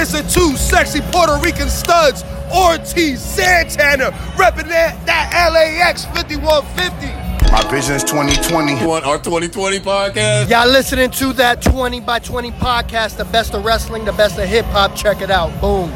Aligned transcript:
It's 0.00 0.12
the 0.12 0.22
two 0.22 0.56
sexy 0.56 1.00
Puerto 1.10 1.36
Rican 1.42 1.68
studs, 1.68 2.22
Ortiz 2.54 3.20
Santana, 3.20 4.12
repping 4.36 4.68
that, 4.68 5.04
that 5.06 5.50
LAX 5.52 6.04
5150. 6.04 7.50
My 7.50 7.68
vision's 7.68 8.04
2020. 8.04 8.74
on 8.74 9.02
our 9.02 9.18
2020 9.18 9.80
podcast. 9.80 10.48
Y'all 10.48 10.68
listening 10.68 11.10
to 11.10 11.32
that 11.32 11.60
20 11.62 11.98
by 11.98 12.20
20 12.20 12.52
podcast, 12.52 13.16
the 13.16 13.24
best 13.24 13.54
of 13.54 13.64
wrestling, 13.64 14.04
the 14.04 14.12
best 14.12 14.38
of 14.38 14.48
hip 14.48 14.66
hop. 14.66 14.94
Check 14.94 15.20
it 15.20 15.32
out. 15.32 15.50
Boom. 15.60 15.90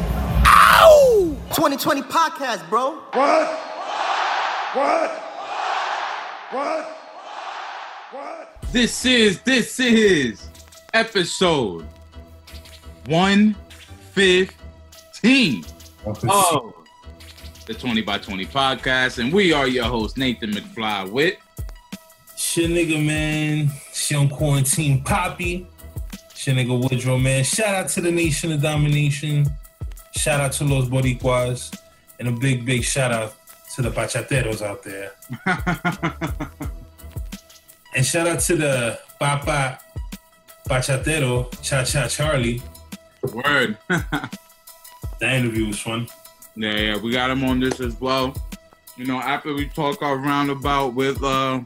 Ow! 0.45 1.37
2020 1.55 2.01
podcast, 2.01 2.69
bro. 2.69 2.95
What? 3.13 3.47
What? 4.73 5.11
What? 6.51 6.85
What? 8.11 8.57
This 8.73 9.05
is 9.05 9.39
this 9.43 9.79
is 9.79 10.49
episode 10.93 11.87
115 14.15 15.65
of 16.05 16.21
the 17.65 17.73
20 17.73 18.01
by 18.01 18.17
20 18.17 18.45
podcast, 18.45 19.17
and 19.17 19.33
we 19.33 19.51
are 19.51 19.67
your 19.67 19.85
host 19.85 20.17
Nathan 20.17 20.51
McFly 20.51 21.09
with 21.09 21.35
Shit 22.37 22.69
nigga 22.69 23.03
man, 23.03 23.71
shit 23.91 24.17
on 24.17 24.29
quarantine 24.29 25.03
poppy. 25.03 25.67
Shit 26.35 26.55
nigga 26.55 26.79
Woodrow 26.79 27.17
man. 27.17 27.43
Shout 27.43 27.73
out 27.73 27.89
to 27.89 28.01
the 28.01 28.11
Nation 28.11 28.51
of 28.51 28.61
Domination. 28.61 29.47
Shout 30.15 30.39
out 30.39 30.51
to 30.53 30.63
Los 30.65 30.89
Boricuas. 30.89 31.75
And 32.19 32.27
a 32.27 32.31
big, 32.31 32.65
big 32.65 32.83
shout 32.83 33.11
out 33.11 33.35
to 33.75 33.81
the 33.81 33.89
bachateros 33.89 34.61
out 34.61 34.83
there. 34.83 35.11
And 37.95 38.03
shout 38.03 38.27
out 38.27 38.39
to 38.41 38.55
the 38.55 38.99
Papa 39.19 39.79
Bachatero, 40.67 41.51
Cha 41.61 41.83
Cha 41.83 42.07
Charlie. 42.07 42.61
Word. 43.31 43.77
That 45.19 45.35
interview 45.35 45.67
was 45.67 45.79
fun. 45.79 46.09
Yeah, 46.57 46.75
yeah, 46.75 46.97
we 46.97 47.11
got 47.11 47.29
him 47.29 47.45
on 47.45 47.61
this 47.61 47.79
as 47.79 47.97
well. 48.01 48.35
You 48.97 49.05
know, 49.05 49.19
after 49.19 49.53
we 49.53 49.69
talk 49.69 50.01
our 50.01 50.17
roundabout 50.17 50.95
with 50.95 51.23
uh 51.23 51.61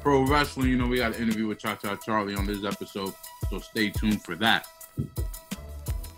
pro 0.00 0.26
wrestling, 0.26 0.70
you 0.70 0.76
know, 0.76 0.88
we 0.88 0.96
got 0.96 1.14
an 1.14 1.22
interview 1.22 1.46
with 1.46 1.60
Cha 1.60 1.76
Cha 1.76 1.94
Charlie 1.96 2.34
on 2.34 2.46
this 2.46 2.64
episode. 2.64 3.14
So 3.48 3.60
stay 3.60 3.90
tuned 3.90 4.24
for 4.24 4.34
that. 4.36 4.66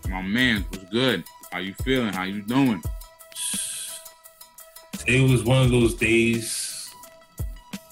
My 0.09 0.23
man 0.23 0.65
was 0.71 0.81
good. 0.91 1.25
How 1.53 1.59
you 1.59 1.75
feeling? 1.75 2.15
How 2.15 2.23
you 2.23 2.41
doing? 2.41 2.83
Today 4.93 5.31
was 5.31 5.45
one 5.45 5.61
of 5.61 5.71
those 5.71 5.95
days 5.95 6.91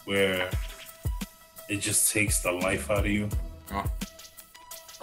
where 0.07 0.51
it 1.69 1.81
just 1.81 2.13
takes 2.13 2.41
the 2.41 2.53
life 2.53 2.91
out 2.91 3.01
of 3.01 3.07
you. 3.09 3.29
Oh. 3.73 3.85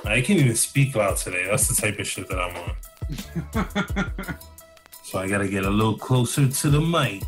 I 0.06 0.22
can't 0.22 0.40
even 0.40 0.56
speak 0.56 0.96
loud 0.96 1.18
today. 1.18 1.46
That's 1.50 1.68
the 1.68 1.80
type 1.80 2.00
of 2.00 2.08
shit 2.08 2.28
that 2.30 2.40
I'm 2.40 2.56
on. 2.56 4.36
So 5.10 5.18
I 5.18 5.28
gotta 5.28 5.48
get 5.48 5.66
a 5.66 5.70
little 5.72 5.98
closer 5.98 6.48
to 6.48 6.70
the 6.70 6.80
mic. 6.80 7.24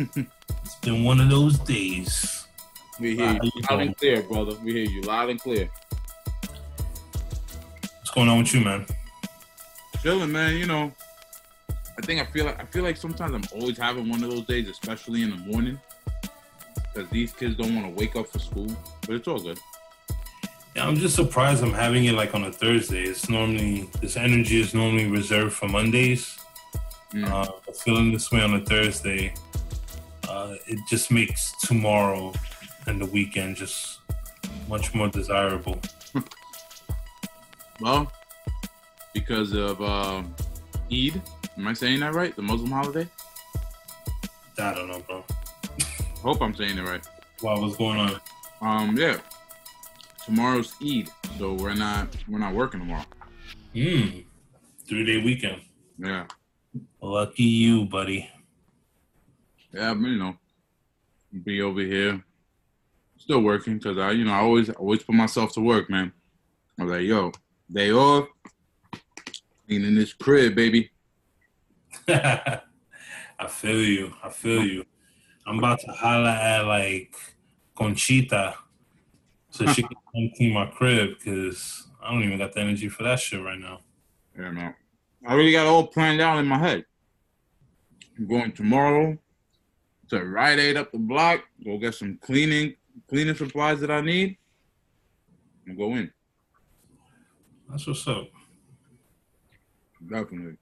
it's 0.00 0.74
been 0.82 1.04
one 1.04 1.20
of 1.20 1.30
those 1.30 1.60
days. 1.60 2.48
we 2.98 3.14
hear 3.14 3.26
How 3.26 3.34
you 3.34 3.50
you 3.54 3.62
loud 3.70 3.80
and 3.82 3.96
clear, 3.96 4.22
brother. 4.22 4.56
We 4.64 4.72
hear 4.72 4.90
you 4.90 5.00
loud 5.02 5.30
and 5.30 5.40
clear. 5.40 5.70
What's 8.00 8.10
going 8.10 8.28
on 8.28 8.38
with 8.38 8.52
you, 8.52 8.64
man? 8.64 8.84
Chilling, 10.02 10.32
man. 10.32 10.56
You 10.56 10.66
know, 10.66 10.92
I 11.70 12.02
think 12.04 12.20
I 12.20 12.24
feel 12.24 12.46
like 12.46 12.60
I 12.60 12.64
feel 12.64 12.82
like 12.82 12.96
sometimes 12.96 13.32
I'm 13.32 13.60
always 13.60 13.78
having 13.78 14.08
one 14.08 14.24
of 14.24 14.30
those 14.30 14.44
days, 14.46 14.68
especially 14.68 15.22
in 15.22 15.30
the 15.30 15.36
morning, 15.36 15.78
because 16.92 17.08
these 17.10 17.32
kids 17.32 17.54
don't 17.54 17.76
want 17.76 17.86
to 17.86 17.92
wake 17.92 18.16
up 18.16 18.26
for 18.26 18.40
school. 18.40 18.66
But 19.02 19.10
it's 19.10 19.28
all 19.28 19.38
good. 19.38 19.60
Yeah, 20.74 20.88
I'm 20.88 20.96
just 20.96 21.14
surprised 21.14 21.62
I'm 21.62 21.72
having 21.72 22.06
it 22.06 22.12
like 22.12 22.34
on 22.34 22.44
a 22.44 22.52
Thursday. 22.52 23.04
It's 23.04 23.28
normally 23.28 23.88
this 24.00 24.16
energy 24.16 24.60
is 24.60 24.74
normally 24.74 25.06
reserved 25.06 25.54
for 25.54 25.68
Mondays. 25.68 26.36
Mm. 27.12 27.30
Uh, 27.30 27.52
but 27.64 27.76
feeling 27.76 28.12
this 28.12 28.32
way 28.32 28.42
on 28.42 28.54
a 28.54 28.60
Thursday, 28.60 29.34
uh, 30.28 30.56
it 30.66 30.78
just 30.90 31.12
makes 31.12 31.52
tomorrow 31.60 32.32
and 32.86 33.00
the 33.00 33.06
weekend 33.06 33.56
just 33.56 34.00
much 34.68 34.94
more 34.94 35.08
desirable. 35.08 35.80
Well, 37.80 38.10
because 39.12 39.52
of 39.52 39.82
um, 39.82 40.32
Eid. 40.92 41.20
Am 41.56 41.66
I 41.66 41.72
saying 41.72 42.00
that 42.00 42.14
right? 42.14 42.34
The 42.34 42.42
Muslim 42.42 42.70
holiday. 42.70 43.08
I 44.58 44.74
don't 44.74 44.88
know, 44.88 45.00
bro. 45.00 45.24
Hope 46.22 46.40
I'm 46.40 46.54
saying 46.54 46.78
it 46.78 46.82
right. 46.82 47.04
Wow, 47.42 47.60
what's 47.60 47.76
going 47.76 47.98
on? 47.98 48.20
Um, 48.60 48.96
yeah. 48.96 49.18
Tomorrow's 50.24 50.74
Eid, 50.82 51.10
so 51.38 51.52
we're 51.54 51.74
not 51.74 52.08
we're 52.28 52.38
not 52.38 52.54
working 52.54 52.80
tomorrow. 52.80 53.04
Hmm. 53.74 54.20
Three 54.88 55.04
day 55.04 55.22
weekend. 55.22 55.60
Yeah, 55.98 56.26
Lucky 57.00 57.42
you, 57.42 57.84
buddy. 57.84 58.30
yeah. 59.72 59.92
You 59.92 60.16
know, 60.18 60.36
be 61.44 61.60
over 61.60 61.80
here, 61.80 62.24
still 63.18 63.40
working 63.40 63.78
because 63.78 63.98
I, 63.98 64.12
you 64.12 64.24
know, 64.24 64.32
I 64.32 64.38
always 64.38 64.70
always 64.70 65.02
put 65.02 65.14
myself 65.14 65.52
to 65.54 65.60
work, 65.60 65.90
man. 65.90 66.12
I 66.78 66.84
was 66.84 66.92
like, 66.92 67.02
yo, 67.02 67.32
day 67.70 67.92
off, 67.92 68.26
being 69.66 69.84
in 69.84 69.94
this 69.94 70.12
crib, 70.14 70.54
baby. 70.54 70.90
I 72.08 72.60
feel 73.48 73.80
you. 73.80 74.14
I 74.22 74.30
feel 74.30 74.64
you. 74.64 74.84
I'm 75.46 75.58
about 75.58 75.80
to 75.80 75.92
holla 75.92 76.32
at 76.32 76.62
like 76.62 77.14
Conchita 77.76 78.54
so 79.54 79.64
she 79.66 79.82
can 79.82 79.96
come 80.12 80.30
clean 80.36 80.52
my 80.52 80.66
crib 80.66 81.10
because 81.16 81.86
I 82.02 82.12
don't 82.12 82.24
even 82.24 82.38
got 82.38 82.52
the 82.52 82.60
energy 82.60 82.88
for 82.88 83.04
that 83.04 83.20
shit 83.20 83.40
right 83.40 83.58
now. 83.58 83.78
Yeah, 84.36 84.50
man. 84.50 84.74
I 85.24 85.32
already 85.32 85.52
got 85.52 85.66
it 85.66 85.68
all 85.68 85.86
planned 85.86 86.20
out 86.20 86.38
in 86.38 86.46
my 86.46 86.58
head. 86.58 86.84
I'm 88.18 88.26
going 88.26 88.50
tomorrow 88.50 89.16
to 90.10 90.24
Rite 90.24 90.58
Aid 90.58 90.76
up 90.76 90.90
the 90.90 90.98
block, 90.98 91.44
go 91.64 91.78
get 91.78 91.94
some 91.94 92.18
cleaning 92.20 92.74
cleaning 93.08 93.36
supplies 93.36 93.78
that 93.80 93.92
I 93.92 94.00
need, 94.00 94.36
and 95.66 95.78
go 95.78 95.94
in. 95.94 96.10
That's 97.70 97.86
what's 97.86 98.06
up. 98.08 98.28
Definitely. 100.04 100.56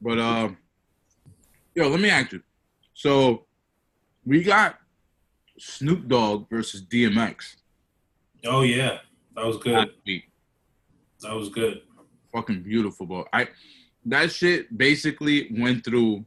But 0.00 0.18
uh, 0.18 0.48
yo, 1.74 1.88
let 1.88 2.00
me 2.00 2.08
ask 2.08 2.32
you. 2.32 2.42
So 2.94 3.44
we 4.24 4.42
got 4.42 4.78
Snoop 5.58 6.08
Dogg 6.08 6.48
versus 6.48 6.82
DMX 6.82 7.56
Oh 8.44 8.62
yeah, 8.62 8.98
that 9.34 9.44
was 9.44 9.56
good. 9.58 9.90
That 11.22 11.34
was 11.34 11.48
good. 11.48 11.82
Fucking 12.32 12.62
beautiful, 12.62 13.06
bro. 13.06 13.24
I 13.32 13.48
that 14.06 14.32
shit 14.32 14.76
basically 14.76 15.48
went 15.58 15.84
through. 15.84 16.24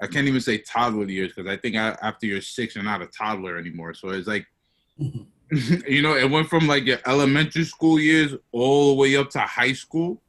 I 0.00 0.08
can't 0.08 0.26
even 0.26 0.40
say 0.40 0.58
toddler 0.58 1.06
years 1.06 1.32
because 1.32 1.50
I 1.50 1.56
think 1.56 1.76
I, 1.76 1.96
after 2.02 2.26
you're 2.26 2.40
six, 2.40 2.74
you're 2.74 2.82
not 2.82 3.02
a 3.02 3.06
toddler 3.06 3.56
anymore. 3.56 3.94
So 3.94 4.08
it's 4.08 4.26
like, 4.26 4.46
mm-hmm. 5.00 5.22
you 5.88 6.02
know, 6.02 6.16
it 6.16 6.28
went 6.28 6.48
from 6.48 6.66
like 6.66 6.86
your 6.86 6.98
elementary 7.06 7.64
school 7.64 8.00
years 8.00 8.34
all 8.50 8.88
the 8.88 8.94
way 8.94 9.16
up 9.16 9.30
to 9.30 9.40
high 9.40 9.74
school 9.74 10.20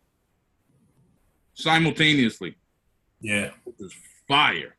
simultaneously. 1.53 2.55
Yeah. 3.19 3.51
It 3.65 3.75
was 3.79 3.93
fire. 4.27 4.75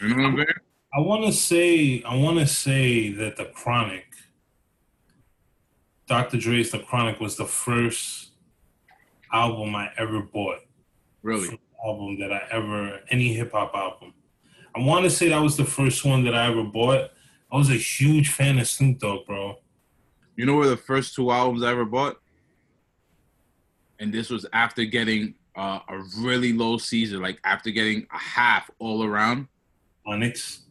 You 0.00 0.08
know 0.08 0.16
what 0.16 0.24
I'm 0.24 0.36
saying? 0.36 0.48
I 0.94 1.00
want 1.00 1.24
to 1.26 1.32
say, 1.32 2.02
I 2.02 2.16
want 2.16 2.38
to 2.38 2.46
say 2.46 3.12
that 3.12 3.36
the 3.36 3.46
Chronic, 3.46 4.06
Dr. 6.08 6.38
Dre's 6.38 6.70
The 6.70 6.80
Chronic 6.80 7.20
was 7.20 7.36
the 7.36 7.46
first 7.46 8.32
album 9.32 9.74
I 9.74 9.90
ever 9.96 10.20
bought. 10.20 10.60
Really? 11.22 11.58
album 11.84 12.18
that 12.20 12.32
I 12.32 12.42
ever 12.50 13.00
any 13.10 13.32
hip 13.34 13.52
hop 13.52 13.74
album. 13.74 14.14
I 14.74 14.80
want 14.80 15.04
to 15.04 15.10
say 15.10 15.28
that 15.28 15.40
was 15.40 15.56
the 15.56 15.64
first 15.64 16.04
one 16.04 16.24
that 16.24 16.34
I 16.34 16.46
ever 16.46 16.62
bought. 16.62 17.10
I 17.50 17.56
was 17.56 17.70
a 17.70 17.74
huge 17.74 18.30
fan 18.30 18.58
of 18.58 18.68
Snoop 18.68 18.98
Dogg, 18.98 19.26
bro. 19.26 19.56
You 20.36 20.46
know 20.46 20.56
where 20.56 20.68
the 20.68 20.76
first 20.76 21.14
two 21.14 21.30
albums 21.30 21.62
I 21.62 21.72
ever 21.72 21.84
bought? 21.84 22.16
And 23.98 24.12
this 24.12 24.30
was 24.30 24.46
after 24.52 24.84
getting 24.84 25.34
uh, 25.54 25.80
a 25.88 26.02
really 26.18 26.52
low 26.52 26.78
season, 26.78 27.20
like 27.20 27.38
after 27.44 27.70
getting 27.70 28.06
a 28.12 28.18
half 28.18 28.70
all 28.78 29.04
around. 29.04 29.48
Onyx. 30.06 30.62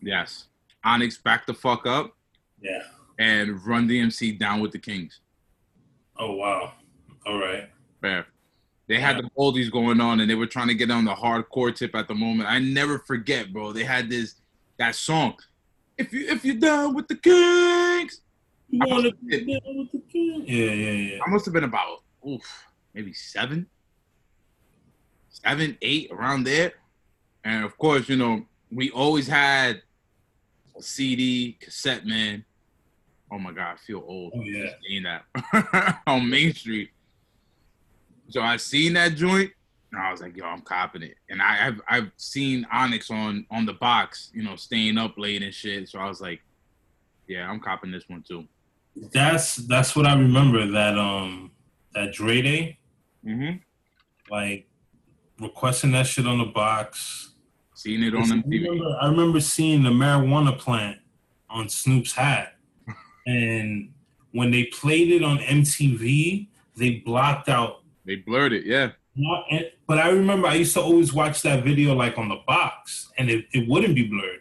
Yes. 0.00 0.46
Onyx 0.84 1.18
back 1.18 1.46
the 1.46 1.54
fuck 1.54 1.86
up 1.86 2.16
Yeah. 2.60 2.82
And 3.18 3.64
Run 3.66 3.88
DMC 3.88 4.38
down 4.38 4.60
with 4.60 4.72
the 4.72 4.78
Kings. 4.78 5.20
Oh 6.18 6.32
wow. 6.34 6.72
All 7.26 7.38
right. 7.38 7.68
Fair. 8.00 8.26
They 8.88 8.98
had 9.00 9.16
the 9.18 9.30
oldies 9.38 9.70
going 9.70 10.00
on 10.00 10.20
and 10.20 10.28
they 10.28 10.34
were 10.34 10.46
trying 10.46 10.68
to 10.68 10.74
get 10.74 10.90
on 10.90 11.04
the 11.04 11.14
hardcore 11.14 11.74
tip 11.74 11.94
at 11.94 12.08
the 12.08 12.14
moment. 12.14 12.48
I 12.50 12.58
never 12.58 12.98
forget, 12.98 13.52
bro. 13.52 13.72
They 13.72 13.84
had 13.84 14.10
this 14.10 14.34
that 14.78 14.94
song. 14.94 15.34
If 15.98 16.12
you 16.12 16.26
if 16.28 16.44
you're 16.44 16.56
down 16.56 16.94
with 16.94 17.08
the 17.08 17.16
Kings. 17.16 18.20
You 18.70 18.80
wanna 18.86 19.10
must 19.10 19.26
be 19.26 19.36
have- 19.54 19.64
down 19.64 19.78
with 19.78 19.92
the 19.92 19.98
king? 20.10 20.44
Yeah, 20.46 20.72
yeah, 20.72 20.90
yeah. 20.90 21.18
I 21.26 21.30
must 21.30 21.44
have 21.44 21.52
been 21.54 21.64
about 21.64 22.02
oof, 22.26 22.42
maybe 22.94 23.12
seven, 23.12 23.66
seven, 25.28 25.76
eight, 25.82 26.10
around 26.10 26.44
there. 26.44 26.72
And 27.44 27.64
of 27.64 27.76
course, 27.76 28.08
you 28.08 28.16
know, 28.16 28.46
we 28.70 28.90
always 28.90 29.26
had 29.26 29.82
a 30.76 30.82
CD, 30.82 31.58
cassette 31.60 32.06
man, 32.06 32.44
Oh 33.32 33.38
my 33.38 33.50
god, 33.52 33.72
I 33.72 33.76
feel 33.76 34.04
old. 34.06 34.32
Oh, 34.36 34.42
yeah. 34.42 34.66
Seeing 34.86 35.04
that 35.04 36.00
on 36.06 36.28
Main 36.28 36.52
Street. 36.54 36.90
So 38.28 38.42
I 38.42 38.56
seen 38.58 38.92
that 38.94 39.14
joint, 39.16 39.50
and 39.90 40.00
I 40.00 40.10
was 40.10 40.20
like, 40.20 40.36
yo, 40.36 40.44
I'm 40.44 40.60
copping 40.62 41.02
it. 41.02 41.14
And 41.30 41.40
I, 41.40 41.68
I've 41.68 41.80
I've 41.88 42.10
seen 42.16 42.66
Onyx 42.72 43.10
on 43.10 43.46
on 43.50 43.64
the 43.66 43.72
box, 43.74 44.30
you 44.34 44.42
know, 44.42 44.56
staying 44.56 44.98
up 44.98 45.14
late 45.16 45.42
and 45.42 45.54
shit. 45.54 45.88
So 45.88 45.98
I 45.98 46.08
was 46.08 46.20
like, 46.20 46.40
yeah, 47.26 47.48
I'm 47.50 47.58
copping 47.60 47.90
this 47.90 48.04
one 48.08 48.22
too. 48.22 48.44
That's 49.12 49.56
that's 49.56 49.96
what 49.96 50.06
I 50.06 50.14
remember. 50.14 50.66
That 50.70 50.98
um 50.98 51.50
that 51.94 52.12
Dre 52.12 52.42
Day, 52.42 52.78
Mm-hmm. 53.26 53.58
like 54.30 54.66
requesting 55.40 55.92
that 55.92 56.06
shit 56.06 56.26
on 56.26 56.38
the 56.38 56.44
box. 56.46 57.34
Seeing 57.74 58.02
it 58.02 58.14
on 58.14 58.22
I 58.30 58.36
MTV. 58.36 58.68
remember, 58.68 58.96
I 59.00 59.08
remember 59.08 59.40
seeing 59.40 59.82
the 59.82 59.90
marijuana 59.90 60.56
plant 60.58 60.98
on 61.50 61.68
Snoop's 61.68 62.12
hat, 62.12 62.56
and 63.26 63.92
when 64.32 64.50
they 64.50 64.64
played 64.64 65.10
it 65.10 65.22
on 65.22 65.38
MTV, 65.38 66.48
they 66.76 66.90
blocked 67.04 67.48
out. 67.48 67.82
They 68.04 68.16
blurred 68.16 68.52
it, 68.52 68.64
yeah. 68.64 68.92
But 69.86 69.98
I 69.98 70.08
remember 70.08 70.48
I 70.48 70.54
used 70.54 70.74
to 70.74 70.80
always 70.80 71.12
watch 71.12 71.42
that 71.42 71.64
video 71.64 71.94
like 71.94 72.16
on 72.18 72.28
the 72.28 72.40
box, 72.46 73.12
and 73.18 73.30
it, 73.30 73.46
it 73.52 73.68
wouldn't 73.68 73.94
be 73.94 74.06
blurred. 74.06 74.40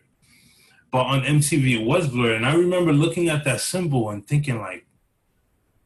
But 0.92 1.06
on 1.06 1.22
MTV, 1.22 1.82
it 1.82 1.86
was 1.86 2.08
blurred, 2.08 2.38
and 2.38 2.46
I 2.46 2.56
remember 2.56 2.94
looking 2.94 3.30
at 3.30 3.44
that 3.46 3.62
symbol 3.62 4.10
and 4.10 4.26
thinking 4.26 4.60
like, 4.60 4.86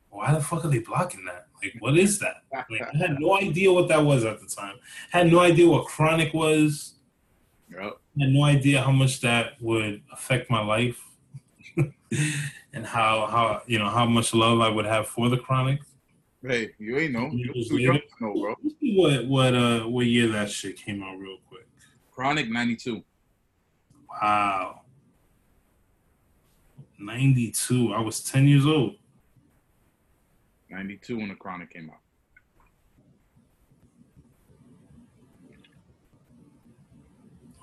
"Why 0.10 0.34
the 0.34 0.42
fuck 0.42 0.66
are 0.66 0.68
they 0.68 0.80
blocking 0.80 1.26
that? 1.26 1.48
Like, 1.62 1.74
what 1.80 1.98
is 1.98 2.20
that?" 2.20 2.44
Like, 2.52 2.82
I 2.82 2.98
had 2.98 3.20
no 3.20 3.38
idea 3.38 3.72
what 3.72 3.88
that 3.90 4.04
was 4.04 4.24
at 4.24 4.40
the 4.40 4.48
time. 4.48 4.76
had 5.12 5.32
no 5.32 5.40
idea 5.40 5.68
what 5.68 5.88
chronic 5.88 6.34
was. 6.34 6.96
Yep. 7.72 7.98
I 8.20 8.24
had 8.24 8.34
no 8.34 8.44
idea 8.44 8.82
how 8.82 8.92
much 8.92 9.22
that 9.22 9.62
would 9.62 10.02
affect 10.12 10.50
my 10.50 10.64
life 10.64 11.02
and 12.74 12.86
how 12.86 13.28
how 13.28 13.62
you 13.68 13.80
know 13.80 13.90
how 13.90 14.06
much 14.06 14.34
love 14.34 14.62
I 14.62 14.70
would 14.70 14.86
have 14.86 15.08
for 15.08 15.30
the 15.30 15.38
chronic. 15.38 15.80
Hey, 16.42 16.72
you 16.78 16.98
ain't 16.98 17.14
know. 17.14 17.30
You're 17.32 17.54
too 17.54 17.78
young 17.78 18.00
to 18.00 18.24
know, 18.24 18.34
bro. 18.34 18.56
What 18.82 19.28
what 19.28 19.56
uh 19.56 19.82
what 19.82 20.06
year 20.06 20.28
that 20.30 20.50
shit 20.50 20.78
came 20.78 21.02
out 21.04 21.18
real 21.18 21.38
quick. 21.50 21.68
Chronic 22.12 22.50
92. 22.50 23.04
Wow. 24.10 24.82
92. 26.98 27.94
I 27.94 28.00
was 28.00 28.22
10 28.22 28.48
years 28.48 28.66
old. 28.66 28.96
92 30.70 31.18
when 31.18 31.30
the 31.30 31.36
Chronic 31.36 31.74
came 31.74 31.90
out. 31.90 32.00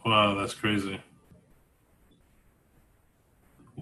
Wow, 0.05 0.35
that's 0.35 0.55
crazy. 0.55 1.01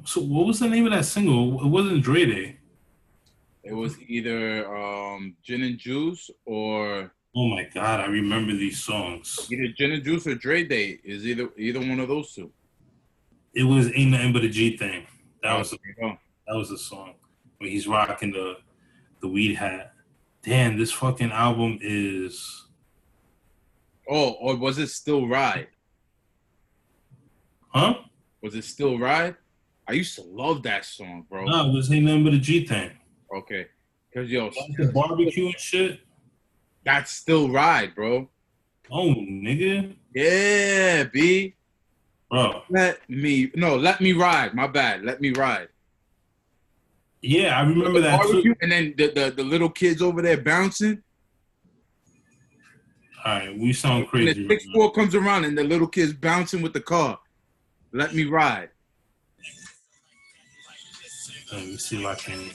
So 0.05 0.21
what 0.21 0.47
was 0.47 0.59
the 0.61 0.69
name 0.69 0.87
of 0.87 0.93
that 0.93 1.05
single? 1.05 1.61
It 1.63 1.69
wasn't 1.69 2.03
Dre 2.03 2.25
Day. 2.25 2.57
It 3.63 3.73
was 3.75 4.01
either 4.01 4.67
um, 4.75 5.37
Gin 5.43 5.63
and 5.63 5.79
Juice 5.79 6.31
or 6.45 7.13
Oh 7.37 7.47
my 7.49 7.65
god, 7.73 8.01
I 8.01 8.07
remember 8.07 8.53
these 8.53 8.83
songs. 8.83 9.49
either 9.53 9.69
Gin 9.77 9.93
and 9.93 10.03
Juice 10.03 10.27
or 10.27 10.35
Dre 10.35 10.65
Day. 10.65 10.99
Is 11.05 11.27
either 11.27 11.49
either 11.57 11.79
one 11.81 12.01
of 12.01 12.09
those 12.09 12.35
two. 12.35 12.51
It 13.55 13.65
was 13.65 13.89
Ain't 13.95 14.13
Nothing 14.13 14.33
But 14.33 14.45
a 14.45 14.49
G 14.49 14.77
Thing. 14.77 15.07
That 15.43 15.59
was 15.59 15.71
There 15.71 15.79
you 15.85 15.95
go. 16.01 16.17
that 16.49 16.57
was 16.57 16.71
the 16.71 16.79
song. 16.79 17.15
Where 17.59 17.69
he's 17.71 17.87
rocking 17.87 18.33
the 18.33 18.57
the 19.21 19.29
weed 19.29 19.55
hat. 19.55 19.93
Damn, 20.43 20.79
this 20.79 20.91
fucking 20.93 21.31
album 21.31 21.79
is 21.83 22.67
Oh, 24.09 24.31
or 24.41 24.57
was 24.57 24.79
it 24.79 24.89
Still 24.89 25.29
Ride? 25.29 25.69
huh? 27.69 27.95
Was 28.43 28.55
it 28.55 28.65
Still 28.65 28.99
Ride? 28.99 29.37
I 29.91 29.95
used 29.95 30.15
to 30.15 30.23
love 30.23 30.63
that 30.63 30.85
song, 30.85 31.27
bro. 31.29 31.47
No, 31.47 31.67
was 31.71 31.91
Ain't 31.91 32.05
Nothing 32.05 32.23
But 32.23 32.35
a 32.35 32.39
G 32.39 32.65
Thing. 32.65 32.93
Okay. 33.37 33.67
Cause 34.15 34.29
yo, 34.29 34.51
the 34.79 34.93
barbecue 34.95 35.47
and 35.47 35.59
shit. 35.59 35.99
that's 36.85 37.11
Still 37.11 37.51
Ride, 37.51 37.93
bro. 37.97 38.29
Oh 38.89 39.15
nigga. 39.15 39.97
Yeah, 40.15 41.05
B. 41.05 41.57
Bro. 42.31 42.63
Let 42.71 43.01
me 43.11 43.51
no, 43.57 43.77
let 43.77 44.01
me 44.01 44.13
ride. 44.13 44.55
My 44.55 44.69
bad. 44.69 45.03
Let 45.05 45.21
me 45.21 45.33
ride. 45.33 45.69
Yeah, 47.21 47.59
I 47.59 47.63
remember 47.63 48.01
that 48.01 48.23
too. 48.23 48.55
And 48.63 48.71
then 48.71 48.95
the, 48.97 49.09
the 49.09 49.31
the 49.39 49.43
little 49.45 49.71
kids 49.71 50.03
over 50.03 50.23
there 50.23 50.41
bouncing. 50.41 51.03
All 53.25 53.33
right, 53.39 53.59
we 53.59 53.73
sound 53.73 54.07
crazy. 54.07 54.31
And 54.31 54.37
the 54.39 54.43
Right 54.55 54.61
six 54.61 54.67
now. 54.67 54.73
four 54.75 54.93
comes 54.93 55.17
around 55.17 55.45
and 55.47 55.59
the 55.59 55.65
little 55.65 55.89
kids 55.89 56.13
bouncing 56.13 56.63
with 56.63 56.75
the 56.75 56.81
car. 56.81 57.19
Let 57.93 58.15
me 58.15 58.25
ride. 58.25 58.69
Let 61.53 61.67
me 61.67 61.77
see 61.77 62.01
if 62.01 62.07
I 62.07 62.15
can. 62.15 62.51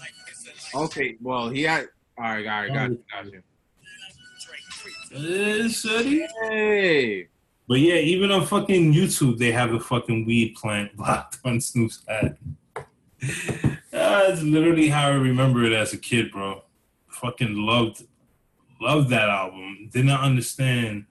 Okay, 0.74 1.18
well 1.21 1.50
he 1.50 1.63
had. 1.63 1.88
All 2.18 2.24
right, 2.24 2.47
all 2.47 2.62
right, 2.62 2.74
got 2.74 2.89
you, 2.92 3.03
got 3.12 3.25
you. 3.31 3.44
Hey, 5.12 7.27
But 7.68 7.80
yeah, 7.80 7.95
even 7.95 8.31
on 8.31 8.45
fucking 8.45 8.94
YouTube, 8.94 9.38
they 9.38 9.51
have 9.51 9.74
a 9.74 9.80
fucking 9.80 10.25
weed 10.25 10.56
plant 10.56 10.95
blocked 10.97 11.39
on 11.45 11.62
Snoop's 11.62 12.03
hat. 12.07 12.38
That's 13.92 14.42
literally 14.42 14.89
how 14.89 15.09
I 15.09 15.13
remember 15.13 15.63
it 15.63 15.74
as 15.74 15.94
a 15.94 15.97
kid, 15.97 16.31
bro. 16.31 16.63
Fucking 17.07 17.56
loved, 17.56 18.03
loved 18.81 19.09
that 19.09 19.30
album. 19.30 19.89
Did 19.92 20.06
not 20.06 20.21
understand, 20.21 21.06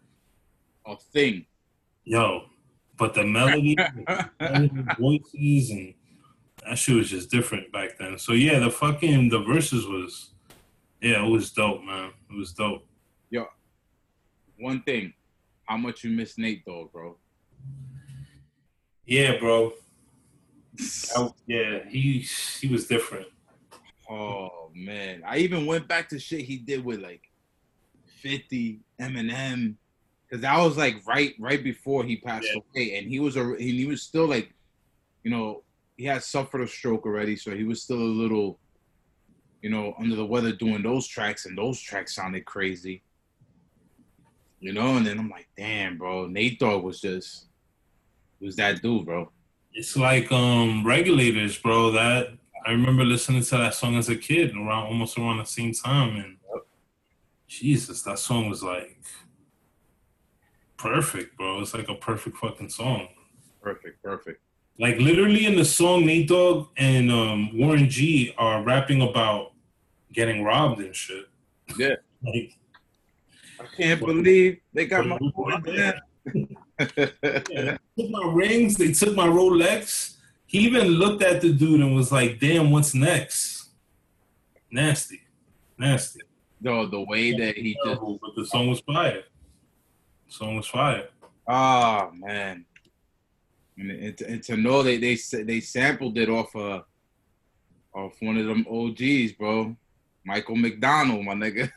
a 0.86 0.96
thing. 0.96 1.46
yo, 2.04 2.44
but 2.98 3.14
the 3.14 3.24
melody, 3.24 3.74
the 4.38 4.96
voices, 4.98 5.70
and 5.70 5.94
that 6.66 6.78
shit 6.78 6.96
was 6.96 7.10
just 7.10 7.30
different 7.30 7.70
back 7.72 7.98
then. 7.98 8.18
So 8.18 8.32
yeah, 8.32 8.58
the 8.58 8.70
fucking 8.70 9.28
the 9.28 9.40
verses 9.40 9.86
was, 9.86 10.30
yeah, 11.00 11.24
it 11.24 11.28
was 11.30 11.50
dope, 11.50 11.82
man. 11.84 12.10
It 12.30 12.36
was 12.36 12.52
dope. 12.52 12.86
Yo, 13.30 13.46
one 14.58 14.82
thing. 14.82 15.12
How 15.64 15.76
much 15.78 16.04
you 16.04 16.10
miss 16.10 16.36
Nate 16.36 16.64
Dogg, 16.64 16.92
bro? 16.92 17.16
Yeah, 19.06 19.38
bro. 19.38 19.72
I- 21.16 21.28
yeah, 21.46 21.80
he 21.88 22.26
he 22.60 22.68
was 22.68 22.86
different. 22.86 23.26
Oh 24.10 24.70
man, 24.74 25.22
I 25.26 25.38
even 25.38 25.66
went 25.66 25.88
back 25.88 26.08
to 26.10 26.18
shit 26.18 26.40
he 26.44 26.58
did 26.58 26.84
with 26.84 27.00
like 27.00 27.22
Fifty, 28.06 28.80
Eminem, 29.00 29.74
because 30.26 30.42
that 30.42 30.58
was 30.58 30.76
like 30.76 30.96
right 31.06 31.34
right 31.38 31.62
before 31.62 32.04
he 32.04 32.16
passed 32.16 32.46
Yeah. 32.52 32.60
away, 32.74 32.96
and 32.98 33.06
he 33.08 33.20
was 33.20 33.36
a 33.36 33.54
he 33.58 33.86
was 33.86 34.02
still 34.02 34.26
like, 34.26 34.52
you 35.22 35.30
know, 35.30 35.62
he 35.96 36.04
had 36.04 36.22
suffered 36.22 36.62
a 36.62 36.68
stroke 36.68 37.06
already, 37.06 37.36
so 37.36 37.54
he 37.54 37.64
was 37.64 37.82
still 37.82 38.00
a 38.00 38.16
little, 38.22 38.58
you 39.62 39.70
know, 39.70 39.94
under 39.98 40.16
the 40.16 40.26
weather 40.26 40.52
doing 40.52 40.82
those 40.82 41.06
tracks, 41.06 41.46
and 41.46 41.56
those 41.56 41.80
tracks 41.80 42.14
sounded 42.14 42.44
crazy. 42.44 43.02
You 44.60 44.72
know, 44.72 44.96
and 44.96 45.06
then 45.06 45.18
I'm 45.18 45.28
like, 45.28 45.48
damn, 45.56 45.98
bro, 45.98 46.26
Nate 46.26 46.58
Dogg 46.58 46.82
was 46.82 47.00
just 47.00 47.46
was 48.40 48.56
that 48.56 48.82
dude, 48.82 49.06
bro. 49.06 49.30
It's 49.72 49.96
like 49.96 50.30
um 50.32 50.86
regulators, 50.86 51.58
bro. 51.58 51.90
That 51.92 52.28
I 52.66 52.70
remember 52.70 53.04
listening 53.04 53.42
to 53.42 53.58
that 53.58 53.74
song 53.74 53.96
as 53.96 54.08
a 54.08 54.16
kid, 54.16 54.56
around 54.56 54.86
almost 54.86 55.18
around 55.18 55.38
the 55.38 55.44
same 55.44 55.72
time, 55.72 56.16
and 56.16 56.36
Jesus, 57.46 58.02
that 58.02 58.18
song 58.18 58.48
was 58.48 58.62
like 58.62 58.98
perfect, 60.76 61.36
bro. 61.36 61.60
It's 61.60 61.74
like 61.74 61.88
a 61.88 61.94
perfect 61.94 62.36
fucking 62.38 62.70
song. 62.70 63.08
Perfect, 63.62 64.02
perfect. 64.02 64.40
Like 64.78 64.98
literally 64.98 65.46
in 65.46 65.56
the 65.56 65.64
song, 65.64 66.04
Nate 66.04 66.28
Dogg 66.28 66.68
and 66.76 67.10
um, 67.10 67.56
Warren 67.56 67.88
G 67.88 68.34
are 68.36 68.62
rapping 68.62 69.02
about 69.02 69.52
getting 70.12 70.42
robbed 70.42 70.80
and 70.80 70.94
shit. 70.94 71.26
Yeah. 71.78 71.96
Like, 72.26 72.56
I 73.60 73.66
can't 73.76 74.00
believe 74.00 74.60
they 74.72 74.86
got 74.86 75.06
my 75.06 75.18
yeah, 75.66 75.92
they 76.78 77.78
took 77.98 78.10
my 78.10 78.32
rings, 78.32 78.78
they 78.78 78.92
took 78.92 79.14
my 79.14 79.26
Rolex. 79.26 80.16
He 80.46 80.60
even 80.60 80.86
looked 80.86 81.22
at 81.22 81.42
the 81.42 81.52
dude 81.52 81.82
and 81.82 81.94
was 81.94 82.10
like, 82.10 82.40
"Damn, 82.40 82.70
what's 82.70 82.94
next?" 82.94 83.72
Nasty, 84.70 85.20
nasty. 85.78 86.20
No, 86.62 86.86
the 86.86 87.02
way 87.02 87.36
that 87.36 87.58
he 87.58 87.76
just 87.84 88.00
but 88.00 88.34
the 88.36 88.46
song 88.46 88.68
was 88.68 88.80
fire. 88.80 89.24
The 90.28 90.32
song 90.32 90.56
was 90.56 90.66
fire. 90.66 91.08
oh 91.46 92.10
man. 92.14 92.64
And, 93.76 93.90
and, 93.90 94.18
to, 94.18 94.28
and 94.28 94.42
to 94.44 94.56
know 94.56 94.82
that 94.82 95.00
they 95.00 95.42
they 95.42 95.60
sampled 95.60 96.16
it 96.18 96.28
off 96.28 96.54
uh 96.54 96.82
off 97.92 98.14
one 98.20 98.36
of 98.36 98.46
them 98.46 98.66
OGs, 98.70 99.32
bro. 99.32 99.76
Michael 100.24 100.56
McDonald, 100.56 101.24
my 101.24 101.34
nigga. 101.34 101.70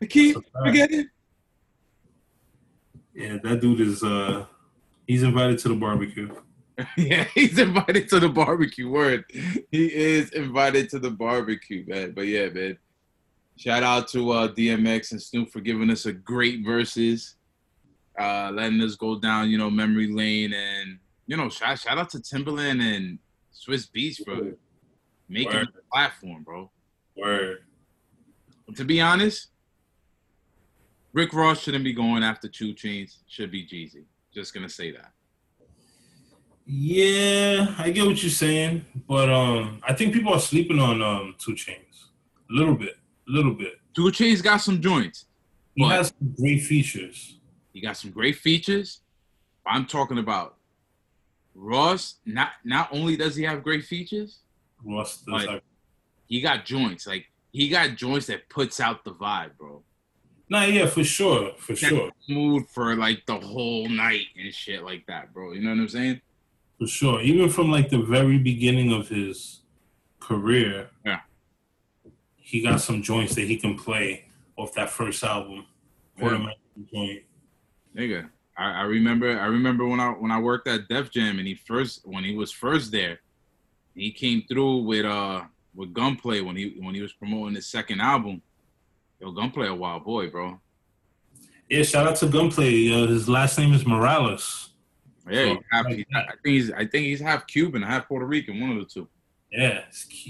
I 0.00 0.06
keep 0.08 0.36
forgetting. 0.64 1.08
Yeah, 3.14 3.38
that 3.42 3.60
dude 3.60 3.80
is 3.80 4.02
uh 4.02 4.46
he's 5.06 5.22
invited 5.22 5.58
to 5.60 5.68
the 5.68 5.74
barbecue. 5.74 6.34
yeah, 6.96 7.24
he's 7.34 7.58
invited 7.58 8.08
to 8.10 8.20
the 8.20 8.28
barbecue. 8.28 8.88
Word, 8.88 9.24
he 9.72 9.92
is 9.92 10.30
invited 10.30 10.90
to 10.90 10.98
the 10.98 11.10
barbecue, 11.10 11.84
man. 11.86 12.12
But 12.12 12.26
yeah, 12.26 12.48
man. 12.48 12.78
Shout 13.56 13.82
out 13.82 14.06
to 14.10 14.30
uh, 14.30 14.48
DMX 14.54 15.10
and 15.10 15.20
Snoop 15.20 15.50
for 15.50 15.60
giving 15.60 15.90
us 15.90 16.06
a 16.06 16.12
great 16.12 16.64
verses, 16.64 17.34
uh, 18.18 18.50
letting 18.52 18.80
us 18.80 18.96
go 18.96 19.18
down, 19.18 19.50
you 19.50 19.58
know, 19.58 19.70
memory 19.70 20.12
lane, 20.12 20.52
and 20.52 20.98
you 21.26 21.36
know, 21.36 21.48
shout 21.48 21.78
shout 21.78 21.98
out 21.98 22.10
to 22.10 22.18
Timbaland 22.18 22.80
and 22.80 23.18
Swizz 23.54 23.88
Beatz 23.90 24.24
for 24.24 24.56
making 25.28 25.52
Word. 25.52 25.68
the 25.74 25.82
platform, 25.92 26.42
bro. 26.42 26.70
Word. 27.16 27.58
To 28.74 28.84
be 28.84 29.00
honest, 29.00 29.48
Rick 31.12 31.32
Ross 31.32 31.62
shouldn't 31.62 31.84
be 31.84 31.92
going 31.92 32.22
after 32.22 32.48
2 32.48 32.74
Chainz. 32.74 33.18
Should 33.26 33.50
be 33.50 33.66
Jeezy. 33.66 34.04
Just 34.32 34.54
gonna 34.54 34.68
say 34.68 34.92
that. 34.92 35.12
Yeah, 36.66 37.74
I 37.78 37.90
get 37.90 38.04
what 38.06 38.22
you're 38.22 38.30
saying, 38.30 38.84
but 39.08 39.30
um, 39.30 39.80
I 39.82 39.94
think 39.94 40.12
people 40.12 40.34
are 40.34 40.40
sleeping 40.40 40.78
on 40.78 41.00
um 41.02 41.34
2 41.38 41.52
Chainz 41.52 42.08
a 42.50 42.54
little 42.54 42.74
bit, 42.74 42.96
a 43.28 43.30
little 43.30 43.54
bit. 43.54 43.74
2 43.94 44.02
Chainz 44.04 44.42
got 44.42 44.58
some 44.58 44.80
joints. 44.80 45.26
He 45.74 45.88
has 45.88 46.08
some 46.08 46.34
great 46.38 46.60
features. 46.62 47.37
He 47.78 47.82
got 47.86 47.96
some 47.96 48.10
great 48.10 48.34
features. 48.34 49.02
I'm 49.64 49.86
talking 49.86 50.18
about 50.18 50.56
Ross. 51.54 52.16
Not 52.26 52.48
not 52.64 52.88
only 52.90 53.16
does 53.16 53.36
he 53.36 53.44
have 53.44 53.62
great 53.62 53.84
features, 53.84 54.40
Ross 54.84 55.18
does 55.18 55.28
Like- 55.28 55.48
have- 55.48 55.62
he 56.26 56.40
got 56.40 56.66
joints. 56.66 57.06
Like 57.06 57.26
he 57.52 57.68
got 57.68 57.94
joints 57.96 58.26
that 58.26 58.48
puts 58.48 58.80
out 58.80 59.04
the 59.04 59.12
vibe, 59.14 59.56
bro. 59.56 59.84
Nah, 60.48 60.64
yeah, 60.64 60.86
for 60.86 61.04
sure, 61.04 61.52
for 61.56 61.76
Set 61.76 61.90
sure, 61.90 62.10
mood 62.28 62.64
for 62.68 62.96
like 62.96 63.24
the 63.26 63.38
whole 63.38 63.88
night 63.88 64.26
and 64.36 64.52
shit 64.52 64.82
like 64.82 65.06
that, 65.06 65.32
bro. 65.32 65.52
You 65.52 65.60
know 65.62 65.70
what 65.70 65.78
I'm 65.78 65.88
saying? 65.88 66.20
for 66.80 66.86
sure. 66.88 67.20
Even 67.22 67.48
from 67.48 67.70
like 67.70 67.90
the 67.90 68.02
very 68.02 68.38
beginning 68.38 68.92
of 68.92 69.08
his 69.08 69.60
career, 70.18 70.90
Yeah. 71.06 71.20
he 72.34 72.60
got 72.60 72.80
some 72.80 73.02
joints 73.04 73.36
that 73.36 73.42
he 73.46 73.56
can 73.56 73.76
play 73.78 74.24
off 74.56 74.74
that 74.74 74.90
first 74.90 75.22
album. 75.22 75.66
Yeah. 76.18 76.48
joint. 76.92 77.22
Nigga, 77.98 78.28
I, 78.56 78.80
I 78.80 78.82
remember. 78.82 79.38
I 79.38 79.46
remember 79.46 79.86
when 79.86 79.98
I 79.98 80.10
when 80.10 80.30
I 80.30 80.40
worked 80.40 80.68
at 80.68 80.88
Def 80.88 81.10
Jam 81.10 81.38
and 81.38 81.48
he 81.48 81.54
first 81.54 82.06
when 82.06 82.22
he 82.22 82.34
was 82.36 82.52
first 82.52 82.92
there, 82.92 83.18
he 83.94 84.12
came 84.12 84.44
through 84.48 84.84
with 84.84 85.04
uh 85.04 85.42
with 85.74 85.92
Gunplay 85.92 86.40
when 86.40 86.56
he 86.56 86.76
when 86.80 86.94
he 86.94 87.02
was 87.02 87.12
promoting 87.12 87.56
his 87.56 87.66
second 87.66 88.00
album. 88.00 88.40
Yo, 89.20 89.32
Gunplay 89.32 89.66
a 89.66 89.74
wild 89.74 90.04
boy, 90.04 90.30
bro. 90.30 90.60
Yeah, 91.68 91.82
shout 91.82 92.06
out 92.06 92.16
to 92.16 92.28
Gunplay. 92.28 92.92
Uh, 92.92 93.08
his 93.08 93.28
last 93.28 93.58
name 93.58 93.74
is 93.74 93.84
Morales. 93.84 94.70
Yeah, 95.28 95.54
So, 95.54 95.62
half, 95.70 95.84
like. 95.86 96.06
I 96.14 96.22
think 96.42 96.54
he's 96.54 96.70
I 96.70 96.86
think 96.86 97.06
he's 97.06 97.20
half 97.20 97.46
Cuban, 97.48 97.82
half 97.82 98.06
Puerto 98.06 98.26
Rican, 98.26 98.60
one 98.60 98.70
of 98.70 98.78
the 98.78 98.84
two. 98.84 99.08
Yeah, 99.50 99.82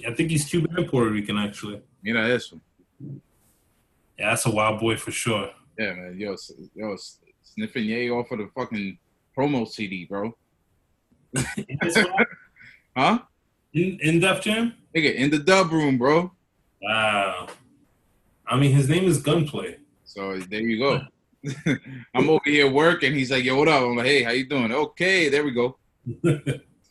I 0.07 0.15
think 0.15 0.31
he's 0.31 0.47
Cuban 0.47 0.75
and 0.77 0.89
Puerto 0.89 1.11
Rican 1.11 1.37
actually. 1.37 1.83
Mira 2.03 2.29
eso. 2.29 2.61
Yeah, 4.19 4.31
that's 4.31 4.47
a 4.47 4.51
wild 4.51 4.81
boy 4.81 4.97
for 4.97 5.11
sure. 5.11 5.51
Yeah, 5.79 5.93
man. 5.93 6.17
Yo, 6.19 6.35
yo, 6.75 6.97
yay 7.59 8.11
off 8.11 8.31
of 8.31 8.39
the 8.39 8.51
fucking 8.55 8.99
promo 9.37 9.67
CD, 9.69 10.05
bro. 10.05 10.37
Huh? 12.97 13.21
in, 13.73 13.99
in 14.03 14.21
Def 14.21 14.43
Jam? 14.43 14.75
Nigga, 14.95 15.15
in 15.15 15.31
the 15.31 15.39
dub 15.39 15.71
room, 15.71 15.99
bro. 15.99 16.33
Wow. 16.83 17.49
I 18.47 18.57
mean, 18.57 18.73
his 18.73 18.89
name 18.89 19.05
is 19.05 19.23
Gunplay. 19.23 19.79
So 20.05 20.39
there 20.39 20.61
you 20.63 20.79
go. 20.79 21.01
I'm 22.15 22.29
over 22.29 22.41
here 22.47 22.71
working. 22.71 23.15
He's 23.15 23.31
like, 23.31 23.45
yo, 23.45 23.57
what 23.57 23.69
up? 23.69 23.83
I'm 23.83 23.97
like, 23.97 24.07
hey, 24.07 24.23
how 24.23 24.31
you 24.31 24.49
doing? 24.49 24.73
Okay, 24.73 25.29
there 25.29 25.45
we 25.45 25.53
go. 25.53 25.77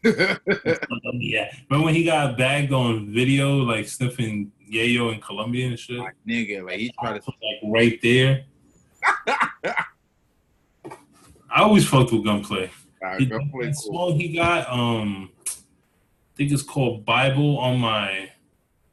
yeah. 0.04 1.52
Remember 1.70 1.86
when 1.86 1.96
he 1.96 2.06
got 2.06 2.38
bagged 2.38 2.72
on 2.72 3.12
video, 3.14 3.58
like 3.58 3.88
sniffing 3.88 4.52
yayo 4.72 5.14
in 5.14 5.20
Colombia 5.20 5.68
and 5.68 5.80
shit? 5.80 5.98
My 5.98 6.12
nigga, 6.28 6.66
like 6.66 6.80
he 6.80 6.94
tried 7.00 7.22
to 7.22 7.32
Like 7.32 7.74
right 7.74 8.00
there. 8.02 8.46
I 11.50 11.62
always 11.62 11.88
fucked 11.88 12.12
with 12.12 12.24
Gunplay. 12.24 12.70
uh, 13.06 13.18
He- 13.18 13.26
go 13.26 13.38
play 13.52 13.68
that 13.68 13.76
cool. 13.84 14.10
song 14.12 14.20
he 14.20 14.30
got, 14.34 14.70
um, 14.70 15.30
I 15.46 15.50
think 16.36 16.52
it's 16.52 16.64
called 16.64 17.06
Bible 17.06 17.58
on 17.60 17.80
my 17.80 18.32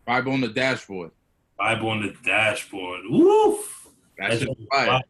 Bible 0.06 0.32
on 0.32 0.40
the 0.42 0.48
dashboard. 0.48 1.10
Bible 1.58 1.88
on 1.88 2.02
the 2.02 2.14
dashboard. 2.24 3.00
Woof. 3.08 3.88
That 4.18 4.30
That's 4.30 4.42
shit's 4.42 4.60
fire. 4.70 4.86
fire. 4.86 5.02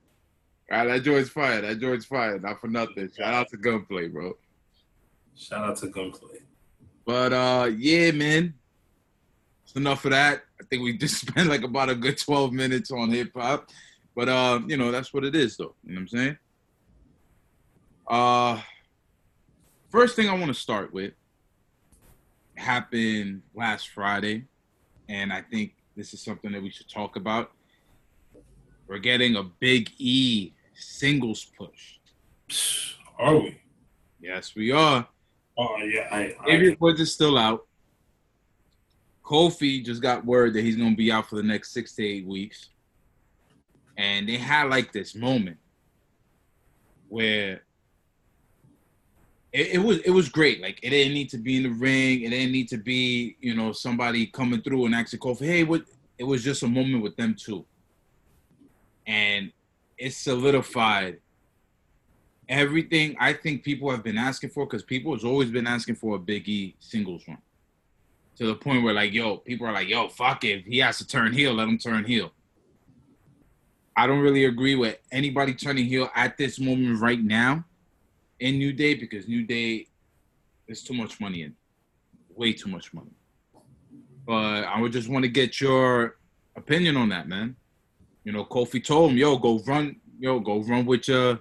All 0.71 0.79
right, 0.79 0.87
that 0.87 1.03
joint's 1.03 1.31
fire. 1.31 1.61
That 1.61 1.81
joint's 1.81 2.07
fire. 2.07 2.39
Not 2.39 2.61
for 2.61 2.69
nothing. 2.69 3.11
Shout 3.17 3.35
out 3.35 3.49
to 3.51 3.57
Gunplay, 3.57 4.09
bro. 4.09 4.37
Shout 5.37 5.65
out 5.65 5.77
to 5.79 5.89
Gunplay. 5.89 6.39
But 7.05 7.33
uh 7.33 7.71
yeah, 7.77 8.13
man. 8.13 8.55
It's 9.65 9.75
enough 9.75 10.05
of 10.05 10.13
that. 10.13 10.43
I 10.61 10.65
think 10.65 10.83
we 10.85 10.97
just 10.97 11.21
spent 11.27 11.49
like 11.49 11.63
about 11.65 11.91
a 11.91 11.95
good 11.95 12.17
12 12.19 12.53
minutes 12.53 12.91
on 12.91 13.11
hip 13.11 13.33
hop. 13.35 13.69
But 14.15 14.29
uh, 14.29 14.61
you 14.67 14.77
know, 14.77 14.91
that's 14.93 15.13
what 15.13 15.25
it 15.25 15.35
is 15.35 15.57
though. 15.57 15.75
You 15.85 15.95
know 15.95 15.97
what 15.97 16.01
I'm 16.03 16.09
saying? 16.09 16.39
Uh 18.07 18.61
first 19.91 20.17
thing 20.17 20.29
I 20.29 20.35
want 20.35 20.47
to 20.47 20.55
start 20.55 20.93
with 20.93 21.13
happened 22.57 23.43
last 23.55 23.89
Friday, 23.89 24.45
and 25.09 25.33
I 25.33 25.43
think 25.43 25.75
this 25.97 26.15
is 26.15 26.23
something 26.23 26.53
that 26.53 26.63
we 26.63 26.71
should 26.71 26.89
talk 26.89 27.17
about. 27.17 27.53
We're 28.87 28.99
getting 28.99 29.37
a 29.37 29.43
big 29.43 29.91
E 29.99 30.53
singles 30.75 31.47
push. 31.57 31.99
Are 33.19 33.37
we? 33.37 33.59
Yes, 34.21 34.55
we 34.55 34.73
are. 34.73 35.07
Oh 35.57 35.77
yeah, 35.79 36.09
I, 36.11 36.37
I 36.41 36.47
Xavier 36.47 36.77
Woods 36.81 37.01
is 37.01 37.13
still 37.13 37.39
out. 37.39 37.67
Kofi 39.25 39.85
just 39.85 40.03
got 40.03 40.25
word 40.25 40.55
that 40.55 40.63
he's 40.63 40.77
gonna 40.77 40.95
be 40.95 41.11
out 41.11 41.29
for 41.29 41.37
the 41.37 41.43
next 41.43 41.73
six 41.73 41.95
to 41.95 42.05
eight 42.05 42.27
weeks. 42.27 42.69
And 43.97 44.29
they 44.29 44.37
had 44.37 44.71
like 44.71 44.93
this 44.93 45.15
moment 45.15 45.59
where 47.09 47.63
it, 49.55 49.75
it 49.75 49.79
was 49.79 49.99
it 50.01 50.11
was 50.11 50.29
great. 50.29 50.61
Like 50.61 50.81
it 50.83 50.91
didn't 50.91 51.15
need 51.15 51.31
to 51.31 51.39
be 51.39 51.57
in 51.57 51.63
the 51.63 51.71
ring. 51.71 52.23
It 52.23 52.31
didn't 52.31 52.53
need 52.53 52.69
to 52.71 52.77
be, 52.77 53.37
you 53.41 53.55
know, 53.55 53.71
somebody 53.71 54.27
coming 54.27 54.61
through 54.61 54.85
and 54.85 54.95
asking 54.95 55.21
Kofi, 55.21 55.47
hey, 55.47 55.63
what 55.63 55.85
it 56.19 56.25
was 56.25 56.43
just 56.43 56.65
a 56.65 56.69
moment 56.69 57.05
with 57.05 57.17
them 57.17 57.37
two. 57.39 57.65
And 59.07 59.53
it 59.97 60.13
solidified 60.13 61.21
everything 62.49 63.17
I 63.21 63.33
think 63.33 63.63
people 63.63 63.91
have 63.91 64.03
been 64.03 64.19
asking 64.19 64.51
for 64.51 64.67
because 64.67 64.83
people 64.83 65.15
has 65.15 65.25
always 65.25 65.51
been 65.51 65.69
asking 65.69 65.95
for 65.95 66.17
a 66.17 66.19
Big 66.19 66.49
E 66.49 66.75
singles 66.81 67.23
run. 67.29 67.39
To 68.39 68.47
the 68.47 68.57
point 68.57 68.83
where 68.83 68.93
like, 68.93 69.13
yo, 69.13 69.37
people 69.37 69.69
are 69.69 69.73
like, 69.73 69.89
yo, 69.89 70.09
fuck 70.09 70.43
it. 70.43 70.65
He 70.67 70.79
has 70.79 70.99
to 70.99 71.07
turn 71.07 71.33
heel, 71.33 71.55
let 71.55 71.69
him 71.69 71.79
turn 71.79 72.05
heel. 72.05 72.33
I 73.97 74.09
don't 74.09 74.19
really 74.19 74.47
agree 74.47 74.75
with 74.75 74.99
anybody 75.13 75.55
turning 75.55 75.85
heel 75.87 76.11
at 76.17 76.37
this 76.37 76.59
moment 76.59 77.01
right 77.01 77.23
now 77.23 77.65
in 78.45 78.59
New 78.59 78.75
Day 78.75 78.95
because 78.95 79.27
New 79.27 79.43
Day 79.43 79.87
there's 80.67 80.83
too 80.83 80.93
much 80.93 81.19
money 81.19 81.43
in. 81.43 81.55
Way 82.37 82.53
too 82.53 82.69
much 82.69 82.93
money. 82.93 83.15
But 84.27 84.65
I 84.65 84.79
would 84.81 84.93
just 84.93 85.09
want 85.09 85.25
to 85.25 85.31
get 85.31 85.61
your 85.63 86.19
opinion 86.55 86.97
on 86.99 87.09
that, 87.09 87.27
man. 87.27 87.57
You 88.23 88.33
know, 88.33 88.45
Kofi 88.45 88.85
told 88.85 89.13
him, 89.13 89.17
yo, 89.17 89.39
go 89.39 89.61
run, 89.61 89.97
yo, 90.19 90.41
go 90.41 90.63
run 90.63 90.85
with 90.85 91.09
your 91.09 91.41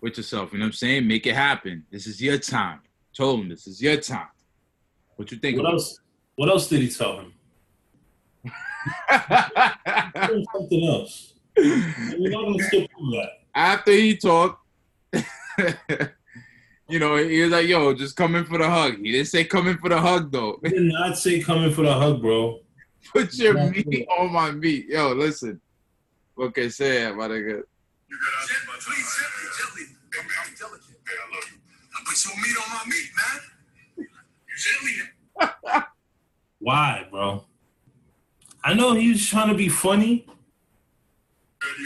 with 0.00 0.16
yourself. 0.16 0.52
You 0.52 0.58
know 0.58 0.64
what 0.64 0.68
I'm 0.68 0.72
saying? 0.72 1.06
Make 1.06 1.26
it 1.26 1.36
happen. 1.36 1.84
This 1.92 2.08
is 2.08 2.20
your 2.20 2.38
time. 2.38 2.80
Told 3.16 3.40
him 3.40 3.48
this 3.48 3.68
is 3.68 3.80
your 3.80 3.96
time. 3.98 4.28
What 5.14 5.30
you 5.30 5.38
think? 5.38 5.58
What 5.58 5.72
else? 5.72 6.00
What 6.34 6.48
else 6.48 6.68
did 6.68 6.80
he 6.82 6.88
tell 6.88 7.20
him? 7.20 7.32
Something 10.52 10.84
else. 10.88 11.34
We're 11.56 12.30
not 12.30 12.44
gonna 12.44 12.64
skip 12.64 12.90
over 12.98 13.16
that. 13.18 13.30
After 13.54 13.92
he 13.92 14.16
talked, 14.16 14.61
you 16.88 16.98
know, 16.98 17.16
he 17.16 17.40
was 17.42 17.50
like, 17.52 17.66
"Yo, 17.66 17.94
just 17.94 18.16
come 18.16 18.34
in 18.34 18.44
for 18.44 18.58
the 18.58 18.68
hug." 18.68 18.98
He 18.98 19.12
didn't 19.12 19.28
say 19.28 19.44
come 19.44 19.68
in 19.68 19.78
for 19.78 19.88
the 19.88 20.00
hug 20.00 20.30
though. 20.32 20.58
He 20.62 20.70
did 20.70 20.82
not 20.82 21.16
say 21.18 21.40
coming 21.40 21.72
for 21.72 21.82
the 21.82 21.92
hug, 21.94 22.20
bro. 22.20 22.60
Put 23.12 23.34
your 23.34 23.56
Yeah. 23.58 23.70
meat 23.70 24.06
on 24.18 24.32
my 24.32 24.50
meat. 24.52 24.86
Yo, 24.88 25.12
listen. 25.12 25.60
Okay, 26.38 26.68
say 26.68 27.06
it, 27.08 27.14
my 27.16 27.28
nigga. 27.28 27.62
Please, 28.08 28.48
gently, 29.18 29.48
gently. 29.58 29.82
I'm, 30.18 30.26
I'm 30.26 30.54
delicate. 30.58 30.88
Man, 31.06 31.16
I 31.20 31.34
love 31.34 31.48
you. 31.50 31.58
I 31.94 32.00
put 32.04 32.36
meat 32.36 32.56
on 32.62 32.68
my 32.70 32.84
meat, 32.86 33.10
man. 33.18 33.40
You 34.48 34.56
gently. 35.66 35.82
Why, 36.58 37.06
bro? 37.10 37.44
I 38.64 38.74
know 38.74 38.92
he 38.94 39.10
was 39.10 39.26
trying 39.26 39.48
to 39.48 39.54
be 39.54 39.68
funny, 39.68 40.26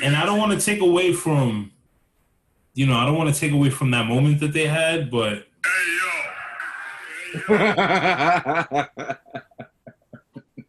and 0.05 0.15
I 0.15 0.27
don't 0.27 0.39
want 0.39 0.59
to 0.59 0.65
take 0.65 0.81
away 0.81 1.13
from, 1.15 1.73
you 2.77 2.87
know, 2.87 2.95
I 2.95 3.07
don't 3.07 3.17
want 3.17 3.35
to 3.35 3.41
take 3.41 3.53
away 3.53 3.71
from 3.71 3.91
that 3.93 4.05
moment 4.07 4.39
that 4.41 4.53
they 4.53 4.67
had, 4.67 5.11
but 5.11 5.47
Hey, 5.65 5.99
yo. 7.49 7.57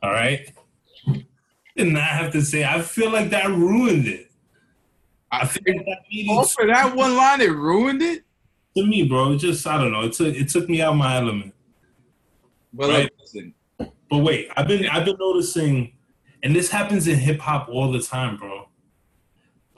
all 0.01 0.11
right. 0.11 0.49
And 1.75 1.97
I 1.97 2.01
have 2.01 2.31
to 2.31 2.41
say. 2.41 2.63
I 2.63 2.81
feel 2.81 3.11
like 3.11 3.29
that 3.31 3.47
ruined 3.49 4.07
it. 4.07 4.31
I 5.31 5.45
feel 5.45 5.75
like 5.75 5.85
that 5.85 5.99
meeting 6.09 6.35
Oh, 6.39 6.43
for 6.45 6.65
that 6.65 6.95
one 6.95 7.15
line, 7.15 7.41
it 7.41 7.51
ruined 7.51 8.01
it. 8.01 8.23
to 8.77 8.85
me, 8.85 9.03
bro. 9.03 9.33
It 9.33 9.37
just 9.39 9.67
I 9.67 9.77
don't 9.77 9.91
know. 9.91 10.01
It 10.03 10.13
took 10.13 10.33
it 10.33 10.49
took 10.49 10.69
me 10.69 10.81
out 10.81 10.93
of 10.93 10.97
my 10.97 11.17
element. 11.17 11.53
But 12.73 12.89
Right. 12.89 13.11
listen, 13.19 13.53
But 14.09 14.19
wait, 14.19 14.49
I've 14.55 14.67
been 14.67 14.87
I've 14.87 15.03
been 15.05 15.17
noticing, 15.19 15.93
and 16.43 16.55
this 16.55 16.69
happens 16.71 17.07
in 17.07 17.19
hip 17.19 17.39
hop 17.39 17.67
all 17.69 17.91
the 17.91 17.99
time, 18.01 18.37
bro. 18.37 18.69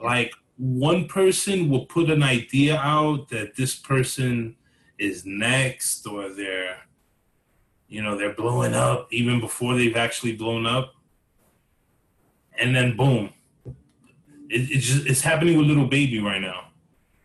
Like 0.02 0.32
one 0.60 1.06
person 1.06 1.70
will 1.70 1.86
put 1.86 2.10
an 2.10 2.22
idea 2.22 2.76
out 2.76 3.30
that 3.30 3.56
this 3.56 3.74
person 3.74 4.56
is 4.98 5.24
next, 5.24 6.06
or 6.06 6.28
they're 6.28 6.76
you 7.88 8.02
know, 8.02 8.16
they're 8.16 8.34
blowing 8.34 8.72
up 8.72 9.08
even 9.10 9.40
before 9.40 9.74
they've 9.74 9.96
actually 9.96 10.36
blown 10.36 10.64
up. 10.64 10.94
And 12.58 12.74
then 12.74 12.96
boom. 12.96 13.30
It, 14.48 14.70
it's 14.70 14.86
just 14.86 15.06
it's 15.06 15.22
happening 15.22 15.58
with 15.58 15.66
Lil 15.66 15.86
Baby 15.86 16.20
right 16.20 16.40
now. 16.40 16.68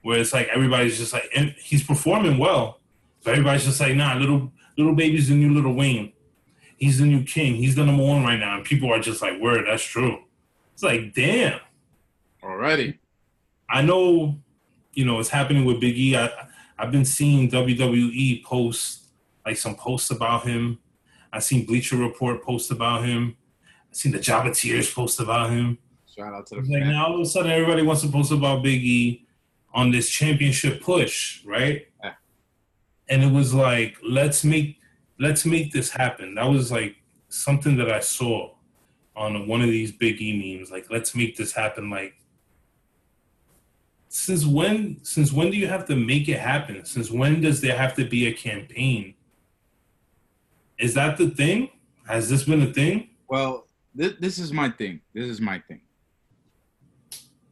Where 0.01 0.19
it's 0.19 0.33
like 0.33 0.47
everybody's 0.47 0.97
just 0.97 1.13
like 1.13 1.29
and 1.35 1.53
he's 1.59 1.83
performing 1.83 2.37
well. 2.37 2.79
But 3.23 3.31
everybody's 3.31 3.65
just 3.65 3.79
like, 3.79 3.95
nah, 3.95 4.15
little 4.15 4.51
Lil 4.77 4.95
Baby's 4.95 5.29
the 5.29 5.35
new 5.35 5.53
Lil 5.53 5.73
Wayne. 5.73 6.13
He's 6.77 6.99
the 6.99 7.05
new 7.05 7.23
king. 7.23 7.55
He's 7.55 7.75
the 7.75 7.85
number 7.85 8.03
one 8.03 8.23
right 8.23 8.39
now. 8.39 8.55
And 8.55 8.65
people 8.65 8.91
are 8.91 8.99
just 8.99 9.21
like, 9.21 9.39
word, 9.39 9.65
that's 9.67 9.83
true. 9.83 10.23
It's 10.73 10.83
like, 10.83 11.13
damn. 11.13 11.59
Already. 12.43 12.99
I 13.69 13.81
know, 13.81 14.39
you 14.93 15.05
know, 15.05 15.19
it's 15.19 15.29
happening 15.29 15.65
with 15.65 15.79
Big 15.79 15.97
E. 15.97 16.15
I, 16.15 16.29
I've 16.77 16.91
been 16.91 17.05
seeing 17.05 17.49
WWE 17.49 18.43
post 18.43 19.05
like 19.45 19.57
some 19.57 19.75
posts 19.75 20.11
about 20.11 20.45
him. 20.47 20.79
I 21.31 21.39
seen 21.39 21.65
Bleacher 21.65 21.97
Report 21.97 22.43
post 22.43 22.71
about 22.71 23.05
him. 23.05 23.35
I 23.63 23.93
seen 23.93 24.11
the 24.11 24.19
Jabba 24.19 24.57
Tears 24.57 24.91
post 24.91 25.19
about 25.19 25.51
him. 25.51 25.77
Shout 26.13 26.33
out 26.33 26.47
to 26.47 26.55
the 26.55 26.61
like 26.61 26.83
now 26.83 27.07
all 27.07 27.15
of 27.15 27.21
a 27.21 27.25
sudden 27.25 27.51
everybody 27.51 27.81
wants 27.81 28.01
to 28.01 28.07
post 28.07 28.31
about 28.31 28.63
Big 28.63 28.81
E 28.83 29.27
on 29.73 29.91
this 29.91 30.09
championship 30.09 30.81
push, 30.81 31.43
right? 31.45 31.87
Yeah. 32.03 32.13
And 33.09 33.23
it 33.23 33.31
was 33.31 33.53
like, 33.53 33.97
let's 34.01 34.43
make 34.43 34.77
let's 35.19 35.45
make 35.45 35.71
this 35.71 35.89
happen. 35.89 36.35
That 36.35 36.45
was 36.45 36.71
like 36.71 36.95
something 37.29 37.75
that 37.77 37.91
I 37.91 37.99
saw 37.99 38.51
on 39.15 39.47
one 39.47 39.61
of 39.61 39.67
these 39.67 39.91
Big 39.91 40.21
E 40.21 40.57
memes. 40.57 40.71
Like, 40.71 40.87
let's 40.89 41.15
make 41.15 41.35
this 41.35 41.53
happen. 41.53 41.89
Like, 41.89 42.15
since 44.15 44.45
when? 44.45 45.03
Since 45.03 45.33
when 45.33 45.51
do 45.51 45.57
you 45.57 45.67
have 45.67 45.85
to 45.87 45.95
make 45.95 46.29
it 46.29 46.39
happen? 46.39 46.85
Since 46.85 47.11
when 47.11 47.41
does 47.41 47.59
there 47.59 47.75
have 47.75 47.95
to 47.95 48.05
be 48.05 48.27
a 48.27 48.33
campaign? 48.33 49.13
Is 50.79 50.93
that 50.93 51.17
the 51.17 51.29
thing? 51.31 51.69
Has 52.07 52.29
this 52.29 52.43
been 52.43 52.61
a 52.61 52.71
thing? 52.71 53.09
Well, 53.27 53.67
this, 53.93 54.13
this 54.21 54.39
is 54.39 54.53
my 54.53 54.69
thing. 54.69 55.01
This 55.13 55.27
is 55.27 55.41
my 55.41 55.59
thing. 55.67 55.81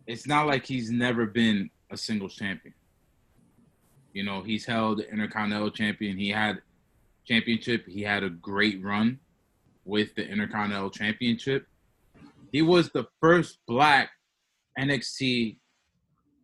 It's 0.08 0.26
not 0.26 0.48
like 0.48 0.66
he's 0.66 0.90
never 0.90 1.26
been 1.26 1.70
a 1.92 1.98
singles 1.98 2.36
champion. 2.36 2.74
You 4.14 4.24
know, 4.24 4.42
he's 4.42 4.66
held 4.66 5.00
the 5.00 5.12
Intercontinental 5.12 5.70
champion. 5.70 6.18
He 6.18 6.30
had 6.30 6.62
championship. 7.26 7.86
He 7.88 8.04
had 8.04 8.24
a 8.24 8.30
great 8.30 8.82
run 8.82 9.20
with 9.84 10.16
the 10.16 10.26
Intercontinental 10.26 10.92
championship. 10.92 11.68
He 12.54 12.62
was 12.62 12.90
the 12.90 13.06
first 13.20 13.58
black 13.68 14.12
NXT 14.80 15.58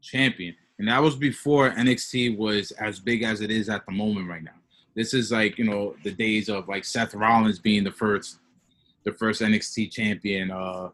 champion. 0.02 0.56
And 0.78 0.88
that 0.88 1.02
was 1.02 1.16
before 1.16 1.72
NXT 1.72 2.38
was 2.38 2.72
as 2.72 3.00
big 3.00 3.24
as 3.24 3.42
it 3.42 3.52
is 3.52 3.70
at 3.70 3.86
the 3.86 3.92
moment 3.92 4.30
right 4.30 4.44
now. 4.44 4.52
This 4.96 5.14
is 5.14 5.32
like, 5.32 5.58
you 5.58 5.66
know, 5.66 5.96
the 6.04 6.12
days 6.12 6.50
of 6.50 6.68
like 6.68 6.86
Seth 6.86 7.14
Rollins 7.14 7.60
being 7.60 7.84
the 7.84 7.92
first 7.92 8.40
the 9.06 9.14
first 9.14 9.42
NXT 9.42 9.92
champion. 9.92 10.52
Uh 10.52 10.90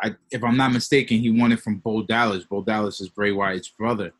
I, 0.00 0.14
if 0.30 0.44
I'm 0.44 0.56
not 0.56 0.72
mistaken, 0.72 1.18
he 1.18 1.30
won 1.30 1.50
it 1.50 1.60
from 1.60 1.78
Bo 1.78 2.02
Dallas. 2.02 2.44
Bo 2.44 2.62
Dallas 2.62 3.00
is 3.00 3.08
Bray 3.08 3.32
Wyatt's 3.32 3.68
brother. 3.68 4.12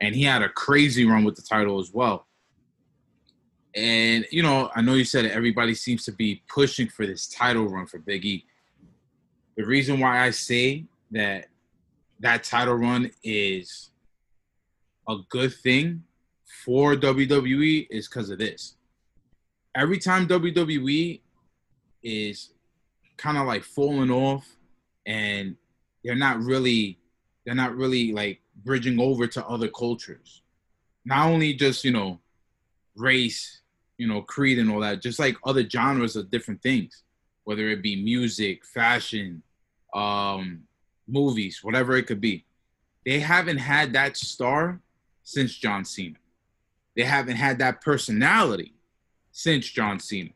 And 0.00 0.14
he 0.14 0.22
had 0.22 0.42
a 0.42 0.48
crazy 0.48 1.04
run 1.04 1.24
with 1.24 1.36
the 1.36 1.42
title 1.42 1.78
as 1.78 1.92
well. 1.92 2.26
And 3.74 4.26
you 4.30 4.42
know, 4.42 4.70
I 4.74 4.80
know 4.80 4.94
you 4.94 5.04
said 5.04 5.24
it, 5.24 5.32
everybody 5.32 5.74
seems 5.74 6.04
to 6.06 6.12
be 6.12 6.42
pushing 6.48 6.88
for 6.88 7.06
this 7.06 7.28
title 7.28 7.68
run 7.68 7.86
for 7.86 7.98
Big 7.98 8.24
E. 8.24 8.46
The 9.56 9.64
reason 9.64 10.00
why 10.00 10.24
I 10.24 10.30
say 10.30 10.84
that 11.10 11.46
that 12.20 12.44
title 12.44 12.74
run 12.74 13.10
is 13.22 13.90
a 15.08 15.16
good 15.28 15.54
thing 15.54 16.02
for 16.64 16.94
WWE 16.94 17.86
is 17.90 18.08
because 18.08 18.30
of 18.30 18.38
this. 18.38 18.76
Every 19.74 19.98
time 19.98 20.26
WWE 20.26 21.20
is 22.02 22.50
kind 23.16 23.38
of 23.38 23.46
like 23.46 23.64
falling 23.64 24.10
off 24.10 24.46
and 25.06 25.56
they're 26.04 26.14
not 26.14 26.40
really 26.40 26.98
they're 27.44 27.54
not 27.54 27.74
really 27.74 28.12
like 28.12 28.40
bridging 28.64 29.00
over 29.00 29.26
to 29.26 29.46
other 29.46 29.68
cultures. 29.68 30.42
Not 31.06 31.28
only 31.28 31.54
just, 31.54 31.82
you 31.82 31.92
know, 31.92 32.20
race, 32.94 33.62
you 33.96 34.06
know, 34.06 34.20
creed 34.20 34.58
and 34.58 34.70
all 34.70 34.80
that, 34.80 35.00
just 35.00 35.18
like 35.18 35.36
other 35.44 35.66
genres 35.66 36.14
of 36.14 36.30
different 36.30 36.60
things, 36.62 37.04
whether 37.44 37.70
it 37.70 37.82
be 37.82 38.02
music, 38.02 38.66
fashion, 38.66 39.42
um, 39.94 40.67
movies, 41.08 41.60
whatever 41.62 41.96
it 41.96 42.06
could 42.06 42.20
be. 42.20 42.44
They 43.04 43.20
haven't 43.20 43.58
had 43.58 43.92
that 43.94 44.16
star 44.16 44.80
since 45.22 45.54
John 45.56 45.84
Cena. 45.84 46.16
They 46.96 47.04
haven't 47.04 47.36
had 47.36 47.58
that 47.58 47.80
personality 47.80 48.74
since 49.32 49.66
John 49.68 50.00
Cena. 50.00 50.30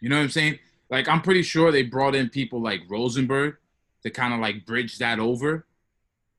You 0.00 0.08
know 0.08 0.16
what 0.16 0.22
I'm 0.22 0.30
saying? 0.30 0.58
Like 0.90 1.08
I'm 1.08 1.22
pretty 1.22 1.42
sure 1.42 1.70
they 1.70 1.82
brought 1.82 2.14
in 2.14 2.28
people 2.30 2.60
like 2.60 2.80
Rosenberg 2.88 3.56
to 4.02 4.10
kind 4.10 4.32
of 4.34 4.40
like 4.40 4.66
bridge 4.66 4.98
that 4.98 5.18
over, 5.20 5.66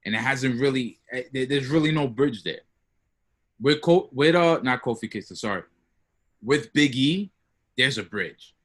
and 0.06 0.16
it 0.16 0.18
hasn't 0.20 0.60
really. 0.60 1.00
eh, 1.12 1.24
There's 1.32 1.68
really 1.68 1.92
no 1.92 2.08
bridge 2.08 2.44
there. 2.44 2.62
With 3.62 3.82
Co- 3.82 4.10
with 4.12 4.36
uh 4.36 4.60
not 4.64 4.82
Kofi 4.82 5.10
Kingston, 5.10 5.36
sorry, 5.38 5.64
with 6.44 6.74
Big 6.74 6.96
E, 6.96 7.32
there's 7.78 8.00
a 8.00 8.04
bridge. 8.04 8.56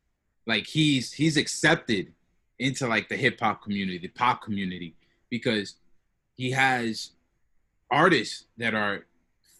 Like 0.46 0.66
he's 0.66 1.12
he's 1.12 1.36
accepted 1.36 2.12
into 2.58 2.86
like 2.86 3.08
the 3.08 3.16
hip 3.16 3.40
hop 3.40 3.62
community, 3.62 3.98
the 3.98 4.08
pop 4.08 4.42
community, 4.42 4.94
because 5.30 5.76
he 6.36 6.50
has 6.50 7.10
artists 7.90 8.44
that 8.58 8.74
are 8.74 9.06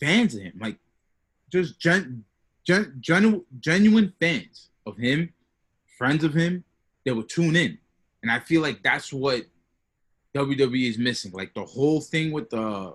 fans 0.00 0.34
of 0.34 0.42
him, 0.42 0.52
like 0.60 0.78
just 1.50 1.78
gen, 1.78 2.24
gen, 2.64 2.96
genu- 3.00 3.44
genuine 3.60 4.12
fans 4.20 4.70
of 4.86 4.96
him, 4.96 5.32
friends 5.98 6.24
of 6.24 6.34
him 6.34 6.64
that 7.04 7.14
would 7.14 7.28
tune 7.28 7.56
in. 7.56 7.78
And 8.22 8.30
I 8.30 8.40
feel 8.40 8.62
like 8.62 8.82
that's 8.82 9.12
what 9.12 9.42
WWE 10.34 10.88
is 10.90 10.98
missing. 10.98 11.32
Like 11.32 11.54
the 11.54 11.64
whole 11.64 12.00
thing 12.00 12.32
with 12.32 12.50
the 12.50 12.94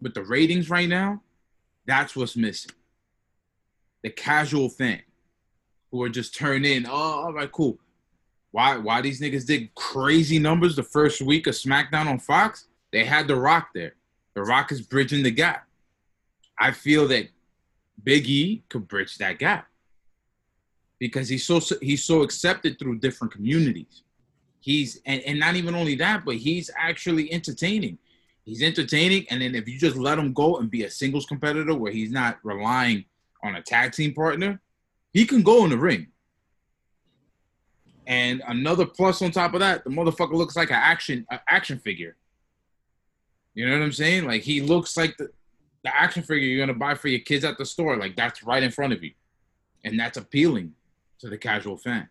with 0.00 0.12
the 0.12 0.22
ratings 0.22 0.68
right 0.68 0.88
now, 0.88 1.22
that's 1.86 2.14
what's 2.14 2.36
missing. 2.36 2.72
The 4.02 4.10
casual 4.10 4.68
fan 4.68 5.02
who 5.90 6.02
are 6.02 6.08
just 6.08 6.34
turned 6.34 6.66
in. 6.66 6.86
Oh, 6.86 6.92
all 6.92 7.32
right, 7.32 7.50
cool. 7.50 7.78
Why 8.56 8.78
why 8.78 9.02
these 9.02 9.20
niggas 9.20 9.46
did 9.46 9.74
crazy 9.74 10.38
numbers 10.38 10.76
the 10.76 10.82
first 10.82 11.20
week 11.20 11.46
of 11.46 11.54
SmackDown 11.54 12.06
on 12.06 12.18
Fox? 12.18 12.68
They 12.90 13.04
had 13.04 13.28
The 13.28 13.36
Rock 13.36 13.68
there. 13.74 13.96
The 14.32 14.40
Rock 14.40 14.72
is 14.72 14.80
bridging 14.80 15.22
the 15.22 15.30
gap. 15.30 15.66
I 16.58 16.70
feel 16.70 17.06
that 17.08 17.28
Big 18.02 18.26
E 18.26 18.64
could 18.70 18.88
bridge 18.88 19.18
that 19.18 19.38
gap 19.38 19.68
because 20.98 21.28
he's 21.28 21.44
so 21.44 21.60
he's 21.82 22.02
so 22.02 22.22
accepted 22.22 22.78
through 22.78 23.00
different 23.00 23.30
communities. 23.30 24.04
He's 24.60 25.02
and, 25.04 25.20
and 25.24 25.38
not 25.38 25.56
even 25.56 25.74
only 25.74 25.94
that, 25.96 26.24
but 26.24 26.36
he's 26.36 26.70
actually 26.78 27.30
entertaining. 27.34 27.98
He's 28.42 28.62
entertaining, 28.62 29.26
and 29.28 29.42
then 29.42 29.54
if 29.54 29.68
you 29.68 29.78
just 29.78 29.96
let 29.96 30.18
him 30.18 30.32
go 30.32 30.56
and 30.56 30.70
be 30.70 30.84
a 30.84 30.90
singles 30.90 31.26
competitor 31.26 31.74
where 31.74 31.92
he's 31.92 32.10
not 32.10 32.38
relying 32.42 33.04
on 33.44 33.56
a 33.56 33.60
tag 33.60 33.92
team 33.92 34.14
partner, 34.14 34.62
he 35.12 35.26
can 35.26 35.42
go 35.42 35.64
in 35.64 35.70
the 35.70 35.76
ring. 35.76 36.06
And 38.06 38.42
another 38.46 38.86
plus 38.86 39.20
on 39.20 39.32
top 39.32 39.54
of 39.54 39.60
that, 39.60 39.82
the 39.84 39.90
motherfucker 39.90 40.32
looks 40.32 40.56
like 40.56 40.70
an 40.70 40.76
action 40.76 41.26
a 41.30 41.40
action 41.48 41.78
figure. 41.78 42.16
You 43.54 43.66
know 43.66 43.76
what 43.76 43.84
I'm 43.84 43.92
saying? 43.92 44.26
Like 44.26 44.42
he 44.42 44.60
looks 44.60 44.96
like 44.96 45.16
the, 45.16 45.30
the 45.82 45.94
action 45.94 46.22
figure 46.22 46.46
you're 46.46 46.64
gonna 46.64 46.78
buy 46.78 46.94
for 46.94 47.08
your 47.08 47.20
kids 47.20 47.44
at 47.44 47.58
the 47.58 47.66
store. 47.66 47.96
Like 47.96 48.14
that's 48.14 48.42
right 48.42 48.62
in 48.62 48.70
front 48.70 48.92
of 48.92 49.02
you, 49.02 49.12
and 49.84 49.98
that's 49.98 50.16
appealing 50.16 50.74
to 51.20 51.28
the 51.28 51.38
casual 51.38 51.76
fan. 51.76 52.08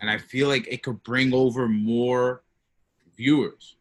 And 0.00 0.10
I 0.10 0.18
feel 0.18 0.48
like 0.48 0.68
it 0.68 0.82
could 0.82 1.02
bring 1.02 1.32
over 1.32 1.66
more 1.66 2.42
viewers. 3.16 3.76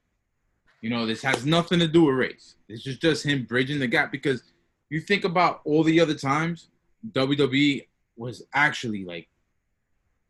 You 0.81 0.89
know, 0.89 1.05
this 1.05 1.21
has 1.23 1.45
nothing 1.45 1.79
to 1.79 1.87
do 1.87 2.05
with 2.05 2.15
race. 2.15 2.55
This 2.69 2.85
is 2.87 2.97
just 2.97 3.25
him 3.25 3.43
bridging 3.43 3.79
the 3.79 3.87
gap 3.87 4.11
because 4.11 4.43
you 4.89 5.01
think 5.01 5.25
about 5.25 5.61
all 5.65 5.83
the 5.83 5.99
other 5.99 6.13
times 6.13 6.69
WWE 7.11 7.87
was 8.15 8.43
actually 8.53 9.03
like 9.03 9.27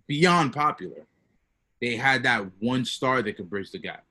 beyond 0.08 0.54
popular. 0.54 1.06
They 1.82 1.96
had 1.96 2.24
that 2.24 2.46
one 2.60 2.86
star 2.86 3.22
that 3.22 3.36
could 3.36 3.50
bridge 3.50 3.72
the 3.72 3.80
gap. 3.80 4.06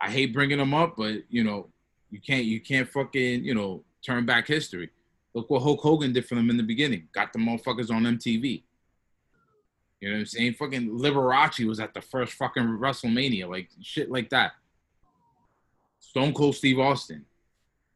I 0.00 0.10
hate 0.10 0.32
bringing 0.32 0.58
them 0.58 0.74
up, 0.74 0.96
but 0.96 1.22
you 1.28 1.44
know, 1.44 1.68
you 2.10 2.20
can't 2.20 2.44
you 2.44 2.60
can't 2.60 2.88
fucking 2.88 3.44
you 3.44 3.54
know 3.54 3.84
turn 4.04 4.24
back 4.24 4.46
history. 4.46 4.90
Look 5.34 5.50
what 5.50 5.62
Hulk 5.62 5.80
Hogan 5.80 6.12
did 6.12 6.26
for 6.26 6.34
them 6.34 6.48
in 6.48 6.56
the 6.56 6.62
beginning. 6.62 7.08
Got 7.12 7.32
the 7.32 7.38
motherfuckers 7.38 7.90
on 7.90 8.04
MTV. 8.04 8.62
You 10.00 10.08
know 10.08 10.14
what 10.14 10.20
I'm 10.20 10.26
saying? 10.26 10.54
Fucking 10.54 10.88
Liberace 10.88 11.66
was 11.66 11.80
at 11.80 11.94
the 11.94 12.00
first 12.00 12.34
fucking 12.34 12.62
WrestleMania, 12.62 13.48
like 13.48 13.68
shit 13.82 14.10
like 14.10 14.30
that. 14.30 14.52
Stone 15.98 16.32
Cold 16.34 16.54
Steve 16.54 16.78
Austin. 16.78 17.24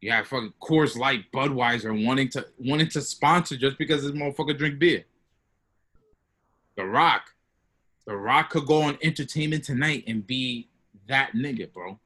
You 0.00 0.10
have 0.12 0.26
fucking 0.26 0.54
Coors 0.60 0.96
Light, 0.96 1.30
Budweiser 1.32 2.06
wanting 2.06 2.28
to 2.30 2.46
wanting 2.58 2.88
to 2.88 3.00
sponsor 3.02 3.56
just 3.56 3.78
because 3.78 4.02
this 4.02 4.12
motherfucker 4.12 4.56
drink 4.56 4.78
beer. 4.78 5.04
The 6.80 6.86
Rock. 6.86 7.34
The 8.06 8.16
Rock 8.16 8.48
could 8.48 8.64
go 8.64 8.80
on 8.80 8.96
Entertainment 9.02 9.64
Tonight 9.64 10.04
and 10.06 10.26
be 10.26 10.70
that 11.08 11.32
nigga, 11.34 11.70
bro. 11.70 11.98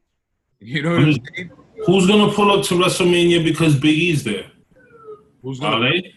You 0.59 0.83
know 0.83 0.95
what 0.95 1.03
I'm 1.05 1.13
saying? 1.37 1.51
Who's 1.87 2.09
gonna 2.09 2.33
pull 2.33 2.51
up 2.51 2.65
to 2.67 2.75
WrestleMania 2.75 3.45
because 3.45 3.79
Big 3.79 3.97
E's 3.97 4.25
there? 4.25 4.51
Who's 5.43 5.61
gonna 5.61 5.89
they? 5.89 6.13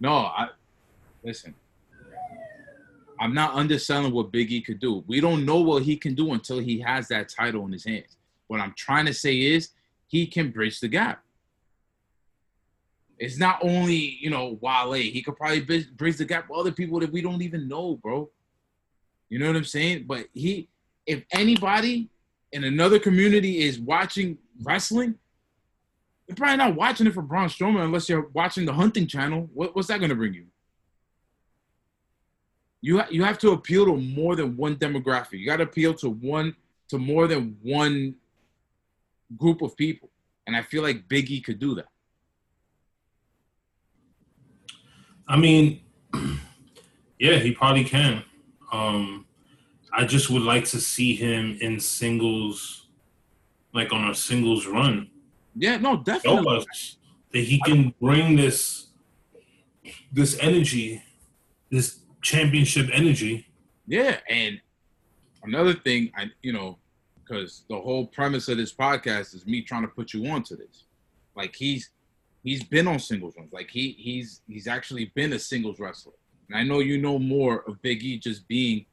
No, 0.00 0.12
I 0.12 0.48
listen. 1.22 1.54
I'm 3.20 3.34
not 3.34 3.54
underselling 3.54 4.12
what 4.12 4.32
Big 4.32 4.50
E 4.50 4.60
could 4.60 4.80
do. 4.80 5.04
We 5.06 5.20
don't 5.20 5.44
know 5.44 5.60
what 5.60 5.84
he 5.84 5.96
can 5.96 6.16
do 6.16 6.32
until 6.32 6.58
he 6.58 6.80
has 6.80 7.06
that 7.08 7.28
title 7.28 7.64
in 7.66 7.72
his 7.72 7.84
hands. 7.84 8.16
What 8.48 8.60
I'm 8.60 8.74
trying 8.76 9.06
to 9.06 9.14
say 9.14 9.38
is 9.38 9.68
he 10.08 10.26
can 10.26 10.50
bridge 10.50 10.80
the 10.80 10.88
gap. 10.88 11.22
It's 13.18 13.38
not 13.38 13.58
only, 13.62 14.18
you 14.20 14.30
know, 14.30 14.58
Wale. 14.60 14.92
He 14.92 15.22
could 15.22 15.36
probably 15.36 15.60
bridge 15.60 16.16
the 16.16 16.24
gap 16.24 16.48
with 16.48 16.58
other 16.58 16.72
people 16.72 17.00
that 17.00 17.12
we 17.12 17.22
don't 17.22 17.42
even 17.42 17.68
know, 17.68 17.96
bro. 17.96 18.30
You 19.28 19.38
know 19.38 19.46
what 19.46 19.56
I'm 19.56 19.64
saying? 19.64 20.04
But 20.06 20.26
he, 20.32 20.68
if 21.06 21.24
anybody 21.30 22.08
in 22.52 22.64
another 22.64 22.98
community 22.98 23.62
is 23.62 23.78
watching 23.78 24.38
wrestling, 24.62 25.14
you're 26.26 26.36
probably 26.36 26.56
not 26.56 26.74
watching 26.74 27.06
it 27.06 27.14
for 27.14 27.22
Braun 27.22 27.48
Strowman 27.48 27.84
unless 27.84 28.08
you're 28.08 28.28
watching 28.32 28.64
the 28.64 28.72
hunting 28.72 29.06
channel. 29.06 29.48
What, 29.52 29.76
what's 29.76 29.88
that 29.88 29.98
going 29.98 30.10
to 30.10 30.16
bring 30.16 30.34
you? 30.34 30.46
You, 32.80 32.98
ha- 32.98 33.08
you 33.10 33.24
have 33.24 33.38
to 33.38 33.50
appeal 33.50 33.86
to 33.86 33.96
more 33.96 34.36
than 34.36 34.56
one 34.56 34.76
demographic. 34.76 35.38
You 35.38 35.46
got 35.46 35.56
to 35.56 35.64
appeal 35.64 35.94
to 35.94 36.10
one 36.10 36.54
to 36.88 36.98
more 36.98 37.26
than 37.26 37.56
one 37.62 38.14
group 39.36 39.62
of 39.62 39.76
people, 39.76 40.10
and 40.46 40.54
I 40.54 40.62
feel 40.62 40.82
like 40.82 41.08
Biggie 41.08 41.42
could 41.42 41.58
do 41.58 41.74
that. 41.76 41.88
I 45.26 45.36
mean, 45.36 45.80
yeah, 47.18 47.36
he 47.36 47.52
probably 47.52 47.84
can. 47.84 48.22
Um, 48.72 49.26
I 49.92 50.04
just 50.04 50.30
would 50.30 50.42
like 50.42 50.64
to 50.66 50.80
see 50.80 51.14
him 51.14 51.56
in 51.60 51.78
singles, 51.78 52.88
like 53.72 53.92
on 53.92 54.10
a 54.10 54.14
singles 54.14 54.66
run. 54.66 55.10
Yeah, 55.54 55.76
no, 55.76 55.96
Show 55.96 56.02
definitely. 56.02 56.56
us 56.58 56.96
that 57.32 57.40
he 57.40 57.60
can 57.64 57.94
bring 58.00 58.36
this, 58.36 58.88
this 60.12 60.38
energy, 60.40 61.02
this 61.70 62.00
championship 62.22 62.88
energy. 62.92 63.46
Yeah, 63.86 64.18
and 64.28 64.60
another 65.44 65.74
thing, 65.74 66.10
I 66.16 66.30
you 66.42 66.52
know, 66.52 66.78
because 67.22 67.64
the 67.68 67.76
whole 67.76 68.06
premise 68.06 68.48
of 68.48 68.56
this 68.56 68.72
podcast 68.72 69.34
is 69.34 69.46
me 69.46 69.62
trying 69.62 69.82
to 69.82 69.88
put 69.88 70.12
you 70.12 70.26
onto 70.26 70.56
this. 70.56 70.84
Like 71.36 71.54
he's 71.54 71.90
he's 72.44 72.62
been 72.62 72.86
on 72.86 73.00
singles 73.00 73.34
runs. 73.36 73.52
Like 73.52 73.70
he 73.70 73.96
he's 73.98 74.42
he's 74.46 74.68
actually 74.68 75.06
been 75.16 75.32
a 75.32 75.38
singles 75.38 75.80
wrestler. 75.80 76.12
And 76.48 76.58
I 76.58 76.62
know 76.62 76.78
you 76.80 76.98
know 76.98 77.18
more 77.18 77.64
of 77.66 77.80
Big 77.82 78.04
E 78.04 78.18
just 78.18 78.46
being 78.46 78.84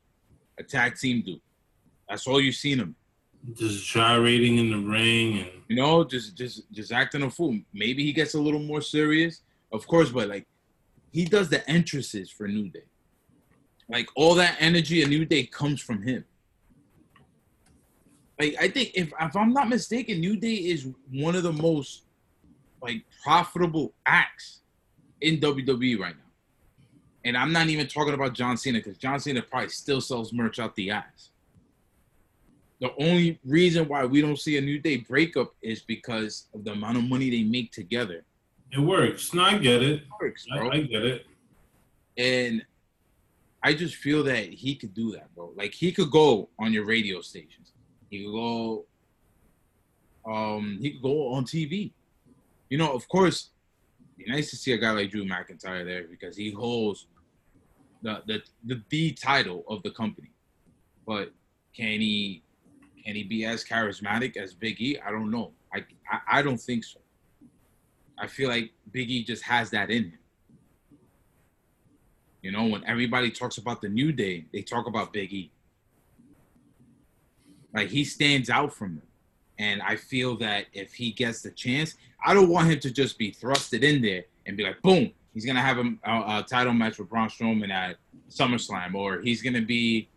a 0.57 0.63
tag 0.63 0.95
team 0.97 1.21
dude. 1.21 1.41
That's 2.09 2.25
all 2.25 2.41
you've 2.41 2.55
seen 2.55 2.79
him. 2.79 2.95
just 3.53 3.85
gyrating 3.85 4.57
in 4.57 4.69
the 4.71 4.79
ring 4.79 5.39
and 5.39 5.49
You 5.67 5.75
know, 5.75 6.03
just 6.03 6.35
just 6.35 6.71
just 6.71 6.91
acting 6.91 7.23
a 7.23 7.29
fool. 7.29 7.59
Maybe 7.73 8.03
he 8.03 8.13
gets 8.13 8.33
a 8.33 8.39
little 8.39 8.61
more 8.61 8.81
serious, 8.81 9.41
of 9.71 9.85
course, 9.85 10.09
but 10.09 10.29
like 10.29 10.47
he 11.11 11.25
does 11.25 11.49
the 11.49 11.69
entrances 11.69 12.31
for 12.31 12.47
New 12.47 12.69
Day. 12.69 12.85
Like 13.89 14.07
all 14.15 14.35
that 14.35 14.55
energy 14.59 15.03
a 15.03 15.07
New 15.07 15.25
Day 15.25 15.43
comes 15.43 15.81
from 15.81 16.01
him. 16.01 16.23
Like 18.39 18.55
I 18.59 18.69
think 18.69 18.91
if 18.95 19.11
if 19.19 19.35
I'm 19.35 19.53
not 19.53 19.67
mistaken, 19.67 20.21
New 20.21 20.37
Day 20.37 20.55
is 20.55 20.87
one 21.11 21.35
of 21.35 21.43
the 21.43 21.51
most 21.51 22.03
like 22.81 23.03
profitable 23.23 23.93
acts 24.05 24.61
in 25.21 25.39
WWE 25.39 25.99
right 25.99 26.15
now. 26.15 26.23
And 27.23 27.37
I'm 27.37 27.51
not 27.53 27.67
even 27.67 27.87
talking 27.87 28.13
about 28.13 28.33
John 28.33 28.57
Cena 28.57 28.79
because 28.79 28.97
John 28.97 29.19
Cena 29.19 29.41
probably 29.41 29.69
still 29.69 30.01
sells 30.01 30.33
merch 30.33 30.59
out 30.59 30.75
the 30.75 30.91
ass 30.91 31.31
the 32.81 32.91
only 32.99 33.39
reason 33.45 33.87
why 33.87 34.03
we 34.05 34.21
don't 34.21 34.39
see 34.39 34.57
a 34.57 34.61
New 34.61 34.79
Day 34.79 34.97
breakup 34.97 35.53
is 35.61 35.81
because 35.83 36.47
of 36.53 36.63
the 36.63 36.71
amount 36.71 36.97
of 36.97 37.03
money 37.03 37.29
they 37.29 37.43
make 37.43 37.71
together. 37.71 38.25
it 38.71 38.79
works. 38.79 39.33
No, 39.35 39.43
I 39.43 39.59
get 39.59 39.83
it. 39.83 40.01
It 40.01 40.03
works, 40.19 40.47
I, 40.51 40.57
bro. 40.57 40.71
I 40.71 40.81
get 40.81 41.05
it. 41.05 41.25
And 42.17 42.65
I 43.63 43.75
just 43.75 43.95
feel 43.95 44.23
that 44.23 44.45
he 44.45 44.75
could 44.75 44.95
do 44.95 45.11
that, 45.11 45.33
bro. 45.35 45.53
Like 45.55 45.75
he 45.75 45.91
could 45.91 46.09
go 46.09 46.49
on 46.59 46.73
your 46.73 46.85
radio 46.85 47.21
stations. 47.21 47.71
He 48.09 48.23
could 48.23 48.31
go 48.31 48.85
um 50.25 50.79
he 50.81 50.91
could 50.91 51.03
go 51.03 51.33
on 51.33 51.45
TV. 51.45 51.91
You 52.71 52.77
know, 52.77 52.93
of 52.93 53.05
course, 53.09 53.49
nice 54.17 54.49
to 54.51 54.55
see 54.55 54.71
a 54.71 54.77
guy 54.77 54.91
like 54.91 55.11
Drew 55.11 55.25
McIntyre 55.25 55.83
there 55.83 56.05
because 56.09 56.37
he 56.37 56.51
holds 56.51 57.07
the 58.01 58.23
the 58.25 58.41
the, 58.63 58.81
the 58.87 59.11
title 59.11 59.65
of 59.67 59.83
the 59.83 59.91
company. 59.91 60.31
But 61.05 61.33
can 61.75 61.99
he 61.99 62.43
can 63.03 63.15
he 63.15 63.23
be 63.23 63.43
as 63.43 63.65
charismatic 63.65 64.37
as 64.37 64.53
Big 64.53 64.79
E? 64.79 64.97
I 65.05 65.11
don't 65.11 65.29
know. 65.29 65.51
I, 65.73 65.79
I 66.09 66.39
I 66.39 66.41
don't 66.41 66.61
think 66.61 66.85
so. 66.85 67.01
I 68.17 68.27
feel 68.27 68.47
like 68.47 68.71
Big 68.93 69.11
E 69.11 69.25
just 69.25 69.43
has 69.43 69.69
that 69.71 69.91
in 69.91 70.05
him. 70.05 70.19
You 72.41 72.53
know, 72.53 72.67
when 72.67 72.85
everybody 72.85 73.31
talks 73.31 73.57
about 73.57 73.81
the 73.81 73.89
New 73.89 74.13
Day, 74.13 74.45
they 74.53 74.61
talk 74.61 74.87
about 74.87 75.11
Big 75.11 75.33
E. 75.33 75.51
Like 77.73 77.89
he 77.89 78.05
stands 78.05 78.49
out 78.49 78.73
from 78.73 78.95
them. 78.95 79.10
And 79.61 79.79
I 79.83 79.95
feel 79.95 80.35
that 80.37 80.65
if 80.73 80.91
he 80.91 81.11
gets 81.11 81.43
the 81.43 81.51
chance, 81.51 81.95
I 82.25 82.33
don't 82.33 82.49
want 82.49 82.67
him 82.71 82.79
to 82.79 82.89
just 82.89 83.19
be 83.19 83.31
thrusted 83.31 83.83
in 83.83 84.01
there 84.01 84.23
and 84.47 84.57
be 84.57 84.63
like, 84.63 84.81
boom, 84.81 85.11
he's 85.35 85.45
gonna 85.45 85.61
have 85.61 85.77
a, 85.77 85.83
a, 86.03 86.39
a 86.39 86.45
title 86.49 86.73
match 86.73 86.97
with 86.97 87.09
Braun 87.09 87.29
Strowman 87.29 87.69
at 87.69 87.97
SummerSlam, 88.27 88.95
or 88.95 89.21
he's 89.21 89.43
gonna 89.43 89.61
be 89.61 90.09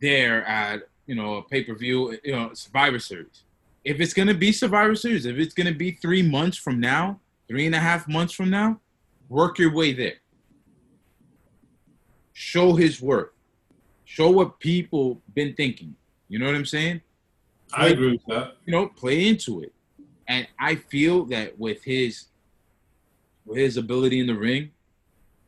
there 0.00 0.44
at 0.44 0.82
you 1.06 1.16
know 1.16 1.38
a 1.38 1.42
pay 1.42 1.64
per 1.64 1.74
view, 1.74 2.16
you 2.22 2.30
know 2.30 2.50
Survivor 2.54 3.00
Series. 3.00 3.42
If 3.84 4.00
it's 4.00 4.14
gonna 4.14 4.34
be 4.34 4.52
Survivor 4.52 4.94
Series, 4.94 5.26
if 5.26 5.36
it's 5.36 5.54
gonna 5.54 5.74
be 5.74 5.90
three 5.90 6.22
months 6.22 6.56
from 6.56 6.78
now, 6.78 7.18
three 7.48 7.66
and 7.66 7.74
a 7.74 7.80
half 7.80 8.06
months 8.06 8.32
from 8.32 8.50
now, 8.50 8.78
work 9.28 9.58
your 9.58 9.74
way 9.74 9.92
there. 9.92 10.20
Show 12.34 12.74
his 12.74 13.02
work. 13.02 13.34
Show 14.04 14.30
what 14.30 14.60
people 14.60 15.20
been 15.34 15.54
thinking. 15.54 15.96
You 16.28 16.38
know 16.38 16.46
what 16.46 16.54
I'm 16.54 16.64
saying? 16.64 17.00
I 17.74 17.88
agree 17.88 18.12
with 18.12 18.24
that. 18.26 18.56
you 18.64 18.72
know, 18.72 18.88
play 18.88 19.28
into 19.28 19.62
it. 19.62 19.72
And 20.26 20.46
I 20.58 20.74
feel 20.74 21.24
that 21.26 21.58
with 21.58 21.82
his 21.84 22.26
with 23.46 23.58
his 23.58 23.78
ability 23.78 24.20
in 24.20 24.26
the 24.26 24.34
ring, 24.34 24.70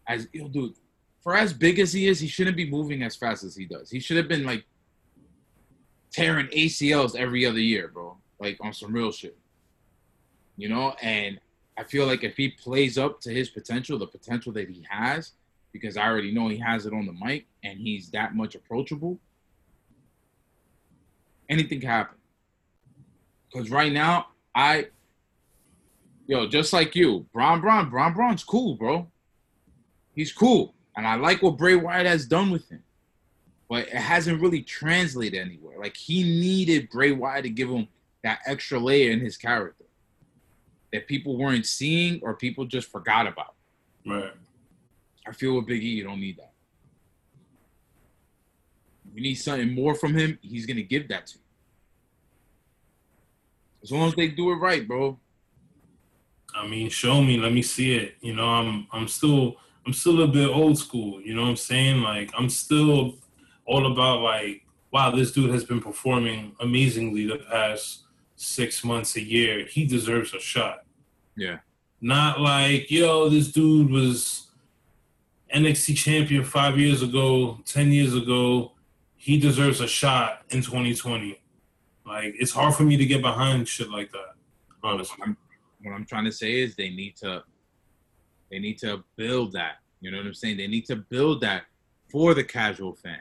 as 0.09 0.27
you 0.33 0.43
know, 0.43 0.49
dude, 0.49 0.75
for 1.23 1.37
as 1.37 1.53
big 1.53 1.79
as 1.79 1.93
he 1.93 2.09
is, 2.09 2.19
he 2.19 2.29
shouldn't 2.29 2.57
be 2.57 2.69
moving 2.69 3.03
as 3.03 3.15
fast 3.15 3.45
as 3.45 3.55
he 3.55 3.67
does. 3.67 3.91
He 3.91 4.01
should 4.01 4.17
have 4.17 4.29
been 4.29 4.45
like 4.45 4.65
tearing 6.11 6.47
ACLs 6.49 7.15
every 7.15 7.45
other 7.45 7.61
year, 7.61 7.89
bro. 7.89 8.17
Like 8.39 8.59
on 8.61 8.73
some 8.73 8.93
real 8.93 9.13
shit. 9.13 9.37
You 10.57 10.69
know, 10.69 10.95
and 11.03 11.39
I 11.77 11.85
feel 11.85 12.07
like 12.07 12.25
if 12.25 12.37
he 12.37 12.51
plays 12.51 12.99
up 12.99 13.21
to 13.23 13.31
his 13.31 13.49
potential, 13.51 13.99
the 13.99 14.07
potential 14.07 14.53
that 14.53 14.69
he 14.69 14.85
has, 14.89 15.33
because 15.73 15.97
I 15.97 16.07
already 16.07 16.33
know 16.33 16.49
he 16.49 16.59
has 16.59 16.87
it 16.87 16.93
on 16.93 17.07
the 17.07 17.13
mic 17.13 17.47
and 17.65 17.79
he's 17.79 18.11
that 18.11 18.35
much 18.35 18.55
approachable, 18.55 19.19
anything 21.51 21.81
can 21.81 21.91
happen. 21.91 22.17
Because 23.53 23.71
right 23.71 23.93
now, 23.93 24.29
I, 24.55 24.87
yo, 26.27 26.47
just 26.47 26.73
like 26.73 26.95
you, 26.95 27.27
Braun 27.33 27.61
Braun, 27.61 27.91
Braun 27.91 28.15
Braun's 28.15 28.45
cool, 28.45 28.77
bro. 28.77 29.11
He's 30.15 30.33
cool. 30.33 30.75
And 30.97 31.07
I 31.07 31.17
like 31.17 31.43
what 31.43 31.59
Bray 31.59 31.75
Wyatt 31.75 32.07
has 32.07 32.27
done 32.27 32.51
with 32.51 32.69
him. 32.69 32.83
But 33.69 33.89
it 33.89 33.95
hasn't 33.95 34.41
really 34.41 34.63
translated 34.63 35.41
anywhere. 35.41 35.79
Like, 35.79 35.97
he 35.97 36.23
needed 36.23 36.91
Bray 36.91 37.13
Wyatt 37.13 37.45
to 37.45 37.51
give 37.51 37.69
him 37.69 37.89
that 38.23 38.41
extra 38.47 38.79
layer 38.79 39.13
in 39.13 39.21
his 39.21 39.37
character 39.37 39.85
that 40.93 41.07
people 41.07 41.37
weren't 41.37 41.67
seeing 41.67 42.21
or 42.23 42.35
people 42.35 42.65
just 42.65 42.91
forgot 42.91 43.27
about. 43.27 43.55
Right. 44.07 44.33
I 45.27 45.33
feel 45.33 45.55
with 45.57 45.67
Big 45.67 45.83
E, 45.83 45.89
you 45.89 46.05
don't 46.05 46.21
need 46.21 46.39
that. 46.39 46.50
You 49.15 49.23
need 49.23 49.35
something 49.35 49.75
more 49.75 49.95
from 49.95 50.15
him, 50.15 50.39
he's 50.43 50.67
gonna 50.67 50.83
give 50.83 51.09
that 51.09 51.27
to 51.29 51.39
you. 51.39 51.45
As 53.83 53.91
long 53.91 54.09
as 54.09 54.15
they 54.15 54.29
do 54.29 54.53
it 54.53 54.57
right, 54.57 54.87
bro. 54.87 55.19
I 56.55 56.67
mean, 56.67 56.91
show 56.91 57.23
me, 57.23 57.39
let 57.39 57.53
me 57.53 57.63
see 57.63 57.95
it. 57.95 58.17
You 58.21 58.35
know, 58.35 58.49
I'm 58.49 58.87
I'm 58.93 59.09
still 59.09 59.57
I'm 59.87 59.93
still 59.93 60.23
a 60.23 60.29
bit 60.29 60.49
old 60.49 60.79
school, 60.79 61.21
you 61.23 61.35
know 61.35 61.43
what 61.43 61.49
I'm 61.49 61.57
saying? 61.57 62.03
Like 62.03 62.31
I'm 62.37 62.49
still 62.49 63.17
all 63.67 63.91
about 63.91 64.21
like, 64.21 64.63
wow, 64.93 65.11
this 65.11 65.33
dude 65.33 65.51
has 65.51 65.65
been 65.65 65.81
performing 65.81 66.55
amazingly 66.61 67.27
the 67.27 67.39
past 67.51 68.05
six 68.37 68.83
months, 68.83 69.17
a 69.17 69.23
year. 69.23 69.67
He 69.67 69.87
deserves 69.87 70.35
a 70.35 70.41
shot. 70.41 70.85
Yeah. 71.37 71.59
Not 72.01 72.41
like, 72.41 72.91
yo, 72.91 73.29
this 73.29 73.53
dude 73.53 73.91
was 73.91 74.49
NXT 75.55 75.97
champion 75.97 76.45
five 76.45 76.79
years 76.79 77.03
ago, 77.03 77.59
ten 77.65 77.93
years 77.93 78.15
ago. 78.15 78.73
He 79.23 79.39
deserves 79.39 79.83
a 79.83 79.87
shot 79.87 80.45
in 80.49 80.63
2020. 80.63 81.39
Like 82.07 82.35
it's 82.39 82.53
hard 82.53 82.75
for 82.75 82.85
me 82.85 82.97
to 82.97 83.05
get 83.05 83.21
behind 83.21 83.69
shit 83.69 83.91
like 83.91 84.11
that. 84.13 84.33
Honestly. 84.83 85.19
I'm, 85.23 85.37
what 85.83 85.93
I'm 85.93 86.07
trying 86.07 86.25
to 86.25 86.33
say 86.33 86.55
is 86.55 86.75
they 86.75 86.89
need 86.89 87.17
to 87.17 87.45
they 88.51 88.59
need 88.59 88.79
to 88.79 89.05
build 89.17 89.53
that. 89.53 89.75
You 90.01 90.11
know 90.11 90.17
what 90.17 90.27
I'm 90.27 90.33
saying? 90.33 90.57
They 90.57 90.69
need 90.69 90.87
to 90.87 90.97
build 90.97 91.43
that 91.43 91.65
for 92.11 92.33
the 92.33 92.43
casual 92.43 92.95
fan. 92.95 93.21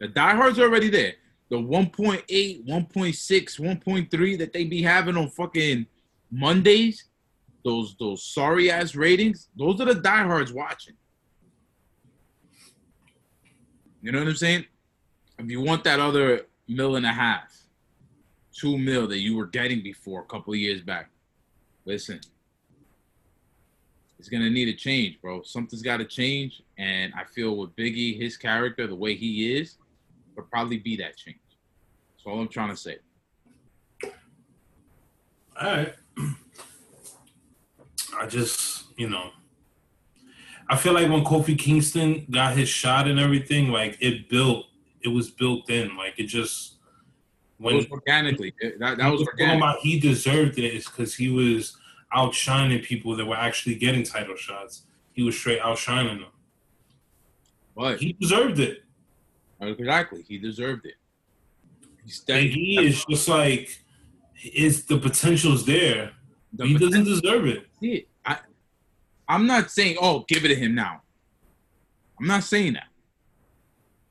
The 0.00 0.08
diehards 0.08 0.58
are 0.58 0.64
already 0.64 0.90
there. 0.90 1.14
The 1.48 1.56
1.8, 1.56 2.68
1.6, 2.68 3.60
1.3 3.60 4.38
that 4.38 4.52
they 4.52 4.64
be 4.64 4.82
having 4.82 5.16
on 5.16 5.30
fucking 5.30 5.86
Mondays, 6.30 7.06
those 7.64 7.96
those 7.98 8.22
sorry 8.22 8.70
ass 8.70 8.94
ratings, 8.94 9.48
those 9.56 9.80
are 9.80 9.86
the 9.86 9.94
diehards 9.94 10.52
watching. 10.52 10.94
You 14.02 14.12
know 14.12 14.18
what 14.18 14.28
I'm 14.28 14.36
saying? 14.36 14.66
If 15.42 15.50
you 15.50 15.60
want 15.60 15.82
that 15.84 15.98
other 15.98 16.42
mil 16.68 16.94
and 16.94 17.04
a 17.04 17.12
half, 17.12 17.52
two 18.52 18.78
mil 18.78 19.08
that 19.08 19.18
you 19.18 19.36
were 19.36 19.46
getting 19.46 19.82
before 19.82 20.20
a 20.20 20.24
couple 20.24 20.52
of 20.52 20.58
years 20.60 20.82
back, 20.82 21.10
listen, 21.84 22.20
it's 24.20 24.28
gonna 24.28 24.50
need 24.50 24.68
a 24.68 24.72
change, 24.72 25.20
bro. 25.20 25.42
Something's 25.42 25.82
got 25.82 25.96
to 25.96 26.04
change, 26.04 26.62
and 26.78 27.12
I 27.18 27.24
feel 27.24 27.56
with 27.56 27.74
Biggie, 27.74 28.16
his 28.16 28.36
character, 28.36 28.86
the 28.86 28.94
way 28.94 29.16
he 29.16 29.56
is, 29.56 29.78
would 30.36 30.48
probably 30.48 30.78
be 30.78 30.96
that 30.98 31.16
change. 31.16 31.38
That's 32.12 32.24
all 32.24 32.40
I'm 32.40 32.46
trying 32.46 32.70
to 32.70 32.76
say. 32.76 32.98
All 34.04 34.10
right. 35.60 35.94
I 38.16 38.26
just, 38.28 38.84
you 38.96 39.08
know, 39.08 39.30
I 40.68 40.76
feel 40.76 40.92
like 40.92 41.10
when 41.10 41.24
Kofi 41.24 41.58
Kingston 41.58 42.26
got 42.30 42.56
his 42.56 42.68
shot 42.68 43.08
and 43.08 43.18
everything, 43.18 43.70
like 43.72 43.98
it 44.00 44.28
built, 44.28 44.66
it 45.04 45.08
was 45.08 45.30
built 45.30 45.68
in. 45.70 45.96
Like 45.96 46.14
it 46.18 46.24
just 46.26 46.74
It 47.60 47.74
was 47.74 47.86
organically. 47.90 48.54
It- 48.60 48.78
That, 48.78 48.98
that 48.98 49.10
was 49.10 49.22
organic. 49.22 49.56
about 49.58 49.78
he 49.80 49.98
deserved 49.98 50.58
it 50.58 50.64
is 50.74 50.86
because 50.86 51.14
he 51.14 51.30
was 51.30 51.76
outshining 52.14 52.80
people 52.80 53.16
that 53.16 53.24
were 53.24 53.36
actually 53.36 53.74
getting 53.76 54.02
title 54.02 54.36
shots. 54.36 54.82
He 55.12 55.22
was 55.22 55.36
straight 55.38 55.60
outshining 55.60 56.18
them. 56.20 56.30
But 57.76 58.00
He 58.00 58.12
deserved 58.14 58.58
it. 58.60 58.84
exactly, 59.60 60.22
he 60.28 60.38
deserved 60.38 60.84
it. 60.86 60.94
He's 62.04 62.22
And 62.28 62.46
he 62.50 62.78
is 62.84 63.04
just 63.06 63.28
like, 63.28 63.78
is 64.42 64.84
the 64.84 64.98
potential's 64.98 65.64
there. 65.64 66.12
the 66.52 66.66
he 66.66 66.76
doesn't 66.76 67.04
deserve 67.04 67.46
it. 67.46 67.66
see. 67.80 68.06
I, 68.26 68.38
I'm 69.28 69.46
not 69.46 69.70
saying, 69.70 69.96
oh, 70.00 70.24
give 70.28 70.44
it 70.44 70.48
to 70.48 70.54
him 70.56 70.74
now. 70.74 71.00
I'm 72.20 72.26
not 72.26 72.42
saying 72.44 72.74
that. 72.74 72.88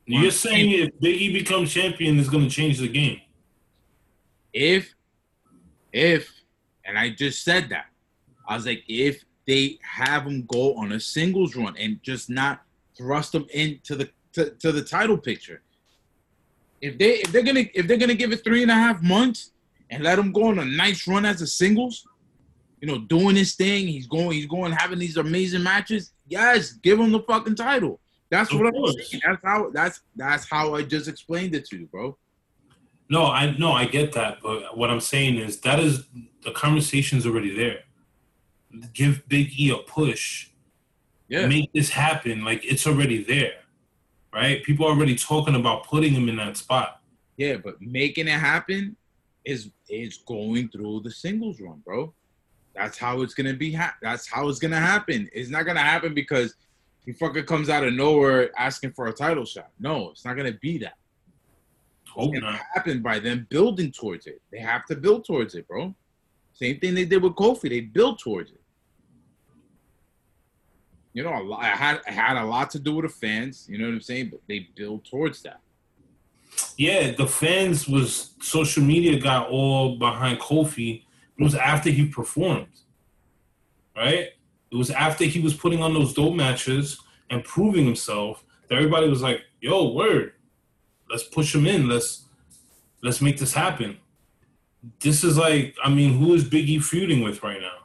You're 0.05 0.31
saying 0.31 0.71
if 0.71 0.99
Biggie 0.99 1.33
becomes 1.33 1.73
champion, 1.73 2.19
it's 2.19 2.29
going 2.29 2.43
to 2.43 2.49
change 2.49 2.79
the 2.79 2.87
game. 2.87 3.21
If, 4.51 4.93
if, 5.93 6.31
and 6.83 6.97
I 6.97 7.11
just 7.11 7.43
said 7.43 7.69
that, 7.69 7.85
I 8.47 8.55
was 8.55 8.65
like, 8.65 8.83
if 8.87 9.23
they 9.47 9.79
have 9.81 10.23
him 10.23 10.45
go 10.45 10.75
on 10.75 10.91
a 10.91 10.99
singles 10.99 11.55
run 11.55 11.75
and 11.77 12.01
just 12.03 12.29
not 12.29 12.61
thrust 12.97 13.33
him 13.33 13.45
into 13.53 13.95
the 13.95 14.09
to, 14.33 14.51
to 14.51 14.71
the 14.71 14.83
title 14.83 15.17
picture. 15.17 15.61
If 16.81 16.97
they 16.97 17.15
if 17.15 17.31
they're 17.31 17.43
gonna 17.43 17.65
if 17.73 17.87
they're 17.87 17.97
gonna 17.97 18.15
give 18.15 18.31
it 18.31 18.43
three 18.43 18.61
and 18.61 18.71
a 18.71 18.75
half 18.75 19.01
months 19.01 19.51
and 19.89 20.03
let 20.03 20.19
him 20.19 20.31
go 20.31 20.47
on 20.47 20.59
a 20.59 20.65
nice 20.65 21.07
run 21.07 21.25
as 21.25 21.41
a 21.41 21.47
singles, 21.47 22.07
you 22.81 22.87
know, 22.87 22.97
doing 22.97 23.35
his 23.35 23.55
thing, 23.55 23.87
he's 23.87 24.07
going, 24.07 24.31
he's 24.31 24.47
going 24.47 24.71
having 24.71 24.99
these 24.99 25.17
amazing 25.17 25.63
matches. 25.63 26.13
Yes, 26.27 26.73
give 26.73 26.99
him 26.99 27.11
the 27.11 27.21
fucking 27.21 27.55
title. 27.55 27.99
That's 28.31 28.51
Of 28.51 28.59
what 28.59 28.73
I'm 28.73 28.93
saying. 28.93 29.21
That's 29.25 29.41
how 29.43 29.69
that's 29.71 29.99
that's 30.15 30.49
how 30.49 30.73
I 30.73 30.83
just 30.83 31.09
explained 31.09 31.53
it 31.53 31.65
to 31.65 31.77
you, 31.77 31.85
bro. 31.87 32.17
No, 33.09 33.25
I 33.25 33.55
no, 33.57 33.73
I 33.73 33.85
get 33.85 34.13
that, 34.13 34.39
but 34.41 34.77
what 34.77 34.89
I'm 34.89 35.01
saying 35.01 35.35
is 35.35 35.59
that 35.59 35.79
is 35.79 36.05
the 36.43 36.51
conversation's 36.51 37.25
already 37.25 37.53
there. 37.53 37.79
Give 38.93 39.27
Big 39.27 39.59
E 39.59 39.69
a 39.71 39.77
push. 39.79 40.47
Yeah. 41.27 41.45
Make 41.45 41.73
this 41.73 41.89
happen. 41.89 42.45
Like 42.45 42.63
it's 42.63 42.87
already 42.87 43.21
there. 43.21 43.55
Right? 44.33 44.63
People 44.63 44.85
are 44.85 44.91
already 44.91 45.17
talking 45.17 45.55
about 45.55 45.85
putting 45.85 46.13
him 46.13 46.29
in 46.29 46.37
that 46.37 46.55
spot. 46.55 47.01
Yeah, 47.35 47.57
but 47.57 47.81
making 47.81 48.29
it 48.29 48.39
happen 48.39 48.95
is 49.43 49.71
is 49.89 50.19
going 50.25 50.69
through 50.69 51.01
the 51.01 51.11
singles 51.11 51.59
run, 51.59 51.81
bro. 51.85 52.13
That's 52.73 52.97
how 52.97 53.23
it's 53.23 53.33
gonna 53.33 53.55
be. 53.55 53.73
Ha- 53.73 53.97
that's 54.01 54.29
how 54.29 54.47
it's 54.47 54.59
gonna 54.59 54.79
happen. 54.79 55.29
It's 55.33 55.49
not 55.49 55.65
gonna 55.65 55.81
happen 55.81 56.13
because 56.13 56.55
he 57.05 57.13
fucking 57.13 57.45
comes 57.45 57.69
out 57.69 57.83
of 57.83 57.93
nowhere 57.93 58.51
asking 58.57 58.91
for 58.93 59.07
a 59.07 59.13
title 59.13 59.45
shot. 59.45 59.69
No, 59.79 60.11
it's 60.11 60.23
not 60.25 60.35
gonna 60.37 60.53
be 60.53 60.77
that. 60.79 60.93
Hope 62.09 62.33
It's 62.33 62.41
gonna 62.41 62.53
not. 62.53 62.61
happen 62.73 63.01
by 63.01 63.19
them 63.19 63.47
building 63.49 63.91
towards 63.91 64.27
it. 64.27 64.41
They 64.51 64.59
have 64.59 64.85
to 64.87 64.95
build 64.95 65.25
towards 65.25 65.55
it, 65.55 65.67
bro. 65.67 65.95
Same 66.53 66.79
thing 66.79 66.93
they 66.93 67.05
did 67.05 67.23
with 67.23 67.33
Kofi. 67.33 67.69
They 67.69 67.81
built 67.81 68.19
towards 68.19 68.51
it. 68.51 68.61
You 71.13 71.23
know, 71.23 71.33
a 71.37 71.43
lot, 71.43 71.63
it 71.63 71.77
had 71.77 71.95
it 72.07 72.13
had 72.13 72.37
a 72.37 72.45
lot 72.45 72.69
to 72.71 72.79
do 72.79 72.95
with 72.95 73.05
the 73.05 73.09
fans. 73.09 73.67
You 73.69 73.77
know 73.77 73.85
what 73.85 73.93
I'm 73.95 74.01
saying? 74.01 74.29
But 74.29 74.41
they 74.47 74.69
build 74.75 75.05
towards 75.05 75.41
that. 75.43 75.59
Yeah, 76.77 77.11
the 77.11 77.27
fans 77.27 77.87
was 77.87 78.31
social 78.41 78.83
media 78.83 79.19
got 79.19 79.49
all 79.49 79.97
behind 79.97 80.39
Kofi. 80.39 81.03
It 81.37 81.43
was 81.43 81.55
after 81.55 81.89
he 81.89 82.07
performed. 82.07 82.67
Right? 83.95 84.29
It 84.71 84.75
was 84.75 84.89
after 84.89 85.25
he 85.25 85.39
was 85.39 85.53
putting 85.53 85.83
on 85.83 85.93
those 85.93 86.13
dope 86.13 86.35
matches 86.35 86.99
and 87.29 87.43
proving 87.43 87.85
himself 87.85 88.43
that 88.69 88.75
everybody 88.75 89.09
was 89.09 89.21
like, 89.21 89.41
yo, 89.59 89.91
word. 89.91 90.33
Let's 91.09 91.23
push 91.23 91.53
him 91.53 91.67
in. 91.67 91.89
Let's 91.89 92.25
let's 93.03 93.21
make 93.21 93.37
this 93.37 93.53
happen. 93.53 93.97
This 94.99 95.23
is 95.23 95.37
like, 95.37 95.75
I 95.83 95.89
mean, 95.89 96.17
who 96.17 96.33
is 96.33 96.43
Big 96.45 96.69
E 96.69 96.79
feuding 96.79 97.21
with 97.21 97.43
right 97.43 97.59
now? 97.59 97.81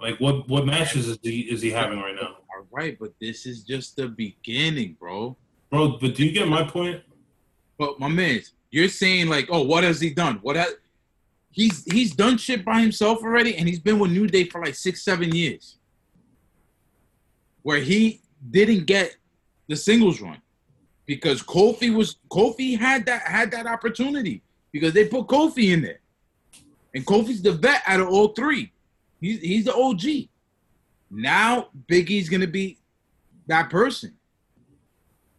Like 0.00 0.18
what 0.18 0.48
what 0.48 0.66
matches 0.66 1.06
is 1.06 1.18
he 1.22 1.42
is 1.42 1.62
he 1.62 1.70
having 1.70 2.00
right 2.00 2.14
now? 2.14 2.38
All 2.54 2.66
right, 2.72 2.98
but 2.98 3.12
this 3.20 3.46
is 3.46 3.62
just 3.62 3.96
the 3.96 4.08
beginning, 4.08 4.96
bro. 4.98 5.36
Bro, 5.70 5.98
but 6.00 6.16
do 6.16 6.24
you 6.24 6.32
get 6.32 6.48
my 6.48 6.64
point? 6.64 7.02
But 7.78 8.00
my 8.00 8.08
man, 8.08 8.40
you're 8.70 8.88
saying 8.88 9.28
like, 9.28 9.46
oh, 9.50 9.62
what 9.62 9.84
has 9.84 10.00
he 10.00 10.10
done? 10.10 10.40
What 10.42 10.56
has 10.56 10.74
he's 11.52 11.84
he's 11.84 12.14
done 12.14 12.36
shit 12.36 12.64
by 12.64 12.80
himself 12.80 13.22
already, 13.22 13.56
and 13.56 13.68
he's 13.68 13.78
been 13.78 13.98
with 13.98 14.10
New 14.10 14.26
Day 14.26 14.44
for 14.44 14.64
like 14.64 14.74
six, 14.74 15.02
seven 15.02 15.34
years. 15.34 15.76
Where 17.62 17.80
he 17.80 18.20
didn't 18.50 18.86
get 18.86 19.16
the 19.68 19.76
singles 19.76 20.20
run 20.20 20.40
because 21.06 21.42
Kofi 21.42 21.94
was 21.94 22.16
Kofi 22.30 22.78
had 22.78 23.06
that 23.06 23.22
had 23.22 23.50
that 23.50 23.66
opportunity 23.66 24.42
because 24.72 24.92
they 24.92 25.06
put 25.06 25.26
Kofi 25.26 25.72
in 25.72 25.82
there, 25.82 26.00
and 26.94 27.04
Kofi's 27.04 27.42
the 27.42 27.52
vet 27.52 27.82
out 27.86 28.00
of 28.00 28.08
all 28.08 28.28
three. 28.28 28.72
He's 29.20 29.40
he's 29.40 29.64
the 29.64 29.74
OG. 29.74 30.28
Now 31.10 31.68
Big 31.88 32.10
E's 32.10 32.28
gonna 32.28 32.46
be 32.46 32.78
that 33.48 33.70
person. 33.70 34.14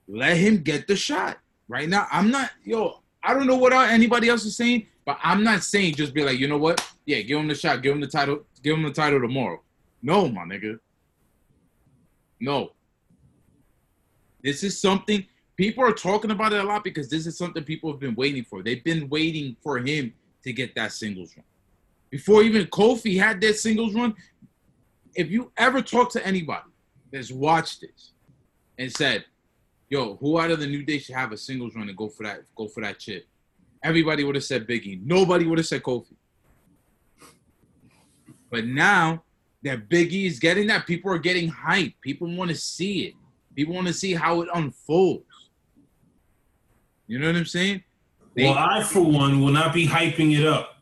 Let 0.08 0.36
him 0.36 0.58
get 0.58 0.88
the 0.88 0.96
shot. 0.96 1.38
Right 1.68 1.88
now, 1.88 2.06
I'm 2.12 2.30
not 2.30 2.52
yo. 2.64 3.02
I 3.24 3.34
don't 3.34 3.48
know 3.48 3.56
what 3.56 3.72
anybody 3.72 4.28
else 4.28 4.44
is 4.44 4.58
saying, 4.58 4.88
but 5.06 5.20
I'm 5.24 5.44
not 5.44 5.64
saying 5.64 5.96
just 5.96 6.14
be 6.14 6.24
like, 6.24 6.38
you 6.38 6.48
know 6.48 6.58
what? 6.58 6.86
Yeah, 7.06 7.22
give 7.22 7.40
him 7.40 7.48
the 7.48 7.56
shot. 7.56 7.82
Give 7.82 7.94
him 7.94 8.02
the 8.02 8.08
title. 8.08 8.42
Give 8.62 8.76
him 8.76 8.84
the 8.84 8.92
title 8.92 9.22
tomorrow. 9.22 9.62
No, 10.02 10.28
my 10.28 10.42
nigga. 10.42 10.80
No. 12.42 12.72
This 14.44 14.64
is 14.64 14.82
something 14.82 15.26
people 15.56 15.84
are 15.84 15.94
talking 15.94 16.32
about 16.32 16.52
it 16.52 16.60
a 16.60 16.64
lot 16.64 16.84
because 16.84 17.08
this 17.08 17.28
is 17.28 17.38
something 17.38 17.64
people 17.64 17.92
have 17.92 18.00
been 18.00 18.16
waiting 18.16 18.44
for. 18.44 18.64
They've 18.64 18.84
been 18.84 19.08
waiting 19.10 19.56
for 19.62 19.78
him 19.78 20.14
to 20.44 20.52
get 20.52 20.74
that 20.76 20.92
singles 20.92 21.38
run. 21.38 21.46
Before 22.10 22.42
even 22.42 22.66
Kofi 22.66 23.18
had 23.18 23.40
that 23.42 23.58
singles 23.58 23.94
run, 23.94 24.16
if 25.14 25.30
you 25.30 25.52
ever 25.56 25.82
talk 25.82 26.12
to 26.14 26.26
anybody 26.26 26.70
that's 27.12 27.32
watched 27.32 27.82
this 27.82 28.14
and 28.80 28.92
said, 28.92 29.24
"Yo, 29.90 30.16
who 30.16 30.40
out 30.40 30.50
of 30.50 30.60
the 30.60 30.68
New 30.68 30.84
Day 30.84 30.98
should 30.98 31.16
have 31.16 31.32
a 31.32 31.38
singles 31.38 31.76
run 31.76 31.88
and 31.88 31.98
go 31.98 32.10
for 32.10 32.24
that? 32.24 32.44
Go 32.56 32.68
for 32.68 32.82
that 32.82 32.98
chip?" 33.00 33.28
Everybody 33.84 34.24
would 34.24 34.36
have 34.36 34.44
said 34.44 34.68
Biggie. 34.68 35.00
Nobody 35.06 35.46
would 35.46 35.60
have 35.60 35.68
said 35.68 35.84
Kofi. 35.84 36.16
But 38.50 38.66
now 38.66 39.24
that 39.64 39.90
Biggie 39.90 40.26
is 40.26 40.40
getting 40.40 40.68
that, 40.68 40.88
people 40.88 41.12
are 41.12 41.20
getting 41.20 41.50
hyped. 41.52 41.96
People 42.02 42.28
want 42.36 42.50
to 42.50 42.56
see 42.56 43.06
it. 43.08 43.14
People 43.56 43.76
want 43.76 43.88
to 43.88 43.94
see 43.94 44.14
how 44.14 44.42
it 44.42 44.50
unfolds. 44.54 45.26
You 47.08 47.20
know 47.20 47.28
what 47.28 47.36
I'm 47.36 47.46
saying? 47.46 47.84
They- 48.36 48.46
Well, 48.46 48.54
I 48.58 48.84
for 48.84 49.02
one 49.02 49.42
will 49.42 49.52
not 49.52 49.74
be 49.74 49.86
hyping 49.86 50.38
it 50.40 50.46
up. 50.48 50.78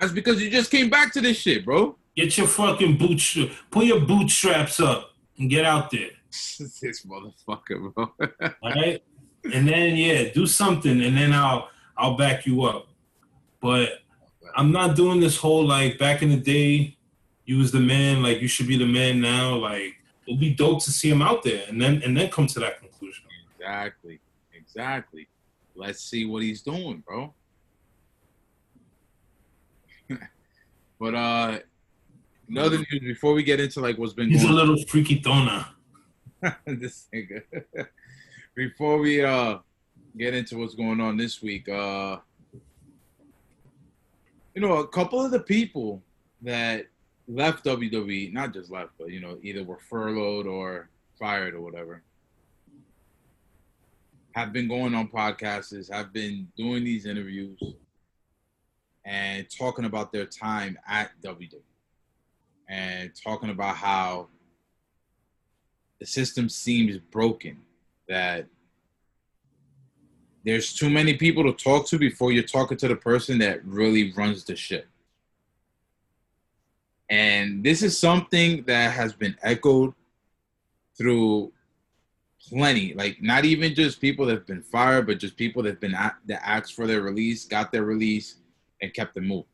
that's 0.00 0.12
because 0.12 0.42
you 0.42 0.50
just 0.50 0.70
came 0.70 0.88
back 0.88 1.12
to 1.12 1.20
this 1.20 1.36
shit, 1.36 1.64
bro. 1.64 1.96
Get 2.16 2.36
your 2.38 2.46
fucking 2.46 2.96
boots, 2.96 3.36
pull 3.70 3.82
your 3.84 4.00
bootstraps 4.00 4.80
up 4.80 5.12
and 5.38 5.48
get 5.50 5.64
out 5.64 5.90
there. 5.90 6.08
this 6.30 7.04
motherfucker, 7.04 7.92
bro. 7.94 8.12
All 8.62 8.70
right, 8.72 9.02
and 9.52 9.68
then 9.68 9.96
yeah, 9.96 10.32
do 10.32 10.46
something, 10.46 11.02
and 11.02 11.16
then 11.16 11.32
I'll 11.32 11.68
I'll 11.96 12.16
back 12.16 12.46
you 12.46 12.62
up. 12.62 12.88
But 13.60 14.00
I'm 14.56 14.72
not 14.72 14.96
doing 14.96 15.20
this 15.20 15.36
whole 15.36 15.64
like 15.66 15.98
back 15.98 16.22
in 16.22 16.30
the 16.30 16.36
day, 16.36 16.96
you 17.44 17.58
was 17.58 17.72
the 17.72 17.80
man, 17.80 18.22
like 18.22 18.40
you 18.40 18.48
should 18.48 18.68
be 18.68 18.76
the 18.76 18.86
man 18.86 19.20
now. 19.20 19.56
Like 19.56 19.96
it'll 20.26 20.38
be 20.38 20.54
dope 20.54 20.82
to 20.84 20.90
see 20.90 21.10
him 21.10 21.22
out 21.22 21.42
there, 21.42 21.64
and 21.68 21.80
then 21.80 22.02
and 22.04 22.16
then 22.16 22.30
come 22.30 22.46
to 22.48 22.60
that 22.60 22.80
conclusion. 22.80 23.24
Exactly. 23.58 24.20
Exactly. 24.54 25.28
Let's 25.74 26.00
see 26.02 26.26
what 26.26 26.42
he's 26.42 26.62
doing, 26.62 27.02
bro. 27.06 27.34
but 31.00 31.14
uh 31.14 31.58
another 32.48 32.78
news 32.78 33.00
before 33.00 33.32
we 33.34 33.42
get 33.42 33.60
into 33.60 33.80
like 33.80 33.98
what's 33.98 34.12
been 34.12 34.28
He's 34.30 34.42
a 34.42 34.46
going 34.46 34.56
little 34.56 34.82
freaky 34.86 35.20
tona. 35.20 35.66
on 36.42 36.54
this 36.80 37.08
nigga. 37.14 37.42
before 38.54 38.98
we 38.98 39.22
uh 39.24 39.58
get 40.16 40.34
into 40.34 40.58
what's 40.58 40.74
going 40.74 41.00
on 41.00 41.16
this 41.16 41.42
week, 41.42 41.68
uh 41.68 42.18
you 44.54 44.60
know, 44.60 44.78
a 44.78 44.88
couple 44.88 45.24
of 45.24 45.30
the 45.30 45.40
people 45.40 46.02
that 46.42 46.86
left 47.28 47.64
WWE, 47.64 48.32
not 48.32 48.52
just 48.52 48.70
left, 48.70 48.92
but 48.98 49.10
you 49.10 49.20
know, 49.20 49.38
either 49.42 49.62
were 49.62 49.78
furloughed 49.78 50.46
or 50.46 50.88
fired 51.18 51.54
or 51.54 51.60
whatever, 51.60 52.02
have 54.32 54.52
been 54.52 54.68
going 54.68 54.94
on 54.94 55.08
podcasts, 55.08 55.92
have 55.92 56.12
been 56.12 56.48
doing 56.56 56.84
these 56.84 57.06
interviews 57.06 57.60
and 59.04 59.46
talking 59.50 59.84
about 59.84 60.12
their 60.12 60.26
time 60.26 60.78
at 60.88 61.10
WWE 61.22 61.60
and 62.68 63.12
talking 63.22 63.50
about 63.50 63.76
how 63.76 64.28
the 65.98 66.06
system 66.06 66.48
seems 66.48 66.98
broken, 66.98 67.58
that 68.08 68.46
there's 70.44 70.72
too 70.72 70.88
many 70.88 71.14
people 71.14 71.44
to 71.44 71.52
talk 71.52 71.86
to 71.88 71.98
before 71.98 72.32
you're 72.32 72.42
talking 72.42 72.76
to 72.78 72.88
the 72.88 72.96
person 72.96 73.38
that 73.38 73.64
really 73.64 74.12
runs 74.12 74.44
the 74.44 74.56
ship. 74.56 74.88
And 77.10 77.62
this 77.64 77.82
is 77.82 77.98
something 77.98 78.62
that 78.64 78.92
has 78.92 79.12
been 79.12 79.36
echoed 79.42 79.92
through 80.96 81.52
plenty, 82.48 82.94
like 82.94 83.20
not 83.20 83.44
even 83.44 83.74
just 83.74 84.00
people 84.00 84.26
that 84.26 84.34
have 84.34 84.46
been 84.46 84.62
fired, 84.62 85.06
but 85.06 85.18
just 85.18 85.36
people 85.36 85.62
that 85.62 85.70
have 85.70 85.80
been 85.80 85.94
at, 85.94 86.16
that 86.26 86.46
asked 86.46 86.74
for 86.74 86.86
their 86.86 87.02
release, 87.02 87.44
got 87.44 87.72
their 87.72 87.84
release, 87.84 88.36
and 88.80 88.94
kept 88.94 89.14
them 89.14 89.26
moving. 89.26 89.44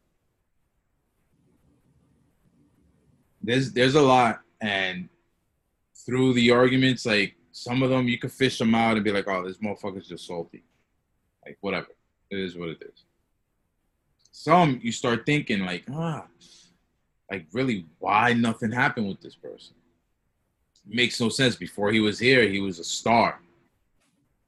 There's 3.43 3.73
there's 3.73 3.95
a 3.95 4.03
lot, 4.03 4.41
and 4.61 5.09
through 5.95 6.35
the 6.35 6.51
arguments, 6.51 7.07
like 7.07 7.37
some 7.53 7.83
of 7.83 7.91
them 7.91 8.07
you 8.07 8.19
could 8.19 8.33
fish 8.33 8.59
them 8.59 8.75
out 8.75 8.97
and 8.97 9.05
be 9.05 9.13
like, 9.13 9.27
oh, 9.29 9.47
this 9.47 9.59
motherfucker's 9.59 10.09
just 10.09 10.27
salty. 10.27 10.63
Like 11.47 11.59
whatever. 11.61 11.89
It 12.31 12.39
is 12.41 12.57
what 12.57 12.71
it 12.71 12.83
is. 12.83 13.05
Some 14.33 14.81
you 14.83 14.93
start 14.93 15.25
thinking 15.25 15.61
like, 15.61 15.85
ah, 15.91 16.27
like 17.31 17.47
really 17.53 17.87
why 18.01 18.33
nothing 18.33 18.73
happened 18.73 19.09
with 19.09 19.21
this 19.21 19.37
person. 19.37 19.75
makes 20.85 21.21
no 21.21 21.29
sense. 21.29 21.57
Before 21.57 21.91
he 21.91 22.01
was 22.01 22.19
here, 22.19 22.47
he 22.47 22.61
was 22.61 22.79
a 22.79 22.85
star. 22.85 23.41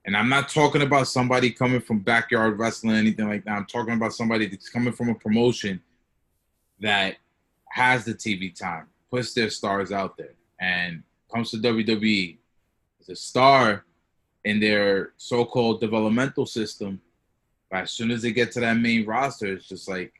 And 0.04 0.16
I'm 0.16 0.28
not 0.28 0.48
talking 0.48 0.82
about 0.82 1.08
somebody 1.08 1.50
coming 1.50 1.80
from 1.80 2.00
backyard 2.00 2.58
wrestling, 2.58 2.96
anything 2.96 3.28
like 3.28 3.44
that. 3.44 3.52
I'm 3.52 3.66
talking 3.66 3.94
about 3.94 4.14
somebody 4.14 4.46
that's 4.46 4.68
coming 4.68 4.92
from 4.92 5.10
a 5.10 5.14
promotion 5.14 5.82
that 6.80 7.16
has 7.70 8.04
the 8.04 8.14
TV 8.14 8.54
time, 8.54 8.86
puts 9.10 9.34
their 9.34 9.50
stars 9.50 9.92
out 9.92 10.16
there, 10.16 10.34
and 10.60 11.02
comes 11.32 11.50
to 11.50 11.58
WWE 11.58 12.38
as 13.00 13.08
a 13.08 13.16
star 13.16 13.84
in 14.44 14.60
their 14.60 15.12
so-called 15.16 15.80
developmental 15.80 16.46
system. 16.46 17.00
As 17.70 17.90
soon 17.92 18.10
as 18.10 18.22
they 18.22 18.32
get 18.32 18.52
to 18.52 18.60
that 18.60 18.78
main 18.78 19.04
roster, 19.04 19.46
it's 19.46 19.68
just 19.68 19.88
like 19.88 20.12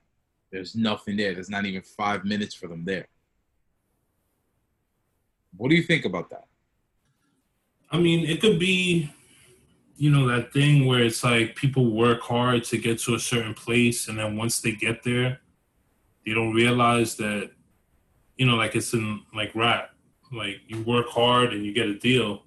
there's 0.53 0.75
nothing 0.75 1.17
there. 1.17 1.35
There's 1.35 1.51
not 1.51 1.65
even 1.65 1.83
five 1.83 2.25
minutes 2.25 2.55
for 2.55 2.69
them 2.69 2.85
there. 2.85 3.09
What 5.57 5.71
do 5.71 5.77
you 5.77 5.83
think 5.83 6.05
about 6.05 6.31
that? 6.31 6.47
I 7.91 7.99
mean, 7.99 8.29
it 8.29 8.41
could 8.41 8.59
be, 8.59 9.11
you 9.97 10.11
know, 10.11 10.29
that 10.29 10.53
thing 10.53 10.87
where 10.87 11.03
it's 11.03 11.25
like 11.25 11.57
people 11.57 11.91
work 11.91 12.21
hard 12.21 12.65
to 12.65 12.79
get 12.79 12.99
to 13.01 13.15
a 13.15 13.19
certain 13.19 13.55
place, 13.55 14.09
and 14.09 14.19
then 14.19 14.37
once 14.37 14.61
they 14.61 14.73
get 14.73 15.03
there, 15.03 15.41
they 16.25 16.35
don't 16.35 16.55
realize 16.55 17.17
that, 17.17 17.51
you 18.37 18.45
know, 18.47 18.57
like 18.57 18.77
it's 18.77 18.93
in 18.93 19.23
like 19.35 19.55
rap, 19.55 19.91
like 20.31 20.61
you 20.67 20.83
work 20.83 21.09
hard 21.09 21.55
and 21.55 21.65
you 21.65 21.73
get 21.73 21.89
a 21.89 21.99
deal, 21.99 22.43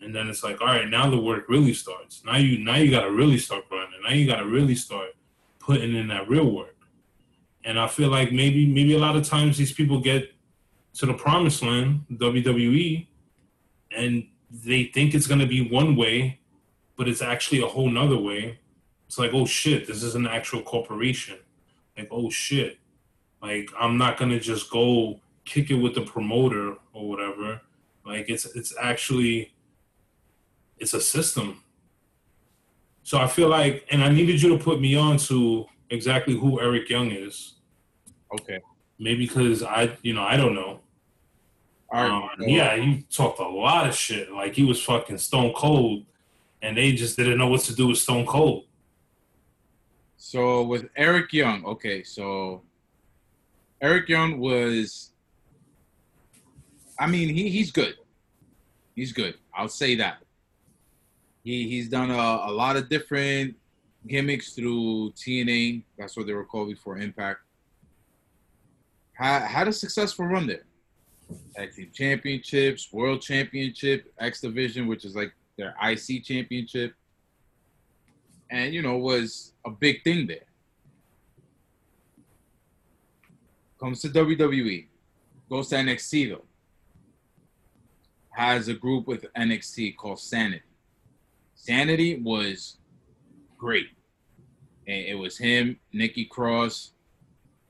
and 0.00 0.14
then 0.14 0.28
it's 0.28 0.42
like, 0.42 0.60
all 0.60 0.66
right, 0.66 0.88
now 0.88 1.10
the 1.10 1.20
work 1.20 1.48
really 1.48 1.74
starts. 1.74 2.22
Now 2.24 2.36
you 2.36 2.58
now 2.58 2.76
you 2.76 2.90
got 2.90 3.04
to 3.04 3.10
really 3.10 3.38
start 3.38 3.64
running. 3.70 4.00
Now 4.02 4.14
you 4.14 4.26
got 4.26 4.36
to 4.36 4.46
really 4.46 4.74
start 4.74 5.10
putting 5.58 5.94
in 5.94 6.08
that 6.08 6.28
real 6.28 6.50
work. 6.50 6.76
And 7.64 7.78
I 7.78 7.86
feel 7.86 8.08
like 8.08 8.32
maybe 8.32 8.66
maybe 8.66 8.94
a 8.94 8.98
lot 8.98 9.16
of 9.16 9.26
times 9.26 9.58
these 9.58 9.72
people 9.72 10.00
get 10.00 10.32
to 10.94 11.06
the 11.06 11.14
promised 11.14 11.62
land, 11.62 12.04
WWE, 12.12 13.06
and 13.96 14.26
they 14.50 14.84
think 14.84 15.14
it's 15.14 15.26
gonna 15.26 15.46
be 15.46 15.68
one 15.68 15.96
way, 15.96 16.40
but 16.96 17.08
it's 17.08 17.22
actually 17.22 17.62
a 17.62 17.66
whole 17.66 17.88
nother 17.88 18.16
way. 18.16 18.58
It's 19.06 19.18
like, 19.18 19.32
oh 19.34 19.46
shit, 19.46 19.86
this 19.86 20.02
is 20.02 20.14
an 20.14 20.26
actual 20.26 20.62
corporation. 20.62 21.38
Like, 21.96 22.08
oh 22.10 22.30
shit. 22.30 22.78
Like 23.42 23.70
I'm 23.78 23.98
not 23.98 24.16
gonna 24.16 24.40
just 24.40 24.70
go 24.70 25.20
kick 25.44 25.70
it 25.70 25.74
with 25.74 25.94
the 25.94 26.02
promoter 26.02 26.76
or 26.92 27.08
whatever. 27.08 27.60
Like 28.04 28.28
it's 28.28 28.46
it's 28.56 28.74
actually 28.80 29.52
it's 30.80 30.94
a 30.94 31.00
system. 31.00 31.62
So 33.02 33.18
I 33.18 33.26
feel 33.26 33.48
like 33.48 33.86
and 33.90 34.02
I 34.02 34.08
needed 34.08 34.42
you 34.42 34.56
to 34.56 34.62
put 34.62 34.80
me 34.80 34.96
on 34.96 35.18
to 35.18 35.66
exactly 35.90 36.34
who 36.34 36.60
Eric 36.60 36.88
Young 36.88 37.10
is. 37.10 37.54
Okay. 38.32 38.60
Maybe 38.98 39.26
because 39.26 39.62
I, 39.62 39.96
you 40.02 40.12
know, 40.12 40.22
I 40.22 40.36
don't 40.36 40.54
know. 40.54 40.80
All 41.92 42.02
right. 42.02 42.10
Um, 42.10 42.30
yeah, 42.40 42.76
he 42.76 43.04
talked 43.10 43.40
a 43.40 43.48
lot 43.48 43.88
of 43.88 43.94
shit. 43.94 44.30
Like 44.32 44.54
he 44.54 44.64
was 44.64 44.82
fucking 44.82 45.18
stone 45.18 45.52
cold, 45.54 46.04
and 46.62 46.76
they 46.76 46.92
just 46.92 47.16
didn't 47.16 47.38
know 47.38 47.48
what 47.48 47.62
to 47.62 47.74
do 47.74 47.88
with 47.88 47.98
Stone 47.98 48.26
Cold. 48.26 48.66
So 50.16 50.62
with 50.62 50.88
Eric 50.96 51.32
Young, 51.32 51.64
okay, 51.64 52.04
so 52.04 52.62
Eric 53.80 54.08
Young 54.08 54.38
was 54.38 55.10
I 57.00 57.06
mean, 57.06 57.30
he 57.30 57.48
he's 57.48 57.72
good. 57.72 57.94
He's 58.94 59.12
good. 59.12 59.34
I'll 59.54 59.68
say 59.68 59.96
that. 59.96 60.18
He 61.42 61.68
he's 61.68 61.88
done 61.88 62.10
a, 62.10 62.14
a 62.14 62.52
lot 62.52 62.76
of 62.76 62.88
different 62.88 63.56
gimmicks 64.06 64.52
through 64.52 65.12
TNA. 65.12 65.82
That's 65.98 66.16
what 66.16 66.26
they 66.26 66.32
were 66.32 66.44
called 66.44 66.68
before 66.68 66.98
Impact. 66.98 67.40
Had, 69.12 69.46
had 69.46 69.68
a 69.68 69.72
successful 69.72 70.26
run 70.26 70.46
there. 70.46 70.64
Tag 71.54 71.74
Team 71.74 71.90
Championships, 71.92 72.92
World 72.92 73.22
Championship, 73.22 74.12
X 74.18 74.40
Division, 74.40 74.86
which 74.86 75.04
is 75.04 75.14
like 75.14 75.32
their 75.56 75.74
IC 75.82 76.24
Championship, 76.24 76.94
and 78.50 78.74
you 78.74 78.82
know 78.82 78.96
was 78.96 79.52
a 79.64 79.70
big 79.70 80.02
thing 80.02 80.26
there. 80.26 80.46
Comes 83.78 84.02
to 84.02 84.08
WWE, 84.08 84.86
goes 85.48 85.68
to 85.68 85.76
NXT 85.76 86.30
though. 86.30 86.44
Has 88.30 88.68
a 88.68 88.74
group 88.74 89.06
with 89.06 89.26
NXT 89.34 89.96
called 89.96 90.18
Sanity. 90.18 90.62
Sanity 91.62 92.18
was 92.22 92.78
great. 93.58 93.88
And 94.88 94.96
it 94.96 95.14
was 95.14 95.36
him, 95.36 95.78
Nikki 95.92 96.24
Cross, 96.24 96.92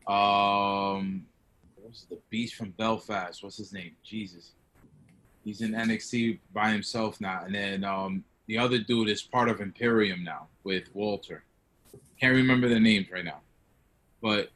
um, 0.06 1.26
what's 1.74 2.04
the 2.04 2.18
beast 2.30 2.54
from 2.54 2.70
Belfast? 2.70 3.42
What's 3.42 3.56
his 3.56 3.72
name? 3.72 3.96
Jesus. 4.04 4.52
He's 5.44 5.60
in 5.60 5.72
NXT 5.72 6.38
by 6.54 6.70
himself 6.70 7.20
now. 7.20 7.42
And 7.44 7.52
then 7.52 7.82
um, 7.82 8.22
the 8.46 8.58
other 8.58 8.78
dude 8.78 9.08
is 9.08 9.22
part 9.22 9.48
of 9.48 9.60
Imperium 9.60 10.22
now 10.22 10.46
with 10.62 10.84
Walter. 10.94 11.42
Can't 12.20 12.36
remember 12.36 12.68
the 12.68 12.78
names 12.78 13.10
right 13.10 13.24
now. 13.24 13.40
But 14.22 14.50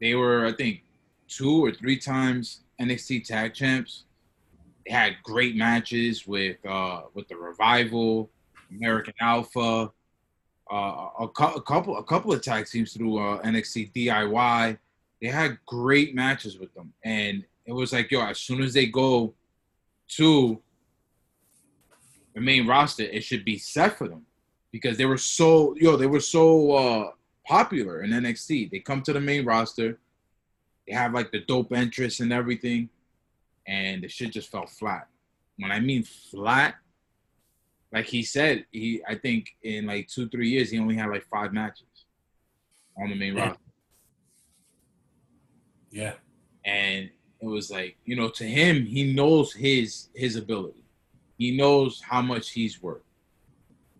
they 0.00 0.14
were, 0.14 0.46
I 0.46 0.52
think, 0.52 0.84
two 1.26 1.64
or 1.64 1.72
three 1.72 1.98
times 1.98 2.60
NXT 2.80 3.24
tag 3.24 3.52
champs. 3.52 4.04
Had 4.88 5.16
great 5.22 5.54
matches 5.54 6.26
with 6.26 6.64
uh, 6.66 7.02
with 7.14 7.28
the 7.28 7.36
revival, 7.36 8.30
American 8.70 9.14
Alpha, 9.20 9.92
uh, 10.70 11.08
a, 11.20 11.28
cou- 11.28 11.54
a 11.54 11.62
couple 11.62 11.96
a 11.98 12.04
couple 12.04 12.32
of 12.32 12.42
tag 12.42 12.66
teams 12.66 12.92
through 12.92 13.18
uh, 13.18 13.42
NXT 13.42 13.92
DIY. 13.92 14.78
They 15.20 15.28
had 15.28 15.58
great 15.66 16.14
matches 16.14 16.58
with 16.58 16.72
them, 16.74 16.92
and 17.04 17.44
it 17.66 17.72
was 17.72 17.92
like, 17.92 18.10
yo, 18.10 18.22
as 18.22 18.38
soon 18.38 18.62
as 18.62 18.72
they 18.72 18.86
go 18.86 19.34
to 20.16 20.60
the 22.34 22.40
main 22.40 22.66
roster, 22.66 23.02
it 23.02 23.24
should 23.24 23.44
be 23.44 23.58
set 23.58 23.98
for 23.98 24.08
them 24.08 24.24
because 24.72 24.96
they 24.96 25.06
were 25.06 25.18
so 25.18 25.74
yo, 25.76 25.96
they 25.96 26.06
were 26.06 26.20
so 26.20 26.72
uh, 26.72 27.10
popular 27.46 28.02
in 28.02 28.10
NXT. 28.10 28.70
They 28.70 28.78
come 28.78 29.02
to 29.02 29.12
the 29.12 29.20
main 29.20 29.44
roster, 29.44 29.98
they 30.86 30.94
have 30.94 31.12
like 31.12 31.30
the 31.30 31.40
dope 31.40 31.72
entrance 31.72 32.20
and 32.20 32.32
everything, 32.32 32.88
and 33.68 34.02
the 34.02 34.08
shit 34.08 34.32
just 34.32 34.50
fell 34.50 34.66
flat. 34.66 35.06
When 35.58 35.70
I 35.70 35.78
mean 35.78 36.02
flat, 36.02 36.74
like 37.92 38.06
he 38.06 38.22
said, 38.22 38.64
he 38.72 39.02
I 39.06 39.14
think 39.14 39.46
in 39.62 39.86
like 39.86 40.08
two 40.08 40.28
three 40.28 40.48
years 40.48 40.70
he 40.70 40.78
only 40.80 40.96
had 40.96 41.10
like 41.10 41.24
five 41.26 41.52
matches 41.52 41.84
on 43.00 43.10
the 43.10 43.14
main 43.16 43.36
Yeah. 43.36 43.48
roster, 43.48 43.62
Yeah. 45.90 46.14
and 46.64 47.10
it 47.40 47.46
was 47.46 47.70
like 47.70 47.96
you 48.04 48.16
know 48.16 48.28
to 48.30 48.44
him 48.44 48.84
he 48.84 49.12
knows 49.12 49.52
his 49.52 50.08
his 50.14 50.36
ability, 50.36 50.84
he 51.36 51.56
knows 51.56 52.00
how 52.00 52.20
much 52.22 52.50
he's 52.50 52.82
worth, 52.82 53.02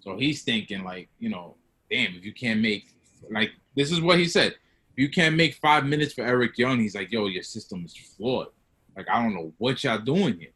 so 0.01 0.16
he's 0.16 0.43
thinking 0.43 0.83
like 0.85 1.09
you 1.19 1.29
know, 1.29 1.57
damn 1.91 2.14
if 2.14 2.25
you 2.25 2.33
can't 2.33 2.61
make 2.61 2.87
like 3.31 3.51
this 3.75 3.91
is 3.93 4.01
what 4.01 4.19
he 4.19 4.25
said, 4.27 4.53
if 4.53 4.97
you 4.99 5.09
can't 5.09 5.37
make 5.37 5.55
five 5.57 5.85
minutes 5.87 6.14
for 6.14 6.23
Eric 6.23 6.57
Young, 6.59 6.81
he's 6.81 6.95
like 6.95 7.11
yo 7.12 7.27
your 7.27 7.43
system 7.43 7.85
is 7.85 7.97
flawed, 7.97 8.49
like 8.97 9.09
I 9.09 9.22
don't 9.22 9.34
know 9.34 9.53
what 9.59 9.82
y'all 9.84 9.99
doing 9.99 10.39
here, 10.39 10.53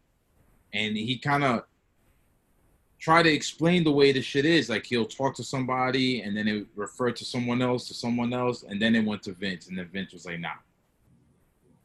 and 0.73 0.97
he 0.97 1.19
kind 1.19 1.45
of 1.45 1.65
try 2.99 3.23
to 3.23 3.33
explain 3.33 3.83
the 3.83 3.93
way 3.93 4.13
the 4.13 4.23
shit 4.23 4.45
is. 4.45 4.69
Like 4.69 4.87
he'll 4.87 5.05
talk 5.05 5.35
to 5.37 5.45
somebody 5.45 6.23
and 6.23 6.37
then 6.37 6.47
it 6.47 6.67
refer 6.77 7.11
to 7.11 7.25
someone 7.25 7.61
else 7.63 7.89
to 7.89 7.95
someone 7.95 8.33
else, 8.33 8.63
and 8.63 8.81
then 8.81 8.95
it 8.95 9.05
went 9.05 9.23
to 9.25 9.33
Vince, 9.33 9.69
and 9.69 9.79
then 9.79 9.89
Vince 9.93 10.13
was 10.13 10.27
like, 10.27 10.41
"Nah, 10.41 10.51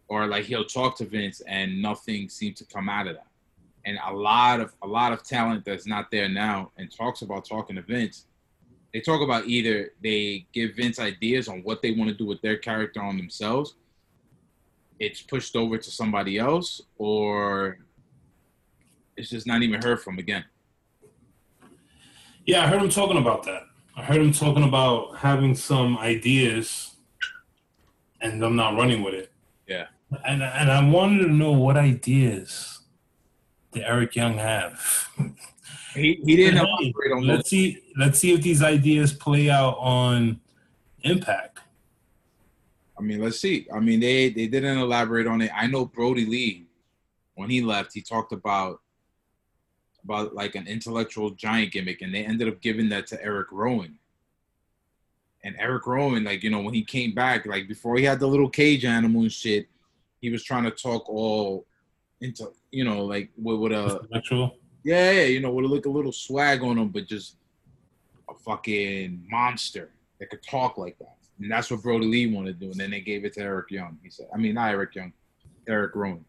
or 0.07 0.27
like 0.27 0.45
he'll 0.45 0.65
talk 0.65 0.97
to 0.97 1.05
Vince 1.05 1.41
and 1.41 1.81
nothing 1.81 2.29
seemed 2.29 2.55
to 2.57 2.65
come 2.65 2.89
out 2.89 3.07
of 3.07 3.15
that. 3.15 3.27
And 3.85 3.97
a 4.05 4.13
lot 4.13 4.59
of 4.59 4.73
a 4.81 4.87
lot 4.87 5.13
of 5.13 5.23
talent 5.23 5.65
that's 5.65 5.87
not 5.87 6.11
there 6.11 6.29
now 6.29 6.71
and 6.77 6.91
talks 6.91 7.21
about 7.21 7.45
talking 7.45 7.75
to 7.75 7.81
Vince. 7.81 8.25
They 8.93 9.01
talk 9.01 9.21
about 9.21 9.45
either 9.45 9.91
they 10.01 10.47
give 10.53 10.75
Vince 10.75 10.99
ideas 10.99 11.47
on 11.47 11.61
what 11.61 11.81
they 11.81 11.91
want 11.91 12.09
to 12.09 12.15
do 12.15 12.25
with 12.25 12.41
their 12.41 12.57
character 12.57 13.01
on 13.01 13.17
themselves. 13.17 13.75
It's 14.99 15.21
pushed 15.21 15.55
over 15.55 15.77
to 15.77 15.91
somebody 15.91 16.37
else, 16.37 16.81
or 16.97 17.79
it's 19.15 19.29
just 19.29 19.47
not 19.47 19.61
even 19.61 19.81
heard 19.81 20.01
from 20.01 20.17
again. 20.17 20.45
Yeah, 22.45 22.63
I 22.63 22.67
heard 22.67 22.81
him 22.81 22.89
talking 22.89 23.17
about 23.17 23.43
that. 23.43 23.63
I 23.95 24.03
heard 24.03 24.17
him 24.17 24.31
talking 24.31 24.63
about 24.63 25.17
having 25.17 25.55
some 25.55 25.97
ideas 25.97 26.95
and 28.21 28.41
them 28.41 28.55
not 28.55 28.75
running 28.75 29.03
with 29.03 29.13
it. 29.13 29.31
Yeah. 29.67 29.87
And 30.25 30.41
and 30.41 30.71
I 30.71 30.87
wanted 30.87 31.23
to 31.23 31.29
know 31.29 31.51
what 31.51 31.77
ideas 31.77 32.79
did 33.71 33.83
Eric 33.83 34.15
Young 34.15 34.37
have. 34.37 35.09
He, 35.93 36.21
he 36.23 36.35
didn't 36.35 36.57
Hey, 36.57 36.93
on 37.11 37.23
let's 37.23 37.49
see 37.49 37.81
let's 37.97 38.19
see 38.19 38.31
if 38.33 38.41
these 38.41 38.61
ideas 38.61 39.13
play 39.13 39.49
out 39.49 39.77
on 39.79 40.39
Impact. 41.01 41.56
I 42.97 43.01
mean, 43.03 43.21
let's 43.21 43.39
see. 43.39 43.67
I 43.73 43.79
mean, 43.79 43.99
they 43.99 44.29
they 44.29 44.47
didn't 44.47 44.77
elaborate 44.77 45.27
on 45.27 45.41
it. 45.41 45.51
I 45.55 45.67
know 45.67 45.85
Brodie 45.85 46.25
Lee, 46.25 46.65
when 47.35 47.49
he 47.49 47.61
left, 47.61 47.93
he 47.93 48.01
talked 48.01 48.31
about 48.31 48.81
about 50.03 50.33
like 50.33 50.55
an 50.55 50.67
intellectual 50.67 51.31
giant 51.31 51.73
gimmick, 51.73 52.01
and 52.01 52.13
they 52.13 52.23
ended 52.23 52.47
up 52.47 52.61
giving 52.61 52.89
that 52.89 53.07
to 53.07 53.23
Eric 53.23 53.51
Rowan. 53.51 53.99
And 55.43 55.55
Eric 55.59 55.85
Rowan, 55.85 56.23
like 56.23 56.43
you 56.43 56.49
know, 56.49 56.61
when 56.61 56.73
he 56.73 56.83
came 56.83 57.13
back, 57.13 57.45
like 57.45 57.67
before 57.67 57.97
he 57.97 58.03
had 58.03 58.19
the 58.19 58.27
little 58.27 58.49
cage 58.49 58.85
animal 58.85 59.21
and 59.21 59.31
shit, 59.31 59.67
he 60.19 60.29
was 60.29 60.43
trying 60.43 60.63
to 60.63 60.71
talk 60.71 61.07
all 61.09 61.65
into 62.21 62.51
you 62.71 62.83
know 62.83 63.05
like 63.05 63.29
with, 63.37 63.59
with 63.59 63.71
a 63.71 63.99
Intellectual. 64.01 64.57
yeah, 64.83 65.11
yeah, 65.11 65.25
you 65.25 65.39
know, 65.39 65.51
with 65.51 65.65
a, 65.65 65.67
like 65.67 65.85
a 65.85 65.89
little 65.89 66.11
swag 66.11 66.63
on 66.63 66.77
him, 66.77 66.89
but 66.89 67.05
just 67.05 67.35
a 68.29 68.33
fucking 68.33 69.23
monster 69.29 69.91
that 70.19 70.29
could 70.29 70.41
talk 70.41 70.77
like 70.77 70.97
that. 70.97 71.16
And 71.39 71.51
that's 71.51 71.69
what 71.69 71.83
Brodie 71.83 72.07
Lee 72.07 72.33
wanted 72.33 72.59
to 72.59 72.65
do. 72.65 72.71
And 72.71 72.79
then 72.79 72.91
they 72.91 73.01
gave 73.01 73.25
it 73.25 73.33
to 73.33 73.41
Eric 73.41 73.71
Young. 73.71 73.97
He 74.03 74.09
said, 74.09 74.27
I 74.33 74.37
mean, 74.37 74.55
not 74.55 74.71
Eric 74.71 74.95
Young, 74.95 75.13
Eric 75.67 75.95
Rowan. 75.95 76.25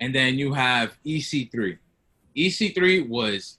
And 0.00 0.14
then 0.14 0.38
you 0.38 0.52
have 0.52 0.96
EC3. 1.04 1.78
EC3 2.36 3.08
was 3.08 3.58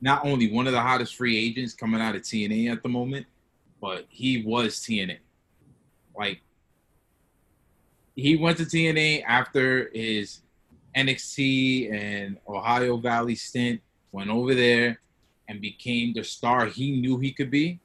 not 0.00 0.24
only 0.26 0.50
one 0.50 0.66
of 0.66 0.72
the 0.72 0.80
hottest 0.80 1.14
free 1.14 1.38
agents 1.38 1.74
coming 1.74 2.00
out 2.00 2.16
of 2.16 2.22
TNA 2.22 2.72
at 2.72 2.82
the 2.82 2.88
moment, 2.88 3.26
but 3.80 4.06
he 4.08 4.42
was 4.44 4.80
TNA. 4.80 5.18
Like, 6.16 6.40
he 8.16 8.36
went 8.36 8.58
to 8.58 8.64
TNA 8.64 9.24
after 9.24 9.90
his 9.94 10.40
NXT 10.96 11.92
and 11.92 12.38
Ohio 12.48 12.96
Valley 12.96 13.34
stint, 13.34 13.80
went 14.10 14.30
over 14.30 14.54
there 14.54 15.00
and 15.48 15.60
became 15.60 16.12
the 16.12 16.22
star 16.22 16.66
he 16.66 17.00
knew 17.00 17.18
he 17.18 17.32
could 17.32 17.50
be. 17.50 17.80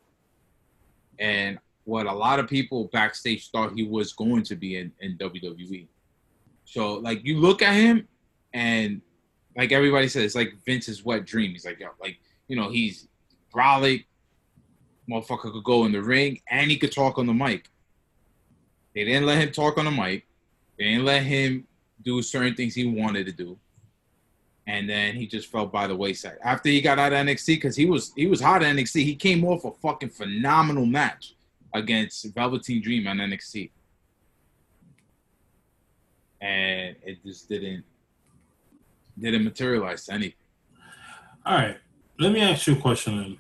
And 1.19 1.59
what 1.85 2.05
a 2.05 2.13
lot 2.13 2.39
of 2.39 2.47
people 2.47 2.89
backstage 2.93 3.49
thought 3.49 3.73
he 3.73 3.83
was 3.83 4.13
going 4.13 4.43
to 4.43 4.55
be 4.55 4.77
in, 4.77 4.91
in 4.99 5.17
WWE. 5.17 5.87
So, 6.65 6.95
like, 6.95 7.23
you 7.23 7.39
look 7.39 7.61
at 7.61 7.73
him 7.73 8.07
and, 8.53 9.01
like 9.55 9.71
everybody 9.71 10.07
says, 10.07 10.35
like 10.35 10.53
Vince's 10.65 11.03
wet 11.03 11.25
dream. 11.25 11.51
He's 11.51 11.65
like, 11.65 11.79
yo, 11.79 11.87
like, 11.99 12.17
you 12.47 12.55
know, 12.55 12.69
he's 12.69 13.07
brolic, 13.53 14.05
motherfucker 15.09 15.51
could 15.51 15.63
go 15.63 15.85
in 15.85 15.91
the 15.91 16.01
ring, 16.01 16.41
and 16.49 16.69
he 16.69 16.77
could 16.77 16.91
talk 16.91 17.17
on 17.17 17.25
the 17.25 17.33
mic. 17.33 17.69
They 18.93 19.03
didn't 19.03 19.25
let 19.25 19.41
him 19.41 19.51
talk 19.51 19.77
on 19.77 19.85
the 19.85 19.91
mic. 19.91 20.25
They 20.77 20.85
didn't 20.85 21.05
let 21.05 21.23
him 21.23 21.65
do 22.01 22.21
certain 22.21 22.55
things 22.55 22.75
he 22.75 22.85
wanted 22.85 23.25
to 23.25 23.31
do. 23.31 23.57
And 24.67 24.89
then 24.89 25.15
he 25.15 25.25
just 25.25 25.47
fell 25.47 25.65
by 25.65 25.87
the 25.87 25.95
wayside. 25.95 26.37
After 26.43 26.67
he 26.67 26.81
got 26.81 26.99
out 26.99 27.13
of 27.13 27.25
NXT, 27.25 27.55
because 27.55 27.75
he 27.75 27.85
was 27.85 28.11
he 28.15 28.27
was 28.27 28.41
hot 28.41 28.61
at 28.61 28.75
NXT, 28.75 29.03
he 29.03 29.15
came 29.15 29.45
off 29.45 29.63
a 29.63 29.71
fucking 29.71 30.09
phenomenal 30.09 30.85
match 30.85 31.35
against 31.73 32.25
Velveteen 32.35 32.81
Dream 32.81 33.07
on 33.07 33.17
NXT. 33.17 33.71
And 36.41 36.97
it 37.03 37.23
just 37.23 37.47
didn't 37.47 37.85
didn't 39.17 39.45
materialize 39.45 40.05
to 40.05 40.13
anything. 40.13 40.33
All 41.45 41.55
right. 41.55 41.77
Let 42.19 42.33
me 42.33 42.41
ask 42.41 42.67
you 42.67 42.73
a 42.73 42.77
question 42.77 43.17
then. 43.17 43.37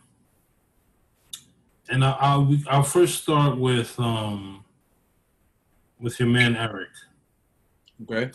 And 1.89 2.05
I'll, 2.05 2.17
I'll 2.19 2.57
I'll 2.69 2.83
first 2.83 3.21
start 3.23 3.57
with 3.57 3.99
um 3.99 4.63
with 5.99 6.19
your 6.19 6.29
man 6.29 6.55
Eric. 6.55 6.89
Okay. 8.03 8.31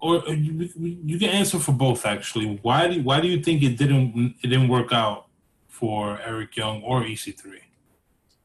Or 0.00 0.26
uh, 0.26 0.32
you, 0.32 0.68
you 0.76 1.18
can 1.18 1.30
answer 1.30 1.58
for 1.58 1.72
both 1.72 2.06
actually. 2.06 2.58
Why 2.62 2.88
do 2.88 3.02
why 3.02 3.20
do 3.20 3.28
you 3.28 3.42
think 3.42 3.62
it 3.62 3.76
didn't 3.76 4.36
it 4.42 4.48
didn't 4.48 4.68
work 4.68 4.92
out 4.92 5.26
for 5.68 6.20
Eric 6.20 6.56
Young 6.56 6.82
or 6.82 7.04
E 7.04 7.14
EC3? 7.14 7.60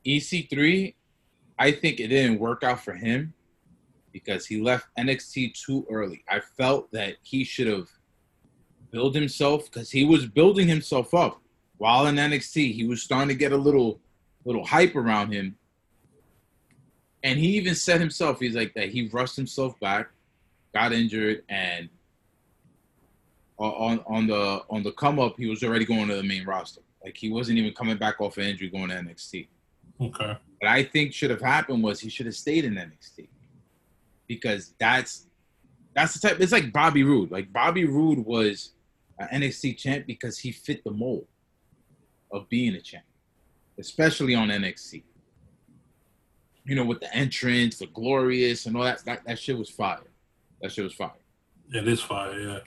EC3, 0.06 0.94
I 1.58 1.72
think 1.72 2.00
it 2.00 2.08
didn't 2.08 2.40
work 2.40 2.64
out 2.64 2.84
for 2.84 2.94
him 2.94 3.34
because 4.12 4.46
he 4.46 4.62
left 4.62 4.88
NXT 4.98 5.54
too 5.54 5.86
early. 5.90 6.24
I 6.30 6.40
felt 6.40 6.92
that 6.92 7.16
he 7.24 7.44
should 7.44 7.68
have 7.68 7.90
built 8.92 9.16
himself 9.16 9.66
because 9.66 9.92
he 9.92 10.06
was 10.06 10.26
building 10.26 10.68
himself 10.68 11.14
up 11.14 11.42
while 11.78 12.08
in 12.08 12.16
NXT. 12.16 12.74
He 12.74 12.86
was 12.86 13.02
starting 13.02 13.30
to 13.30 13.36
get 13.36 13.52
a 13.52 13.58
little 13.58 14.00
little 14.46 14.66
hype 14.66 14.96
around 14.96 15.32
him. 15.32 15.58
And 17.24 17.40
he 17.40 17.58
even 17.58 17.74
said 17.74 18.00
himself, 18.00 18.40
he's 18.40 18.56
like 18.56 18.74
that 18.76 18.90
he 18.90 19.08
rushed 19.08 19.36
himself 19.36 19.80
back, 19.80 20.10
got 20.76 20.92
injured, 20.92 21.44
and 21.50 21.90
uh, 23.58 23.64
on 23.64 24.02
on 24.06 24.28
the 24.28 24.62
on 24.70 24.84
the 24.84 24.92
come 24.92 25.20
up, 25.20 25.36
he 25.38 25.48
was 25.48 25.64
already 25.64 25.86
going 25.86 26.08
to 26.10 26.16
the 26.16 26.24
main 26.24 26.46
roster. 26.46 26.82
Like 27.04 27.16
he 27.16 27.32
wasn't 27.32 27.58
even 27.58 27.74
coming 27.74 27.98
back 27.98 28.20
off 28.20 28.38
of 28.38 28.44
injury 28.44 28.70
going 28.70 28.90
to 28.90 28.96
NXT. 28.96 29.48
Okay. 30.02 30.38
What 30.60 30.70
I 30.70 30.84
think 30.84 31.14
should 31.14 31.30
have 31.30 31.42
happened 31.42 31.82
was 31.82 32.00
he 32.00 32.10
should 32.10 32.26
have 32.26 32.36
stayed 32.36 32.66
in 32.66 32.74
NXT 32.74 33.30
because 34.28 34.74
that's 34.80 35.28
that's 35.96 36.14
the 36.14 36.28
type. 36.28 36.42
It's 36.42 36.52
like 36.52 36.74
Bobby 36.74 37.04
Roode. 37.04 37.32
Like 37.32 37.54
Bobby 37.54 37.86
Roode 37.86 38.20
was 38.26 38.74
an 39.20 39.42
NXT 39.42 39.78
champ 39.78 40.06
because 40.06 40.38
he 40.38 40.52
fit 40.52 40.84
the 40.84 40.92
mold 40.92 41.28
of 42.32 42.50
being 42.50 42.76
a 42.76 42.82
champ, 42.82 43.06
especially 43.80 44.36
on 44.36 44.50
NXT. 44.50 45.04
You 46.66 46.76
know, 46.76 46.84
with 46.84 47.00
the 47.00 47.16
entrance, 47.16 47.78
the 47.78 47.86
glorious, 47.88 48.66
and 48.66 48.76
all 48.76 48.84
that. 48.84 49.06
That, 49.06 49.24
that 49.26 49.40
shit 49.40 49.58
was 49.58 49.70
fire. 49.70 50.00
That 50.66 50.72
shit 50.72 50.84
was 50.84 50.96
fire. 50.96 51.12
It 51.72 51.88
is 51.88 52.02
fire, 52.02 52.40
yeah. 52.40 52.60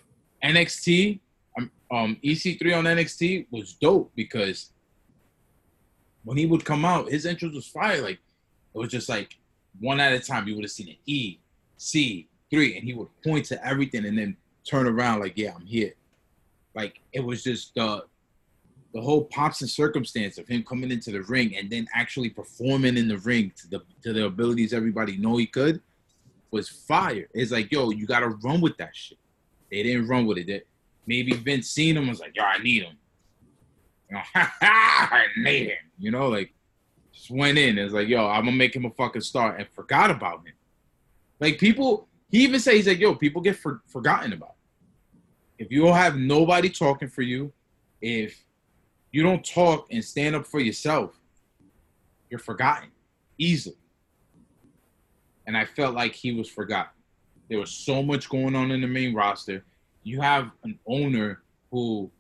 NXT, 0.49 1.19
um, 1.59 1.71
um, 1.91 2.17
EC3 2.23 2.79
on 2.79 2.85
NXT 2.85 3.49
was 3.51 3.73
dope 3.73 4.13
because 4.15 4.71
when 6.23 6.37
he 6.37 6.47
would 6.47 6.65
come 6.65 6.85
out, 6.85 7.11
his 7.11 7.27
entrance 7.27 7.57
was 7.57 7.67
fire. 7.67 8.01
Like 8.01 8.21
it 8.73 8.79
was 8.79 8.89
just 8.89 9.09
like 9.09 9.37
one 9.81 9.99
at 9.99 10.13
a 10.13 10.21
time. 10.21 10.47
You 10.47 10.55
would 10.55 10.63
have 10.63 10.71
seen 10.71 10.91
an 10.91 10.97
E, 11.07 11.41
C, 11.77 12.29
three, 12.53 12.77
and 12.77 12.85
he 12.85 12.95
would 12.95 13.09
point 13.25 13.47
to 13.47 13.67
everything 13.67 14.07
and 14.07 14.17
then 14.17 14.37
turn 14.63 14.87
around 14.87 15.19
like, 15.19 15.33
"Yeah, 15.35 15.55
I'm 15.57 15.67
here." 15.67 15.95
Like 16.77 17.01
it 17.13 17.25
was 17.25 17.43
just 17.43 17.75
the 17.75 18.05
the 18.95 19.01
whole 19.01 19.25
pops 19.25 19.61
and 19.61 19.69
circumstance 19.69 20.39
of 20.39 20.47
him 20.47 20.63
coming 20.63 20.93
into 20.93 21.11
the 21.11 21.23
ring 21.23 21.57
and 21.57 21.69
then 21.69 21.89
actually 21.97 22.31
performing 22.31 22.97
in 22.97 23.09
the 23.09 23.19
ring 23.19 23.51
to 23.57 23.69
the 23.69 23.83
to 24.05 24.13
the 24.13 24.27
abilities 24.27 24.73
everybody 24.73 25.17
know 25.17 25.37
he 25.37 25.49
could 25.49 25.83
was 26.51 26.69
fire. 26.69 27.29
It's 27.35 27.51
like, 27.51 27.71
yo, 27.73 27.91
you 27.91 28.07
gotta 28.07 28.29
run 28.29 28.61
with 28.61 28.77
that 28.79 28.95
shit. 28.95 29.19
They 29.71 29.83
didn't 29.83 30.09
run 30.09 30.27
with 30.27 30.39
it. 30.39 30.47
They, 30.47 30.63
maybe 31.07 31.33
Vince 31.33 31.71
seen 31.71 31.97
him 31.97 32.09
was 32.09 32.21
like, 32.21 32.35
yo, 32.35 32.45
I 32.45 32.59
need 32.59 32.83
him. 32.85 32.97
You 34.11 34.17
know, 34.17 34.23
I 34.35 35.25
need 35.37 35.69
him. 35.69 35.77
You 35.99 36.11
know, 36.11 36.29
like 36.29 36.53
just 37.13 37.31
went 37.31 37.59
in. 37.59 37.79
It's 37.79 37.93
like, 37.93 38.09
yo, 38.09 38.27
I'm 38.27 38.45
gonna 38.45 38.57
make 38.57 38.75
him 38.75 38.85
a 38.85 38.91
fucking 38.91 39.23
star 39.23 39.57
and 39.57 39.69
forgot 39.69 40.11
about 40.11 40.47
him. 40.47 40.55
Like 41.41 41.59
people, 41.59 42.09
he 42.31 42.45
even 42.45 42.61
says, 42.61 42.75
he's 42.75 42.89
like, 42.89 42.99
yo, 42.99 43.15
people 43.15 43.43
get 43.43 43.57
for, 43.57 43.83
forgotten 43.87 44.33
about. 44.33 44.55
If 45.59 45.71
you 45.71 45.83
don't 45.83 45.97
have 45.97 46.17
nobody 46.17 46.69
talking 46.69 47.09
for 47.09 47.23
you, 47.23 47.53
if 48.01 48.45
you 49.11 49.23
don't 49.23 49.45
talk 49.45 49.87
and 49.91 50.05
stand 50.05 50.37
up 50.37 50.47
for 50.47 50.61
yourself, 50.61 51.19
you're 52.31 52.39
forgotten 52.39 52.91
easily. 53.39 53.77
And 55.49 55.57
I 55.57 55.65
felt 55.65 55.95
like 55.95 56.15
he 56.15 56.33
was 56.33 56.47
forgotten. 56.47 56.93
There 57.49 57.59
was 57.59 57.71
so 57.71 58.03
much 58.03 58.29
going 58.29 58.55
on 58.55 58.71
in 58.71 58.83
the 58.83 58.87
main 58.87 59.15
roster. 59.15 59.65
You 60.03 60.21
have 60.21 60.51
an 60.63 60.79
owner 60.87 61.41
who 61.71 62.11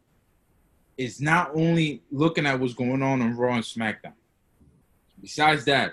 is 0.96 1.20
not 1.20 1.50
only 1.54 2.02
looking 2.10 2.46
at 2.46 2.58
what's 2.58 2.72
going 2.72 3.02
on 3.02 3.20
on 3.20 3.36
Raw 3.36 3.54
and 3.54 3.62
SmackDown. 3.62 4.14
Besides 5.20 5.66
that, 5.66 5.92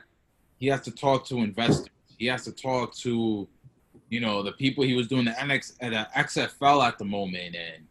he 0.59 0.67
has 0.67 0.79
to 0.83 0.91
talk 0.91 1.25
to 1.27 1.39
investors. 1.39 1.89
He 2.17 2.27
has 2.27 2.45
to 2.45 2.53
talk 2.53 2.95
to, 2.99 3.49
you 4.07 4.21
know, 4.21 4.41
the 4.41 4.53
people 4.53 4.85
he 4.85 4.95
was 4.95 5.09
doing 5.09 5.25
the 5.25 5.31
NX 5.31 5.73
at 5.81 5.93
uh, 5.93 6.05
the 6.15 6.21
XFL 6.21 6.87
at 6.87 6.97
the 6.97 7.03
moment, 7.03 7.53
and 7.53 7.85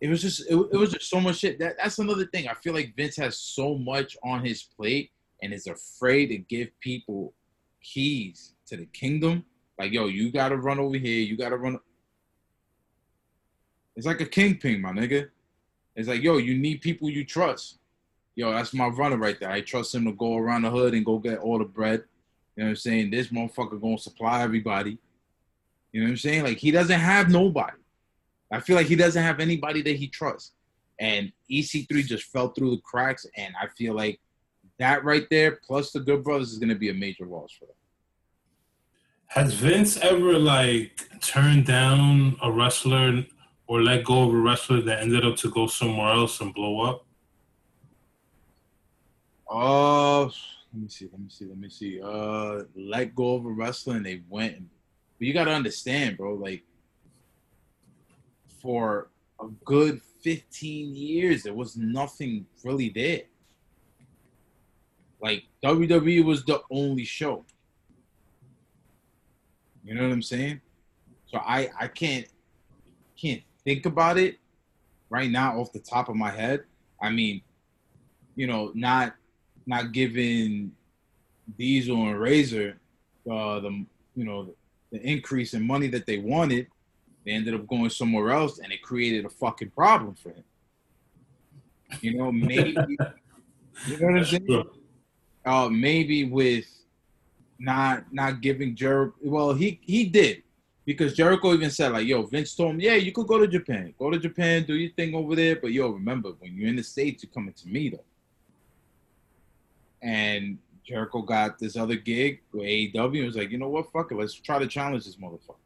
it 0.00 0.08
was 0.08 0.22
just 0.22 0.48
it, 0.48 0.54
it 0.54 0.76
was 0.76 0.92
just 0.92 1.10
so 1.10 1.20
much 1.20 1.38
shit. 1.38 1.58
That 1.58 1.74
that's 1.82 1.98
another 1.98 2.26
thing. 2.26 2.46
I 2.46 2.54
feel 2.54 2.74
like 2.74 2.94
Vince 2.96 3.16
has 3.16 3.38
so 3.38 3.76
much 3.76 4.16
on 4.22 4.44
his 4.44 4.62
plate 4.62 5.10
and 5.42 5.52
is 5.52 5.66
afraid 5.66 6.28
to 6.28 6.38
give 6.38 6.68
people 6.80 7.34
keys 7.82 8.52
to 8.68 8.76
the 8.76 8.86
kingdom. 8.86 9.44
Like, 9.78 9.92
yo, 9.92 10.06
you 10.06 10.32
gotta 10.32 10.56
run 10.56 10.78
over 10.78 10.96
here. 10.96 11.20
You 11.20 11.36
gotta 11.36 11.56
run. 11.56 11.78
It's 13.96 14.06
like 14.06 14.20
a 14.20 14.26
kingpin, 14.26 14.80
my 14.80 14.92
nigga. 14.92 15.28
It's 15.96 16.08
like, 16.08 16.22
yo, 16.22 16.36
you 16.36 16.56
need 16.56 16.80
people 16.80 17.10
you 17.10 17.24
trust. 17.24 17.78
Yo, 18.36 18.52
that's 18.52 18.72
my 18.72 18.86
runner 18.86 19.16
right 19.16 19.38
there. 19.40 19.50
I 19.50 19.60
trust 19.60 19.94
him 19.94 20.04
to 20.04 20.12
go 20.12 20.36
around 20.36 20.62
the 20.62 20.70
hood 20.70 20.94
and 20.94 21.04
go 21.04 21.18
get 21.18 21.38
all 21.38 21.58
the 21.58 21.64
bread. 21.64 22.04
You 22.54 22.62
know 22.62 22.66
what 22.66 22.70
I'm 22.70 22.76
saying? 22.76 23.10
This 23.10 23.28
motherfucker 23.28 23.80
gonna 23.80 23.98
supply 23.98 24.42
everybody. 24.42 24.98
You 25.92 26.00
know 26.00 26.06
what 26.06 26.10
I'm 26.10 26.16
saying? 26.18 26.44
Like 26.44 26.58
he 26.58 26.70
doesn't 26.70 27.00
have 27.00 27.30
nobody. 27.30 27.78
I 28.52 28.60
feel 28.60 28.76
like 28.76 28.86
he 28.86 28.96
doesn't 28.96 29.22
have 29.22 29.40
anybody 29.40 29.82
that 29.82 29.96
he 29.96 30.08
trusts. 30.08 30.52
And 31.00 31.32
EC3 31.50 32.06
just 32.06 32.24
fell 32.24 32.48
through 32.48 32.70
the 32.70 32.82
cracks. 32.82 33.26
And 33.36 33.54
I 33.60 33.66
feel 33.68 33.94
like 33.94 34.20
that 34.78 35.04
right 35.04 35.26
there, 35.30 35.60
plus 35.66 35.92
the 35.92 36.00
Good 36.00 36.22
Brothers, 36.24 36.52
is 36.52 36.58
gonna 36.58 36.74
be 36.74 36.90
a 36.90 36.94
major 36.94 37.26
loss 37.26 37.52
for 37.58 37.66
them. 37.66 37.74
Has 39.28 39.52
Vince 39.52 39.98
ever 39.98 40.38
like 40.38 41.06
turned 41.20 41.66
down 41.66 42.36
a 42.42 42.50
wrestler 42.50 43.24
or 43.66 43.82
let 43.82 44.02
go 44.04 44.26
of 44.26 44.34
a 44.34 44.38
wrestler 44.38 44.80
that 44.80 45.02
ended 45.02 45.24
up 45.24 45.36
to 45.36 45.50
go 45.50 45.66
somewhere 45.66 46.08
else 46.14 46.40
and 46.40 46.54
blow 46.54 46.80
up? 46.80 47.06
Uh, 49.50 50.22
let 50.24 50.32
me 50.74 50.88
see, 50.88 51.08
let 51.12 51.20
me 51.20 51.28
see, 51.28 51.44
let 51.44 51.58
me 51.58 51.68
see. 51.68 52.00
Uh, 52.02 52.62
let 52.74 53.14
go 53.14 53.36
of 53.36 53.44
a 53.44 53.50
wrestler 53.50 53.96
and 53.96 54.06
they 54.06 54.22
went. 54.30 54.62
But 55.18 55.26
you 55.26 55.34
gotta 55.34 55.52
understand, 55.52 56.16
bro. 56.16 56.32
Like, 56.32 56.62
for 58.62 59.10
a 59.42 59.48
good 59.64 60.00
15 60.22 60.94
years, 60.94 61.42
there 61.42 61.54
was 61.54 61.76
nothing 61.76 62.46
really 62.64 62.88
there. 62.88 63.22
Like 65.20 65.44
WWE 65.62 66.24
was 66.24 66.44
the 66.46 66.62
only 66.70 67.04
show. 67.04 67.44
You 69.88 69.94
know 69.94 70.02
what 70.02 70.12
I'm 70.12 70.22
saying? 70.22 70.60
So 71.28 71.38
I 71.38 71.70
I 71.80 71.88
can't 71.88 72.26
can't 73.18 73.40
think 73.64 73.86
about 73.86 74.18
it 74.18 74.36
right 75.08 75.30
now 75.30 75.58
off 75.58 75.72
the 75.72 75.78
top 75.78 76.10
of 76.10 76.14
my 76.14 76.30
head. 76.30 76.64
I 77.00 77.08
mean, 77.08 77.40
you 78.36 78.46
know, 78.46 78.70
not 78.74 79.14
not 79.66 79.92
giving 79.92 80.72
Diesel 81.56 81.96
and 81.96 82.20
Razor 82.20 82.78
uh, 83.30 83.60
the 83.60 83.86
you 84.14 84.24
know 84.24 84.54
the 84.92 85.00
increase 85.00 85.54
in 85.54 85.66
money 85.66 85.88
that 85.88 86.04
they 86.04 86.18
wanted, 86.18 86.66
they 87.24 87.32
ended 87.32 87.54
up 87.54 87.66
going 87.66 87.88
somewhere 87.88 88.30
else, 88.30 88.58
and 88.58 88.70
it 88.70 88.82
created 88.82 89.24
a 89.24 89.30
fucking 89.30 89.70
problem 89.70 90.14
for 90.16 90.32
him. 90.32 90.44
You 92.02 92.18
know, 92.18 92.30
maybe 92.30 92.72
you 93.86 93.96
know 94.00 94.06
what 94.06 94.16
I'm 94.18 94.24
saying. 94.26 94.64
Uh, 95.46 95.70
maybe 95.70 96.24
with 96.24 96.66
not 97.58 98.12
not 98.12 98.40
giving 98.40 98.74
Jericho. 98.74 99.14
Well, 99.22 99.54
he 99.54 99.80
he 99.82 100.04
did 100.04 100.42
because 100.84 101.14
Jericho 101.14 101.52
even 101.54 101.70
said 101.70 101.92
like, 101.92 102.06
"Yo, 102.06 102.22
Vince 102.22 102.54
told 102.54 102.72
him, 102.72 102.80
yeah, 102.80 102.94
you 102.94 103.12
could 103.12 103.26
go 103.26 103.38
to 103.38 103.48
Japan, 103.48 103.94
go 103.98 104.10
to 104.10 104.18
Japan, 104.18 104.64
do 104.64 104.74
your 104.74 104.92
thing 104.92 105.14
over 105.14 105.34
there, 105.34 105.56
but 105.56 105.72
yo, 105.72 105.90
remember 105.90 106.30
when 106.38 106.56
you're 106.56 106.68
in 106.68 106.76
the 106.76 106.82
states, 106.82 107.22
you're 107.22 107.32
coming 107.32 107.54
to 107.54 107.68
me 107.68 107.90
though." 107.90 108.04
And 110.00 110.58
Jericho 110.88 111.20
got 111.20 111.58
this 111.58 111.76
other 111.76 111.96
gig 111.96 112.40
with 112.50 112.62
AEW 112.62 113.18
and 113.18 113.26
was 113.26 113.36
like, 113.36 113.50
you 113.50 113.58
know 113.58 113.68
what, 113.68 113.92
fuck 113.92 114.10
it, 114.10 114.14
let's 114.14 114.32
try 114.32 114.58
to 114.58 114.66
challenge 114.66 115.04
this 115.04 115.16
motherfucker. 115.16 115.56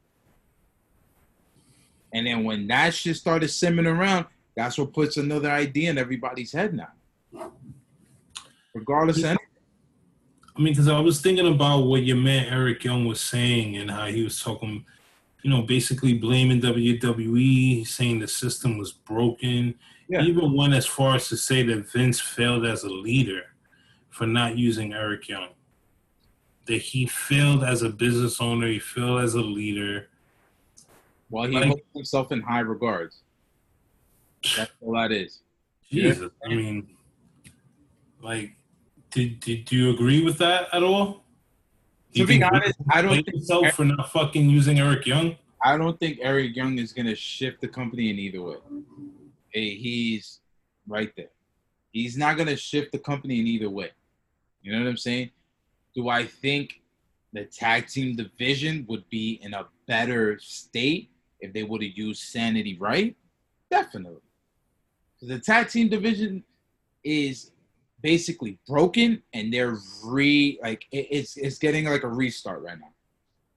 And 2.12 2.26
then 2.26 2.42
when 2.42 2.66
that 2.66 2.92
shit 2.92 3.16
started 3.16 3.48
simming 3.48 3.86
around, 3.86 4.26
that's 4.56 4.76
what 4.76 4.92
puts 4.92 5.16
another 5.16 5.50
idea 5.50 5.90
in 5.90 5.98
everybody's 5.98 6.52
head 6.52 6.74
now. 6.74 6.88
Regardless 8.74 9.18
of 9.18 9.24
anything. 9.24 9.46
I 10.62 10.64
mean, 10.64 10.74
because 10.74 10.86
I 10.86 11.00
was 11.00 11.20
thinking 11.20 11.52
about 11.52 11.86
what 11.86 12.04
your 12.04 12.18
man 12.18 12.46
Eric 12.46 12.84
Young 12.84 13.04
was 13.04 13.20
saying 13.20 13.78
and 13.78 13.90
how 13.90 14.06
he 14.06 14.22
was 14.22 14.40
talking, 14.40 14.86
you 15.42 15.50
know, 15.50 15.62
basically 15.62 16.14
blaming 16.14 16.60
WWE, 16.60 17.84
saying 17.84 18.20
the 18.20 18.28
system 18.28 18.78
was 18.78 18.92
broken. 18.92 19.74
Yeah. 20.08 20.22
Even 20.22 20.52
went 20.52 20.74
as 20.74 20.86
far 20.86 21.16
as 21.16 21.28
to 21.30 21.36
say 21.36 21.64
that 21.64 21.90
Vince 21.90 22.20
failed 22.20 22.64
as 22.64 22.84
a 22.84 22.88
leader 22.88 23.42
for 24.10 24.24
not 24.24 24.56
using 24.56 24.92
Eric 24.92 25.28
Young. 25.28 25.48
That 26.66 26.80
he 26.80 27.06
failed 27.08 27.64
as 27.64 27.82
a 27.82 27.88
business 27.88 28.40
owner, 28.40 28.68
he 28.68 28.78
failed 28.78 29.20
as 29.20 29.34
a 29.34 29.40
leader. 29.40 30.10
Well, 31.28 31.48
he 31.48 31.56
Like- 31.56 31.66
holds 31.66 31.82
himself 31.92 32.30
in 32.30 32.40
high 32.40 32.60
regards. 32.60 33.24
That's 34.56 34.70
all 34.80 34.92
that 34.94 35.10
is. 35.10 35.42
Jesus, 35.90 36.30
I 36.46 36.50
mean, 36.50 36.86
like, 38.22 38.54
did 39.12 39.40
did 39.40 39.70
you 39.70 39.90
agree 39.90 40.24
with 40.24 40.38
that 40.38 40.68
at 40.72 40.82
all? 40.82 41.24
To 42.14 42.26
be 42.26 42.42
honest, 42.42 42.74
I 42.90 43.00
don't 43.00 43.14
think 43.14 43.28
himself 43.28 43.72
for 43.72 43.84
not 43.84 44.10
fucking 44.10 44.50
using 44.50 44.78
Eric 44.78 45.06
Young. 45.06 45.36
I 45.64 45.78
don't 45.78 45.98
think 45.98 46.18
Eric 46.20 46.56
Young 46.56 46.78
is 46.78 46.92
gonna 46.92 47.14
shift 47.14 47.60
the 47.60 47.68
company 47.68 48.10
in 48.10 48.18
either 48.18 48.42
way. 48.42 48.56
Hey, 49.50 49.76
he's 49.76 50.40
right 50.86 51.12
there. 51.16 51.30
He's 51.92 52.16
not 52.16 52.36
gonna 52.36 52.56
shift 52.56 52.92
the 52.92 52.98
company 52.98 53.40
in 53.40 53.46
either 53.46 53.70
way. 53.70 53.92
You 54.62 54.72
know 54.72 54.80
what 54.80 54.88
I'm 54.88 54.96
saying? 54.96 55.30
Do 55.94 56.08
I 56.08 56.24
think 56.24 56.82
the 57.32 57.44
tag 57.44 57.86
team 57.86 58.16
division 58.16 58.84
would 58.88 59.08
be 59.08 59.40
in 59.42 59.54
a 59.54 59.66
better 59.86 60.38
state 60.38 61.10
if 61.40 61.52
they 61.52 61.62
would 61.62 61.82
have 61.82 61.92
used 61.94 62.22
Sanity 62.22 62.76
right? 62.78 63.16
Definitely. 63.70 64.20
the 65.22 65.38
tag 65.38 65.68
team 65.68 65.88
division 65.88 66.44
is 67.04 67.51
basically 68.02 68.58
broken 68.68 69.22
and 69.32 69.52
they're 69.52 69.78
re 70.04 70.58
like 70.62 70.86
it- 70.90 71.08
it's 71.10 71.36
it's 71.36 71.58
getting 71.58 71.84
like 71.86 72.02
a 72.02 72.08
restart 72.08 72.62
right 72.62 72.78
now. 72.78 72.92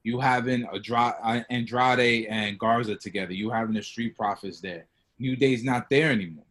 You 0.04 0.20
having 0.20 0.64
a 0.72 0.96
uh, 0.96 1.44
Andrade 1.50 2.28
and 2.30 2.60
Garza 2.60 2.96
together. 2.96 3.34
You 3.34 3.50
having 3.50 3.74
the 3.74 3.82
Street 3.82 4.16
Profits 4.16 4.62
there. 4.62 4.86
New 5.18 5.36
Day's 5.36 5.64
not 5.64 5.90
there 5.90 6.12
anymore. 6.12 6.46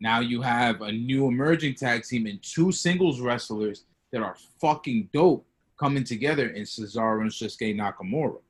Now 0.00 0.20
you 0.20 0.42
have 0.42 0.80
a 0.82 0.92
new 0.92 1.26
emerging 1.26 1.74
tag 1.74 2.04
team 2.04 2.26
and 2.26 2.40
two 2.42 2.70
singles 2.70 3.20
wrestlers 3.20 3.84
that 4.12 4.22
are 4.22 4.36
fucking 4.60 5.08
dope 5.12 5.44
coming 5.78 6.04
together 6.04 6.50
in 6.50 6.62
Cesaro 6.62 7.22
and 7.22 7.30
Shinsuke 7.30 7.74
Nakamura. 7.74 8.40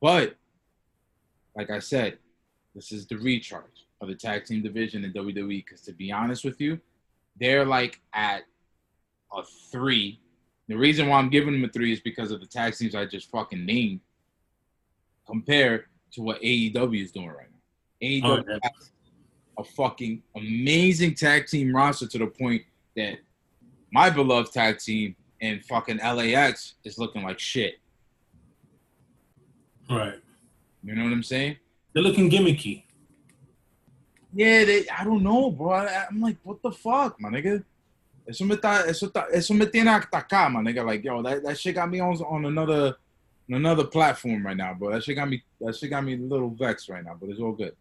But 0.00 0.36
like 1.54 1.70
I 1.70 1.78
said, 1.78 2.18
this 2.74 2.90
is 2.90 3.06
the 3.06 3.16
recharge 3.16 3.86
of 4.00 4.08
the 4.08 4.14
tag 4.14 4.46
team 4.46 4.62
division 4.62 5.04
in 5.04 5.12
WWE. 5.12 5.64
Because 5.64 5.82
to 5.82 5.92
be 5.92 6.10
honest 6.10 6.44
with 6.44 6.60
you, 6.60 6.80
they're 7.38 7.64
like 7.64 8.00
at 8.12 8.42
a 9.32 9.42
three. 9.70 10.20
The 10.68 10.76
reason 10.76 11.08
why 11.08 11.18
I'm 11.18 11.28
giving 11.30 11.52
them 11.52 11.64
a 11.64 11.68
three 11.72 11.92
is 11.92 12.00
because 12.00 12.30
of 12.30 12.40
the 12.40 12.46
tag 12.46 12.74
teams 12.74 12.94
I 12.94 13.04
just 13.06 13.30
fucking 13.30 13.64
named 13.64 14.00
compared 15.26 15.86
to 16.12 16.22
what 16.22 16.40
AEW 16.42 17.02
is 17.02 17.12
doing 17.12 17.28
right 17.28 17.46
now. 17.50 18.06
AEW 18.06 18.24
Oh, 18.24 18.44
yeah. 18.48 18.58
has 18.62 18.90
a 19.58 19.64
fucking 19.64 20.22
amazing 20.36 21.14
tag 21.14 21.46
team 21.46 21.74
roster 21.74 22.06
to 22.06 22.18
the 22.18 22.26
point 22.26 22.62
that 22.96 23.18
my 23.92 24.08
beloved 24.10 24.52
tag 24.52 24.78
team 24.78 25.14
and 25.40 25.64
fucking 25.64 25.98
LAX 25.98 26.74
is 26.84 26.98
looking 26.98 27.22
like 27.22 27.38
shit. 27.38 27.74
Right. 29.90 30.14
You 30.84 30.94
know 30.94 31.04
what 31.04 31.12
I'm 31.12 31.22
saying? 31.22 31.56
They're 31.92 32.02
looking 32.02 32.30
gimmicky. 32.30 32.84
Yeah, 34.34 34.64
they, 34.64 34.88
I 34.88 35.04
don't 35.04 35.22
know, 35.22 35.50
bro. 35.50 35.72
I, 35.72 36.06
I'm 36.10 36.20
like, 36.20 36.38
what 36.42 36.62
the 36.62 36.72
fuck, 36.72 37.20
my 37.20 37.28
nigga? 37.28 37.62
Eso 38.28 38.44
me, 38.44 38.56
ta, 38.56 38.84
eso, 38.86 39.08
ta, 39.08 39.26
eso 39.32 39.52
me 39.54 39.66
tiene 39.66 39.88
hasta 39.88 40.18
acá, 40.18 40.50
my 40.50 40.60
nigga. 40.60 40.84
Like, 40.86 41.04
yo, 41.04 41.22
that, 41.22 41.42
that 41.42 41.58
shit 41.58 41.74
got 41.74 41.90
me 41.90 42.00
on 42.00 42.16
on 42.22 42.44
another 42.46 42.96
on 43.50 43.56
another 43.56 43.84
platform 43.84 44.46
right 44.46 44.56
now, 44.56 44.74
bro. 44.74 44.92
That 44.92 45.04
shit 45.04 45.16
got 45.16 45.28
me 45.28 45.42
that 45.60 45.76
shit 45.76 45.90
got 45.90 46.04
me 46.04 46.14
a 46.14 46.18
little 46.18 46.50
vexed 46.50 46.88
right 46.88 47.04
now, 47.04 47.16
but 47.20 47.28
it's 47.30 47.40
all 47.40 47.52
good. 47.52 47.74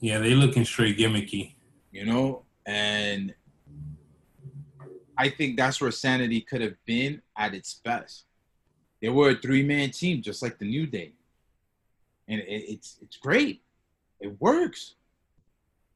Yeah, 0.00 0.18
they 0.18 0.34
looking 0.34 0.64
straight 0.64 0.98
gimmicky. 0.98 1.54
you 1.96 2.04
know 2.04 2.42
and 2.66 3.34
i 5.16 5.28
think 5.28 5.56
that's 5.56 5.80
where 5.80 5.90
sanity 5.90 6.40
could 6.42 6.60
have 6.60 6.74
been 6.84 7.22
at 7.36 7.54
its 7.54 7.80
best 7.84 8.24
they 9.00 9.08
were 9.08 9.30
a 9.30 9.34
three-man 9.36 9.90
team 9.90 10.20
just 10.20 10.42
like 10.42 10.58
the 10.58 10.64
new 10.64 10.86
day 10.86 11.12
and 12.28 12.40
it, 12.40 12.64
it's 12.72 12.98
it's 13.02 13.16
great 13.16 13.62
it 14.20 14.38
works 14.40 14.94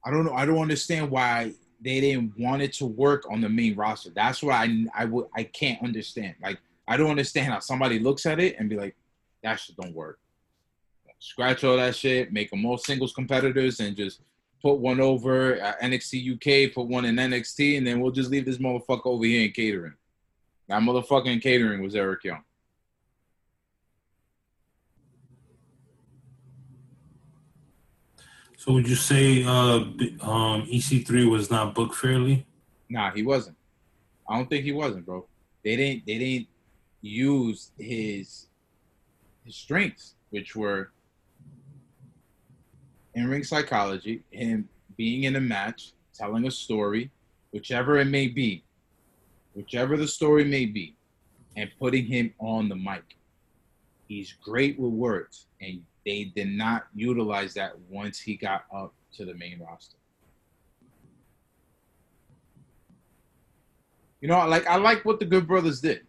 i 0.05 0.11
don't 0.11 0.25
know 0.25 0.33
i 0.33 0.45
don't 0.45 0.59
understand 0.59 1.09
why 1.09 1.53
they 1.81 1.99
didn't 1.99 2.33
want 2.37 2.61
it 2.61 2.73
to 2.73 2.85
work 2.85 3.25
on 3.31 3.41
the 3.41 3.49
main 3.49 3.75
roster 3.75 4.09
that's 4.11 4.43
why 4.43 4.63
i 4.63 5.01
i 5.03 5.05
would 5.05 5.25
i 5.35 5.43
can't 5.43 5.81
understand 5.83 6.35
like 6.41 6.59
i 6.87 6.95
don't 6.97 7.11
understand 7.11 7.51
how 7.51 7.59
somebody 7.59 7.99
looks 7.99 8.25
at 8.25 8.39
it 8.39 8.55
and 8.59 8.69
be 8.69 8.75
like 8.75 8.95
that 9.43 9.59
shit 9.59 9.75
don't 9.77 9.93
work 9.93 10.19
scratch 11.19 11.63
all 11.63 11.77
that 11.77 11.95
shit 11.95 12.31
make 12.31 12.49
them 12.49 12.65
all 12.65 12.77
singles 12.77 13.13
competitors 13.13 13.79
and 13.79 13.95
just 13.95 14.21
put 14.61 14.75
one 14.75 14.99
over 14.99 15.61
uh, 15.61 15.73
NXT 15.81 16.35
UK, 16.35 16.73
put 16.73 16.87
one 16.87 17.05
in 17.05 17.15
NXT, 17.15 17.77
and 17.77 17.87
then 17.87 17.99
we'll 17.99 18.11
just 18.11 18.29
leave 18.29 18.45
this 18.45 18.57
motherfucker 18.57 19.07
over 19.07 19.25
here 19.25 19.43
in 19.43 19.51
catering. 19.51 19.93
That 20.67 20.81
motherfucker 20.81 21.27
in 21.27 21.39
catering 21.39 21.81
was 21.81 21.95
Eric 21.95 22.23
Young. 22.23 22.43
So 28.61 28.73
would 28.73 28.87
you 28.87 28.95
say 28.95 29.43
uh, 29.43 29.79
um, 30.21 30.67
EC3 30.69 31.27
was 31.27 31.49
not 31.49 31.73
booked 31.73 31.95
fairly? 31.95 32.45
Nah, 32.89 33.09
he 33.09 33.23
wasn't. 33.23 33.57
I 34.29 34.37
don't 34.37 34.47
think 34.47 34.65
he 34.65 34.71
wasn't, 34.71 35.03
bro. 35.03 35.25
They 35.63 35.75
didn't. 35.75 36.05
They 36.05 36.19
didn't 36.19 36.47
use 37.01 37.71
his 37.79 38.49
his 39.43 39.55
strengths, 39.55 40.13
which 40.29 40.55
were 40.55 40.91
in 43.15 43.27
ring 43.27 43.43
psychology, 43.43 44.21
him 44.29 44.69
being 44.95 45.23
in 45.23 45.37
a 45.37 45.41
match, 45.41 45.93
telling 46.13 46.45
a 46.45 46.51
story, 46.51 47.09
whichever 47.49 47.97
it 47.97 48.05
may 48.05 48.27
be, 48.27 48.63
whichever 49.55 49.97
the 49.97 50.07
story 50.07 50.43
may 50.43 50.67
be, 50.67 50.95
and 51.57 51.67
putting 51.79 52.05
him 52.05 52.31
on 52.37 52.69
the 52.69 52.75
mic. 52.75 53.17
He's 54.07 54.33
great 54.33 54.77
with 54.79 54.91
words, 54.91 55.47
and 55.59 55.81
they 56.05 56.25
did 56.35 56.49
not 56.49 56.87
utilize 56.95 57.53
that 57.53 57.77
once 57.89 58.19
he 58.19 58.35
got 58.35 58.65
up 58.73 58.93
to 59.17 59.25
the 59.25 59.33
main 59.35 59.59
roster. 59.59 59.97
You 64.21 64.27
know, 64.27 64.47
like 64.47 64.67
I 64.67 64.75
like 64.77 65.03
what 65.03 65.19
the 65.19 65.25
Good 65.25 65.47
Brothers 65.47 65.81
did. 65.81 66.01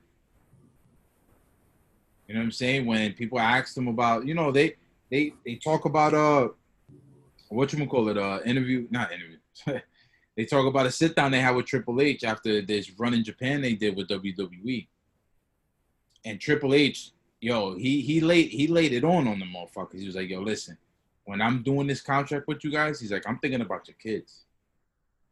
You 2.29 2.35
know 2.35 2.41
what 2.41 2.45
I'm 2.45 2.53
saying? 2.53 2.87
When 2.87 3.13
people 3.15 3.39
asked 3.39 3.75
them 3.75 3.89
about, 3.89 4.27
you 4.27 4.35
know, 4.35 4.53
they 4.53 4.77
they 5.11 5.33
they 5.45 5.57
talk 5.57 5.87
about 5.87 6.15
uh 6.15 6.49
what 7.49 7.73
you 7.73 7.87
call 7.87 8.09
it, 8.09 8.19
uh 8.19 8.41
interview, 8.45 8.87
not 8.91 9.11
interview. 9.13 9.39
they 10.37 10.45
talk 10.45 10.67
about 10.67 10.87
a 10.87 10.91
sit 10.91 11.17
down 11.17 11.31
they 11.31 11.41
had 11.41 11.57
with 11.57 11.67
Triple 11.67 12.01
H 12.01 12.25
after 12.25 12.63
this 12.63 12.91
run 12.99 13.15
in 13.15 13.25
Japan 13.25 13.61
they 13.61 13.75
did 13.75 13.97
with 13.97 14.09
WWE. 14.09 14.87
And 16.25 16.41
Triple 16.41 16.75
H, 16.75 17.11
yo, 17.43 17.75
he 17.77 18.01
he 18.01 18.21
laid 18.21 18.49
he 18.51 18.67
laid 18.69 18.93
it 18.93 19.05
on 19.05 19.29
on 19.29 19.39
the 19.39 19.45
motherfuckers. 19.45 19.99
He 19.99 20.07
was 20.07 20.15
like, 20.15 20.31
yo, 20.31 20.41
listen, 20.41 20.79
when 21.25 21.43
I'm 21.43 21.63
doing 21.63 21.87
this 21.87 22.01
contract 22.01 22.47
with 22.49 22.65
you 22.65 22.71
guys, 22.71 23.01
he's 23.01 23.13
like, 23.13 23.29
I'm 23.29 23.39
thinking 23.39 23.61
about 23.61 23.87
your 23.89 23.97
kids. 23.97 24.45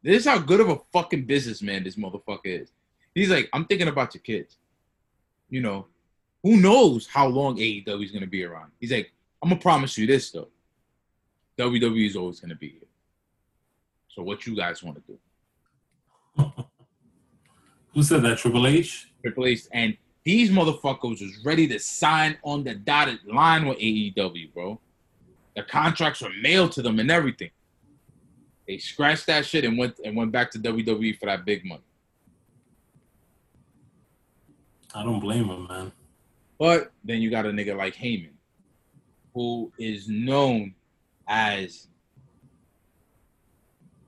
This 0.03 0.19
is 0.21 0.27
how 0.27 0.37
good 0.37 0.59
of 0.59 0.69
a 0.69 0.79
fucking 0.91 1.25
businessman 1.25 1.83
this 1.83 1.95
motherfucker 1.95 2.61
is. 2.61 2.71
He's 3.15 3.29
like, 3.29 3.49
I'm 3.53 3.65
thinking 3.65 3.87
about 3.87 4.13
your 4.13 4.21
kids. 4.21 4.57
You 5.49 5.61
know, 5.61 5.87
who 6.43 6.57
knows 6.57 7.07
how 7.07 7.27
long 7.27 7.57
AEW 7.57 8.03
is 8.03 8.11
gonna 8.11 8.27
be 8.27 8.43
around? 8.43 8.71
He's 8.79 8.91
like, 8.91 9.11
I'm 9.41 9.49
gonna 9.49 9.61
promise 9.61 9.97
you 9.97 10.05
this 10.05 10.31
though. 10.31 10.49
WWE 11.57 12.07
is 12.07 12.15
always 12.17 12.41
gonna 12.41 12.55
be 12.55 12.69
here. 12.69 12.89
So 14.09 14.21
what 14.21 14.45
you 14.45 14.55
guys 14.55 14.83
want 14.83 14.97
to 14.97 15.17
do? 16.37 16.51
Who 17.93 18.03
said 18.03 18.23
that? 18.23 18.37
Triple 18.39 18.67
H? 18.67 19.07
Triple 19.21 19.45
H 19.45 19.63
and 19.71 19.95
these 20.23 20.51
motherfuckers 20.51 21.21
was 21.21 21.39
ready 21.43 21.67
to 21.67 21.79
sign 21.79 22.37
on 22.43 22.63
the 22.63 22.75
dotted 22.75 23.19
line 23.25 23.67
with 23.67 23.79
AEW, 23.79 24.53
bro. 24.53 24.79
The 25.55 25.63
contracts 25.63 26.21
were 26.21 26.29
mailed 26.41 26.71
to 26.73 26.81
them 26.81 26.99
and 26.99 27.09
everything. 27.09 27.49
They 28.67 28.77
scratched 28.77 29.25
that 29.27 29.45
shit 29.45 29.65
and 29.65 29.77
went 29.77 29.99
and 30.05 30.15
went 30.15 30.31
back 30.31 30.51
to 30.51 30.59
WWE 30.59 31.17
for 31.19 31.25
that 31.25 31.43
big 31.43 31.65
money. 31.65 31.83
I 34.93 35.03
don't 35.03 35.19
blame 35.19 35.45
him, 35.45 35.67
man. 35.67 35.91
But 36.59 36.91
then 37.03 37.21
you 37.21 37.31
got 37.31 37.45
a 37.45 37.49
nigga 37.49 37.75
like 37.75 37.95
Heyman, 37.95 38.33
who 39.33 39.71
is 39.79 40.07
known 40.07 40.75
as 41.27 41.87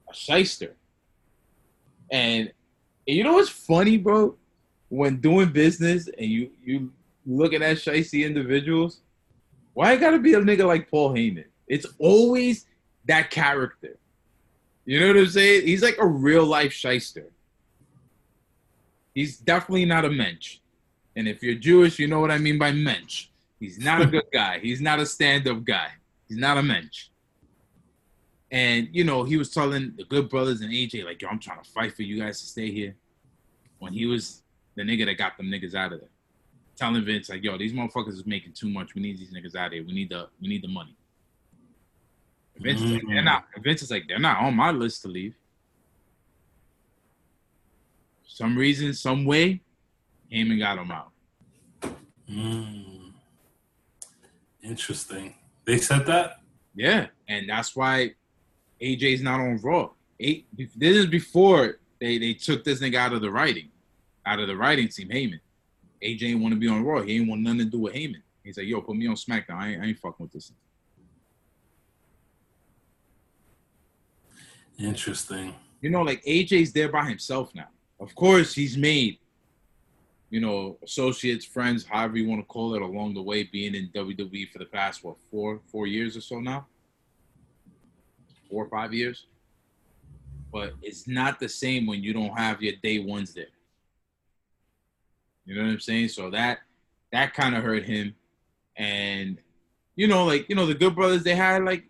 a 0.10 0.14
shyster. 0.14 0.76
And, 2.12 2.52
and 3.08 3.18
you 3.18 3.24
know 3.24 3.34
what's 3.34 3.50
funny, 3.50 3.98
bro? 3.98 4.36
When 4.94 5.18
doing 5.18 5.52
business 5.52 6.08
and 6.08 6.30
you 6.30 6.52
you 6.64 6.94
looking 7.26 7.64
at 7.64 7.78
shisty 7.78 8.28
individuals, 8.28 9.02
why 9.74 9.94
it 9.94 10.00
gotta 10.00 10.20
be 10.20 10.36
a 10.36 10.40
nigga 10.40 10.68
like 10.68 10.88
Paul 10.88 11.14
Heyman? 11.14 11.46
It's 11.68 11.88
always 11.98 12.68
that 13.06 13.32
character. 13.32 13.98
You 14.86 15.00
know 15.00 15.08
what 15.08 15.18
I'm 15.18 15.28
saying? 15.28 15.66
He's 15.66 15.82
like 15.82 15.98
a 15.98 16.06
real 16.06 16.46
life 16.46 16.72
shyster. 16.72 17.32
He's 19.16 19.38
definitely 19.38 19.86
not 19.86 20.06
a 20.06 20.12
mensch. 20.12 20.60
And 21.16 21.28
if 21.28 21.42
you're 21.42 21.56
Jewish, 21.56 21.98
you 21.98 22.08
know 22.08 22.20
what 22.20 22.30
I 22.30 22.38
mean 22.38 22.60
by 22.60 22.72
mensch. 22.72 23.30
He's 23.60 23.80
not 23.80 24.00
a 24.00 24.06
good 24.06 24.26
guy. 24.34 24.60
He's 24.60 24.80
not 24.80 25.00
a 25.00 25.08
stand-up 25.08 25.64
guy. 25.64 25.88
He's 26.28 26.38
not 26.38 26.60
a 26.60 26.64
mensch. 26.64 27.08
And 28.52 28.90
you 28.92 29.04
know, 29.04 29.24
he 29.24 29.38
was 29.38 29.50
telling 29.50 29.94
the 29.98 30.04
good 30.04 30.30
brothers 30.30 30.62
and 30.62 30.72
AJ, 30.72 31.04
like, 31.06 31.20
yo, 31.20 31.30
I'm 31.30 31.40
trying 31.40 31.64
to 31.64 31.68
fight 31.68 31.96
for 31.96 32.04
you 32.04 32.20
guys 32.20 32.40
to 32.42 32.46
stay 32.46 32.70
here. 32.70 32.96
When 33.80 33.92
he 33.92 34.06
was 34.06 34.43
the 34.76 34.84
nigga 34.84 35.06
that 35.06 35.18
got 35.18 35.38
them 35.38 35.48
niggas 35.48 35.76
out 35.76 35.94
of 35.94 36.00
there. 36.00 36.10
Telling 36.76 37.06
Vince, 37.06 37.30
like, 37.30 37.44
yo, 37.44 37.58
these 37.58 37.74
motherfuckers 37.74 38.14
is 38.14 38.26
making 38.26 38.54
too 38.54 38.70
much. 38.70 38.96
We 38.96 39.02
need 39.02 39.20
these 39.20 39.32
niggas 39.32 39.56
out 39.56 39.68
of 39.68 39.74
here. 39.74 39.84
We 39.86 39.94
need 39.94 40.10
the 40.10 40.28
we 40.42 40.48
need 40.48 40.64
the 40.64 40.68
money. 40.68 40.96
Vince 42.58 42.82
is 42.82 42.92
like, 42.92 43.04
they're 43.08 43.24
not 43.24 43.46
Vince 43.64 43.82
is 43.82 43.92
like, 43.92 44.04
they're 44.08 44.20
not 44.20 44.38
on 44.38 44.56
my 44.56 44.72
list 44.72 45.02
to 45.04 45.08
leave. 45.08 45.36
Some 48.26 48.58
reason, 48.58 48.94
some 48.94 49.26
way, 49.26 49.62
Heyman 50.32 50.58
got 50.58 50.78
them 50.78 50.92
out. 50.92 51.12
Mm. 52.30 53.12
Interesting. 54.64 55.36
They 55.66 55.78
said 55.78 56.06
that? 56.08 56.42
Yeah, 56.74 57.08
and 57.28 57.48
that's 57.48 57.76
why 57.76 58.16
AJ's 58.82 59.22
not 59.22 59.40
on 59.40 59.58
Raw. 59.58 59.92
Eight, 60.20 60.48
this 60.58 60.98
is 60.98 61.06
before 61.06 61.80
they, 62.00 62.18
they 62.18 62.34
took 62.34 62.64
this 62.64 62.80
nigga 62.80 62.96
out 62.96 63.14
of 63.14 63.22
the 63.22 63.30
writing, 63.30 63.70
out 64.26 64.40
of 64.40 64.48
the 64.48 64.56
writing 64.56 64.88
team, 64.88 65.10
Heyman. 65.10 65.40
AJ 66.04 66.20
didn't 66.20 66.42
want 66.42 66.54
to 66.54 66.60
be 66.60 66.68
on 66.68 66.84
Raw. 66.84 67.02
He 67.02 67.18
ain't 67.18 67.30
want 67.30 67.42
nothing 67.42 67.60
to 67.60 67.66
do 67.66 67.80
with 67.80 67.94
Heyman. 67.94 68.22
He's 68.44 68.58
like, 68.58 68.68
yo, 68.68 68.82
put 68.82 68.96
me 68.96 69.08
on 69.08 69.16
SmackDown. 69.16 69.56
I 69.56 69.70
ain't, 69.70 69.82
I 69.82 69.86
ain't 69.86 70.00
fucking 70.00 70.26
with 70.26 70.34
this. 70.34 70.52
Interesting. 74.78 75.54
You 75.82 75.90
know, 75.90 76.02
like 76.02 76.24
AJ's 76.24 76.74
there 76.74 76.90
by 76.90 77.06
himself 77.06 77.54
now. 77.56 77.68
Of 78.00 78.14
course, 78.16 78.54
he's 78.54 78.78
made, 78.78 79.20
you 80.30 80.42
know, 80.42 80.78
associates, 80.84 81.46
friends, 81.46 81.86
however 81.86 82.18
you 82.18 82.28
want 82.28 82.42
to 82.42 82.46
call 82.46 82.76
it, 82.76 82.82
along 82.82 83.14
the 83.14 83.22
way, 83.22 83.44
being 83.44 83.76
in 83.76 83.90
WWE 83.90 84.52
for 84.52 84.60
the 84.60 84.66
past 84.66 85.04
what 85.04 85.16
four 85.32 85.62
four 85.72 85.88
years 85.88 86.18
or 86.18 86.22
so 86.22 86.40
now, 86.40 86.68
four 88.50 88.66
or 88.66 88.70
five 88.70 88.94
years. 88.94 89.28
But 90.52 90.74
it's 90.82 91.08
not 91.08 91.40
the 91.40 91.50
same 91.50 91.86
when 91.86 92.04
you 92.04 92.14
don't 92.14 92.38
have 92.38 92.62
your 92.62 92.74
day 92.84 93.00
ones 93.00 93.34
there. 93.34 93.53
You 95.46 95.56
know 95.56 95.64
what 95.64 95.72
I'm 95.72 95.80
saying? 95.80 96.10
So 96.10 96.30
that 96.32 96.60
that 97.12 97.34
kind 97.34 97.56
of 97.56 97.64
hurt 97.64 97.84
him, 97.84 98.16
and 98.78 99.38
you 99.96 100.08
know, 100.08 100.26
like 100.26 100.48
you 100.50 100.56
know, 100.56 100.66
the 100.66 100.74
Good 100.74 100.96
Brothers 100.96 101.24
they 101.24 101.36
had 101.36 101.64
like 101.64 101.84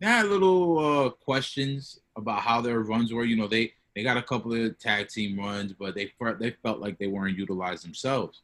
they 0.00 0.06
had 0.06 0.26
little 0.26 0.78
uh, 0.78 1.10
questions 1.10 2.00
about 2.16 2.40
how 2.42 2.60
their 2.60 2.80
runs 2.80 3.12
were. 3.12 3.24
You 3.24 3.36
know, 3.36 3.48
they 3.48 3.72
they 3.94 4.02
got 4.02 4.16
a 4.16 4.22
couple 4.22 4.52
of 4.52 4.78
tag 4.78 5.08
team 5.08 5.38
runs, 5.38 5.72
but 5.72 5.94
they 5.94 6.12
felt 6.18 6.38
they 6.38 6.50
felt 6.62 6.80
like 6.80 6.98
they 6.98 7.06
weren't 7.06 7.36
utilized 7.36 7.84
themselves. 7.84 8.42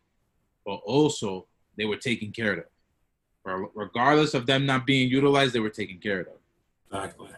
But 0.65 0.77
also, 0.85 1.47
they 1.77 1.85
were 1.85 1.97
taken 1.97 2.33
care 2.33 2.53
of. 2.55 2.65
Re- 3.45 3.69
Regardless 3.75 4.35
of 4.35 4.47
them 4.47 4.67
not 4.67 4.87
being 4.87 5.09
utilized, 5.09 5.53
they 5.53 5.61
were 5.61 5.71
taken 5.71 5.99
care 5.99 6.21
of. 6.21 6.27
Exactly. 6.87 7.29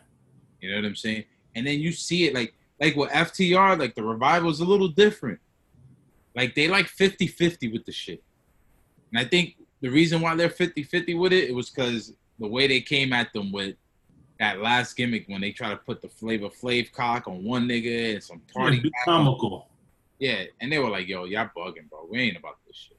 You 0.61 0.71
know 0.71 0.77
what 0.77 0.85
I'm 0.85 0.97
saying? 0.97 1.25
And 1.55 1.67
then 1.67 1.81
you 1.81 1.93
see 1.93 2.27
it 2.27 2.35
like 2.35 2.55
like 2.81 2.97
with 2.97 3.11
FTR, 3.11 3.79
like 3.79 3.95
the 3.95 4.03
revival 4.03 4.51
is 4.51 4.61
a 4.61 4.65
little 4.65 4.89
different. 4.89 5.41
Like 6.35 6.55
they 6.55 6.68
like 6.68 6.87
50-50 6.87 7.72
with 7.72 7.85
the 7.85 7.93
shit. 7.93 8.22
And 9.12 9.24
I 9.24 9.28
think 9.28 9.57
the 9.80 9.89
reason 9.89 10.20
why 10.20 10.35
they're 10.35 10.49
50-50 10.49 11.18
with 11.18 11.32
it, 11.32 11.49
it 11.51 11.55
was 11.55 11.70
because 11.70 12.12
the 12.39 12.49
way 12.49 12.66
they 12.66 12.80
came 12.80 13.12
at 13.12 13.32
them 13.32 13.53
with 13.53 13.76
that 14.41 14.61
last 14.61 14.97
gimmick 14.97 15.26
when 15.28 15.41
they 15.41 15.53
try 15.53 15.70
to 15.70 15.76
put 15.76 16.03
the 16.03 16.09
flavor 16.09 16.49
Flav 16.49 16.93
cock 16.93 17.28
on 17.28 17.45
one 17.45 17.68
nigga 17.68 18.14
and 18.14 18.22
some 18.22 18.41
party. 18.53 18.80
Yeah, 18.82 18.91
comical. 19.05 19.68
Yeah, 20.18 20.45
and 20.61 20.72
they 20.72 20.78
were 20.78 20.91
like, 20.91 21.07
"Yo, 21.07 21.24
y'all 21.24 21.49
bugging, 21.57 21.89
bro. 21.89 22.07
We 22.11 22.20
ain't 22.20 22.37
about 22.37 22.59
this 22.66 22.76
shit. 22.76 22.99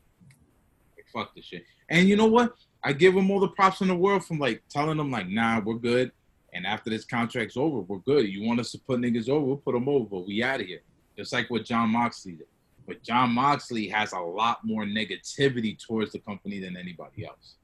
Like, 0.96 1.06
fuck 1.14 1.36
this 1.36 1.46
shit." 1.46 1.66
And 1.90 2.08
you 2.08 2.16
know 2.16 2.28
what? 2.28 2.56
I 2.84 2.94
give 2.94 3.16
them 3.16 3.32
all 3.32 3.40
the 3.40 3.50
props 3.50 3.82
in 3.82 3.88
the 3.88 3.96
world 3.96 4.26
from 4.26 4.40
like 4.40 4.64
telling 4.70 4.98
them 4.98 5.12
like, 5.12 5.28
"Nah, 5.28 5.60
we're 5.60 5.76
good." 5.76 6.12
And 6.54 6.66
after 6.66 6.90
this 6.90 7.04
contract's 7.04 7.58
over, 7.58 7.80
we're 7.82 8.00
good. 8.00 8.30
You 8.30 8.48
want 8.48 8.62
us 8.62 8.72
to 8.72 8.80
put 8.80 9.02
niggas 9.02 9.28
over, 9.28 9.46
we'll 9.46 9.58
put 9.58 9.74
them 9.74 9.90
over, 9.90 10.06
but 10.06 10.26
we 10.26 10.42
out 10.42 10.62
of 10.62 10.68
here. 10.68 10.82
Just 11.18 11.34
like 11.34 11.50
what 11.50 11.66
Jon 11.66 11.90
Moxley 11.90 12.34
did. 12.34 12.48
But 12.88 13.02
Jon 13.04 13.32
Moxley 13.32 13.88
has 13.90 14.14
a 14.14 14.20
lot 14.20 14.60
more 14.64 14.84
negativity 14.86 15.78
towards 15.84 16.12
the 16.12 16.20
company 16.20 16.60
than 16.60 16.78
anybody 16.78 17.26
else. 17.26 17.56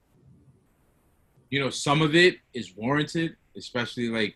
You 1.49 1.59
know, 1.59 1.69
some 1.69 2.01
of 2.01 2.15
it 2.15 2.37
is 2.53 2.73
warranted, 2.75 3.35
especially 3.55 4.09
like 4.09 4.35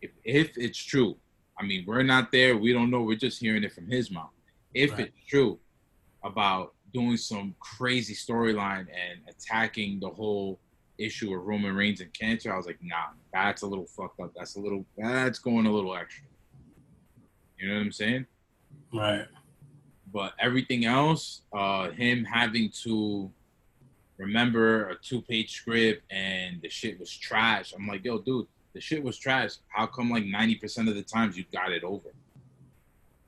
if, 0.00 0.10
if 0.24 0.56
it's 0.56 0.78
true. 0.78 1.16
I 1.58 1.64
mean, 1.64 1.84
we're 1.86 2.02
not 2.02 2.30
there. 2.30 2.56
We 2.56 2.72
don't 2.72 2.90
know. 2.90 3.02
We're 3.02 3.16
just 3.16 3.40
hearing 3.40 3.64
it 3.64 3.72
from 3.72 3.88
his 3.88 4.10
mouth. 4.10 4.30
If 4.74 4.92
Right. 4.92 5.00
it's 5.00 5.26
true 5.28 5.58
about 6.24 6.74
doing 6.94 7.16
some 7.16 7.54
crazy 7.58 8.14
storyline 8.14 8.86
and 8.88 9.20
attacking 9.28 9.98
the 10.00 10.08
whole 10.10 10.60
issue 10.98 11.34
of 11.34 11.42
Roman 11.42 11.74
Reigns 11.74 12.00
and 12.00 12.12
cancer, 12.12 12.52
I 12.52 12.56
was 12.56 12.66
like, 12.66 12.78
nah, 12.82 13.08
that's 13.32 13.62
a 13.62 13.66
little 13.66 13.86
fucked 13.86 14.20
up. 14.20 14.32
That's 14.36 14.56
a 14.56 14.60
little, 14.60 14.84
that's 14.96 15.38
going 15.38 15.66
a 15.66 15.72
little 15.72 15.94
extra. 15.96 16.26
You 17.58 17.68
know 17.68 17.74
what 17.74 17.80
I'm 17.82 17.92
saying? 17.92 18.26
Right. 18.92 19.26
But 20.12 20.34
everything 20.38 20.84
else, 20.84 21.42
uh, 21.52 21.90
him 21.90 22.24
having 22.24 22.70
to 22.82 23.30
remember 24.18 24.90
a 24.90 24.96
two 24.96 25.22
page 25.22 25.52
script 25.52 26.02
and 26.10 26.60
the 26.62 26.68
shit 26.68 26.98
was 27.00 27.10
trash. 27.16 27.72
I'm 27.76 27.86
like, 27.88 28.04
yo, 28.04 28.18
dude, 28.18 28.46
the 28.74 28.80
shit 28.80 29.02
was 29.02 29.18
trash. 29.18 29.52
How 29.68 29.86
come 29.86 30.10
like 30.10 30.24
90% 30.24 30.88
of 30.88 30.94
the 30.94 31.02
times 31.02 31.36
you 31.36 31.44
got 31.52 31.72
it 31.72 31.82
over? 31.84 32.12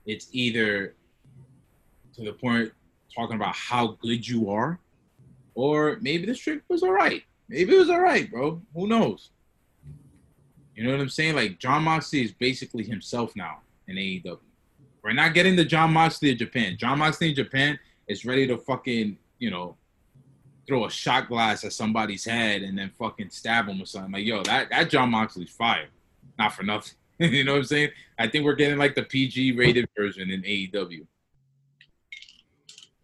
It's 0.05 0.27
either 0.31 0.93
to 2.15 2.23
the 2.23 2.33
point 2.33 2.71
talking 3.13 3.35
about 3.35 3.55
how 3.55 3.97
good 4.01 4.27
you 4.27 4.49
are 4.49 4.79
or 5.55 5.97
maybe 6.01 6.25
the 6.25 6.35
script 6.35 6.69
was 6.69 6.83
all 6.83 6.91
right. 6.91 7.23
Maybe 7.47 7.75
it 7.75 7.79
was 7.79 7.89
all 7.89 8.01
right, 8.01 8.29
bro. 8.29 8.61
Who 8.73 8.87
knows? 8.87 9.29
You 10.75 10.83
know 10.83 10.91
what 10.91 10.99
I'm 10.99 11.09
saying? 11.09 11.35
Like 11.35 11.59
Jon 11.59 11.83
Moxley 11.83 12.23
is 12.23 12.31
basically 12.33 12.83
himself 12.83 13.35
now 13.35 13.59
in 13.87 13.95
AEW. 13.95 14.39
We're 15.05 15.13
not 15.13 15.35
getting 15.35 15.55
the 15.55 15.63
Jon 15.63 15.93
Moxley 15.93 16.31
of 16.31 16.39
Japan. 16.39 16.77
Jon 16.79 16.97
Moxley 16.97 17.29
in 17.29 17.35
Japan 17.35 17.77
is 18.07 18.25
ready 18.25 18.47
to 18.47 18.57
fucking, 18.57 19.19
you 19.37 19.51
know, 19.51 19.77
throw 20.67 20.85
a 20.85 20.89
shot 20.89 21.27
glass 21.27 21.63
at 21.63 21.73
somebody's 21.73 22.25
head 22.25 22.63
and 22.63 22.75
then 22.75 22.89
fucking 22.97 23.29
stab 23.29 23.67
him 23.67 23.79
or 23.79 23.85
something. 23.85 24.13
Like, 24.13 24.25
yo, 24.25 24.41
that, 24.41 24.71
that 24.71 24.89
Jon 24.89 25.11
Moxley's 25.11 25.51
fire. 25.51 25.89
Not 26.39 26.53
for 26.53 26.63
nothing. 26.63 26.95
you 27.19 27.43
know 27.43 27.51
what 27.51 27.57
I'm 27.59 27.63
saying? 27.65 27.89
I 28.17 28.27
think 28.27 28.45
we're 28.45 28.55
getting 28.55 28.79
like 28.79 28.95
the 28.95 29.03
PG 29.03 29.51
rated 29.51 29.87
version 29.95 30.31
in 30.31 30.41
AEW. 30.41 31.05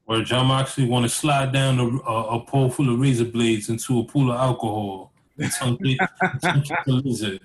Where 0.06 0.24
Jon 0.24 0.48
Moxley 0.48 0.86
want 0.86 1.06
to 1.06 1.10
slide 1.10 1.54
down 1.54 1.80
a, 1.80 1.86
a, 1.86 2.40
a 2.40 2.46
pole 2.46 2.72
full 2.72 2.92
of 2.92 3.00
razor 3.00 3.26
blades 3.26 3.70
into 3.70 4.00
a 4.00 4.04
pool 4.06 4.32
of 4.32 4.40
alcohol. 4.40 5.14
and 5.38 5.52
tongue 5.52 5.78
kick- 5.78 6.00
tongue 6.42 6.64
kick 6.64 6.80
the 6.88 6.94
lizard. 6.94 7.40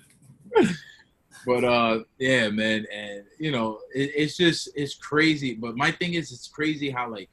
But 1.47 1.63
uh, 1.63 1.99
yeah, 2.19 2.49
man, 2.49 2.85
and 2.93 3.23
you 3.39 3.51
know, 3.53 3.79
it, 3.95 4.11
it's 4.13 4.35
just 4.35 4.67
it's 4.75 4.95
crazy. 4.95 5.53
But 5.53 5.77
my 5.77 5.91
thing 5.91 6.15
is, 6.15 6.33
it's 6.33 6.49
crazy 6.49 6.89
how 6.89 7.09
like 7.09 7.29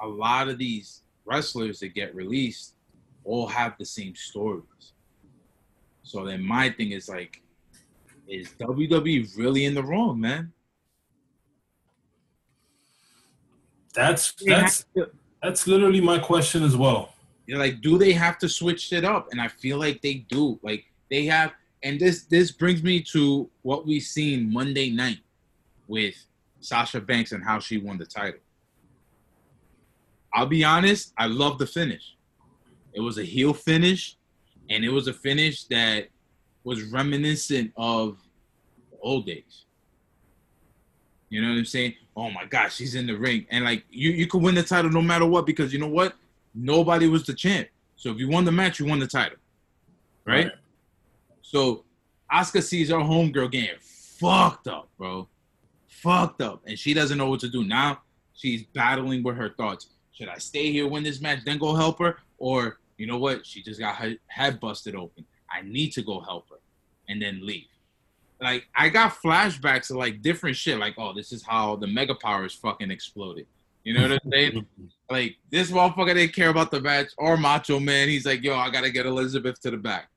a 0.00 0.06
lot 0.06 0.48
of 0.48 0.58
these 0.58 1.02
wrestlers 1.24 1.80
that 1.80 1.92
get 1.92 2.14
released 2.14 2.74
all 3.24 3.48
have 3.48 3.74
the 3.78 3.84
same 3.84 4.14
stories. 4.14 4.92
So 6.04 6.24
then 6.24 6.40
my 6.40 6.70
thing 6.70 6.92
is 6.92 7.08
like, 7.08 7.42
is 8.28 8.50
WWE 8.60 9.36
really 9.36 9.64
in 9.64 9.74
the 9.74 9.82
wrong, 9.82 10.20
man? 10.20 10.52
That's 13.92 14.34
that's 14.46 14.84
to- 14.96 15.10
that's 15.42 15.66
literally 15.66 16.00
my 16.00 16.20
question 16.20 16.62
as 16.62 16.76
well. 16.76 17.12
You're 17.46 17.58
like, 17.58 17.80
do 17.80 17.98
they 17.98 18.12
have 18.12 18.38
to 18.38 18.48
switch 18.48 18.92
it 18.92 19.04
up? 19.04 19.28
And 19.32 19.40
I 19.40 19.48
feel 19.48 19.78
like 19.78 20.00
they 20.00 20.14
do. 20.30 20.60
Like 20.62 20.84
they 21.10 21.24
have, 21.26 21.52
and 21.82 21.98
this 22.00 22.24
this 22.24 22.50
brings 22.50 22.82
me 22.82 23.00
to 23.00 23.48
what 23.62 23.86
we 23.86 24.00
seen 24.00 24.52
Monday 24.52 24.90
night 24.90 25.18
with 25.88 26.14
Sasha 26.60 27.00
Banks 27.00 27.32
and 27.32 27.42
how 27.42 27.58
she 27.58 27.78
won 27.78 27.98
the 27.98 28.06
title. 28.06 28.40
I'll 30.34 30.46
be 30.46 30.64
honest, 30.64 31.12
I 31.18 31.26
love 31.26 31.58
the 31.58 31.66
finish. 31.66 32.16
It 32.94 33.00
was 33.00 33.18
a 33.18 33.24
heel 33.24 33.52
finish, 33.52 34.16
and 34.70 34.84
it 34.84 34.88
was 34.90 35.08
a 35.08 35.12
finish 35.12 35.64
that 35.64 36.08
was 36.64 36.84
reminiscent 36.84 37.72
of 37.76 38.16
the 38.90 38.96
old 39.02 39.26
days. 39.26 39.64
You 41.28 41.42
know 41.42 41.48
what 41.48 41.58
I'm 41.58 41.64
saying? 41.64 41.94
Oh 42.16 42.30
my 42.30 42.44
gosh, 42.44 42.76
she's 42.76 42.94
in 42.94 43.06
the 43.06 43.16
ring, 43.16 43.46
and 43.50 43.64
like 43.64 43.84
you, 43.90 44.10
you 44.10 44.26
could 44.26 44.42
win 44.42 44.54
the 44.54 44.62
title 44.62 44.90
no 44.90 45.02
matter 45.02 45.26
what 45.26 45.46
because 45.46 45.72
you 45.72 45.78
know 45.78 45.88
what? 45.88 46.14
Nobody 46.54 47.08
was 47.08 47.24
the 47.24 47.34
champ. 47.34 47.68
So 47.96 48.10
if 48.10 48.18
you 48.18 48.28
won 48.28 48.44
the 48.44 48.52
match, 48.52 48.78
you 48.78 48.86
won 48.86 48.98
the 48.98 49.06
title, 49.06 49.38
right? 50.26 50.46
Right. 50.46 50.52
So 51.52 51.84
Asuka 52.32 52.62
sees 52.62 52.88
her 52.88 52.96
homegirl 52.96 53.50
getting 53.50 53.76
fucked 53.78 54.68
up, 54.68 54.88
bro, 54.96 55.28
fucked 55.86 56.40
up, 56.40 56.62
and 56.66 56.78
she 56.78 56.94
doesn't 56.94 57.18
know 57.18 57.28
what 57.28 57.40
to 57.40 57.48
do 57.48 57.62
now. 57.64 58.00
She's 58.34 58.64
battling 58.74 59.22
with 59.22 59.36
her 59.36 59.50
thoughts. 59.50 59.88
Should 60.12 60.28
I 60.28 60.38
stay 60.38 60.72
here, 60.72 60.88
win 60.88 61.02
this 61.02 61.20
match, 61.20 61.40
then 61.44 61.58
go 61.58 61.74
help 61.74 61.98
her, 61.98 62.16
or 62.38 62.78
you 62.96 63.06
know 63.06 63.18
what? 63.18 63.44
She 63.46 63.62
just 63.62 63.78
got 63.78 63.96
her 63.96 64.14
head 64.28 64.60
busted 64.60 64.94
open. 64.94 65.26
I 65.50 65.60
need 65.62 65.90
to 65.92 66.02
go 66.02 66.20
help 66.20 66.48
her, 66.48 66.60
and 67.08 67.20
then 67.20 67.44
leave 67.46 67.66
like 68.42 68.66
I 68.74 68.88
got 68.88 69.14
flashbacks 69.14 69.90
of 69.90 69.96
like 69.96 70.20
different 70.20 70.56
shit. 70.56 70.78
Like, 70.78 70.94
oh, 70.98 71.14
this 71.14 71.32
is 71.32 71.42
how 71.42 71.76
the 71.76 71.86
mega 71.86 72.14
powers 72.14 72.52
fucking 72.52 72.90
exploded. 72.90 73.46
You 73.84 73.94
know 73.94 74.02
what 74.02 74.12
I'm 74.12 74.30
saying? 74.30 74.66
like 75.10 75.36
this 75.50 75.70
motherfucker 75.70 76.14
didn't 76.14 76.34
care 76.34 76.48
about 76.48 76.70
the 76.70 76.80
match 76.80 77.12
or 77.18 77.36
Macho 77.36 77.78
Man. 77.78 78.08
He's 78.08 78.26
like, 78.26 78.42
yo, 78.42 78.56
I 78.56 78.68
gotta 78.70 78.90
get 78.90 79.06
Elizabeth 79.06 79.60
to 79.60 79.70
the 79.70 79.76
back. 79.76 80.08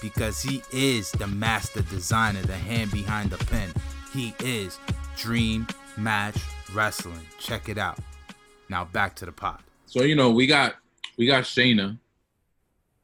Because 0.00 0.42
he 0.42 0.62
is 0.72 1.12
the 1.12 1.28
master 1.28 1.82
designer, 1.82 2.42
the 2.42 2.56
hand 2.56 2.90
behind 2.90 3.30
the 3.30 3.38
pen. 3.46 3.72
He 4.12 4.34
is 4.40 4.78
Dream 5.16 5.66
Match 5.96 6.38
Wrestling. 6.74 7.20
Check 7.38 7.68
it 7.68 7.78
out. 7.78 7.98
Now 8.68 8.84
back 8.86 9.14
to 9.16 9.26
the 9.26 9.32
pod. 9.32 9.60
So 9.86 10.02
you 10.02 10.16
know 10.16 10.30
we 10.30 10.46
got 10.46 10.74
we 11.16 11.26
got 11.26 11.44
Shayna 11.44 11.98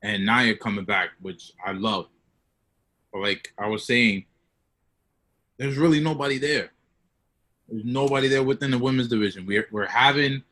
and 0.03 0.27
Nia 0.27 0.57
coming 0.57 0.85
back, 0.85 1.11
which 1.21 1.53
I 1.65 1.73
love. 1.73 2.07
But 3.13 3.23
like 3.23 3.53
I 3.59 3.69
was 3.69 3.85
saying, 3.85 4.25
there's 5.59 5.77
really 5.77 6.01
nobody 6.01 6.39
there. 6.39 6.71
There's 7.69 7.85
nobody 7.85 8.29
there 8.29 8.43
within 8.43 8.71
the 8.71 8.79
women's 8.79 9.09
division. 9.09 9.45
We're 9.45 9.67
we're 9.71 9.87
having 9.87 10.43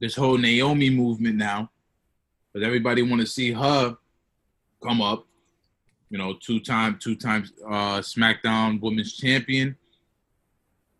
this 0.00 0.14
whole 0.14 0.36
Naomi 0.36 0.90
movement 0.90 1.36
now, 1.36 1.70
but 2.52 2.62
everybody 2.62 3.02
want 3.02 3.20
to 3.22 3.26
see 3.26 3.52
her 3.52 3.96
come 4.82 5.00
up. 5.00 5.26
You 6.10 6.18
know, 6.18 6.34
two 6.34 6.60
time, 6.60 6.98
two 7.00 7.16
times 7.16 7.52
uh, 7.64 7.98
SmackDown 8.00 8.80
Women's 8.80 9.14
Champion, 9.14 9.76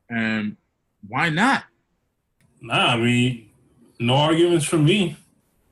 and 0.09 0.57
why 1.07 1.29
not? 1.29 1.65
Nah, 2.61 2.95
I 2.95 2.97
mean, 2.97 3.51
no 4.01 4.15
arguments 4.15 4.65
from 4.65 4.85
me. 4.85 5.17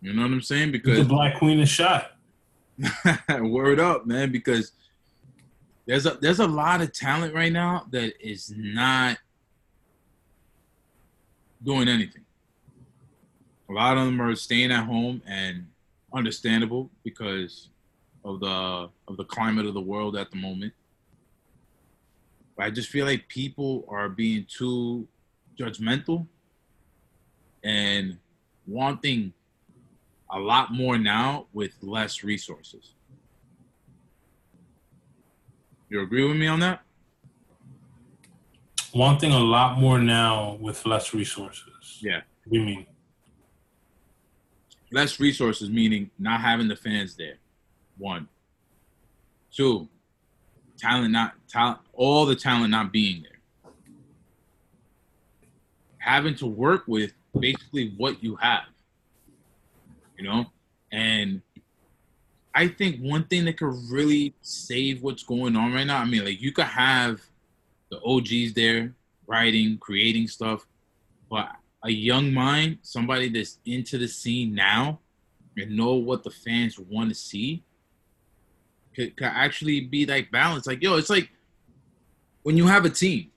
You 0.01 0.13
know 0.13 0.23
what 0.23 0.33
I'm 0.33 0.43
saying? 0.43 0.71
Because 0.71 0.99
the 0.99 1.05
Black 1.05 1.39
Queen 1.39 1.61
is 1.61 1.69
shot. 1.69 2.13
word 3.41 3.81
up, 3.81 4.07
man. 4.07 4.31
Because 4.31 4.73
there's 5.87 6.07
a 6.07 6.19
there's 6.21 6.41
a 6.41 6.47
lot 6.47 6.81
of 6.81 6.93
talent 6.93 7.35
right 7.35 7.53
now 7.53 7.87
that 7.91 8.15
is 8.27 8.53
not 8.57 9.19
doing 11.63 11.89
anything. 11.89 12.25
A 13.69 13.73
lot 13.73 13.97
of 13.97 14.07
them 14.07 14.21
are 14.21 14.35
staying 14.35 14.71
at 14.73 14.85
home 14.85 15.23
and 15.27 15.67
understandable 16.13 16.91
because 17.03 17.69
of 18.25 18.41
the 18.41 18.89
of 19.09 19.17
the 19.17 19.25
climate 19.25 19.67
of 19.67 19.75
the 19.75 19.81
world 19.81 20.17
at 20.17 20.31
the 20.31 20.37
moment. 20.37 20.73
But 22.57 22.67
I 22.67 22.71
just 22.71 22.89
feel 22.89 23.05
like 23.05 23.29
people 23.29 23.85
are 23.89 24.09
being 24.09 24.47
too 24.49 25.07
judgmental 25.59 26.27
and 27.63 28.19
wanting 28.67 29.33
a 30.31 30.39
lot 30.39 30.73
more 30.73 30.99
now 30.99 31.47
with 31.53 31.73
less 31.83 32.23
resources. 32.25 32.94
You 35.95 36.01
agree 36.01 36.27
with 36.27 36.37
me 36.37 36.49
on 36.49 36.59
that? 36.59 36.83
Wanting 38.93 39.31
a 39.31 39.39
lot 39.39 39.79
more 39.79 40.01
now 40.01 40.59
with 40.61 40.85
less 40.87 41.15
resources. 41.15 42.01
Yeah. 42.03 42.23
What 42.47 42.53
do 42.55 42.59
you 42.59 42.67
mean? 42.67 42.87
Less 44.91 45.21
resources 45.21 45.71
meaning 45.71 46.11
not 46.19 46.41
having 46.41 46.67
the 46.67 46.75
fans 46.75 47.15
there. 47.15 47.37
One. 47.97 48.27
Two. 49.53 49.89
Talent 50.79 51.13
not 51.13 51.35
talent 51.49 51.79
all 51.93 52.27
the 52.27 52.35
talent 52.35 52.73
not 52.73 52.91
being 52.91 53.23
there. 53.23 53.73
Having 55.99 56.35
to 56.39 56.47
work 56.47 56.89
with 56.89 57.13
basically 57.39 57.95
what 57.97 58.21
you 58.21 58.35
have. 58.35 58.65
You 60.19 60.25
know? 60.25 60.47
And 60.91 61.41
I 62.55 62.69
think 62.69 63.01
one 63.01 63.25
thing 63.25 63.45
that 63.47 63.59
could 63.59 63.75
really 63.91 64.35
save 64.41 65.03
what's 65.03 65.25
going 65.25 65.57
on 65.57 65.73
right 65.73 65.87
now, 65.87 65.99
I 65.99 66.05
mean, 66.05 66.25
like 66.25 66.41
you 66.41 66.53
could 66.53 66.67
have 66.67 67.21
the 67.91 68.01
OGs 68.03 68.55
there 68.55 68.95
writing, 69.27 69.79
creating 69.79 70.29
stuff, 70.29 70.67
but 71.31 71.51
a 71.83 71.91
young 71.91 72.33
mind, 72.33 72.79
somebody 72.83 73.29
that's 73.29 73.59
into 73.65 73.99
the 73.99 74.07
scene 74.07 74.55
now 74.55 75.01
and 75.57 75.77
know 75.77 75.95
what 75.95 76.23
the 76.23 76.31
fans 76.31 76.79
want 76.79 77.09
to 77.09 77.15
see, 77.15 77.63
could, 78.95 79.17
could 79.17 79.27
actually 79.27 79.81
be 79.81 80.07
like 80.07 80.31
balanced. 80.31 80.67
Like, 80.67 80.83
yo, 80.83 80.97
it's 80.97 81.11
like 81.11 81.31
when 82.43 82.57
you 82.57 82.67
have 82.67 82.85
a 82.85 82.91
team, 82.91 83.31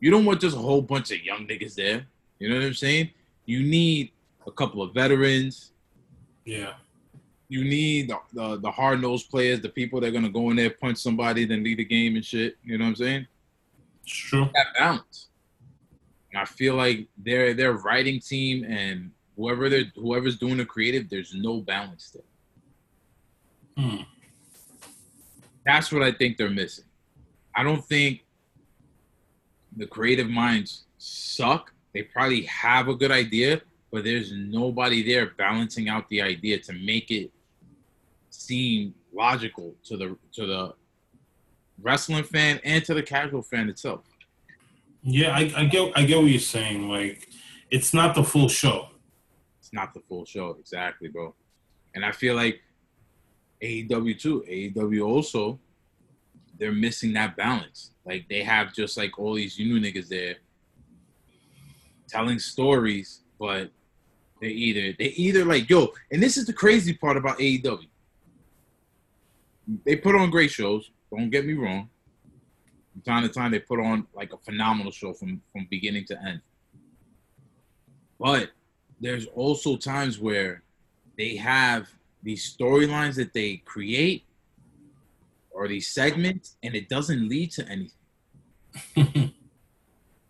you 0.00 0.10
don't 0.10 0.24
want 0.24 0.40
just 0.40 0.56
a 0.56 0.60
whole 0.60 0.82
bunch 0.82 1.10
of 1.10 1.22
young 1.22 1.46
niggas 1.46 1.74
there. 1.74 2.06
You 2.38 2.48
know 2.48 2.56
what 2.56 2.64
I'm 2.64 2.74
saying? 2.74 3.10
You 3.46 3.62
need 3.62 4.12
a 4.46 4.50
couple 4.50 4.82
of 4.82 4.94
veterans. 4.94 5.72
Yeah. 6.44 6.74
You 7.54 7.62
need 7.62 8.08
the, 8.08 8.18
the, 8.32 8.56
the 8.56 8.70
hard 8.70 9.00
nosed 9.00 9.30
players, 9.30 9.60
the 9.60 9.68
people 9.68 10.00
that 10.00 10.08
are 10.08 10.10
gonna 10.10 10.28
go 10.28 10.50
in 10.50 10.56
there, 10.56 10.70
punch 10.70 10.98
somebody, 10.98 11.44
then 11.44 11.62
lead 11.62 11.78
the 11.78 11.84
game 11.84 12.16
and 12.16 12.24
shit. 12.24 12.56
You 12.64 12.76
know 12.76 12.84
what 12.84 12.88
I'm 12.88 12.96
saying? 12.96 13.26
It's 14.02 14.12
true. 14.12 14.50
that 14.54 14.66
balance. 14.76 15.28
And 16.32 16.42
I 16.42 16.46
feel 16.46 16.74
like 16.74 17.06
their 17.16 17.54
their 17.54 17.74
writing 17.74 18.18
team 18.18 18.64
and 18.64 19.12
whoever 19.36 19.68
they're 19.68 19.92
whoever's 19.94 20.36
doing 20.36 20.56
the 20.56 20.66
creative, 20.66 21.08
there's 21.08 21.32
no 21.32 21.60
balance 21.60 22.10
there. 22.10 23.84
Hmm. 23.84 24.02
That's 25.64 25.92
what 25.92 26.02
I 26.02 26.10
think 26.10 26.36
they're 26.36 26.50
missing. 26.50 26.86
I 27.54 27.62
don't 27.62 27.84
think 27.84 28.24
the 29.76 29.86
creative 29.86 30.28
minds 30.28 30.86
suck. 30.98 31.72
They 31.92 32.02
probably 32.02 32.42
have 32.46 32.88
a 32.88 32.96
good 32.96 33.12
idea, 33.12 33.62
but 33.92 34.02
there's 34.02 34.32
nobody 34.32 35.04
there 35.04 35.30
balancing 35.38 35.88
out 35.88 36.08
the 36.08 36.20
idea 36.20 36.58
to 36.58 36.72
make 36.72 37.12
it 37.12 37.30
seem 38.46 38.94
logical 39.12 39.74
to 39.84 39.96
the 39.96 40.16
to 40.32 40.46
the 40.46 40.74
wrestling 41.80 42.24
fan 42.24 42.60
and 42.64 42.84
to 42.84 42.94
the 42.94 43.02
casual 43.02 43.42
fan 43.42 43.68
itself. 43.68 44.02
Yeah, 45.02 45.34
I, 45.36 45.52
I 45.56 45.64
get 45.66 45.92
I 45.96 46.04
get 46.04 46.18
what 46.18 46.30
you're 46.30 46.40
saying. 46.40 46.88
Like, 46.88 47.28
it's 47.70 47.92
not 47.92 48.14
the 48.14 48.24
full 48.24 48.48
show. 48.48 48.88
It's 49.58 49.72
not 49.72 49.94
the 49.94 50.00
full 50.00 50.24
show, 50.24 50.56
exactly, 50.58 51.08
bro. 51.08 51.34
And 51.94 52.04
I 52.04 52.12
feel 52.12 52.34
like 52.34 52.60
AEW 53.62 54.18
too. 54.18 54.44
AEW 54.48 55.06
also, 55.06 55.58
they're 56.58 56.72
missing 56.72 57.12
that 57.14 57.36
balance. 57.36 57.92
Like 58.04 58.26
they 58.28 58.42
have 58.42 58.74
just 58.74 58.96
like 58.96 59.18
all 59.18 59.34
these 59.34 59.58
new 59.58 59.80
niggas 59.80 60.08
there 60.08 60.36
telling 62.08 62.38
stories, 62.38 63.20
but 63.38 63.70
they 64.40 64.48
either 64.48 64.94
they 64.98 65.06
either 65.16 65.44
like 65.44 65.68
yo, 65.70 65.92
and 66.10 66.22
this 66.22 66.36
is 66.36 66.46
the 66.46 66.52
crazy 66.52 66.94
part 66.94 67.16
about 67.16 67.38
AEW. 67.38 67.88
They 69.84 69.96
put 69.96 70.14
on 70.14 70.30
great 70.30 70.50
shows. 70.50 70.90
Don't 71.10 71.30
get 71.30 71.46
me 71.46 71.54
wrong. 71.54 71.88
From 72.92 73.02
time 73.02 73.22
to 73.22 73.28
time, 73.28 73.50
they 73.50 73.60
put 73.60 73.80
on 73.80 74.06
like 74.14 74.32
a 74.32 74.38
phenomenal 74.38 74.92
show 74.92 75.12
from 75.12 75.40
from 75.52 75.66
beginning 75.70 76.04
to 76.06 76.22
end. 76.22 76.40
But 78.18 78.50
there's 79.00 79.26
also 79.26 79.76
times 79.76 80.18
where 80.18 80.62
they 81.16 81.36
have 81.36 81.88
these 82.22 82.56
storylines 82.56 83.16
that 83.16 83.32
they 83.32 83.58
create 83.58 84.24
or 85.50 85.68
these 85.68 85.88
segments, 85.88 86.56
and 86.62 86.74
it 86.74 86.88
doesn't 86.88 87.28
lead 87.28 87.50
to 87.52 87.68
anything. 87.68 89.34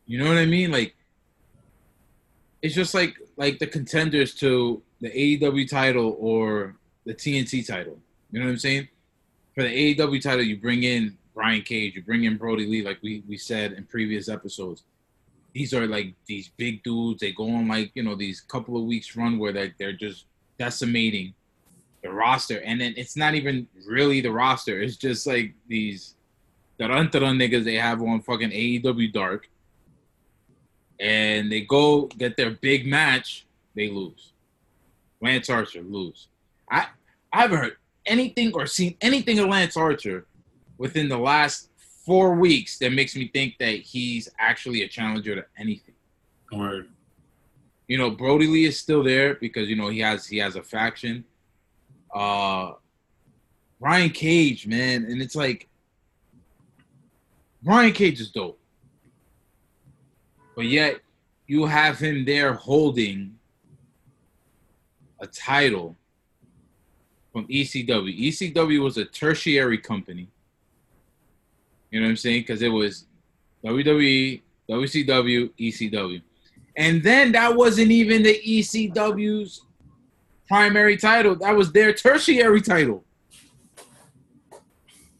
You 0.06 0.18
know 0.18 0.28
what 0.28 0.38
I 0.38 0.46
mean? 0.46 0.70
Like 0.70 0.94
it's 2.62 2.74
just 2.74 2.94
like 2.94 3.16
like 3.36 3.58
the 3.58 3.66
contenders 3.66 4.34
to 4.36 4.82
the 5.00 5.10
AEW 5.10 5.68
title 5.68 6.16
or 6.18 6.76
the 7.04 7.14
TNT 7.14 7.66
title. 7.66 7.98
You 8.30 8.40
know 8.40 8.46
what 8.46 8.52
I'm 8.52 8.58
saying? 8.58 8.88
For 9.54 9.62
the 9.62 9.94
AEW 9.94 10.20
title, 10.20 10.44
you 10.44 10.56
bring 10.56 10.82
in 10.82 11.16
Brian 11.34 11.62
Cage, 11.62 11.94
you 11.94 12.02
bring 12.02 12.24
in 12.24 12.36
Brodie 12.36 12.66
Lee, 12.66 12.82
like 12.82 12.98
we 13.02 13.22
we 13.28 13.36
said 13.36 13.72
in 13.72 13.84
previous 13.84 14.28
episodes. 14.28 14.82
These 15.52 15.72
are 15.72 15.86
like 15.86 16.14
these 16.26 16.50
big 16.56 16.82
dudes. 16.82 17.20
They 17.20 17.32
go 17.32 17.48
on 17.48 17.68
like 17.68 17.92
you 17.94 18.02
know 18.02 18.14
these 18.16 18.40
couple 18.40 18.76
of 18.76 18.84
weeks 18.84 19.16
run 19.16 19.38
where 19.38 19.52
they 19.52 19.72
they're 19.78 19.92
just 19.92 20.26
decimating 20.58 21.34
the 22.02 22.10
roster, 22.10 22.58
and 22.62 22.80
then 22.80 22.94
it's 22.96 23.16
not 23.16 23.34
even 23.34 23.68
really 23.86 24.20
the 24.20 24.32
roster. 24.32 24.80
It's 24.82 24.96
just 24.96 25.26
like 25.26 25.54
these 25.68 26.16
tarantaran 26.78 27.38
niggas 27.38 27.64
they 27.64 27.76
have 27.76 28.02
on 28.02 28.20
fucking 28.20 28.50
AEW 28.50 29.12
Dark 29.12 29.48
and 31.00 31.50
they 31.50 31.62
go 31.62 32.06
get 32.06 32.36
their 32.36 32.50
big 32.50 32.86
match, 32.86 33.46
they 33.74 33.90
lose. 33.90 34.32
Lance 35.20 35.50
Archer 35.50 35.82
lose. 35.82 36.28
I 36.70 36.86
I 37.32 37.42
haven't 37.42 37.58
heard 37.58 37.76
anything 38.06 38.52
or 38.54 38.66
seen 38.66 38.96
anything 39.00 39.38
of 39.38 39.48
Lance 39.48 39.76
Archer 39.76 40.26
within 40.78 41.08
the 41.08 41.18
last 41.18 41.70
four 42.04 42.34
weeks 42.34 42.78
that 42.78 42.92
makes 42.92 43.16
me 43.16 43.28
think 43.28 43.56
that 43.58 43.76
he's 43.76 44.28
actually 44.38 44.82
a 44.82 44.88
challenger 44.88 45.34
to 45.34 45.44
anything. 45.58 45.94
Word. 46.52 46.88
You 47.88 47.98
know, 47.98 48.10
Brodie 48.10 48.46
Lee 48.46 48.64
is 48.64 48.78
still 48.78 49.02
there 49.02 49.34
because 49.34 49.68
you 49.68 49.76
know 49.76 49.88
he 49.88 50.00
has 50.00 50.26
he 50.26 50.38
has 50.38 50.56
a 50.56 50.62
faction. 50.62 51.24
Uh 52.14 52.72
Brian 53.80 54.10
Cage, 54.10 54.66
man, 54.66 55.04
and 55.04 55.20
it's 55.20 55.34
like 55.34 55.68
Brian 57.62 57.92
Cage 57.92 58.20
is 58.20 58.30
dope. 58.30 58.58
But 60.56 60.66
yet 60.66 61.00
you 61.46 61.66
have 61.66 61.98
him 61.98 62.24
there 62.24 62.54
holding 62.54 63.38
a 65.20 65.26
title 65.26 65.96
from 67.34 67.48
ECW. 67.48 68.16
ECW 68.28 68.80
was 68.80 68.96
a 68.96 69.04
tertiary 69.04 69.76
company. 69.76 70.28
You 71.90 71.98
know 71.98 72.06
what 72.06 72.10
I'm 72.10 72.16
saying? 72.16 72.42
Because 72.42 72.62
it 72.62 72.68
was 72.68 73.06
WWE, 73.64 74.40
WCW, 74.70 75.50
ECW. 75.58 76.22
And 76.76 77.02
then 77.02 77.32
that 77.32 77.56
wasn't 77.56 77.90
even 77.90 78.22
the 78.22 78.40
ECW's 78.40 79.62
primary 80.46 80.96
title. 80.96 81.34
That 81.34 81.56
was 81.56 81.72
their 81.72 81.92
tertiary 81.92 82.62
title. 82.62 83.04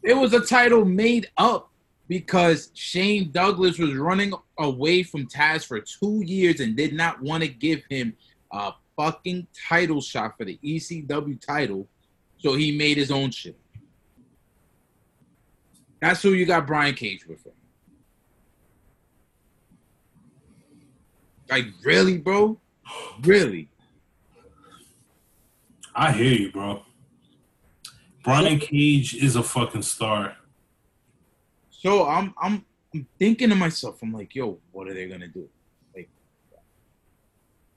It 0.01 0.15
was 0.15 0.33
a 0.33 0.39
title 0.39 0.85
made 0.85 1.29
up 1.37 1.69
because 2.07 2.71
Shane 2.75 3.29
Douglas 3.31 3.77
was 3.77 3.93
running 3.93 4.33
away 4.57 5.03
from 5.03 5.27
Taz 5.27 5.65
for 5.65 5.81
two 5.81 6.21
years 6.23 6.61
and 6.61 6.77
did 6.77 6.93
not 6.93 7.21
want 7.21 7.43
to 7.43 7.49
give 7.49 7.83
him 7.89 8.15
a 8.53 8.71
fucking 8.95 9.47
title 9.67 9.99
shot 9.99 10.37
for 10.37 10.45
the 10.45 10.57
ECW 10.63 11.45
title. 11.45 11.89
So 12.45 12.53
he 12.53 12.71
made 12.71 12.95
his 12.95 13.09
own 13.09 13.31
shit. 13.31 13.57
That's 15.99 16.21
who 16.21 16.33
you 16.33 16.45
got 16.45 16.67
Brian 16.67 16.93
Cage 16.93 17.25
with. 17.25 17.43
Like, 21.49 21.65
really, 21.83 22.19
bro? 22.19 22.59
Really? 23.23 23.67
I 25.95 26.11
hear 26.11 26.33
you, 26.33 26.51
bro. 26.51 26.83
Brian 28.23 28.59
Cage 28.59 29.15
is 29.15 29.35
a 29.35 29.41
fucking 29.41 29.81
star. 29.81 30.37
So 31.71 32.07
I'm 32.07 32.31
I'm 32.39 32.63
I'm 32.93 33.07
thinking 33.17 33.49
to 33.49 33.55
myself, 33.55 34.03
I'm 34.03 34.13
like, 34.13 34.35
yo, 34.35 34.59
what 34.71 34.87
are 34.87 34.93
they 34.93 35.07
gonna 35.07 35.27
do? 35.27 35.49
Like, 35.95 36.11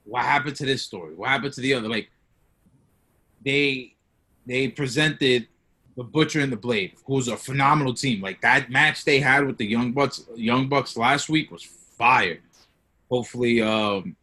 what 0.03 0.21
happened 0.25 0.57
to 0.57 0.65
this 0.67 0.83
story? 0.83 1.15
What 1.15 1.29
happened 1.29 1.53
to 1.53 1.61
the 1.61 1.73
other? 1.73 1.89
Like, 1.89 2.11
they 3.43 3.95
they 4.49 4.67
presented 4.67 5.47
the 5.95 6.03
Butcher 6.03 6.39
and 6.39 6.51
the 6.51 6.57
Blade, 6.57 6.95
who's 7.05 7.27
a 7.27 7.37
phenomenal 7.37 7.93
team. 7.93 8.19
Like 8.19 8.41
that 8.41 8.71
match 8.71 9.05
they 9.05 9.19
had 9.19 9.45
with 9.45 9.57
the 9.59 9.65
Young 9.65 9.91
Bucks, 9.91 10.25
Young 10.35 10.67
Bucks 10.67 10.97
last 10.97 11.29
week 11.29 11.51
was 11.51 11.63
fire. 11.63 12.39
Hopefully, 13.11 13.61
um, 13.61 14.15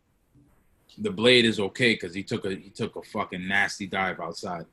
the 0.98 1.10
Blade 1.10 1.44
is 1.44 1.60
okay 1.60 1.94
because 1.94 2.12
he 2.12 2.24
took 2.24 2.44
a 2.44 2.56
he 2.56 2.70
took 2.70 2.96
a 2.96 3.02
fucking 3.02 3.46
nasty 3.46 3.86
dive 3.86 4.18
outside. 4.18 4.66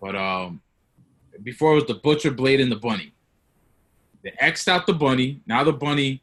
But 0.00 0.16
um, 0.16 0.60
before 1.44 1.72
it 1.72 1.76
was 1.76 1.86
the 1.86 1.94
Butcher, 1.94 2.32
Blade, 2.32 2.60
and 2.60 2.72
the 2.72 2.76
Bunny. 2.76 3.12
They 4.24 4.32
X'd 4.40 4.68
out 4.68 4.86
the 4.86 4.94
bunny. 4.94 5.40
Now 5.46 5.62
the 5.62 5.72
bunny 5.72 6.22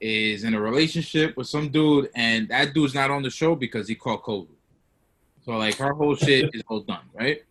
is 0.00 0.44
in 0.44 0.54
a 0.54 0.60
relationship 0.60 1.36
with 1.36 1.46
some 1.46 1.68
dude, 1.68 2.08
and 2.16 2.48
that 2.48 2.74
dude's 2.74 2.94
not 2.94 3.10
on 3.10 3.22
the 3.22 3.30
show 3.30 3.54
because 3.54 3.86
he 3.86 3.94
caught 3.94 4.22
COVID. 4.24 4.48
So 5.50 5.56
like 5.56 5.78
her 5.78 5.92
whole 5.92 6.14
shit 6.14 6.48
is 6.54 6.62
all 6.68 6.78
done, 6.78 7.02
right? 7.12 7.42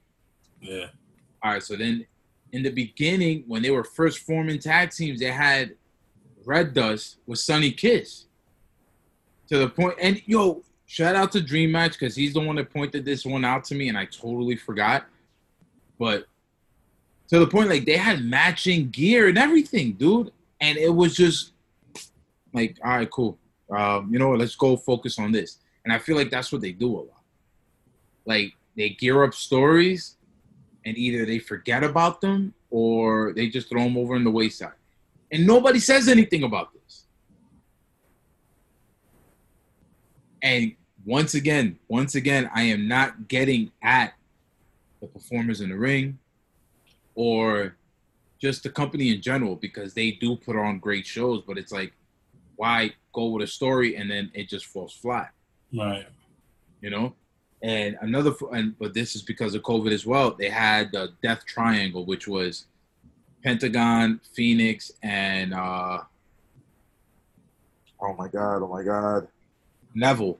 Yeah. 0.61 0.85
All 1.43 1.51
right. 1.51 1.61
So 1.61 1.75
then, 1.75 2.05
in 2.53 2.63
the 2.63 2.69
beginning, 2.69 3.43
when 3.45 3.61
they 3.61 3.71
were 3.71 3.83
first 3.83 4.19
forming 4.19 4.57
tag 4.57 4.91
teams, 4.91 5.19
they 5.19 5.31
had 5.31 5.75
Red 6.45 6.73
Dust 6.73 7.17
with 7.27 7.39
Sonny 7.39 7.71
Kiss. 7.71 8.27
To 9.49 9.57
the 9.57 9.67
point, 9.67 9.95
and 9.99 10.21
yo, 10.25 10.63
shout 10.85 11.13
out 11.13 11.33
to 11.33 11.41
Dream 11.41 11.73
Match 11.73 11.99
because 11.99 12.15
he's 12.15 12.33
the 12.33 12.39
one 12.39 12.55
that 12.55 12.71
pointed 12.71 13.03
this 13.03 13.25
one 13.25 13.43
out 13.43 13.65
to 13.65 13.75
me, 13.75 13.89
and 13.89 13.97
I 13.97 14.05
totally 14.05 14.55
forgot. 14.55 15.03
But 15.97 16.23
to 17.27 17.39
the 17.39 17.47
point, 17.47 17.67
like 17.69 17.83
they 17.83 17.97
had 17.97 18.23
matching 18.23 18.91
gear 18.91 19.27
and 19.27 19.37
everything, 19.37 19.91
dude, 19.91 20.31
and 20.61 20.77
it 20.77 20.95
was 20.95 21.17
just 21.17 21.51
like, 22.53 22.77
all 22.81 22.91
right, 22.91 23.11
cool. 23.11 23.37
Um, 23.69 24.07
you 24.09 24.19
know 24.19 24.29
what? 24.29 24.39
Let's 24.39 24.55
go 24.55 24.77
focus 24.77 25.19
on 25.19 25.33
this. 25.33 25.57
And 25.83 25.91
I 25.91 25.99
feel 25.99 26.15
like 26.15 26.29
that's 26.29 26.53
what 26.53 26.61
they 26.61 26.71
do 26.71 26.95
a 26.95 26.99
lot. 26.99 27.18
Like 28.29 28.53
they 28.77 28.89
gear 28.91 29.23
up 29.23 29.33
stories, 29.33 30.15
and 30.85 30.95
either 30.95 31.25
they 31.25 31.39
forget 31.39 31.83
about 31.83 32.21
them 32.21 32.53
or 32.69 33.33
they 33.33 33.49
just 33.49 33.67
throw 33.69 33.83
them 33.83 33.97
over 33.97 34.15
in 34.15 34.23
the 34.23 34.29
wayside, 34.29 34.77
and 35.31 35.47
nobody 35.47 35.79
says 35.79 36.07
anything 36.07 36.43
about 36.43 36.71
this. 36.73 37.05
And 40.43 40.75
once 41.05 41.33
again, 41.33 41.79
once 41.87 42.13
again, 42.13 42.49
I 42.53 42.61
am 42.63 42.87
not 42.87 43.27
getting 43.27 43.71
at 43.81 44.13
the 45.01 45.07
performers 45.07 45.59
in 45.59 45.69
the 45.69 45.75
ring 45.77 46.19
or 47.15 47.75
just 48.39 48.61
the 48.63 48.69
company 48.69 49.09
in 49.09 49.21
general 49.21 49.55
because 49.55 49.93
they 49.95 50.11
do 50.11 50.35
put 50.35 50.55
on 50.55 50.77
great 50.77 51.05
shows, 51.07 51.41
but 51.47 51.57
it's 51.57 51.71
like, 51.71 51.93
why 52.57 52.91
go 53.11 53.25
with 53.31 53.43
a 53.43 53.47
story 53.47 53.95
and 53.95 54.09
then 54.09 54.29
it 54.33 54.47
just 54.47 54.65
falls 54.67 54.93
flat, 54.93 55.33
Right. 55.73 56.05
you 56.81 56.89
know? 56.91 57.15
And 57.61 57.97
another, 58.01 58.33
and 58.53 58.77
but 58.79 58.93
this 58.93 59.15
is 59.15 59.21
because 59.21 59.53
of 59.53 59.63
COVID 59.63 59.91
as 59.91 60.05
well. 60.05 60.31
They 60.31 60.49
had 60.49 60.91
the 60.93 61.11
Death 61.21 61.45
Triangle, 61.45 62.05
which 62.05 62.27
was 62.27 62.65
Pentagon, 63.43 64.21
Phoenix, 64.33 64.91
and 65.03 65.53
uh, 65.53 65.99
oh 68.01 68.13
my 68.13 68.27
god, 68.29 68.61
oh 68.63 68.67
my 68.69 68.83
god, 68.83 69.27
Neville. 69.93 70.39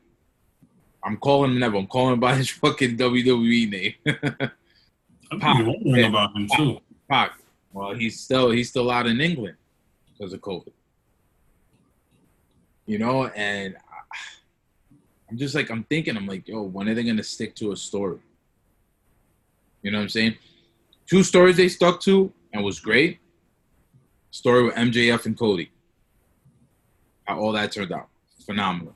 I'm 1.03 1.17
calling 1.17 1.51
him 1.51 1.59
Neville. 1.59 1.79
I'm 1.81 1.87
calling 1.87 2.13
him 2.13 2.19
by 2.19 2.35
his 2.35 2.49
fucking 2.63 2.97
WWE 2.97 3.69
name. 3.69 3.93
I've 5.31 5.39
Pop. 5.39 5.57
been 5.57 5.67
wondering 5.67 6.05
about 6.05 6.35
him 6.35 6.49
too. 6.55 6.79
Pac. 7.09 7.33
Well, 7.73 7.93
he's 7.93 8.19
still 8.19 8.49
he's 8.51 8.69
still 8.69 8.89
out 8.89 9.07
in 9.07 9.19
England 9.21 9.55
because 10.17 10.33
of 10.33 10.39
COVID. 10.41 10.71
You 12.85 12.97
know, 12.97 13.27
and 13.27 13.75
I- 13.75 14.17
I'm 15.29 15.37
just 15.37 15.55
like 15.55 15.69
I'm 15.69 15.83
thinking, 15.83 16.17
I'm 16.17 16.27
like, 16.27 16.47
yo, 16.47 16.63
when 16.63 16.89
are 16.89 16.95
they 16.95 17.03
gonna 17.03 17.23
stick 17.23 17.55
to 17.55 17.71
a 17.71 17.77
story? 17.77 18.19
You 19.81 19.91
know 19.91 19.99
what 19.99 20.03
I'm 20.03 20.09
saying? 20.09 20.35
Two 21.07 21.23
stories 21.23 21.57
they 21.57 21.69
stuck 21.69 22.01
to 22.01 22.31
and 22.53 22.63
was 22.63 22.79
great. 22.79 23.19
Story 24.31 24.63
with 24.63 24.75
MJF 24.75 25.25
and 25.25 25.37
Cody. 25.37 25.71
How 27.25 27.39
all 27.39 27.51
that 27.53 27.71
turned 27.71 27.91
out. 27.91 28.09
Phenomenal. 28.45 28.95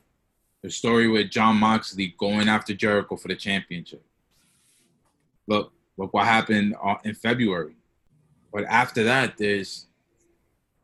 The 0.62 0.70
story 0.70 1.08
with 1.08 1.30
Jon 1.30 1.58
Moxley 1.58 2.16
going 2.18 2.50
after 2.50 2.74
Jericho 2.74 3.16
for 3.16 3.28
the 3.28 3.36
championship. 3.36 4.04
Look, 5.48 5.74
look 5.98 6.14
what 6.14 6.26
happened 6.26 6.76
uh, 6.84 6.96
in 7.04 7.16
February. 7.16 7.76
But 8.52 8.66
after 8.66 9.04
that, 9.04 9.38
there's 9.38 9.88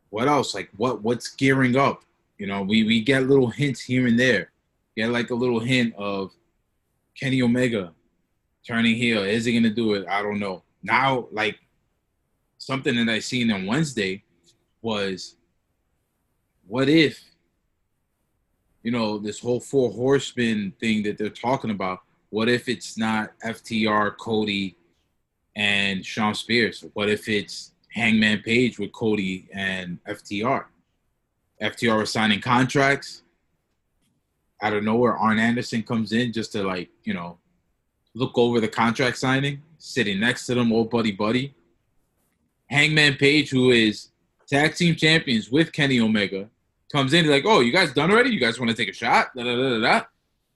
what 0.10 0.28
else? 0.28 0.54
Like 0.54 0.70
what 0.78 1.02
what's 1.02 1.30
gearing 1.30 1.76
up? 1.76 2.04
You 2.38 2.48
know, 2.48 2.62
we 2.64 2.84
we 2.84 3.02
get 3.02 3.28
little 3.28 3.50
hints 3.50 3.82
here 3.82 4.08
and 4.08 4.20
there. 4.20 4.52
Get 5.00 5.12
like 5.12 5.30
a 5.30 5.36
little 5.36 5.62
hint 5.62 5.94
of 5.98 6.34
Kenny 7.18 7.42
Omega 7.42 7.94
turning 8.68 8.98
heel. 8.98 9.24
Is 9.24 9.46
he 9.46 9.54
gonna 9.54 9.74
do 9.74 9.94
it? 9.94 10.06
I 10.10 10.22
don't 10.22 10.40
know. 10.40 10.64
Now, 10.84 11.30
like 11.32 11.58
something 12.58 12.94
that 12.98 13.08
I 13.08 13.20
seen 13.20 13.50
on 13.50 13.66
Wednesday 13.66 14.26
was 14.82 15.38
what 16.68 16.90
if 16.90 17.18
you 18.84 18.92
know 18.92 19.18
this 19.18 19.40
whole 19.40 19.62
four 19.62 19.90
horsemen 19.90 20.74
thing 20.82 21.02
that 21.04 21.18
they're 21.18 21.30
talking 21.30 21.72
about 21.72 22.00
what 22.30 22.50
if 22.50 22.68
it's 22.68 22.98
not 22.98 23.32
ftr 23.46 24.18
cody 24.18 24.76
and 25.56 26.06
shawn 26.06 26.36
spears 26.36 26.84
what 26.94 27.10
if 27.10 27.30
it's 27.30 27.72
hangman 27.94 28.42
page 28.42 28.78
with 28.80 28.92
cody 28.92 29.48
and 29.54 29.98
ftr 30.06 30.66
ftr 31.62 32.04
is 32.04 32.12
signing 32.12 32.42
contracts 32.42 33.24
out 34.62 34.74
of 34.74 34.84
nowhere 34.84 35.18
arn 35.18 35.40
anderson 35.40 35.82
comes 35.84 36.12
in 36.12 36.32
just 36.32 36.52
to 36.52 36.64
like 36.64 36.90
you 37.04 37.14
know 37.14 37.38
look 38.14 38.38
over 38.38 38.60
the 38.60 38.68
contract 38.68 39.18
signing 39.18 39.62
sitting 39.78 40.20
next 40.20 40.46
to 40.46 40.56
them 40.56 40.72
old 40.72 40.90
buddy 40.90 41.12
buddy 41.12 41.54
hangman 42.68 43.16
page 43.16 43.50
who 43.50 43.72
is 43.72 44.10
tag 44.48 44.76
team 44.76 44.96
champions 44.96 45.50
with 45.50 45.72
kenny 45.72 46.00
omega 46.00 46.50
comes 46.92 47.14
in 47.14 47.30
like, 47.30 47.46
oh, 47.46 47.60
you 47.60 47.72
guys 47.72 47.94
done 47.94 48.12
already? 48.12 48.32
You 48.32 48.40
guys 48.40 48.60
want 48.60 48.72
to 48.72 48.76
take 48.76 48.90
a 48.90 48.94
shot? 48.94 49.30
Da, 49.36 49.44
da, 49.44 49.56
da, 49.56 49.80
da. 49.80 50.06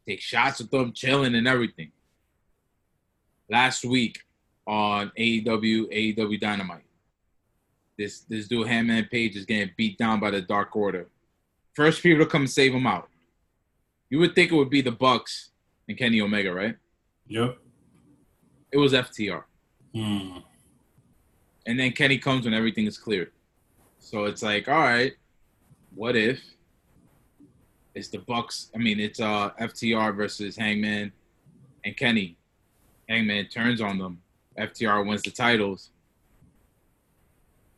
Take 0.08 0.22
shots 0.22 0.60
with 0.60 0.72
them, 0.72 0.91
chilling 0.91 1.36
and 1.36 1.47
everything. 1.47 1.91
Last 3.49 3.86
week 3.86 4.22
on 4.68 5.12
AEW, 5.18 6.18
AEW 6.18 6.39
Dynamite, 6.39 6.86
this 7.97 8.22
this 8.22 8.47
dude 8.47 8.68
Hangman 8.68 9.06
Page 9.06 9.36
is 9.36 9.45
getting 9.45 9.74
beat 9.78 9.97
down 9.97 10.20
by 10.20 10.32
the 10.32 10.41
Dark 10.41 10.76
Order. 10.76 11.08
First 11.74 12.01
people 12.01 12.26
to 12.26 12.30
come 12.30 12.47
save 12.47 12.74
him 12.74 12.88
out. 12.88 13.10
You 14.14 14.20
would 14.20 14.36
think 14.36 14.51
it 14.51 14.55
would 14.55 14.70
be 14.70 14.82
the 14.82 14.91
Bucks 14.91 15.49
and 15.89 15.97
Kenny 15.97 16.22
Omega, 16.22 16.53
right? 16.53 16.76
Yep. 17.30 17.57
It 18.72 18.78
was 18.78 18.93
FTR. 18.93 19.41
Hmm. 19.95 20.38
And 21.66 21.80
then 21.80 21.93
Kenny 21.93 22.20
comes 22.20 22.45
when 22.45 22.53
everything 22.53 22.86
is 22.86 22.95
cleared. 22.95 23.32
So 23.97 24.26
it's 24.26 24.43
like, 24.43 24.68
all 24.68 24.78
right, 24.78 25.14
what 25.95 26.16
if 26.16 26.39
it's 27.95 28.09
the 28.09 28.20
Bucks? 28.20 28.70
I 28.76 28.78
mean, 28.78 28.99
it's 28.99 29.20
uh 29.20 29.49
FTR 29.59 30.16
versus 30.16 30.55
Hangman 30.57 31.11
and 31.84 31.97
Kenny. 31.97 32.38
Hangman 33.09 33.47
turns 33.47 33.82
on 33.82 33.97
them. 33.97 34.22
FTR 34.59 35.07
wins 35.07 35.24
the 35.24 35.32
titles. 35.32 35.89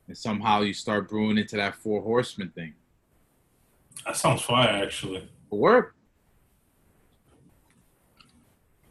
And 0.10 0.18
somehow 0.18 0.64
you 0.64 0.74
start 0.74 1.08
brewing 1.08 1.38
into 1.38 1.56
that 1.56 1.76
four 1.76 2.02
horsemen 2.02 2.50
thing. 2.50 2.74
That 4.06 4.18
sounds 4.18 4.42
fire, 4.42 4.84
actually. 4.84 5.20
It 5.20 5.30
could 5.50 5.60
work. 5.60 5.96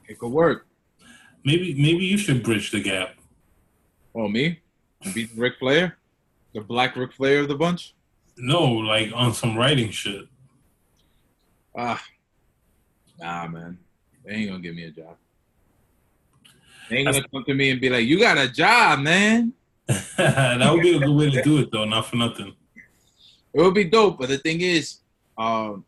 It 0.09 0.19
could 0.19 0.33
work. 0.33 0.67
Maybe 1.45 1.75
maybe 1.75 2.05
you 2.05 2.17
should 2.19 2.43
bridge 2.43 2.71
the 2.71 2.81
gap. 2.81 3.15
Oh, 4.15 4.29
me? 4.29 4.61
Beat 5.13 5.31
Ric 5.37 5.59
Flair? 5.59 5.99
The 6.55 6.61
black 6.61 6.97
Ric 6.97 7.13
Flair 7.13 7.41
of 7.41 7.49
the 7.49 7.55
bunch? 7.55 7.95
No, 8.37 8.65
like 8.65 9.11
on 9.15 9.35
some 9.35 9.57
writing 9.57 9.91
shit. 9.91 10.27
Ah, 11.77 12.03
nah, 13.19 13.49
man. 13.49 13.79
They 14.25 14.33
ain't 14.33 14.51
gonna 14.51 14.63
give 14.63 14.75
me 14.75 14.85
a 14.85 14.91
job. 14.91 15.17
They 16.89 16.99
ain't 16.99 17.07
gonna 17.07 17.29
come 17.29 17.45
to 17.45 17.55
me 17.55 17.71
and 17.71 17.81
be 17.81 17.91
like, 17.91 18.07
"You 18.07 18.19
got 18.19 18.39
a 18.39 18.49
job, 18.49 19.01
man." 19.01 19.53
that 20.17 20.73
would 20.73 20.83
be 20.83 20.97
a 20.97 20.99
good 20.99 21.17
way 21.17 21.31
to 21.31 21.43
do 21.43 21.59
it, 21.59 21.71
though. 21.71 21.85
Not 21.85 22.07
for 22.07 22.17
nothing. 22.17 22.55
It 23.53 23.61
would 23.61 23.75
be 23.75 23.85
dope, 23.85 24.19
but 24.19 24.29
the 24.29 24.39
thing 24.39 24.61
is, 24.61 25.01
um, 25.37 25.85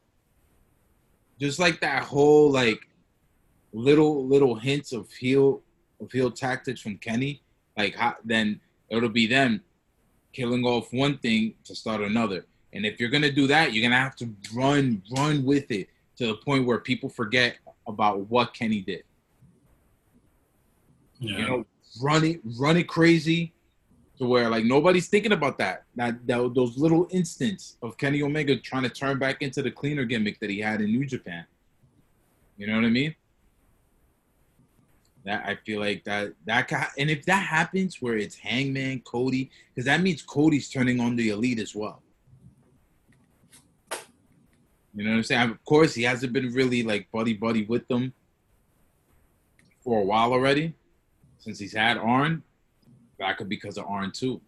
just 1.40 1.58
like 1.58 1.80
that 1.80 2.02
whole 2.02 2.50
like 2.50 2.86
little 3.76 4.26
little 4.26 4.54
hints 4.54 4.92
of 4.92 5.10
heel 5.12 5.62
of 6.00 6.10
heel 6.10 6.30
tactics 6.30 6.80
from 6.80 6.96
Kenny, 6.98 7.42
like 7.76 7.94
how, 7.94 8.16
then 8.24 8.60
it'll 8.88 9.08
be 9.08 9.26
them 9.26 9.62
killing 10.32 10.64
off 10.64 10.92
one 10.92 11.18
thing 11.18 11.54
to 11.64 11.74
start 11.74 12.00
another. 12.00 12.46
And 12.72 12.84
if 12.84 12.98
you're 12.98 13.10
gonna 13.10 13.30
do 13.30 13.46
that, 13.46 13.72
you're 13.72 13.82
gonna 13.82 14.00
have 14.00 14.16
to 14.16 14.28
run 14.54 15.02
run 15.14 15.44
with 15.44 15.70
it 15.70 15.88
to 16.16 16.26
the 16.26 16.34
point 16.36 16.66
where 16.66 16.78
people 16.78 17.08
forget 17.08 17.56
about 17.86 18.20
what 18.30 18.54
Kenny 18.54 18.80
did. 18.80 19.04
Yeah. 21.18 21.38
You 21.38 21.46
know, 21.46 21.66
run 22.00 22.24
it 22.24 22.40
run 22.58 22.76
it 22.76 22.88
crazy 22.88 23.52
to 24.18 24.26
where 24.26 24.48
like 24.48 24.64
nobody's 24.64 25.08
thinking 25.08 25.32
about 25.32 25.58
that. 25.58 25.84
That, 25.96 26.26
that 26.26 26.54
those 26.54 26.78
little 26.78 27.08
instants 27.10 27.76
of 27.82 27.98
Kenny 27.98 28.22
Omega 28.22 28.56
trying 28.56 28.84
to 28.84 28.90
turn 28.90 29.18
back 29.18 29.42
into 29.42 29.62
the 29.62 29.70
cleaner 29.70 30.04
gimmick 30.04 30.40
that 30.40 30.48
he 30.48 30.60
had 30.60 30.80
in 30.80 30.86
New 30.86 31.04
Japan. 31.04 31.44
You 32.56 32.66
know 32.66 32.76
what 32.76 32.84
I 32.84 32.90
mean? 32.90 33.14
That 35.26 35.44
I 35.44 35.56
feel 35.56 35.80
like 35.80 36.04
that 36.04 36.34
that 36.44 36.68
ca- 36.68 36.92
and 36.96 37.10
if 37.10 37.26
that 37.26 37.44
happens 37.44 38.00
where 38.00 38.16
it's 38.16 38.36
Hangman 38.36 39.00
Cody, 39.00 39.50
because 39.74 39.84
that 39.86 40.00
means 40.00 40.22
Cody's 40.22 40.70
turning 40.70 41.00
on 41.00 41.16
the 41.16 41.30
Elite 41.30 41.58
as 41.58 41.74
well. 41.74 42.00
You 44.94 45.04
know 45.04 45.10
what 45.10 45.16
I'm 45.16 45.24
saying? 45.24 45.50
Of 45.50 45.64
course, 45.64 45.94
he 45.94 46.04
hasn't 46.04 46.32
been 46.32 46.52
really 46.54 46.84
like 46.84 47.10
buddy 47.10 47.34
buddy 47.34 47.64
with 47.66 47.88
them 47.88 48.14
for 49.82 50.00
a 50.00 50.04
while 50.04 50.32
already, 50.32 50.74
since 51.38 51.58
he's 51.58 51.74
had 51.74 51.98
Arn. 51.98 52.44
That 53.18 53.36
could 53.36 53.48
be 53.48 53.56
because 53.56 53.78
of 53.78 53.86
Arn 53.86 54.12
too. 54.12 54.40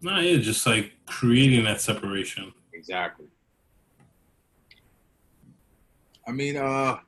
Nah, 0.00 0.20
yeah, 0.20 0.38
just 0.38 0.66
like 0.66 0.92
creating 1.04 1.64
that 1.64 1.82
separation. 1.82 2.54
Exactly. 2.72 3.26
I 6.26 6.32
mean, 6.32 6.56
uh 6.56 7.00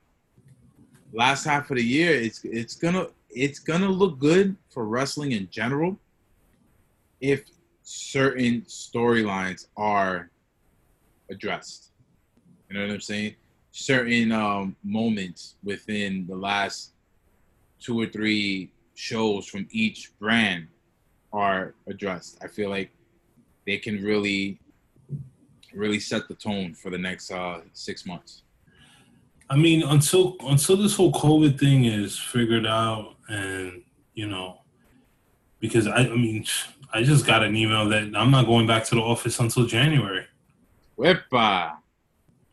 last 1.13 1.45
half 1.45 1.71
of 1.71 1.77
the 1.77 1.85
year, 1.85 2.15
it's 2.15 2.45
it's 2.45 2.75
gonna 2.75 3.07
it's 3.31 3.59
gonna 3.59 3.89
look 3.89 4.19
good 4.19 4.57
for 4.71 4.87
wrestling 4.87 5.33
in 5.33 5.49
general 5.51 5.99
if 7.21 7.45
certain 7.83 8.63
storylines 8.63 9.67
are 9.77 10.31
addressed. 11.31 11.91
You 12.69 12.79
know 12.79 12.87
what 12.87 12.95
I'm 12.95 13.01
saying? 13.01 13.35
Certain 13.71 14.33
um, 14.33 14.77
moments 14.83 15.57
within 15.63 16.27
the 16.27 16.37
last 16.37 16.93
two 17.81 18.01
or 18.01 18.07
three 18.07 18.73
shows 18.95 19.47
from 19.47 19.67
each 19.71 20.13
brand 20.19 20.69
are 21.33 21.75
addressed. 21.87 22.39
I 22.43 22.49
feel 22.49 22.71
like 22.71 22.91
they 23.67 23.79
can 23.79 24.03
really, 24.03 24.59
really 25.75 26.01
set 26.01 26.29
the 26.29 26.35
tone 26.35 26.75
for 26.75 26.91
the 26.91 26.99
next 26.99 27.31
uh, 27.31 27.61
six 27.73 28.05
months. 28.05 28.43
I 29.53 29.57
mean, 29.57 29.83
until 29.83 30.37
until 30.47 30.79
this 30.79 30.97
whole 30.97 31.13
COVID 31.13 31.61
thing 31.61 31.85
is 31.85 32.19
figured 32.19 32.65
out, 32.67 33.17
and 33.29 33.83
you 34.15 34.27
know, 34.27 34.63
because 35.61 35.87
I, 35.87 35.99
I 35.99 36.17
mean, 36.17 36.47
I 36.95 37.03
just 37.03 37.27
got 37.27 37.43
an 37.43 37.55
email 37.55 37.87
that 37.91 38.17
I'm 38.17 38.31
not 38.31 38.47
going 38.47 38.67
back 38.67 38.85
to 38.87 38.95
the 38.95 39.03
office 39.03 39.39
until 39.41 39.67
January. 39.67 40.25
Wepa. 40.99 41.75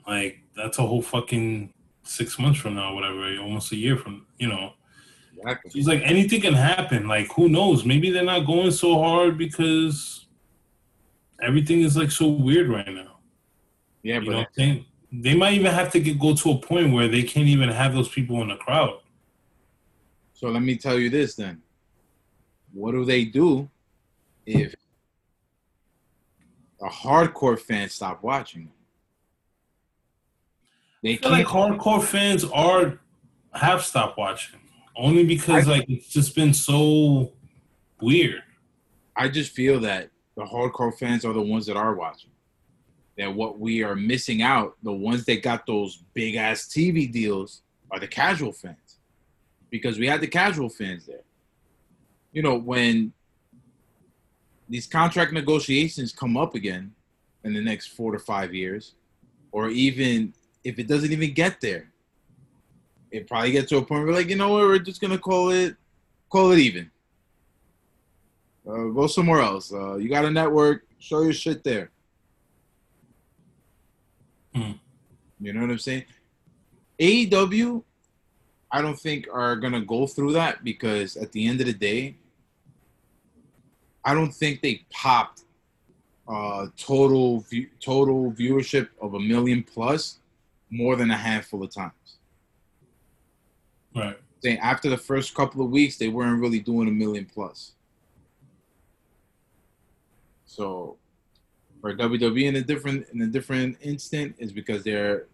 Like 0.05 0.39
that's 0.57 0.77
a 0.77 0.81
whole 0.81 1.01
fucking 1.01 1.73
six 2.03 2.37
months 2.37 2.59
from 2.59 2.75
now, 2.75 2.93
whatever, 2.93 3.37
almost 3.39 3.71
a 3.71 3.77
year 3.77 3.95
from, 3.95 4.25
you 4.37 4.49
know. 4.49 4.73
Exactly. 5.37 5.71
He's 5.73 5.87
like 5.87 6.01
anything 6.03 6.41
can 6.41 6.53
happen. 6.53 7.07
Like 7.07 7.31
who 7.31 7.47
knows? 7.47 7.85
Maybe 7.85 8.11
they're 8.11 8.25
not 8.25 8.45
going 8.45 8.71
so 8.71 8.99
hard 8.99 9.37
because 9.37 10.27
everything 11.41 11.79
is 11.79 11.95
like 11.95 12.11
so 12.11 12.27
weird 12.27 12.67
right 12.67 12.93
now. 12.93 13.19
Yeah, 14.03 14.15
You 14.15 14.19
but 14.25 14.31
know 14.31 14.37
what 14.39 14.41
I'm 14.41 14.47
uh, 14.47 14.55
saying? 14.57 14.85
They 15.11 15.35
might 15.35 15.53
even 15.53 15.73
have 15.73 15.91
to 15.93 15.99
get 15.99 16.19
go 16.19 16.35
to 16.35 16.51
a 16.51 16.57
point 16.57 16.93
where 16.93 17.07
they 17.07 17.23
can't 17.23 17.47
even 17.47 17.69
have 17.69 17.93
those 17.93 18.09
people 18.09 18.41
in 18.41 18.49
the 18.49 18.55
crowd. 18.55 18.99
so 20.33 20.49
let 20.49 20.61
me 20.61 20.75
tell 20.75 20.99
you 20.99 21.09
this 21.09 21.35
then. 21.35 21.61
What 22.71 22.91
do 22.91 23.03
they 23.03 23.25
do 23.25 23.69
if 24.45 24.75
a 26.81 26.87
hardcore 26.87 27.59
fan 27.59 27.89
stop 27.89 28.21
watching 28.23 28.65
them? 28.65 28.73
They 31.01 31.13
I 31.13 31.17
feel 31.17 31.31
like 31.31 31.47
hardcore 31.47 32.03
fans 32.03 32.45
are 32.45 32.99
have 33.53 33.83
stopped 33.83 34.17
watching 34.17 34.59
only 34.95 35.23
because 35.23 35.67
like 35.67 35.89
it's 35.89 36.09
just 36.09 36.35
been 36.35 36.53
so 36.53 37.31
weird. 38.01 38.43
I 39.15 39.29
just 39.29 39.53
feel 39.53 39.79
that 39.81 40.11
the 40.35 40.43
hardcore 40.43 40.97
fans 40.97 41.25
are 41.25 41.33
the 41.33 41.41
ones 41.41 41.65
that 41.65 41.77
are 41.77 41.95
watching. 41.95 42.28
That 43.19 43.35
what 43.35 43.59
we 43.59 43.83
are 43.83 43.97
missing 43.97 44.41
out, 44.41 44.77
the 44.81 44.93
ones 44.93 45.25
that 45.25 45.43
got 45.43 45.67
those 45.67 45.97
big 46.13 46.35
ass 46.35 46.69
TV 46.69 47.11
deals, 47.11 47.63
are 47.91 47.99
the 47.99 48.07
casual 48.07 48.53
fans, 48.53 48.97
because 49.69 49.99
we 49.99 50.07
had 50.07 50.21
the 50.21 50.27
casual 50.27 50.69
fans 50.69 51.05
there. 51.05 51.25
You 52.31 52.41
know, 52.41 52.57
when 52.57 53.11
these 54.69 54.87
contract 54.87 55.33
negotiations 55.33 56.13
come 56.13 56.37
up 56.37 56.55
again 56.55 56.93
in 57.43 57.53
the 57.53 57.61
next 57.61 57.87
four 57.87 58.13
to 58.13 58.19
five 58.19 58.53
years, 58.53 58.95
or 59.51 59.67
even 59.69 60.33
if 60.63 60.79
it 60.79 60.87
doesn't 60.87 61.11
even 61.11 61.33
get 61.33 61.59
there, 61.59 61.91
it 63.11 63.27
probably 63.27 63.51
gets 63.51 63.67
to 63.69 63.77
a 63.79 63.81
point 63.81 64.05
where 64.05 64.13
like, 64.13 64.29
you 64.29 64.37
know 64.37 64.53
what, 64.53 64.63
we're 64.63 64.79
just 64.79 65.01
gonna 65.01 65.17
call 65.17 65.49
it, 65.49 65.75
call 66.29 66.51
it 66.51 66.59
even. 66.59 66.89
Uh, 68.65 68.85
go 68.93 69.07
somewhere 69.07 69.41
else. 69.41 69.73
Uh, 69.73 69.97
you 69.97 70.07
got 70.07 70.23
a 70.23 70.31
network. 70.31 70.85
Show 70.99 71.21
your 71.23 71.33
shit 71.33 71.65
there. 71.65 71.91
Hmm. 74.53 74.71
You 75.39 75.53
know 75.53 75.61
what 75.61 75.71
I'm 75.71 75.79
saying? 75.79 76.05
AEW, 76.99 77.83
I 78.71 78.81
don't 78.81 78.99
think 78.99 79.27
are 79.31 79.55
gonna 79.55 79.81
go 79.81 80.05
through 80.05 80.33
that 80.33 80.63
because 80.63 81.17
at 81.17 81.31
the 81.31 81.47
end 81.47 81.61
of 81.61 81.67
the 81.67 81.73
day, 81.73 82.17
I 84.03 84.13
don't 84.13 84.33
think 84.33 84.61
they 84.61 84.85
popped 84.91 85.43
uh, 86.27 86.67
total 86.77 87.39
view, 87.41 87.67
total 87.79 88.31
viewership 88.31 88.89
of 89.01 89.15
a 89.15 89.19
million 89.19 89.63
plus 89.63 90.19
more 90.69 90.95
than 90.95 91.09
a 91.09 91.17
handful 91.17 91.63
of 91.63 91.73
times. 91.73 91.93
Right. 93.95 94.17
Saying 94.43 94.59
after 94.59 94.89
the 94.89 94.97
first 94.97 95.33
couple 95.33 95.63
of 95.63 95.71
weeks, 95.71 95.97
they 95.97 96.07
weren't 96.07 96.39
really 96.39 96.59
doing 96.59 96.87
a 96.87 96.91
million 96.91 97.25
plus. 97.25 97.73
So 100.45 100.97
for 101.81 101.95
WWE 101.95 102.43
in 102.43 102.55
a 102.57 102.61
different 102.61 103.07
in 103.13 103.21
a 103.21 103.27
different 103.27 103.77
instant 103.81 104.35
is 104.39 104.51
because 104.51 104.83
they're 104.83 105.27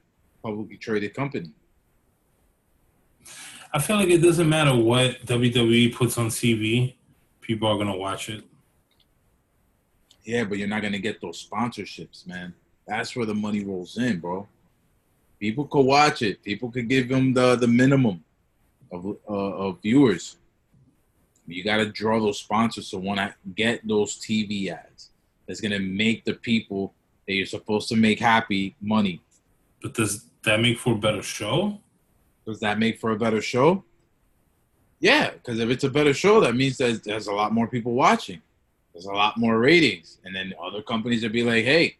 publicly 0.43 0.77
traded 0.77 1.13
company. 1.13 1.51
I 3.73 3.79
feel 3.79 3.97
like 3.97 4.09
it 4.09 4.19
doesn't 4.21 4.47
matter 4.47 4.75
what 4.75 5.25
WWE 5.25 5.93
puts 5.93 6.17
on 6.17 6.27
TV, 6.27 6.95
people 7.41 7.67
are 7.67 7.77
gonna 7.77 7.97
watch 7.97 8.29
it. 8.29 8.43
Yeah, 10.23 10.43
but 10.45 10.57
you're 10.57 10.67
not 10.67 10.81
gonna 10.81 10.99
get 10.99 11.21
those 11.21 11.45
sponsorships, 11.45 12.25
man. 12.27 12.53
That's 12.87 13.15
where 13.15 13.25
the 13.25 13.35
money 13.35 13.63
rolls 13.63 13.97
in, 13.97 14.19
bro. 14.19 14.47
People 15.39 15.65
could 15.65 15.85
watch 15.85 16.21
it. 16.21 16.41
People 16.43 16.71
could 16.71 16.87
give 16.87 17.09
them 17.09 17.33
the 17.33 17.55
the 17.55 17.67
minimum 17.67 18.23
of 18.91 19.05
uh, 19.27 19.33
of 19.33 19.81
viewers. 19.81 20.37
You 21.47 21.63
got 21.63 21.77
to 21.77 21.85
draw 21.85 22.19
those 22.19 22.39
sponsors 22.39 22.89
to 22.89 22.97
want 22.97 23.19
to 23.19 23.33
get 23.55 23.87
those 23.87 24.17
TV 24.17 24.71
ads. 24.71 25.11
That's 25.47 25.61
gonna 25.61 25.79
make 25.79 26.25
the 26.25 26.33
people 26.33 26.93
that 27.27 27.33
you're 27.33 27.45
supposed 27.45 27.89
to 27.89 27.95
make 27.95 28.19
happy 28.19 28.75
money. 28.81 29.21
But 29.81 29.93
does 29.93 30.25
that 30.43 30.59
make 30.61 30.79
for 30.79 30.93
a 30.93 30.97
better 30.97 31.23
show? 31.23 31.79
Does 32.45 32.59
that 32.59 32.79
make 32.79 32.99
for 32.99 33.11
a 33.11 33.17
better 33.17 33.41
show? 33.41 33.83
Yeah, 34.99 35.31
because 35.31 35.59
if 35.59 35.69
it's 35.69 35.83
a 35.83 35.89
better 35.89 36.13
show, 36.13 36.39
that 36.41 36.55
means 36.55 36.77
that 36.77 37.03
there's 37.03 37.27
a 37.27 37.33
lot 37.33 37.53
more 37.53 37.67
people 37.67 37.93
watching. 37.93 38.41
There's 38.93 39.05
a 39.05 39.11
lot 39.11 39.37
more 39.37 39.59
ratings, 39.59 40.19
and 40.23 40.33
then 40.35 40.53
other 40.61 40.81
companies 40.81 41.21
will 41.23 41.29
be 41.29 41.43
like, 41.43 41.65
"Hey, 41.65 41.97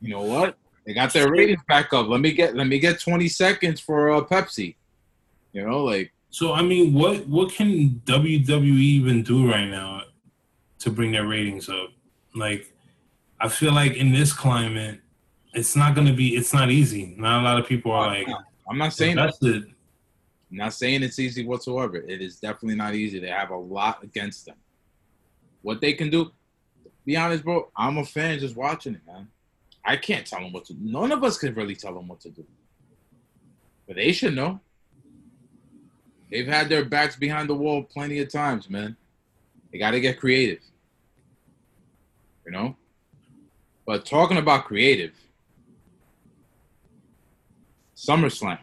you 0.00 0.10
know 0.10 0.22
what? 0.22 0.56
They 0.84 0.94
got 0.94 1.12
their 1.12 1.30
ratings 1.30 1.60
back 1.68 1.92
up. 1.92 2.08
Let 2.08 2.20
me 2.20 2.32
get 2.32 2.56
let 2.56 2.66
me 2.66 2.78
get 2.78 3.00
20 3.00 3.28
seconds 3.28 3.80
for 3.80 4.10
uh, 4.10 4.22
Pepsi." 4.22 4.74
You 5.52 5.66
know, 5.66 5.84
like 5.84 6.12
So 6.30 6.52
I 6.52 6.62
mean, 6.62 6.92
what 6.92 7.26
what 7.28 7.52
can 7.52 8.02
WWE 8.04 8.80
even 8.80 9.22
do 9.22 9.50
right 9.50 9.68
now 9.68 10.02
to 10.80 10.90
bring 10.90 11.12
their 11.12 11.26
ratings 11.26 11.68
up? 11.68 11.90
Like, 12.38 12.72
I 13.40 13.48
feel 13.48 13.72
like 13.72 13.96
in 13.96 14.12
this 14.12 14.32
climate, 14.32 15.00
it's 15.54 15.76
not 15.76 15.94
gonna 15.94 16.12
be. 16.12 16.36
It's 16.36 16.52
not 16.52 16.70
easy. 16.70 17.14
Not 17.16 17.40
a 17.40 17.44
lot 17.44 17.58
of 17.58 17.66
people 17.66 17.92
are 17.92 18.06
oh, 18.06 18.08
like 18.08 18.28
I'm 18.68 18.78
not 18.78 18.92
saying 18.92 19.18
invested. 19.18 19.64
I'm 20.50 20.56
not 20.56 20.74
saying 20.74 21.02
it's 21.02 21.18
easy 21.18 21.44
whatsoever. 21.44 21.96
It 21.96 22.22
is 22.22 22.36
definitely 22.36 22.76
not 22.76 22.94
easy. 22.94 23.18
They 23.18 23.28
have 23.28 23.50
a 23.50 23.56
lot 23.56 24.02
against 24.02 24.46
them. 24.46 24.56
What 25.62 25.80
they 25.80 25.92
can 25.92 26.10
do, 26.10 26.30
be 27.04 27.16
honest, 27.16 27.44
bro. 27.44 27.70
I'm 27.76 27.98
a 27.98 28.04
fan 28.04 28.38
just 28.38 28.56
watching 28.56 28.94
it, 28.94 29.00
man. 29.06 29.28
I 29.84 29.96
can't 29.96 30.26
tell 30.26 30.40
them 30.40 30.52
what 30.52 30.66
to. 30.66 30.74
None 30.78 31.12
of 31.12 31.24
us 31.24 31.38
can 31.38 31.54
really 31.54 31.74
tell 31.74 31.94
them 31.94 32.08
what 32.08 32.20
to 32.20 32.30
do. 32.30 32.44
But 33.86 33.96
they 33.96 34.12
should 34.12 34.34
know. 34.34 34.60
They've 36.30 36.46
had 36.46 36.68
their 36.68 36.84
backs 36.84 37.16
behind 37.16 37.48
the 37.48 37.54
wall 37.54 37.82
plenty 37.82 38.18
of 38.18 38.30
times, 38.30 38.68
man. 38.68 38.96
They 39.72 39.78
got 39.78 39.92
to 39.92 40.00
get 40.00 40.20
creative. 40.20 40.60
You 42.48 42.52
know. 42.52 42.76
But 43.86 44.06
talking 44.06 44.38
about 44.38 44.64
creative, 44.64 45.12
SummerSlam. 47.94 48.58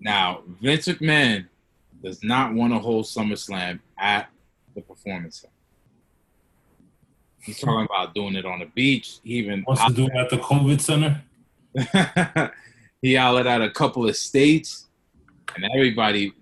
Now, 0.00 0.42
Vince 0.60 0.88
McMahon 0.88 1.46
does 2.02 2.24
not 2.24 2.54
want 2.54 2.72
to 2.72 2.80
hold 2.80 3.04
SummerSlam 3.04 3.78
at 3.96 4.30
the 4.74 4.80
Performance 4.80 5.42
Center. 5.42 5.52
He's 7.38 7.60
talking 7.60 7.86
about 7.88 8.16
doing 8.16 8.34
it 8.34 8.44
on 8.44 8.58
the 8.58 8.66
beach. 8.66 9.20
He 9.22 9.34
even 9.34 9.64
Wants 9.64 9.84
to 9.84 9.92
do 9.92 10.06
it 10.06 10.16
at 10.16 10.30
the 10.30 10.38
COVID 10.38 10.80
center. 10.80 11.22
he 13.00 13.14
hollered 13.14 13.46
at 13.46 13.62
a 13.62 13.70
couple 13.70 14.08
of 14.08 14.16
states, 14.16 14.88
and 15.54 15.64
everybody 15.72 16.32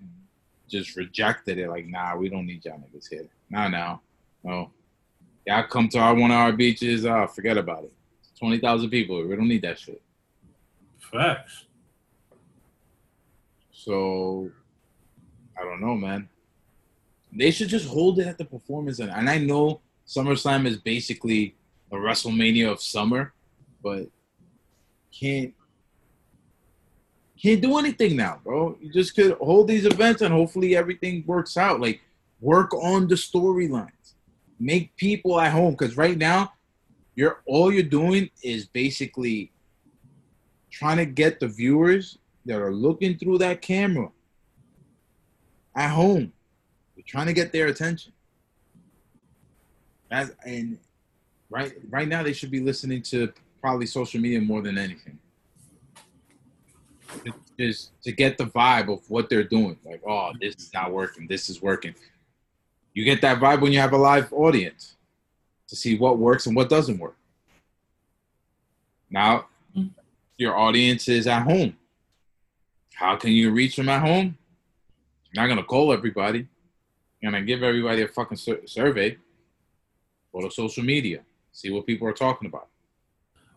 just 0.67 0.95
rejected 0.95 1.59
it. 1.59 1.69
Like, 1.69 1.85
nah, 1.85 2.15
we 2.15 2.29
don't 2.29 2.47
need 2.47 2.65
y'all 2.65 2.79
niggas 2.79 3.09
here. 3.09 3.27
Nah, 3.51 3.67
now, 3.67 4.01
no. 4.43 4.71
Y'all 5.45 5.63
come 5.63 5.87
to 5.89 5.99
our 5.99 6.15
one 6.15 6.31
of 6.31 6.37
our 6.37 6.51
beaches. 6.51 7.05
Uh, 7.05 7.27
forget 7.27 7.57
about 7.57 7.83
it. 7.83 7.93
Twenty 8.39 8.59
thousand 8.59 8.89
people. 8.89 9.25
We 9.25 9.35
don't 9.35 9.47
need 9.47 9.61
that 9.61 9.79
shit. 9.79 10.01
Facts. 10.99 11.65
So 13.71 14.49
I 15.59 15.63
don't 15.63 15.81
know, 15.81 15.95
man. 15.95 16.27
They 17.31 17.51
should 17.51 17.69
just 17.69 17.87
hold 17.87 18.19
it 18.19 18.27
at 18.27 18.37
the 18.37 18.45
performance 18.45 18.97
center. 18.97 19.13
And 19.13 19.29
I 19.29 19.37
know 19.37 19.81
SummerSlam 20.07 20.65
is 20.65 20.77
basically 20.77 21.55
a 21.91 21.95
WrestleMania 21.95 22.71
of 22.71 22.81
summer, 22.81 23.33
but 23.83 24.07
can't 25.11 25.53
can't 27.41 27.61
do 27.61 27.77
anything 27.77 28.15
now, 28.15 28.39
bro. 28.43 28.77
You 28.81 28.91
just 28.91 29.15
could 29.15 29.33
hold 29.33 29.67
these 29.67 29.85
events 29.85 30.21
and 30.21 30.33
hopefully 30.33 30.75
everything 30.75 31.23
works 31.27 31.57
out. 31.57 31.79
Like 31.79 32.01
work 32.41 32.73
on 32.73 33.07
the 33.07 33.15
storylines. 33.15 34.14
Make 34.59 34.95
people 34.95 35.39
at 35.39 35.51
home 35.51 35.71
because 35.71 35.97
right 35.97 36.17
now 36.17 36.53
you're 37.15 37.41
all 37.45 37.71
you're 37.71 37.83
doing 37.83 38.29
is 38.43 38.65
basically 38.65 39.51
trying 40.69 40.97
to 40.97 41.05
get 41.05 41.39
the 41.39 41.47
viewers 41.47 42.17
that 42.45 42.61
are 42.61 42.73
looking 42.73 43.17
through 43.17 43.37
that 43.39 43.61
camera 43.61 44.11
at 45.75 45.89
home. 45.89 46.31
You're 46.95 47.05
trying 47.07 47.27
to 47.27 47.33
get 47.33 47.51
their 47.51 47.67
attention. 47.67 48.13
As 50.11 50.33
and 50.45 50.77
right 51.49 51.73
right 51.89 52.07
now 52.07 52.23
they 52.23 52.33
should 52.33 52.51
be 52.51 52.59
listening 52.59 53.01
to 53.03 53.31
probably 53.59 53.85
social 53.85 54.21
media 54.21 54.39
more 54.41 54.61
than 54.61 54.77
anything. 54.77 55.17
Just 57.57 57.91
to 58.03 58.11
get 58.11 58.37
the 58.37 58.45
vibe 58.45 58.91
of 58.91 59.09
what 59.09 59.29
they're 59.29 59.43
doing. 59.43 59.77
Like, 59.85 60.01
oh, 60.05 60.31
this 60.39 60.55
is 60.55 60.71
not 60.73 60.91
working. 60.91 61.27
This 61.27 61.49
is 61.49 61.61
working. 61.61 61.95
You 62.95 63.03
get 63.03 63.21
that 63.21 63.39
vibe 63.39 63.59
when 63.59 63.73
you 63.73 63.79
have 63.79 63.91
a 63.91 63.97
live 63.97 64.31
audience 64.31 64.95
to 65.67 65.75
see 65.75 65.97
what 65.97 66.17
works 66.17 66.45
and 66.47 66.55
what 66.55 66.69
doesn't 66.69 66.97
work. 66.97 67.17
Now, 69.09 69.47
mm-hmm. 69.75 69.89
your 70.37 70.57
audience 70.57 71.09
is 71.09 71.27
at 71.27 71.43
home. 71.43 71.75
How 72.93 73.17
can 73.17 73.31
you 73.31 73.51
reach 73.51 73.75
them 73.75 73.89
at 73.89 74.01
home? 74.01 74.37
You're 75.31 75.43
not 75.43 75.49
gonna 75.49 75.63
call 75.63 75.91
everybody. 75.91 76.47
You're 77.19 77.31
gonna 77.33 77.43
give 77.43 77.63
everybody 77.63 78.01
a 78.03 78.07
fucking 78.07 78.37
sur- 78.37 78.65
survey. 78.65 79.17
Go 80.33 80.41
to 80.41 80.49
social 80.49 80.83
media, 80.83 81.21
see 81.51 81.71
what 81.71 81.85
people 81.85 82.07
are 82.07 82.13
talking 82.13 82.47
about. 82.47 82.69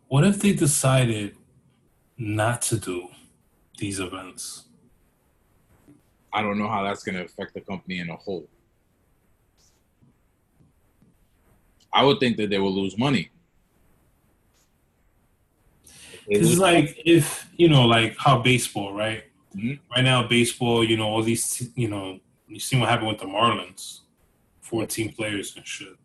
What 0.09 0.25
if 0.25 0.41
they 0.41 0.53
decided 0.53 1.37
not 2.17 2.63
to 2.63 2.77
do 2.77 3.09
these 3.79 4.01
events? 4.01 4.65
I 6.33 6.43
don't 6.43 6.59
know 6.59 6.69
how 6.69 6.83
that's 6.83 7.05
gonna 7.05 7.23
affect 7.23 7.55
the 7.55 7.61
company 7.61 8.01
in 8.01 8.11
a 8.11 8.17
whole. 8.17 8.49
I 11.93 12.05
would 12.05 12.21
think 12.21 12.37
that 12.37 12.51
they 12.51 12.59
will 12.59 12.75
lose 12.75 12.97
money. 12.99 13.31
It's 16.29 16.59
like 16.59 17.01
if 17.05 17.49
you 17.57 17.69
know, 17.69 17.87
like 17.87 18.17
how 18.19 18.43
baseball, 18.43 18.93
right? 18.93 19.25
Mhm. 19.57 19.79
Right 19.95 20.05
now, 20.05 20.27
baseball, 20.29 20.85
you 20.85 20.97
know, 20.97 21.09
all 21.09 21.23
these, 21.23 21.71
you 21.75 21.89
know, 21.89 22.21
you 22.47 22.61
see 22.61 22.79
what 22.79 22.89
happened 22.89 23.09
with 23.09 23.19
the 23.19 23.27
Marlins, 23.27 24.01
fourteen 24.61 25.13
players 25.13 25.57
and 25.57 25.67
shit. 25.67 25.97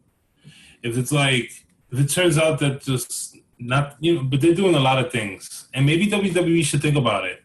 If 0.82 0.98
it's 0.98 1.12
like, 1.12 1.52
if 1.92 2.00
it 2.00 2.10
turns 2.10 2.38
out 2.38 2.60
that 2.60 2.82
just 2.82 3.38
not, 3.60 3.98
you 4.00 4.16
know, 4.16 4.24
but 4.24 4.42
they're 4.42 4.56
doing 4.56 4.76
a 4.76 4.80
lot 4.80 5.04
of 5.04 5.12
things, 5.12 5.68
and 5.74 5.86
maybe 5.86 6.08
WWE 6.08 6.64
should 6.64 6.82
think 6.82 6.96
about 6.96 7.26
it. 7.26 7.44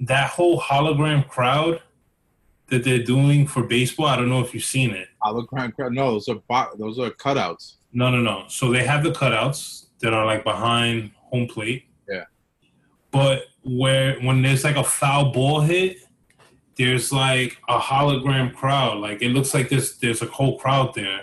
That 0.00 0.30
whole 0.30 0.60
hologram 0.60 1.26
crowd 1.28 1.80
that 2.68 2.84
they're 2.84 3.02
doing 3.02 3.46
for 3.46 3.62
baseball, 3.62 4.06
I 4.06 4.16
don't 4.16 4.28
know 4.28 4.40
if 4.40 4.54
you've 4.54 4.64
seen 4.64 4.90
it. 4.90 5.08
hologram 5.22 5.74
crowd. 5.74 5.92
No, 5.92 6.12
those 6.12 6.28
are 6.28 6.70
those 6.76 6.98
are 6.98 7.10
cutouts. 7.10 7.76
No, 7.92 8.10
no, 8.10 8.20
no. 8.20 8.44
So 8.48 8.70
they 8.70 8.84
have 8.84 9.02
the 9.02 9.10
cutouts 9.10 9.86
that 10.00 10.12
are 10.12 10.26
like 10.26 10.44
behind 10.44 11.10
home 11.16 11.46
plate. 11.46 11.86
Yeah. 12.08 12.24
But 13.10 13.44
where 13.64 14.20
when 14.20 14.42
there's 14.42 14.64
like 14.64 14.76
a 14.76 14.84
foul 14.84 15.32
ball 15.32 15.60
hit, 15.60 15.98
there's 16.76 17.12
like 17.12 17.56
a 17.68 17.78
hologram 17.78 18.54
crowd. 18.54 18.98
Like 18.98 19.22
it 19.22 19.30
looks 19.30 19.54
like 19.54 19.68
there's 19.68 19.96
there's 19.98 20.22
a 20.22 20.26
whole 20.26 20.58
crowd 20.58 20.94
there. 20.94 21.22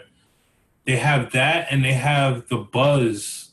They 0.86 0.98
have 0.98 1.32
that 1.32 1.68
and 1.72 1.84
they 1.84 1.94
have 1.94 2.48
the 2.50 2.58
buzz 2.58 3.52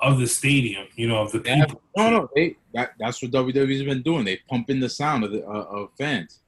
of 0.00 0.18
the 0.20 0.26
stadium, 0.26 0.86
you 0.94 1.08
know, 1.08 1.18
of 1.18 1.32
the 1.32 1.40
people. 1.40 1.82
No, 1.96 2.10
no, 2.10 2.30
they 2.34 2.56
that, 2.74 2.92
that's 2.98 3.20
what 3.22 3.30
WWE's 3.32 3.82
been 3.82 4.02
doing. 4.02 4.24
They 4.24 4.36
pump 4.48 4.70
in 4.70 4.80
the 4.80 4.88
sound 4.88 5.24
of 5.24 5.32
the 5.32 5.44
uh, 5.46 5.64
of 5.64 5.90
fans. 5.98 6.40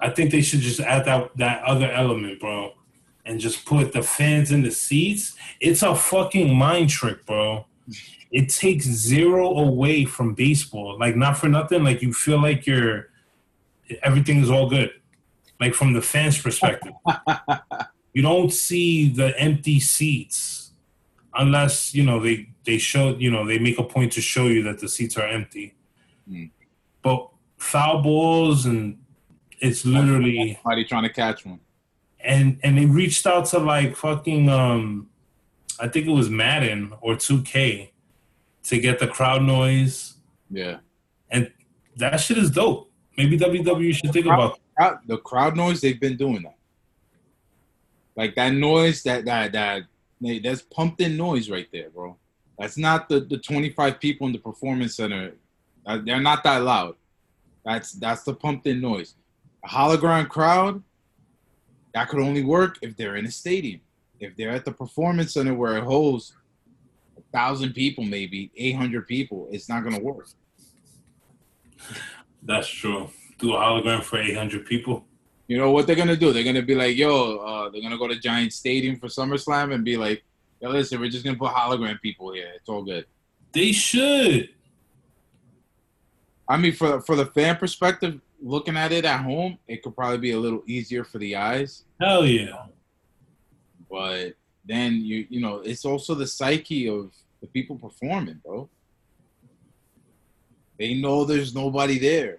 I 0.00 0.10
think 0.10 0.30
they 0.30 0.42
should 0.42 0.60
just 0.60 0.80
add 0.80 1.04
that 1.06 1.36
that 1.36 1.62
other 1.62 1.90
element, 1.90 2.40
bro, 2.40 2.74
and 3.24 3.40
just 3.40 3.64
put 3.64 3.92
the 3.92 4.02
fans 4.02 4.52
in 4.52 4.62
the 4.62 4.70
seats. 4.70 5.36
It's 5.60 5.82
a 5.82 5.94
fucking 5.94 6.54
mind 6.54 6.90
trick, 6.90 7.26
bro. 7.26 7.66
It 8.30 8.50
takes 8.50 8.84
zero 8.84 9.56
away 9.56 10.04
from 10.04 10.34
baseball. 10.34 10.98
Like 10.98 11.16
not 11.16 11.38
for 11.38 11.48
nothing. 11.48 11.82
Like 11.82 12.02
you 12.02 12.12
feel 12.12 12.40
like 12.40 12.66
you're 12.66 13.08
everything 14.02 14.40
is 14.42 14.50
all 14.50 14.68
good. 14.68 14.92
Like 15.60 15.74
from 15.74 15.92
the 15.92 16.02
fans' 16.02 16.40
perspective, 16.40 16.92
you 18.12 18.22
don't 18.22 18.52
see 18.52 19.08
the 19.08 19.38
empty 19.38 19.80
seats 19.80 20.72
unless 21.34 21.94
you 21.94 22.04
know 22.04 22.20
they 22.20 22.48
they 22.64 22.78
show 22.78 23.16
you 23.16 23.30
know 23.30 23.46
they 23.46 23.58
make 23.58 23.78
a 23.78 23.82
point 23.82 24.12
to 24.12 24.20
show 24.20 24.46
you 24.46 24.62
that 24.64 24.78
the 24.78 24.88
seats 24.88 25.16
are 25.16 25.26
empty. 25.26 25.74
Hmm. 26.28 26.44
But 27.02 27.28
foul 27.56 28.02
balls 28.02 28.66
and 28.66 28.98
it's 29.60 29.84
literally 29.84 30.54
Somebody 30.62 30.84
trying 30.84 31.02
to 31.04 31.08
catch 31.12 31.44
one. 31.46 31.60
and 32.20 32.58
and 32.62 32.78
they 32.78 32.86
reached 32.86 33.26
out 33.26 33.46
to 33.46 33.58
like 33.58 33.96
fucking 33.96 34.48
um 34.48 35.08
I 35.80 35.88
think 35.88 36.06
it 36.06 36.10
was 36.12 36.28
Madden 36.28 36.92
or 37.00 37.14
2K 37.14 37.90
to 38.64 38.78
get 38.80 38.98
the 38.98 39.06
crowd 39.08 39.42
noise 39.42 40.14
Yeah, 40.50 40.78
and 41.30 41.50
that 41.96 42.16
shit 42.18 42.38
is 42.38 42.50
dope. 42.50 42.90
Maybe 43.16 43.38
WWE 43.38 43.94
should 43.94 44.12
think 44.12 44.26
about 44.26 44.58
Crowd- 44.76 44.98
the 45.06 45.18
crowd 45.18 45.56
noise. 45.56 45.80
They've 45.80 45.98
been 46.00 46.16
doing 46.16 46.42
that. 46.42 46.56
Like 48.16 48.34
that 48.36 48.52
noise, 48.54 49.02
that 49.04 49.24
that 49.24 49.52
that 49.52 49.82
that's 50.42 50.62
pumped 50.62 51.00
in 51.00 51.16
noise 51.16 51.48
right 51.50 51.68
there, 51.72 51.90
bro. 51.90 52.16
That's 52.58 52.76
not 52.76 53.08
the 53.08 53.20
the 53.20 53.38
twenty 53.38 53.70
five 53.70 54.00
people 54.00 54.26
in 54.26 54.32
the 54.32 54.38
performance 54.40 54.96
center. 54.96 55.32
Uh, 55.86 55.98
They're 56.04 56.20
not 56.20 56.42
that 56.44 56.62
loud. 56.62 56.96
That's 57.64 57.92
that's 57.92 58.22
the 58.24 58.34
pumped 58.34 58.66
in 58.66 58.80
noise. 58.80 59.14
A 59.68 59.70
hologram 59.70 60.28
crowd. 60.28 60.82
That 61.92 62.08
could 62.08 62.20
only 62.20 62.42
work 62.42 62.78
if 62.80 62.96
they're 62.96 63.16
in 63.16 63.26
a 63.26 63.30
stadium. 63.30 63.80
If 64.18 64.34
they're 64.36 64.50
at 64.50 64.64
the 64.64 64.72
performance 64.72 65.34
center 65.34 65.54
where 65.54 65.76
it 65.76 65.84
holds 65.84 66.34
a 67.16 67.20
thousand 67.36 67.74
people, 67.74 68.04
maybe 68.04 68.50
eight 68.56 68.76
hundred 68.76 69.06
people, 69.06 69.48
it's 69.50 69.68
not 69.68 69.84
gonna 69.84 70.00
work. 70.00 70.28
that's 72.42 72.68
true. 72.68 73.10
Do 73.38 73.54
a 73.54 73.58
hologram 73.58 74.02
for 74.02 74.18
800 74.18 74.66
people. 74.66 75.04
You 75.46 75.58
know 75.58 75.70
what 75.70 75.86
they're 75.86 75.96
gonna 75.96 76.16
do? 76.16 76.32
They're 76.32 76.44
gonna 76.44 76.62
be 76.62 76.74
like, 76.74 76.96
yo, 76.96 77.36
uh, 77.38 77.68
they're 77.70 77.82
gonna 77.82 77.98
go 77.98 78.08
to 78.08 78.18
Giant 78.18 78.52
Stadium 78.52 78.98
for 78.98 79.06
SummerSlam 79.06 79.74
and 79.74 79.84
be 79.84 79.96
like, 79.96 80.24
yo, 80.60 80.70
listen, 80.70 80.98
we're 80.98 81.10
just 81.10 81.24
gonna 81.24 81.38
put 81.38 81.52
hologram 81.52 82.00
people 82.00 82.32
here. 82.32 82.52
It's 82.56 82.68
all 82.68 82.82
good. 82.82 83.06
They 83.52 83.72
should. 83.72 84.48
I 86.48 86.56
mean, 86.56 86.72
for 86.72 87.00
for 87.02 87.16
the 87.16 87.26
fan 87.26 87.56
perspective, 87.56 88.20
looking 88.40 88.76
at 88.76 88.92
it 88.92 89.04
at 89.04 89.22
home, 89.22 89.58
it 89.66 89.82
could 89.82 89.94
probably 89.94 90.18
be 90.18 90.32
a 90.32 90.38
little 90.38 90.62
easier 90.66 91.04
for 91.04 91.18
the 91.18 91.36
eyes. 91.36 91.84
Hell 92.00 92.24
yeah. 92.26 92.66
But 93.90 94.34
then 94.64 95.00
you 95.04 95.26
you 95.28 95.40
know, 95.40 95.56
it's 95.56 95.84
also 95.84 96.14
the 96.14 96.26
psyche 96.26 96.88
of 96.88 97.12
the 97.40 97.46
people 97.46 97.76
performing, 97.76 98.40
bro. 98.44 98.68
They 100.78 100.94
know 100.94 101.24
there's 101.24 101.54
nobody 101.54 101.98
there. 101.98 102.38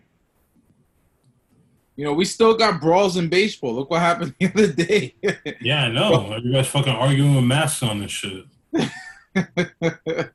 You 1.96 2.06
know, 2.06 2.14
we 2.14 2.24
still 2.24 2.56
got 2.56 2.80
brawls 2.80 3.18
in 3.18 3.28
baseball. 3.28 3.74
Look 3.74 3.90
what 3.90 4.00
happened 4.00 4.34
the 4.40 4.48
other 4.48 4.72
day. 4.72 5.16
Yeah, 5.62 5.86
I 5.86 5.90
know. 5.90 6.32
Everybody's 6.32 6.68
fucking 6.68 6.94
arguing 6.94 7.36
with 7.36 7.44
masks 7.44 7.84
on 7.84 8.00
this 8.00 8.12
shit. 8.12 8.46
that 8.72 10.32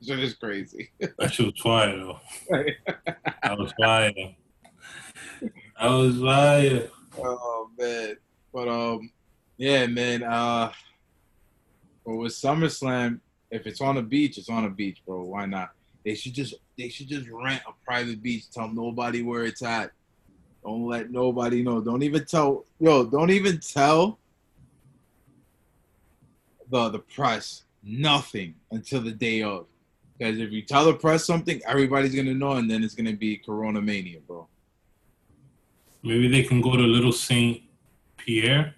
shit 0.00 0.20
is 0.20 0.34
crazy. 0.34 0.90
That 1.18 1.32
shit 1.32 1.46
was 1.46 1.60
fire 1.60 1.96
though. 1.96 2.20
That 3.42 3.58
was 3.58 3.72
fire. 3.80 4.12
That 5.80 5.88
was 5.92 6.20
fire. 6.20 6.90
Oh 7.18 7.70
man. 7.78 8.16
But 8.52 8.68
um 8.68 9.10
yeah, 9.56 9.86
man, 9.86 10.22
uh 10.22 10.72
but 12.04 12.16
with 12.16 12.32
SummerSlam, 12.32 13.20
if 13.50 13.66
it's 13.66 13.80
on 13.80 13.96
a 13.96 14.02
beach, 14.02 14.36
it's 14.36 14.50
on 14.50 14.66
a 14.66 14.70
beach, 14.70 15.02
bro. 15.06 15.22
Why 15.22 15.46
not? 15.46 15.70
They 16.04 16.14
should 16.14 16.34
just 16.34 16.54
they 16.76 16.90
should 16.90 17.08
just 17.08 17.28
rent 17.30 17.62
a 17.66 17.72
private 17.84 18.22
beach, 18.22 18.50
tell 18.50 18.68
nobody 18.68 19.22
where 19.22 19.44
it's 19.44 19.62
at. 19.62 19.92
Don't 20.62 20.86
let 20.86 21.10
nobody 21.10 21.62
know. 21.62 21.80
Don't 21.80 22.02
even 22.02 22.26
tell 22.26 22.66
yo, 22.78 23.06
don't 23.06 23.30
even 23.30 23.58
tell 23.60 24.18
the 26.68 26.90
the 26.90 26.98
press 26.98 27.62
nothing 27.82 28.54
until 28.70 29.00
the 29.00 29.12
day 29.12 29.42
of. 29.42 29.66
Because 30.18 30.38
if 30.38 30.52
you 30.52 30.60
tell 30.60 30.84
the 30.84 30.92
press 30.92 31.24
something, 31.24 31.62
everybody's 31.66 32.14
gonna 32.14 32.34
know, 32.34 32.52
and 32.52 32.70
then 32.70 32.84
it's 32.84 32.94
gonna 32.94 33.14
be 33.14 33.38
Corona 33.38 33.80
Mania, 33.80 34.20
bro. 34.26 34.46
Maybe 36.02 36.28
they 36.28 36.42
can 36.42 36.60
go 36.60 36.76
to 36.76 36.82
Little 36.82 37.12
Saint 37.12 37.60
Pierre. 38.16 38.74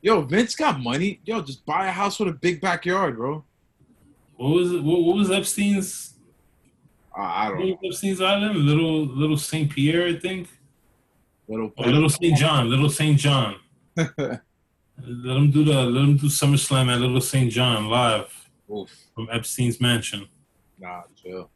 Yo, 0.00 0.22
Vince 0.22 0.54
got 0.54 0.80
money. 0.80 1.20
Yo, 1.24 1.40
just 1.42 1.64
buy 1.66 1.86
a 1.88 1.90
house 1.90 2.18
with 2.18 2.28
a 2.28 2.32
big 2.32 2.60
backyard, 2.60 3.16
bro. 3.16 3.44
What 4.36 4.50
was 4.50 4.72
it? 4.72 4.82
What, 4.82 5.02
what 5.02 5.16
was 5.16 5.30
Epstein's? 5.30 6.14
Uh, 7.16 7.22
I 7.22 7.48
don't 7.48 7.58
know. 7.60 7.66
What 7.80 7.88
Epstein's 7.88 8.20
island? 8.20 8.56
Little 8.60 9.06
Little 9.06 9.36
Saint 9.36 9.70
Pierre, 9.70 10.06
I 10.06 10.18
think. 10.18 10.48
Little 11.48 11.72
Little 11.78 12.08
Saint 12.08 12.36
John. 12.36 12.70
Little 12.70 12.90
Saint 12.90 13.18
John. 13.18 13.56
Let 13.96 14.40
them 14.96 15.50
do 15.50 15.64
the. 15.64 15.74
Let 15.74 16.00
them 16.00 16.16
do 16.16 16.26
SummerSlam 16.26 16.92
at 16.92 17.00
Little 17.00 17.20
Saint 17.20 17.50
John 17.50 17.88
live 17.88 18.32
Oof. 18.70 18.90
from 19.14 19.28
Epstein's 19.32 19.80
mansion. 19.80 20.28
Nah, 20.78 21.02
chill. 21.16 21.50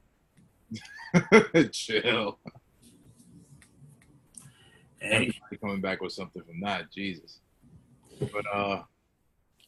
chill. 1.72 2.38
Hey, 5.02 5.14
Everybody 5.14 5.56
coming 5.60 5.80
back 5.80 6.00
with 6.00 6.12
something 6.12 6.42
from 6.44 6.60
that, 6.60 6.92
Jesus. 6.92 7.40
But 8.32 8.44
uh, 8.54 8.82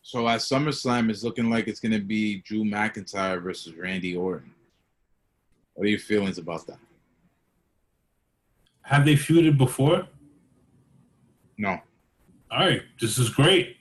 So 0.02 0.28
at 0.28 0.38
SummerSlam, 0.38 1.10
it's 1.10 1.24
looking 1.24 1.50
like 1.50 1.66
it's 1.66 1.80
gonna 1.80 1.98
be 1.98 2.40
Drew 2.42 2.62
McIntyre 2.62 3.42
versus 3.42 3.74
Randy 3.74 4.14
Orton. 4.14 4.52
What 5.74 5.86
are 5.86 5.90
your 5.90 5.98
feelings 5.98 6.38
about 6.38 6.68
that? 6.68 6.78
Have 8.82 9.04
they 9.04 9.14
feuded 9.14 9.58
before? 9.58 10.06
No. 11.58 11.80
All 12.52 12.60
right, 12.60 12.82
this 13.00 13.18
is 13.18 13.28
great. 13.28 13.78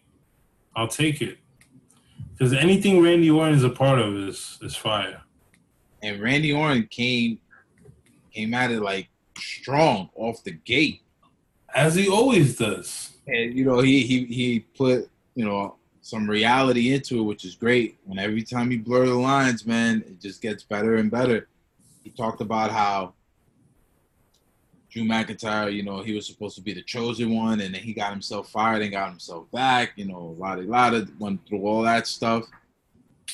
I'll 0.76 0.88
take 0.88 1.22
it. 1.22 1.38
Because 2.32 2.52
anything 2.54 3.00
Randy 3.04 3.30
Orton 3.30 3.54
is 3.54 3.64
a 3.64 3.70
part 3.70 4.00
of 4.00 4.16
is 4.16 4.58
is 4.64 4.76
fire. 4.76 5.22
And 6.02 6.20
Randy 6.20 6.52
Orton 6.52 6.88
came 6.88 7.38
came 8.34 8.56
at 8.56 8.72
it 8.72 8.82
like 8.82 9.10
strong 9.38 10.10
off 10.16 10.44
the 10.44 10.52
gate. 10.52 11.03
As 11.74 11.96
he 11.96 12.08
always 12.08 12.58
does. 12.58 13.12
And 13.28 13.58
you 13.58 13.66
know, 13.66 13.80
he 13.80 14.04
he 14.04 14.26
he 14.26 14.60
put, 14.60 15.10
you 15.36 15.46
know, 15.46 15.76
some 16.02 16.30
reality 16.30 16.94
into 16.94 17.20
it, 17.20 17.24
which 17.24 17.46
is 17.46 17.56
great. 17.56 17.98
And 18.10 18.20
every 18.20 18.44
time 18.44 18.70
he 18.70 18.78
blur 18.78 19.06
the 19.06 19.14
lines, 19.14 19.66
man, 19.66 20.04
it 20.06 20.20
just 20.20 20.42
gets 20.42 20.64
better 20.64 20.96
and 20.98 21.10
better. 21.10 21.48
He 22.04 22.10
talked 22.10 22.42
about 22.42 22.72
how 22.72 23.14
Drew 24.92 25.04
McIntyre, 25.04 25.74
you 25.74 25.82
know, 25.82 26.04
he 26.04 26.14
was 26.14 26.28
supposed 26.28 26.56
to 26.58 26.62
be 26.62 26.74
the 26.74 26.84
chosen 26.84 27.34
one, 27.34 27.62
and 27.62 27.74
then 27.74 27.82
he 27.82 27.94
got 27.94 28.12
himself 28.12 28.50
fired 28.50 28.82
and 28.82 28.92
got 28.92 29.10
himself 29.10 29.50
back. 29.52 29.94
You 29.96 30.06
know, 30.06 30.36
a 30.38 30.64
lot 30.64 30.94
of 30.94 31.20
went 31.20 31.48
through 31.48 31.66
all 31.66 31.82
that 31.84 32.06
stuff, 32.06 32.44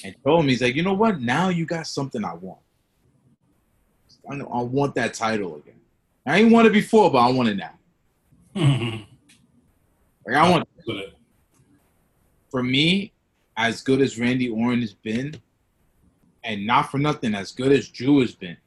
and 0.05 0.15
told 0.23 0.41
him 0.41 0.49
he's 0.49 0.61
like, 0.61 0.75
you 0.75 0.83
know 0.83 0.93
what? 0.93 1.19
Now 1.19 1.49
you 1.49 1.65
got 1.65 1.87
something 1.87 2.23
I 2.23 2.35
want. 2.35 2.59
I, 4.29 4.35
I 4.35 4.61
want 4.61 4.93
that 4.95 5.15
title 5.15 5.55
again. 5.55 5.79
I 6.25 6.37
ain't 6.37 6.51
want 6.51 6.67
it 6.67 6.73
before, 6.73 7.11
but 7.11 7.17
I 7.17 7.31
want 7.31 7.49
it 7.49 7.57
now. 7.57 7.73
Like 10.25 10.37
I 10.37 10.51
want 10.51 10.67
for 12.49 12.63
me, 12.63 13.13
as 13.57 13.81
good 13.81 14.01
as 14.01 14.19
Randy 14.19 14.49
Orton 14.49 14.81
has 14.81 14.93
been, 14.93 15.35
and 16.43 16.65
not 16.65 16.91
for 16.91 16.97
nothing, 16.97 17.35
as 17.35 17.51
good 17.51 17.71
as 17.71 17.89
Drew 17.89 18.21
has 18.21 18.35
been. 18.35 18.57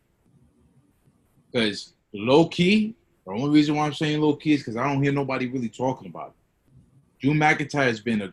Because 1.50 1.94
low 2.12 2.48
key, 2.48 2.94
the 3.26 3.32
only 3.32 3.50
reason 3.50 3.76
why 3.76 3.86
I'm 3.86 3.94
saying 3.94 4.20
low 4.20 4.36
key 4.36 4.54
is 4.54 4.60
because 4.60 4.76
I 4.76 4.84
don't 4.84 5.02
hear 5.02 5.12
nobody 5.12 5.46
really 5.46 5.68
talking 5.68 6.08
about 6.08 6.28
it. 6.28 6.34
Drew 7.20 7.34
McIntyre 7.34 7.86
has 7.86 8.00
been 8.00 8.22
a 8.22 8.32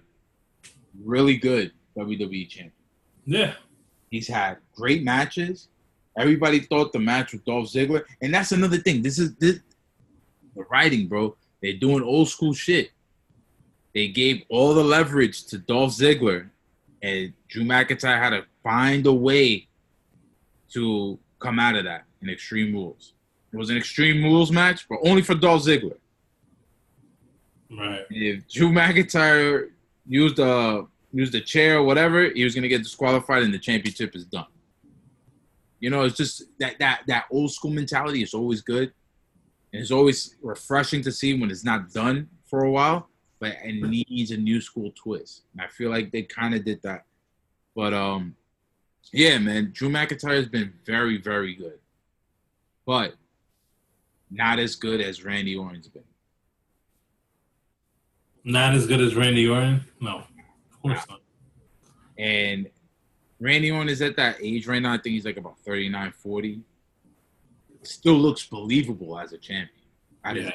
really 1.04 1.38
good 1.38 1.72
WWE 1.98 2.50
champion. 2.50 2.72
Yeah. 3.26 3.54
He's 4.10 4.28
had 4.28 4.58
great 4.76 5.04
matches. 5.04 5.68
Everybody 6.18 6.62
thought 6.62 6.92
the 6.92 7.00
match 7.00 7.32
with 7.34 7.46
Dolph 7.46 7.68
Ziggler, 7.72 8.04
and 8.22 8.34
that's 8.34 8.52
another 8.52 8.78
thing. 8.78 9.02
This 9.02 9.20
is 9.20 9.36
this 9.36 9.60
the 10.60 10.66
writing, 10.66 11.08
bro. 11.08 11.36
They're 11.62 11.74
doing 11.74 12.04
old 12.04 12.30
school 12.30 12.54
shit. 12.54 12.92
They 13.96 14.10
gave 14.10 14.44
all 14.50 14.74
the 14.74 14.84
leverage 14.84 15.46
to 15.48 15.58
Dolph 15.58 15.92
Ziggler, 15.92 16.50
and 17.02 17.34
Drew 17.48 17.64
McIntyre 17.64 18.20
had 18.20 18.30
to 18.32 18.46
find 18.62 19.08
a 19.08 19.14
way 19.14 19.68
to 20.74 21.18
come 21.40 21.60
out 21.60 21.76
of 21.76 21.86
that 21.86 22.04
in 22.22 22.30
Extreme 22.30 22.74
Rules. 22.74 23.14
It 23.52 23.58
was 23.58 23.72
an 23.72 23.78
Extreme 23.78 24.24
Rules 24.24 24.52
match, 24.52 24.88
but 24.88 25.00
only 25.04 25.24
for 25.24 25.34
Dolph 25.34 25.64
Ziggler. 25.64 25.98
Right. 27.72 28.06
If 28.10 28.48
Drew 28.48 28.70
McIntyre 28.70 29.70
used 30.08 30.40
a 30.40 30.86
used 31.12 31.34
a 31.34 31.42
chair 31.42 31.80
or 31.80 31.84
whatever, 31.84 32.30
he 32.30 32.44
was 32.44 32.54
gonna 32.54 32.68
get 32.68 32.84
disqualified, 32.84 33.44
and 33.44 33.54
the 33.54 33.60
championship 33.60 34.16
is 34.16 34.26
done. 34.26 34.46
You 35.80 35.90
know, 35.90 36.04
it's 36.04 36.18
just 36.18 36.44
that 36.60 36.78
that 36.80 37.02
that 37.08 37.26
old 37.32 37.52
school 37.52 37.72
mentality 37.72 38.22
is 38.22 38.34
always 38.34 38.62
good, 38.62 38.92
and 39.72 39.82
it's 39.82 39.92
always 39.92 40.36
refreshing 40.42 41.02
to 41.04 41.12
see 41.12 41.40
when 41.40 41.52
it's 41.52 41.64
not 41.64 41.92
done 41.92 42.30
for 42.46 42.64
a 42.66 42.72
while, 42.72 43.10
but 43.40 43.56
it 43.64 44.08
needs 44.10 44.32
a 44.32 44.38
new 44.38 44.60
school 44.60 44.92
twist. 44.96 45.44
And 45.54 45.62
I 45.62 45.68
feel 45.68 45.90
like 45.90 46.12
they 46.12 46.24
kind 46.24 46.56
of 46.56 46.66
did 46.66 46.82
that. 46.84 47.06
But 47.76 47.94
um, 47.94 48.36
yeah, 49.14 49.38
man, 49.38 49.72
Drew 49.74 49.90
McIntyre 49.90 50.36
has 50.36 50.48
been 50.48 50.74
very, 50.86 51.18
very 51.18 51.54
good, 51.54 51.80
but 52.86 53.16
not 54.32 54.60
as 54.60 54.76
good 54.76 55.02
as 55.02 55.24
Randy 55.24 55.56
Orton's 55.56 55.88
been. 55.88 56.04
Not 58.44 58.74
as 58.74 58.88
good 58.88 59.02
as 59.02 59.16
Randy 59.16 59.48
Orton? 59.48 59.84
No. 60.00 60.18
Of 60.20 60.82
course 60.82 61.06
not. 61.10 61.20
And 62.18 62.70
Randy 63.40 63.72
Orton 63.72 63.90
is 63.90 64.02
at 64.02 64.16
that 64.18 64.38
age 64.42 64.68
right 64.68 64.82
now. 64.82 64.94
I 64.94 64.98
think 64.98 65.14
he's 65.14 65.26
like 65.26 65.38
about 65.38 65.60
39, 65.60 66.12
40. 66.12 66.62
Still 67.84 68.16
looks 68.16 68.46
believable 68.46 69.18
as 69.20 69.32
a 69.34 69.38
champion. 69.38 69.86
I 70.24 70.34
Yeah. 70.34 70.52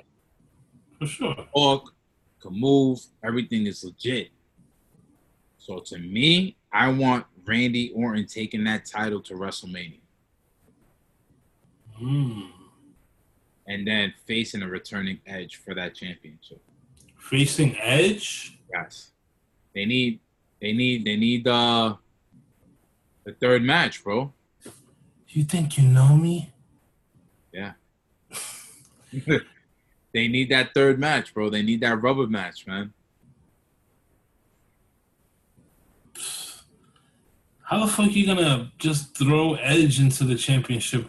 For 0.98 1.06
sure. 1.06 1.48
talk, 1.54 1.94
can 2.40 2.52
move, 2.58 3.00
everything 3.24 3.66
is 3.66 3.82
legit. 3.82 4.30
So 5.58 5.78
to 5.80 5.98
me, 5.98 6.56
I 6.72 6.88
want 6.88 7.26
Randy 7.46 7.90
Orton 7.94 8.26
taking 8.26 8.64
that 8.64 8.84
title 8.86 9.20
to 9.22 9.34
WrestleMania 9.34 10.00
Mm. 12.00 12.50
and 13.68 13.86
then 13.86 14.12
facing 14.26 14.62
a 14.62 14.68
returning 14.68 15.20
Edge 15.26 15.56
for 15.56 15.74
that 15.74 15.94
championship. 15.94 16.60
Facing 17.18 17.76
Edge? 17.80 18.58
Yes, 18.72 19.12
they 19.74 19.84
need, 19.84 20.20
they 20.60 20.72
need, 20.72 21.04
they 21.04 21.16
need 21.16 21.46
uh, 21.46 21.96
the 23.24 23.32
third 23.34 23.62
match, 23.62 24.02
bro. 24.02 24.32
You 25.28 25.44
think 25.44 25.78
you 25.78 25.84
know 25.88 26.16
me? 26.16 26.52
they 30.12 30.28
need 30.28 30.50
that 30.50 30.74
third 30.74 30.98
match, 30.98 31.32
bro. 31.32 31.50
They 31.50 31.62
need 31.62 31.80
that 31.80 32.02
rubber 32.02 32.26
match, 32.26 32.66
man. 32.66 32.92
How 37.62 37.84
the 37.84 37.90
fuck 37.90 38.06
are 38.06 38.10
you 38.10 38.26
gonna 38.26 38.70
just 38.78 39.16
throw 39.16 39.54
Edge 39.54 39.98
into 39.98 40.24
the 40.24 40.36
championship? 40.36 41.08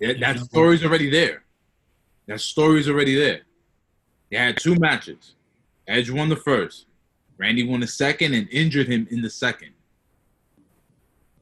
That, 0.00 0.18
that 0.20 0.38
story's 0.38 0.84
already 0.84 1.10
there. 1.10 1.44
That 2.26 2.40
story's 2.40 2.88
already 2.88 3.14
there. 3.14 3.42
They 4.30 4.38
had 4.38 4.56
two 4.56 4.76
matches. 4.76 5.34
Edge 5.86 6.10
won 6.10 6.30
the 6.30 6.36
first. 6.36 6.86
Randy 7.36 7.66
won 7.66 7.80
the 7.80 7.86
second 7.86 8.32
and 8.32 8.48
injured 8.50 8.88
him 8.88 9.06
in 9.10 9.20
the 9.20 9.30
second. 9.30 9.72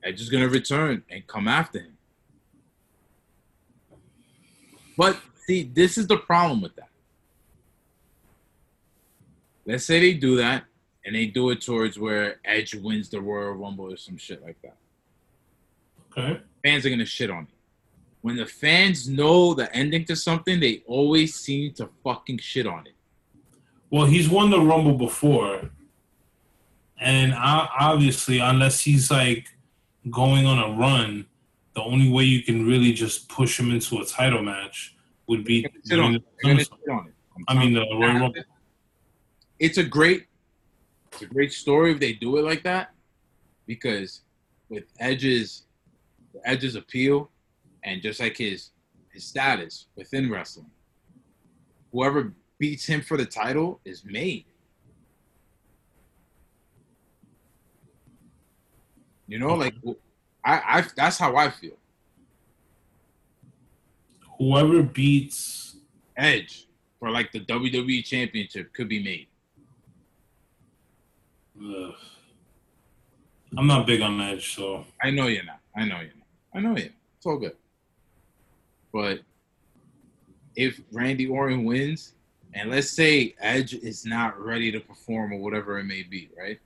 Edge 0.03 0.21
is 0.21 0.29
gonna 0.29 0.49
return 0.49 1.05
and 1.09 1.27
come 1.27 1.47
after 1.47 1.79
him. 1.79 1.97
But 4.97 5.19
see, 5.47 5.65
this 5.65 5.97
is 5.99 6.07
the 6.07 6.19
problem 6.19 6.61
with 6.63 6.75
that. 6.77 6.89
Let's 9.67 9.85
say 9.85 10.01
they 10.01 10.15
do 10.15 10.37
that 10.37 10.65
and 11.05 11.15
they 11.15 11.27
do 11.27 11.51
it 11.51 11.61
towards 11.61 11.99
where 11.99 12.41
Edge 12.45 12.75
wins 12.75 13.09
the 13.09 13.21
Royal 13.21 13.53
Rumble 13.53 13.93
or 13.93 13.97
some 13.97 14.17
shit 14.17 14.43
like 14.43 14.61
that 14.63 14.77
Okay. 16.11 16.41
fans 16.65 16.85
are 16.85 16.91
gonna 16.91 17.07
shit 17.07 17.31
on 17.31 17.45
it. 17.45 17.49
When 18.21 18.37
the 18.37 18.47
fans 18.47 19.09
know 19.09 19.55
the 19.55 19.75
ending 19.75 20.05
to 20.07 20.15
something, 20.17 20.61
they 20.61 20.83
always 20.87 21.35
seem 21.35 21.73
to 21.75 21.89
fucking 22.05 22.39
shit 22.39 22.67
on 22.67 22.87
it. 22.87 22.95
Well, 23.91 24.07
he's 24.07 24.29
won 24.29 24.51
the 24.51 24.61
Rumble 24.61 24.95
before, 24.95 25.71
and 27.01 27.35
obviously, 27.35 28.39
unless 28.39 28.81
he's 28.81 29.11
like 29.11 29.49
going 30.11 30.47
on 30.47 30.59
a 30.59 30.77
run, 30.79 31.27
the 31.75 31.83
only 31.83 32.11
way 32.11 32.25
you 32.25 32.43
can 32.43 32.67
really 32.67 32.93
just 32.93 33.29
push 33.29 33.59
him 33.59 33.71
into 33.71 33.99
a 33.99 34.05
title 34.05 34.43
match 34.43 34.95
would 35.27 35.45
be. 35.45 35.67
Shit 35.89 35.99
on 35.99 36.17
it. 36.17 36.23
They're 36.43 36.53
gonna 36.53 36.65
shit 36.65 36.89
on 36.91 37.09
it. 37.09 37.15
I'm 37.49 37.59
mean, 37.59 37.73
the 37.73 37.81
Royal. 37.81 38.01
Rumble. 38.01 38.35
It's 39.59 39.79
a 39.79 39.85
great, 39.85 40.27
it's 41.13 41.23
a 41.23 41.27
great 41.27 41.53
story 41.53 41.93
if 41.93 42.01
they 42.01 42.13
do 42.13 42.37
it 42.37 42.43
like 42.43 42.63
that, 42.65 42.93
because 43.67 44.23
with 44.69 44.85
Edge's, 44.99 45.67
Edge's 46.45 46.75
appeal, 46.75 47.31
and 47.85 48.03
just 48.03 48.21
like 48.21 48.37
his 48.37 48.71
his 49.13 49.25
status 49.25 49.87
within 49.97 50.31
wrestling, 50.31 50.71
whoever 51.93 52.35
beats 52.59 52.87
him 52.87 53.03
for 53.03 53.17
the 53.17 53.27
title 53.27 53.81
is 53.85 54.05
made. 54.05 54.45
You 59.27 59.39
know, 59.39 59.55
like 59.55 59.75
I, 60.45 60.79
I 60.79 60.85
that's 60.97 61.19
how 61.19 61.37
I 61.37 61.51
feel. 61.51 61.77
Whoever 64.39 64.83
beats, 64.83 65.77
Edge 66.17 66.67
for 66.99 67.11
like 67.11 67.33
the 67.33 67.41
WWE 67.41 68.05
Championship 68.05 68.73
could 68.73 68.89
be 68.89 69.03
made. 69.03 69.27
ugh. 71.59 71.95
I'm 73.57 73.67
not 73.67 73.87
big 73.87 74.01
on 74.01 74.21
Edge, 74.21 74.55
so 74.55 74.87
I 75.03 75.11
know 75.11 75.27
you're 75.27 75.45
not. 75.45 75.61
I 75.77 75.85
know 75.85 75.97
you're 75.97 76.15
not. 76.17 76.27
I 76.55 76.61
know 76.61 76.77
you. 76.77 76.91
It's 77.17 77.27
all 77.27 77.39
good. 77.39 77.57
But 78.93 79.21
if 80.57 80.81
Randy 80.91 81.27
Orton 81.27 81.65
wins, 81.65 82.15
and 82.55 82.71
let's 82.71 82.91
say 82.91 83.35
Edge 83.41 83.75
is 83.75 84.05
not 84.05 84.41
ready 84.41 84.71
to 84.73 84.81
perform 84.81 85.33
or 85.33 85.39
whatever 85.39 85.79
it 85.79 85.85
may 85.85 86.03
be, 86.03 86.31
right? 86.39 86.59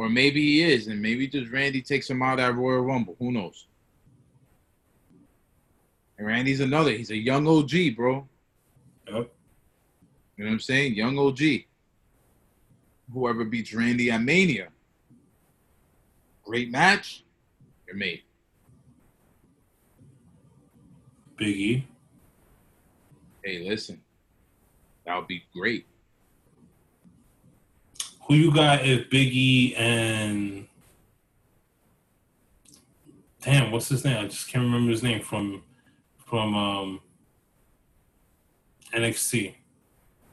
Or 0.00 0.08
maybe 0.08 0.40
he 0.40 0.62
is, 0.62 0.86
and 0.86 1.02
maybe 1.02 1.28
just 1.28 1.52
Randy 1.52 1.82
takes 1.82 2.08
him 2.08 2.22
out 2.22 2.40
at 2.40 2.54
Royal 2.54 2.80
Rumble. 2.80 3.16
Who 3.18 3.32
knows? 3.32 3.66
And 6.16 6.26
Randy's 6.26 6.60
another. 6.60 6.92
He's 6.92 7.10
a 7.10 7.16
young 7.16 7.46
OG, 7.46 7.96
bro. 7.96 8.26
Yep. 9.06 9.30
You 10.36 10.44
know 10.44 10.50
what 10.50 10.54
I'm 10.54 10.60
saying? 10.60 10.94
Young 10.94 11.18
OG. 11.18 11.40
Whoever 13.12 13.44
beats 13.44 13.74
Randy 13.74 14.10
at 14.10 14.22
Mania 14.22 14.68
great 16.50 16.70
match, 16.72 17.22
you're 17.86 17.94
made. 17.94 18.22
Big 21.36 21.56
E. 21.56 21.86
Hey, 23.44 23.68
listen, 23.68 24.00
that 25.06 25.14
would 25.14 25.28
be 25.28 25.44
great. 25.54 25.86
Who 28.30 28.36
you 28.36 28.54
got 28.54 28.86
if 28.86 29.10
Big 29.10 29.34
E 29.34 29.74
and 29.74 30.68
damn, 33.42 33.72
what's 33.72 33.88
his 33.88 34.04
name? 34.04 34.24
I 34.24 34.28
just 34.28 34.46
can't 34.46 34.62
remember 34.62 34.92
his 34.92 35.02
name 35.02 35.20
from 35.20 35.64
from 36.26 36.54
um 36.54 37.00
NXT, 38.94 39.52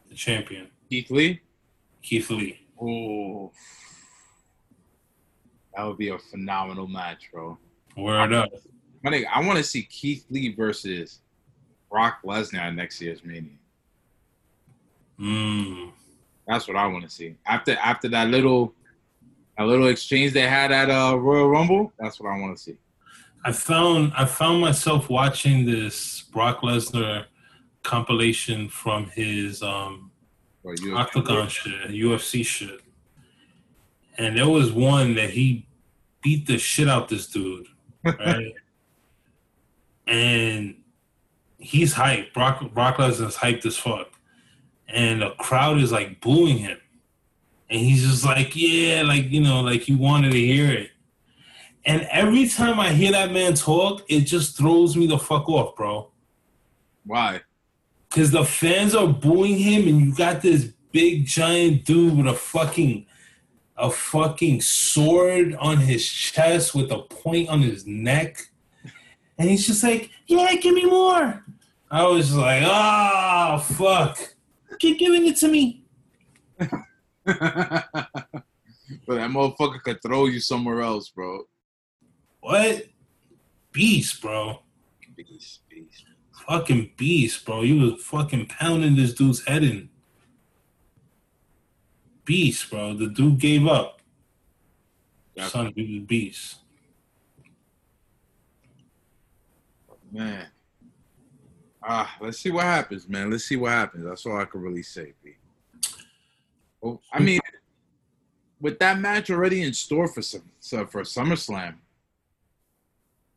the 0.09 0.13
champion 0.13 0.67
Keith 0.91 1.09
Lee. 1.09 1.41
Keith 2.03 2.29
Lee. 2.29 2.67
Oh, 2.79 3.51
that 5.75 5.83
would 5.83 5.97
be 5.97 6.09
a 6.09 6.19
phenomenal 6.19 6.85
match, 6.85 7.31
bro. 7.33 7.57
Word 7.97 8.31
up. 8.31 8.51
My 9.01 9.09
nigga, 9.09 9.25
I 9.33 9.43
want 9.43 9.57
to 9.57 9.63
see 9.63 9.81
Keith 9.81 10.23
Lee 10.29 10.53
versus 10.53 11.21
Brock 11.89 12.19
Lesnar 12.23 12.75
next 12.75 13.01
year's 13.01 13.23
Mania. 13.23 13.57
Mm. 15.19 15.93
That's 16.47 16.67
what 16.67 16.77
I 16.77 16.87
want 16.87 17.03
to 17.03 17.09
see. 17.09 17.35
After 17.45 17.77
after 17.77 18.07
that 18.09 18.29
little 18.29 18.73
that 19.57 19.65
little 19.65 19.87
exchange 19.87 20.33
they 20.33 20.47
had 20.47 20.71
at 20.71 20.89
uh, 20.89 21.17
Royal 21.17 21.49
Rumble, 21.49 21.91
that's 21.99 22.19
what 22.19 22.29
I 22.29 22.39
want 22.39 22.57
to 22.57 22.63
see. 22.63 22.77
I 23.43 23.51
found 23.51 24.13
I 24.15 24.25
found 24.25 24.61
myself 24.61 25.09
watching 25.09 25.65
this 25.65 26.21
Brock 26.21 26.61
Lesnar 26.61 27.25
compilation 27.83 28.67
from 28.69 29.05
his 29.09 29.61
um 29.61 30.11
you, 30.81 30.97
Octagon 30.97 31.47
shit, 31.47 31.89
UFC 31.89 32.45
shit. 32.45 32.81
And 34.17 34.37
there 34.37 34.49
was 34.49 34.71
one 34.71 35.15
that 35.15 35.29
he 35.29 35.67
beat 36.21 36.47
the 36.47 36.57
shit 36.57 36.89
out 36.89 37.07
this 37.07 37.27
dude, 37.27 37.67
right? 38.03 38.53
and 40.07 40.75
he's 41.57 41.93
hyped. 41.93 42.33
Brock 42.33 42.73
Brock 42.73 42.97
Lesnar's 42.97 43.37
hyped 43.37 43.65
as 43.65 43.77
fuck. 43.77 44.16
And 44.87 45.21
the 45.21 45.31
crowd 45.31 45.79
is 45.79 45.91
like 45.91 46.21
booing 46.21 46.57
him. 46.57 46.77
And 47.69 47.79
he's 47.81 48.07
just 48.07 48.23
like, 48.23 48.55
yeah, 48.55 49.03
like, 49.03 49.29
you 49.29 49.41
know, 49.41 49.61
like 49.61 49.81
he 49.81 49.95
wanted 49.95 50.31
to 50.31 50.37
hear 50.37 50.71
it. 50.71 50.91
And 51.85 52.07
every 52.11 52.47
time 52.47 52.79
I 52.79 52.91
hear 52.91 53.11
that 53.13 53.31
man 53.31 53.53
talk, 53.53 54.03
it 54.09 54.21
just 54.21 54.57
throws 54.57 54.95
me 54.95 55.07
the 55.07 55.17
fuck 55.17 55.47
off, 55.49 55.75
bro. 55.75 56.11
Why? 57.05 57.41
Cause 58.09 58.31
the 58.31 58.45
fans 58.45 58.95
are 58.95 59.07
booing 59.07 59.57
him, 59.57 59.87
and 59.87 60.01
you 60.01 60.15
got 60.15 60.41
this 60.41 60.71
big 60.91 61.25
giant 61.25 61.85
dude 61.85 62.17
with 62.17 62.27
a 62.27 62.33
fucking 62.33 63.05
a 63.77 63.91
fucking 63.91 64.59
sword 64.59 65.55
on 65.59 65.77
his 65.77 66.07
chest 66.09 66.73
with 66.73 66.91
a 66.91 66.99
point 66.99 67.47
on 67.49 67.61
his 67.61 67.85
neck, 67.85 68.49
and 69.37 69.49
he's 69.49 69.67
just 69.67 69.83
like, 69.83 70.09
"Yeah, 70.25 70.55
give 70.55 70.73
me 70.73 70.85
more." 70.85 71.45
I 71.91 72.07
was 72.07 72.33
like, 72.33 72.63
"Oh 72.65 73.59
fuck, 73.59 74.17
keep 74.79 74.99
giving 74.99 75.27
it 75.27 75.37
to 75.37 75.47
me." 75.47 75.83
but 76.57 76.71
that 79.07 79.29
motherfucker 79.29 79.81
could 79.83 80.01
throw 80.01 80.25
you 80.27 80.39
somewhere 80.39 80.81
else, 80.81 81.09
bro. 81.09 81.41
What? 82.39 82.85
Beast, 83.71 84.21
bro. 84.21 84.63
Beast, 85.15 85.61
beast. 85.69 86.05
Fucking 86.47 86.91
beast, 86.95 87.45
bro. 87.45 87.61
You 87.61 87.91
was 87.91 88.03
fucking 88.03 88.47
pounding 88.47 88.95
this 88.95 89.13
dude's 89.13 89.45
head 89.45 89.63
in. 89.63 89.89
Beast, 92.23 92.69
bro. 92.69 92.93
The 92.93 93.07
dude 93.07 93.39
gave 93.39 93.67
up. 93.67 94.01
Son, 95.45 95.71
he 95.75 95.99
was 95.99 96.07
beast. 96.07 96.57
Man. 100.11 100.47
Ah, 101.89 102.17
let's 102.19 102.39
see 102.39 102.51
what 102.51 102.65
happens, 102.65 103.07
man. 103.07 103.31
Let's 103.31 103.45
see 103.45 103.55
what 103.55 103.71
happens. 103.71 104.03
That's 104.05 104.25
all 104.25 104.37
I 104.37 104.43
can 104.43 104.61
really 104.61 104.83
say, 104.83 105.13
B. 105.23 105.35
Well, 106.81 107.01
I 107.13 107.19
mean, 107.19 107.39
with 108.59 108.77
that 108.79 108.99
match 108.99 109.29
already 109.29 109.61
in 109.61 109.71
store 109.71 110.09
for 110.09 110.21
some 110.21 110.43
so 110.59 110.85
for 110.85 111.01
SummerSlam, 111.03 111.75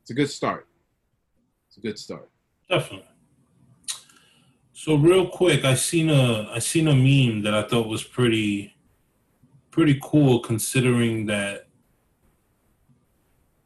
it's 0.03 0.11
a 0.11 0.15
good 0.15 0.31
start. 0.31 0.67
It's 1.69 1.77
a 1.77 1.81
good 1.81 1.97
start. 1.97 2.29
Definitely. 2.69 3.07
So 4.73 4.97
real 4.97 5.29
quick, 5.29 5.65
I 5.65 5.75
seen 5.75 6.11
a 6.11 6.51
I 6.51 6.59
seen 6.59 6.89
a 6.89 6.95
meme 6.95 7.43
that 7.43 7.55
I 7.55 7.63
thought 7.63 7.87
was 7.87 8.03
pretty 8.03 8.75
pretty 9.71 10.01
cool 10.03 10.41
considering 10.41 11.27
that 11.27 11.69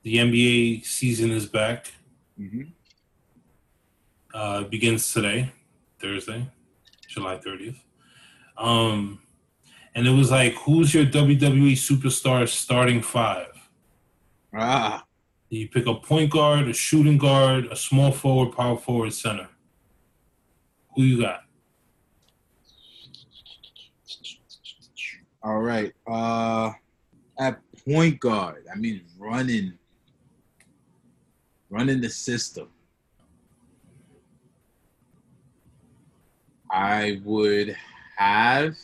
the 0.02 0.16
NBA 0.16 0.84
season 0.84 1.30
is 1.30 1.46
back. 1.46 1.92
Mm-hmm. 2.38 2.64
Uh, 4.34 4.64
begins 4.64 5.12
today, 5.12 5.48
Thursday, 6.00 6.44
July 7.06 7.36
30th. 7.38 7.76
Um, 8.58 9.20
and 9.94 10.08
it 10.08 10.10
was 10.10 10.32
like, 10.32 10.54
who's 10.54 10.92
your 10.92 11.06
WWE 11.06 11.72
superstar 11.74 12.48
starting 12.48 13.00
five? 13.00 13.46
Ah, 14.52 15.04
You 15.50 15.68
pick 15.68 15.86
a 15.86 15.94
point 15.94 16.30
guard, 16.32 16.66
a 16.66 16.72
shooting 16.72 17.16
guard, 17.16 17.66
a 17.66 17.76
small 17.76 18.10
forward, 18.10 18.56
power 18.56 18.76
forward, 18.76 19.12
center. 19.12 19.48
Who 20.96 21.02
you 21.04 21.20
got? 21.22 21.40
all 25.44 25.60
right. 25.60 25.92
Uh, 26.06 26.72
at 27.38 27.60
point 27.86 28.18
guard, 28.18 28.64
I 28.72 28.76
mean 28.76 29.02
running, 29.18 29.74
running 31.70 32.00
the 32.00 32.08
system. 32.08 32.68
I 36.74 37.20
would 37.24 37.76
have 38.16 38.76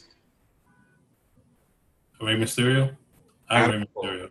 Rey 2.20 2.36
Mysterio? 2.36 2.96
I 3.48 3.62
Rey 3.62 3.64
Adam 3.68 3.84
Cole. 3.92 4.04
Mysterio. 4.04 4.30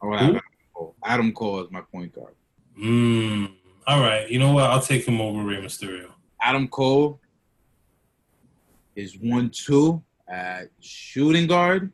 I 0.00 0.06
would 0.06 0.20
Who? 0.20 0.24
have 0.26 0.34
Adam 0.36 0.42
Cole. 0.74 0.94
Adam 1.04 1.32
Cole 1.32 1.60
as 1.64 1.70
my 1.72 1.80
point 1.80 2.14
guard. 2.14 2.34
Mm. 2.80 3.54
All 3.88 4.00
right. 4.00 4.30
You 4.30 4.38
know 4.38 4.52
what? 4.52 4.70
I'll 4.70 4.80
take 4.80 5.04
him 5.04 5.20
over 5.20 5.42
Rey 5.42 5.56
Mysterio. 5.56 6.12
Adam 6.40 6.68
Cole 6.68 7.20
is 8.94 9.18
one 9.18 9.50
two 9.50 10.00
at 10.28 10.68
shooting 10.78 11.48
guard. 11.48 11.92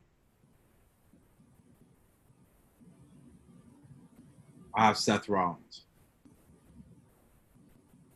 I 4.74 4.88
have 4.88 4.98
Seth 4.98 5.26
Rollins. 5.30 5.84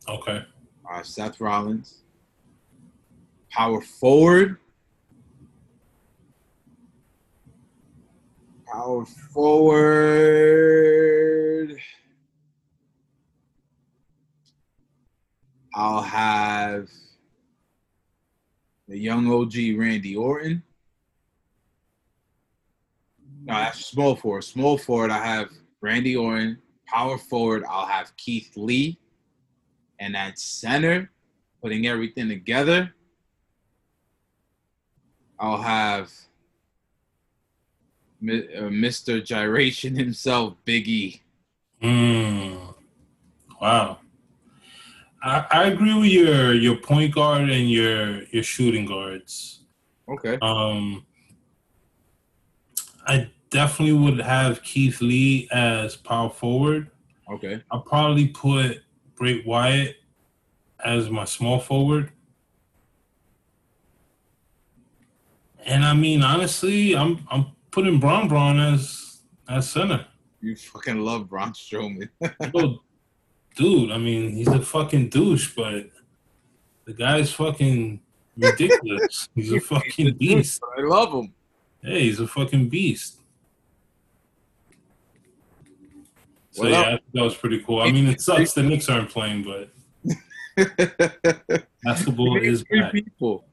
Okay. 0.07 0.45
I 0.87 0.97
have 0.97 1.07
Seth 1.07 1.41
Rollins. 1.41 2.00
Power 3.51 3.81
forward. 3.81 4.57
Power 8.65 9.05
forward. 9.05 10.51
I'll 15.73 16.01
have 16.01 16.89
the 18.87 18.97
young 18.97 19.29
OG 19.31 19.53
Randy 19.77 20.15
Orton. 20.15 20.63
No, 23.43 23.53
that's 23.55 23.85
small 23.85 24.15
forward. 24.15 24.43
Small 24.43 24.77
forward, 24.77 25.11
I 25.11 25.25
have 25.25 25.49
Randy 25.81 26.15
Orton. 26.15 26.61
Power 26.87 27.17
forward, 27.17 27.63
I'll 27.69 27.85
have 27.85 28.15
Keith 28.15 28.51
Lee. 28.55 28.97
And 29.99 30.15
at 30.15 30.39
center, 30.39 31.11
putting 31.61 31.87
everything 31.87 32.29
together, 32.29 32.93
I'll 35.41 35.61
have 35.61 36.11
Mi- 38.21 38.55
uh, 38.55 38.69
Mr. 38.69 39.25
Gyration 39.25 39.95
himself, 39.95 40.55
Biggie. 40.65 40.87
E. 40.87 41.21
Mm. 41.81 42.75
Wow. 43.59 43.97
I, 45.23 45.45
I 45.49 45.63
agree 45.65 45.95
with 45.95 46.11
your 46.11 46.53
your 46.53 46.75
point 46.77 47.15
guard 47.15 47.49
and 47.49 47.69
your 47.69 48.23
your 48.25 48.43
shooting 48.43 48.85
guards. 48.85 49.61
Okay. 50.07 50.37
Um, 50.43 51.05
I 53.07 53.31
definitely 53.49 53.93
would 53.93 54.19
have 54.19 54.61
Keith 54.61 55.01
Lee 55.01 55.49
as 55.51 55.95
power 55.95 56.29
forward. 56.29 56.91
Okay. 57.31 57.63
I'll 57.71 57.81
probably 57.81 58.27
put 58.27 58.81
Bray 59.15 59.41
Wyatt 59.43 59.95
as 60.83 61.09
my 61.09 61.25
small 61.25 61.59
forward. 61.59 62.11
And 65.65 65.83
I 65.85 65.93
mean, 65.93 66.23
honestly, 66.23 66.95
I'm 66.95 67.25
I'm 67.29 67.47
putting 67.71 67.99
Braun 67.99 68.27
Braun 68.27 68.59
as 68.59 69.21
as 69.47 69.69
center. 69.69 70.05
You 70.41 70.55
fucking 70.55 70.99
love 70.99 71.29
Braun 71.29 71.53
Strowman. 71.53 72.09
Well, 72.53 72.83
dude, 73.55 73.91
I 73.91 73.97
mean, 73.97 74.31
he's 74.31 74.47
a 74.47 74.61
fucking 74.61 75.09
douche, 75.09 75.53
but 75.55 75.89
the 76.85 76.93
guy's 76.93 77.31
fucking 77.33 78.01
ridiculous. 78.37 79.29
he's 79.35 79.51
a 79.51 79.59
fucking 79.59 80.17
beast. 80.17 80.61
I 80.77 80.81
love 80.81 81.13
him. 81.13 81.33
Hey, 81.81 82.01
he's 82.03 82.19
a 82.19 82.27
fucking 82.27 82.69
beast. 82.69 83.19
So 86.51 86.63
What 86.63 86.71
yeah, 86.71 86.97
that 87.13 87.21
was 87.23 87.35
pretty 87.35 87.59
cool. 87.63 87.81
I 87.81 87.91
mean, 87.91 88.07
it 88.07 88.19
sucks 88.19 88.53
the 88.53 88.63
Knicks 88.63 88.89
aren't 88.89 89.09
playing, 89.09 89.43
but 89.43 89.69
basketball 91.83 92.37
is 92.37 92.63
back. 92.65 92.91
people. 92.91 93.45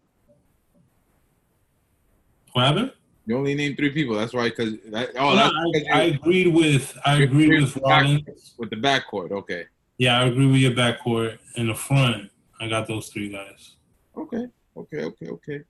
What 2.59 2.67
happened? 2.67 2.93
You 3.25 3.37
only 3.37 3.55
named 3.55 3.77
three 3.77 3.91
people. 3.91 4.17
That's 4.17 4.35
why, 4.35 4.49
because 4.49 4.75
that, 4.91 5.11
Oh, 5.17 5.33
no, 5.37 5.49
I, 5.49 5.85
I 5.97 6.03
agreed 6.07 6.49
with 6.53 6.99
I 7.05 7.23
agreed 7.23 7.51
with 7.63 7.77
Rollins. 7.77 8.55
with 8.59 8.71
the 8.71 8.77
backcourt. 8.77 9.31
Okay, 9.31 9.67
Yeah, 9.97 10.19
I 10.21 10.25
agree 10.25 10.47
with 10.47 10.57
your 10.57 10.73
backcourt. 10.73 11.39
In 11.55 11.69
the 11.69 11.75
front, 11.77 12.33
I 12.61 12.67
got 12.69 12.89
those 12.89 13.11
three 13.11 13.29
guys. 13.29 13.77
okay, 14.17 14.47
okay, 14.77 15.05
okay, 15.05 15.29
okay. 15.29 15.61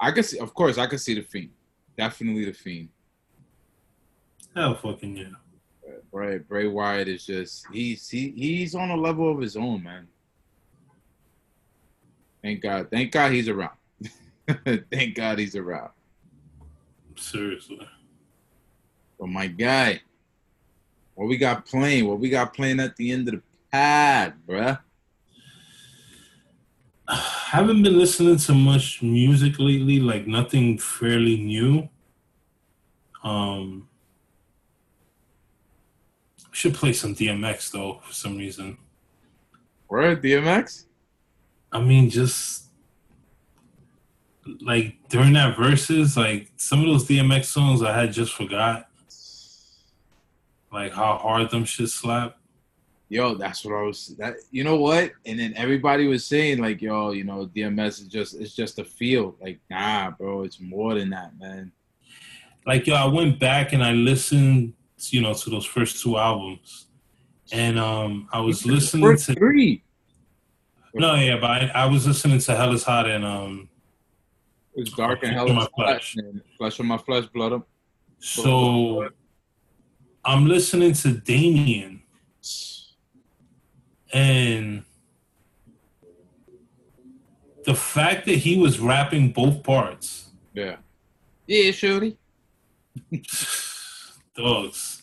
I 0.00 0.12
can 0.12 0.22
see, 0.22 0.38
of 0.38 0.54
course, 0.54 0.78
I 0.78 0.86
can 0.86 0.98
see 0.98 1.12
the 1.14 1.20
fiend. 1.20 1.50
Definitely 1.98 2.46
the 2.46 2.54
fiend. 2.54 2.88
Hell, 4.56 4.76
fucking 4.76 5.14
yeah. 5.14 5.92
Bray 6.10 6.38
Bray 6.38 6.68
Wyatt 6.68 7.08
is 7.08 7.26
just 7.26 7.66
he's 7.70 8.08
he 8.08 8.30
he's 8.30 8.74
on 8.74 8.88
a 8.88 8.96
level 8.96 9.30
of 9.30 9.42
his 9.42 9.58
own, 9.58 9.82
man. 9.82 10.08
Thank 12.42 12.62
God, 12.62 12.88
thank 12.90 13.12
God 13.12 13.30
he's 13.30 13.50
around. 13.50 13.76
thank 14.90 15.14
God 15.14 15.38
he's 15.38 15.54
around. 15.54 15.90
Seriously. 17.20 17.86
But 19.18 19.28
my 19.28 19.46
guy, 19.46 20.00
what 21.14 21.28
we 21.28 21.36
got 21.36 21.66
playing? 21.66 22.08
What 22.08 22.18
we 22.18 22.30
got 22.30 22.54
playing 22.54 22.80
at 22.80 22.96
the 22.96 23.12
end 23.12 23.28
of 23.28 23.34
the 23.34 23.42
pad, 23.70 24.34
bruh? 24.48 24.78
haven't 27.08 27.82
been 27.82 27.98
listening 27.98 28.38
to 28.38 28.54
much 28.54 29.02
music 29.02 29.58
lately, 29.58 30.00
like 30.00 30.26
nothing 30.26 30.78
fairly 30.78 31.36
new. 31.36 31.88
Um 33.22 33.86
should 36.52 36.74
play 36.74 36.92
some 36.94 37.14
DMX 37.14 37.70
though 37.70 38.00
for 38.02 38.12
some 38.14 38.38
reason. 38.38 38.78
Word 39.88 40.22
DMX? 40.22 40.86
I 41.70 41.80
mean 41.80 42.08
just 42.08 42.69
like 44.60 44.96
during 45.08 45.32
that 45.34 45.56
verses, 45.56 46.16
like 46.16 46.50
some 46.56 46.80
of 46.80 46.86
those 46.86 47.06
DMX 47.06 47.46
songs 47.46 47.82
I 47.82 47.98
had 47.98 48.12
just 48.12 48.32
forgot. 48.32 48.88
Like 50.72 50.92
how 50.92 51.16
hard 51.16 51.50
them 51.50 51.64
shit 51.64 51.88
slap. 51.88 52.36
Yo, 53.08 53.34
that's 53.34 53.64
what 53.64 53.74
I 53.74 53.82
was. 53.82 54.14
That 54.18 54.34
you 54.52 54.62
know 54.62 54.76
what? 54.76 55.10
And 55.26 55.38
then 55.40 55.52
everybody 55.56 56.06
was 56.06 56.24
saying 56.24 56.58
like, 56.58 56.80
yo, 56.80 57.10
you 57.10 57.24
know, 57.24 57.46
DMX 57.46 58.02
is 58.02 58.06
just 58.06 58.40
it's 58.40 58.54
just 58.54 58.78
a 58.78 58.84
feel. 58.84 59.34
Like, 59.40 59.58
nah, 59.68 60.12
bro, 60.12 60.44
it's 60.44 60.60
more 60.60 60.94
than 60.94 61.10
that, 61.10 61.36
man. 61.38 61.72
like 62.66 62.86
yo, 62.86 62.94
I 62.94 63.06
went 63.06 63.40
back 63.40 63.72
and 63.72 63.82
I 63.82 63.92
listened, 63.92 64.74
you 65.08 65.22
know, 65.22 65.34
to 65.34 65.50
those 65.50 65.66
first 65.66 66.00
two 66.00 66.18
albums, 66.18 66.86
and 67.50 67.80
um, 67.80 68.28
I 68.32 68.38
was 68.38 68.64
listening 68.64 69.16
to 69.16 69.34
three. 69.34 69.82
no, 70.94 71.16
yeah, 71.16 71.36
but 71.40 71.50
I, 71.50 71.70
I 71.74 71.86
was 71.86 72.06
listening 72.06 72.38
to 72.38 72.54
Hell 72.54 72.72
is 72.72 72.84
Hot 72.84 73.08
and 73.08 73.24
um, 73.24 73.69
It's 74.80 74.92
dark 74.92 75.22
and 75.22 75.32
hell 75.32 75.50
on 75.50 75.56
my 75.56 75.68
flesh. 75.76 76.16
Flesh 76.56 76.80
on 76.80 76.86
my 76.86 76.96
flesh, 76.96 77.26
blood 77.26 77.52
up. 77.52 77.68
so 78.18 79.10
I'm 80.24 80.46
listening 80.46 80.94
to 80.94 81.12
Damien, 81.12 82.02
and 84.12 84.84
the 87.64 87.74
fact 87.74 88.24
that 88.26 88.36
he 88.36 88.58
was 88.58 88.78
rapping 88.80 89.32
both 89.32 89.62
parts, 89.62 90.30
Yeah. 90.54 90.76
Yeah, 91.46 91.72
shorty. 91.72 92.16
dogs, 94.36 95.02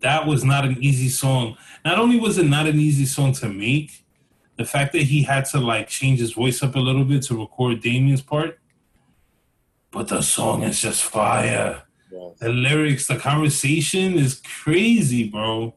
that 0.00 0.26
was 0.26 0.42
not 0.44 0.64
an 0.64 0.76
easy 0.82 1.08
song. 1.08 1.56
Not 1.84 1.98
only 1.98 2.18
was 2.18 2.38
it 2.38 2.46
not 2.46 2.66
an 2.66 2.78
easy 2.78 3.04
song 3.04 3.32
to 3.34 3.48
make, 3.48 4.04
the 4.56 4.64
fact 4.64 4.92
that 4.92 5.02
he 5.02 5.22
had 5.22 5.44
to 5.46 5.58
like 5.58 5.88
change 5.88 6.18
his 6.20 6.32
voice 6.32 6.62
up 6.62 6.76
a 6.76 6.80
little 6.80 7.04
bit 7.04 7.22
to 7.24 7.38
record 7.38 7.80
Damien's 7.82 8.22
part, 8.22 8.58
but 9.90 10.08
the 10.08 10.22
song 10.22 10.62
is 10.62 10.80
just 10.80 11.02
fire. 11.02 11.82
Yes. 12.10 12.38
The 12.40 12.48
lyrics, 12.48 13.06
the 13.06 13.16
conversation 13.16 14.14
is 14.14 14.40
crazy, 14.62 15.28
bro. 15.28 15.74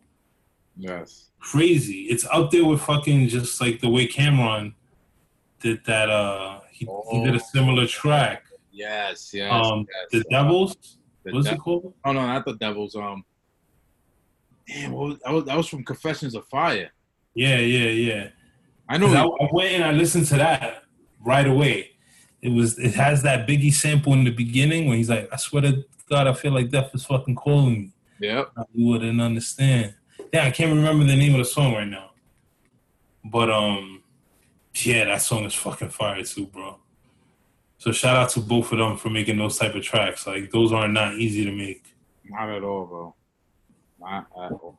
Yes. 0.77 1.29
Crazy. 1.39 2.03
It's 2.09 2.25
up 2.31 2.51
there 2.51 2.65
with 2.65 2.81
fucking 2.81 3.27
just 3.27 3.59
like 3.59 3.81
the 3.81 3.89
way 3.89 4.07
Cam'ron 4.07 4.73
did 5.59 5.83
that. 5.85 6.09
Uh, 6.09 6.61
he, 6.71 6.88
he 7.11 7.23
did 7.23 7.35
a 7.35 7.39
similar 7.39 7.88
track. 7.88 8.45
Yes. 8.71 9.31
Yes. 9.33 9.51
Um, 9.51 9.85
yes. 9.89 10.07
the 10.11 10.29
Devils. 10.29 10.97
The 11.23 11.33
What's 11.33 11.47
De- 11.47 11.53
it 11.53 11.59
called? 11.59 11.93
Oh 12.05 12.11
no, 12.11 12.25
not 12.25 12.45
the 12.45 12.53
Devils. 12.53 12.95
Um. 12.95 13.23
Damn, 14.67 14.91
what 14.91 15.09
was, 15.09 15.17
that 15.23 15.33
was 15.33 15.45
that 15.45 15.57
was 15.57 15.67
from 15.67 15.83
Confessions 15.83 16.33
of 16.33 16.45
Fire. 16.47 16.91
Yeah, 17.33 17.57
yeah, 17.57 17.89
yeah. 17.89 18.27
I 18.88 18.97
know. 18.97 19.07
I, 19.07 19.45
I 19.45 19.49
went 19.51 19.73
and 19.73 19.83
I 19.83 19.91
listened 19.91 20.25
to 20.27 20.38
that 20.38 20.83
right 21.25 21.47
away. 21.47 21.90
It 22.41 22.49
was 22.49 22.80
it 22.80 22.93
has 22.95 23.22
that 23.23 23.47
Biggie 23.47 23.73
sample 23.73 24.13
in 24.13 24.23
the 24.23 24.31
beginning 24.31 24.88
when 24.88 24.97
he's 24.97 25.09
like, 25.09 25.30
"I 25.31 25.35
swear 25.38 25.61
to 25.63 25.85
God, 26.09 26.27
I 26.27 26.34
feel 26.34 26.51
like 26.51 26.69
death 26.69 26.93
is 26.93 27.05
fucking 27.05 27.35
calling 27.35 27.73
me." 27.73 27.91
Yeah, 28.19 28.45
You 28.73 28.88
wouldn't 28.88 29.22
understand. 29.22 29.95
Yeah, 30.34 30.45
I 30.45 30.51
can't 30.51 30.73
remember 30.73 31.05
the 31.05 31.15
name 31.15 31.34
of 31.34 31.39
the 31.39 31.45
song 31.45 31.73
right 31.73 31.88
now. 31.88 32.11
But 33.23 33.49
um, 33.49 34.03
yeah, 34.76 35.05
that 35.05 35.22
song 35.22 35.45
is 35.45 35.53
fucking 35.53 35.89
fire 35.89 36.23
too, 36.23 36.47
bro. 36.47 36.77
So 37.77 37.91
shout 37.91 38.15
out 38.15 38.30
to 38.31 38.39
both 38.39 38.72
of 38.72 38.77
them 38.77 38.97
for 38.97 39.09
making 39.09 39.38
those 39.38 39.57
type 39.57 39.76
of 39.76 39.84
tracks. 39.84 40.27
Like 40.27 40.51
those 40.51 40.72
are 40.72 40.88
not 40.88 41.15
easy 41.15 41.45
to 41.45 41.51
make. 41.51 41.95
Not 42.23 42.49
at 42.49 42.63
all, 42.63 42.85
bro. 42.85 43.15
Not 43.99 44.27
at 44.38 44.51
all. 44.51 44.77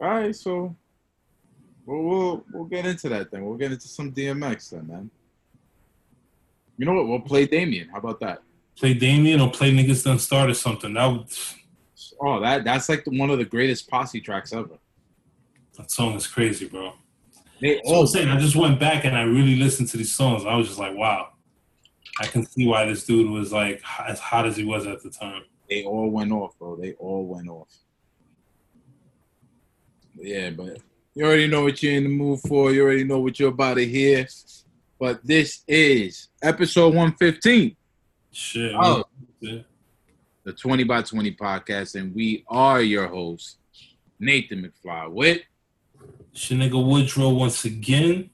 All 0.00 0.08
right, 0.08 0.34
so 0.34 0.74
we'll, 1.86 2.02
we'll 2.02 2.44
we'll 2.52 2.64
get 2.64 2.86
into 2.86 3.08
that 3.10 3.30
then. 3.30 3.44
We'll 3.44 3.56
get 3.58 3.72
into 3.72 3.88
some 3.88 4.12
DMX 4.12 4.70
then, 4.70 4.86
man. 4.86 5.10
You 6.76 6.86
know 6.86 6.94
what? 6.94 7.06
We'll 7.06 7.20
play 7.20 7.46
Damien. 7.46 7.88
How 7.88 7.98
about 7.98 8.20
that? 8.20 8.42
Play 8.76 8.94
Damien 8.94 9.40
or 9.40 9.50
play 9.50 9.72
niggas 9.72 10.04
done 10.04 10.18
start 10.18 10.50
or 10.50 10.54
something. 10.54 10.94
That 10.94 11.06
would, 11.06 11.26
Oh, 12.20 12.40
that 12.40 12.64
that's 12.64 12.88
like 12.88 13.04
the, 13.04 13.16
one 13.18 13.30
of 13.30 13.38
the 13.38 13.44
greatest 13.44 13.88
posse 13.88 14.20
tracks 14.20 14.52
ever. 14.52 14.78
that 15.76 15.90
song 15.90 16.14
is 16.14 16.26
crazy, 16.26 16.66
bro. 16.68 16.92
They 17.60 17.80
So 17.84 18.00
I'm 18.00 18.06
saying 18.06 18.28
I 18.28 18.38
just 18.38 18.56
went 18.56 18.78
back 18.80 19.04
and 19.04 19.16
I 19.16 19.22
really 19.22 19.56
listened 19.56 19.88
to 19.90 19.96
these 19.96 20.14
songs. 20.14 20.44
I 20.44 20.56
was 20.56 20.66
just 20.68 20.78
like, 20.78 20.96
wow. 20.96 21.30
I 22.20 22.26
can 22.26 22.46
see 22.46 22.66
why 22.66 22.86
this 22.86 23.04
dude 23.04 23.30
was 23.30 23.52
like 23.52 23.82
as 24.06 24.20
hot 24.20 24.46
as 24.46 24.56
he 24.56 24.64
was 24.64 24.86
at 24.86 25.02
the 25.02 25.10
time. 25.10 25.42
they 25.68 25.84
all 25.84 26.10
went 26.10 26.30
off, 26.32 26.56
bro. 26.58 26.76
They 26.76 26.92
all 26.94 27.24
went 27.26 27.48
off. 27.48 27.68
Yeah, 30.16 30.50
but 30.50 30.78
you 31.14 31.24
already 31.24 31.46
know 31.46 31.62
what 31.62 31.82
you're 31.82 31.94
in 31.94 32.04
the 32.04 32.08
mood 32.08 32.40
for. 32.40 32.72
You 32.72 32.82
already 32.82 33.04
know 33.04 33.20
what 33.20 33.38
you're 33.38 33.50
about 33.50 33.74
to 33.74 33.86
hear. 33.86 34.26
But 34.98 35.24
this 35.24 35.62
is 35.68 36.28
episode 36.42 36.94
115, 36.94 37.76
Shit. 38.32 38.74
Oh. 38.74 39.04
The 39.40 40.52
20 40.52 40.84
by 40.84 41.02
20 41.02 41.34
podcast, 41.36 41.94
and 41.94 42.14
we 42.14 42.44
are 42.48 42.82
your 42.82 43.06
hosts, 43.06 43.56
Nathan 44.18 44.70
McFly 44.84 45.10
with 45.10 45.40
It's 46.32 46.50
Woodrow 46.50 47.30
once 47.30 47.64
again. 47.64 48.30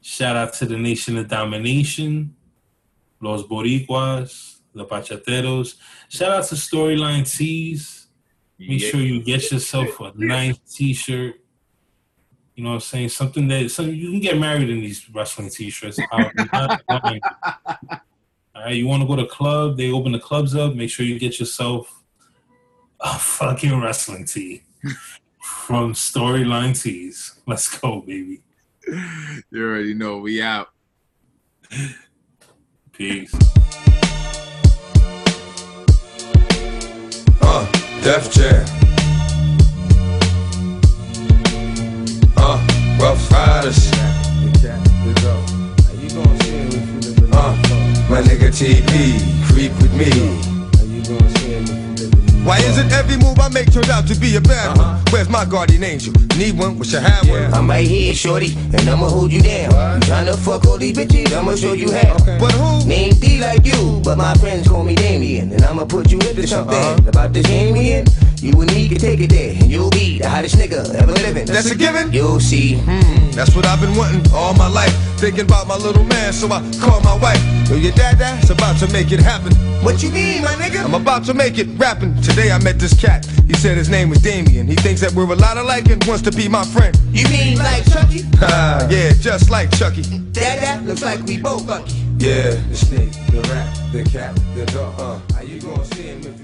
Shout 0.00 0.36
out 0.36 0.54
to 0.54 0.66
the 0.66 0.76
Nation 0.76 1.16
of 1.18 1.28
Domination, 1.28 2.34
Los 3.20 3.42
Boricuas, 3.42 4.58
the 4.74 4.84
Pachateros. 4.84 5.76
Shout 6.08 6.32
out 6.32 6.44
to 6.46 6.54
Storyline 6.54 7.30
Tees. 7.30 8.08
Make 8.58 8.80
sure 8.80 9.00
you 9.00 9.22
get 9.22 9.50
yourself 9.50 10.00
a 10.00 10.12
nice 10.16 10.58
T-shirt. 10.58 11.43
You 12.54 12.62
know 12.62 12.70
what 12.70 12.76
I'm 12.76 12.80
saying? 12.80 13.08
Something 13.08 13.48
that 13.48 13.70
some 13.70 13.92
you 13.92 14.10
can 14.10 14.20
get 14.20 14.38
married 14.38 14.70
in 14.70 14.80
these 14.80 15.10
wrestling 15.10 15.50
T-shirts. 15.50 15.98
I'm 16.12 16.30
not 16.52 16.80
lying. 16.88 17.20
All 18.54 18.62
right, 18.62 18.76
you 18.76 18.86
want 18.86 19.02
to 19.02 19.08
go 19.08 19.16
to 19.16 19.26
club? 19.26 19.76
They 19.76 19.90
open 19.90 20.12
the 20.12 20.20
clubs 20.20 20.54
up. 20.54 20.74
Make 20.74 20.90
sure 20.90 21.04
you 21.04 21.18
get 21.18 21.40
yourself 21.40 22.02
a 23.00 23.18
fucking 23.18 23.80
wrestling 23.80 24.24
tee 24.24 24.62
from 25.42 25.94
Storyline 25.94 26.80
Tees. 26.80 27.40
Let's 27.46 27.76
go, 27.76 28.00
baby. 28.00 28.42
You 28.86 29.68
already 29.68 29.94
know 29.94 30.18
we 30.18 30.40
out. 30.40 30.68
Peace. 32.92 33.34
Uh, 37.42 37.72
Def 38.02 38.30
Jam. 38.32 38.83
Uh, 42.46 42.58
Ruff 43.00 43.30
Ryders. 43.30 43.90
Uh, 47.32 47.56
my 48.10 48.20
nigga 48.20 48.50
TP, 48.52 49.18
creep 49.48 49.72
with 49.80 49.92
me. 49.94 50.10
Why 52.44 52.58
is 52.58 52.76
it 52.76 52.92
every 52.92 53.16
move 53.16 53.38
I 53.40 53.48
make 53.48 53.72
turns 53.72 53.88
out 53.88 54.06
to 54.08 54.14
be 54.14 54.36
a 54.36 54.40
bad 54.40 54.76
one? 54.76 55.00
Where's 55.10 55.30
my 55.30 55.46
guardian 55.46 55.82
angel? 55.84 56.12
Need 56.36 56.58
one? 56.58 56.78
Wish 56.78 56.94
I 56.94 57.00
had 57.00 57.26
one. 57.30 57.54
I'm 57.54 57.66
right 57.70 57.86
here, 57.86 58.12
shorty, 58.14 58.54
and 58.74 58.86
I'ma 58.90 59.08
hold 59.08 59.32
you 59.32 59.40
down. 59.40 59.70
You 60.02 60.08
tryna 60.08 60.36
fuck 60.36 60.66
all 60.66 60.76
these 60.76 60.94
bitches, 60.96 61.32
I'ma 61.34 61.54
show 61.56 61.72
you 61.72 61.90
how. 61.90 62.18
But 62.38 62.52
who? 62.52 62.86
Name 62.86 63.14
D 63.14 63.40
like 63.40 63.64
you, 63.64 64.02
but 64.04 64.18
my 64.18 64.34
friends 64.34 64.68
call 64.68 64.84
me 64.84 64.94
Damien, 64.94 65.50
and 65.52 65.64
I'ma 65.64 65.86
put 65.86 66.10
you 66.12 66.18
into 66.18 66.46
something 66.46 66.76
Uh-huh. 66.76 67.08
about 67.08 67.32
this 67.32 67.46
Damien. 67.46 68.04
You 68.44 68.60
and 68.60 68.70
me 68.74 68.90
can 68.90 68.98
take 68.98 69.20
it 69.20 69.30
there, 69.30 69.52
and 69.56 69.70
you'll 69.70 69.88
be 69.88 70.18
the 70.18 70.28
hottest 70.28 70.56
nigga 70.56 70.94
ever 70.96 71.12
living. 71.12 71.46
That's 71.46 71.70
a 71.70 71.74
given. 71.74 72.12
You'll 72.12 72.40
see. 72.40 72.74
That's 73.32 73.56
what 73.56 73.64
I've 73.64 73.80
been 73.80 73.96
wanting 73.96 74.30
all 74.34 74.52
my 74.52 74.68
life. 74.68 74.92
Thinking 75.18 75.46
about 75.46 75.66
my 75.66 75.76
little 75.78 76.04
man, 76.04 76.30
so 76.34 76.48
I 76.48 76.60
call 76.78 77.00
my 77.00 77.16
wife. 77.16 77.40
Yo, 77.70 77.76
your 77.76 77.92
dad, 77.92 78.18
dad's 78.18 78.50
about 78.50 78.78
to 78.80 78.92
make 78.92 79.12
it 79.12 79.20
happen. 79.20 79.54
What 79.82 80.02
you 80.02 80.10
mean, 80.10 80.42
my 80.42 80.52
nigga? 80.56 80.84
I'm 80.84 80.92
about 80.92 81.24
to 81.24 81.32
make 81.32 81.56
it 81.56 81.68
rapping. 81.78 82.20
Today 82.20 82.52
I 82.52 82.58
met 82.58 82.78
this 82.78 82.92
cat. 82.92 83.24
He 83.46 83.54
said 83.54 83.78
his 83.78 83.88
name 83.88 84.10
was 84.10 84.20
Damien. 84.20 84.66
He 84.66 84.74
thinks 84.74 85.00
that 85.00 85.12
we're 85.12 85.32
a 85.32 85.36
lot 85.36 85.56
alike 85.56 85.88
and 85.88 86.04
wants 86.04 86.22
to 86.24 86.30
be 86.30 86.46
my 86.46 86.66
friend. 86.66 86.94
You 87.12 87.26
mean 87.30 87.56
like 87.56 87.90
Chucky? 87.90 88.24
Ah, 88.42 88.86
yeah, 88.90 89.14
just 89.14 89.48
like 89.48 89.70
Chucky. 89.70 90.02
Dad, 90.32 90.60
that 90.60 90.84
looks 90.84 91.02
like 91.02 91.22
we 91.22 91.38
both 91.38 91.66
lucky. 91.66 91.94
Yeah, 92.18 92.50
the 92.68 92.76
snake, 92.76 93.12
the 93.32 93.40
rat, 93.48 93.74
the 93.90 94.04
cat, 94.04 94.38
the 94.54 94.66
dog. 94.66 95.00
Uh, 95.00 95.34
how 95.34 95.40
you 95.40 95.62
gonna 95.62 95.84
see 95.86 96.02
him 96.02 96.18
if 96.20 96.38
you 96.38 96.43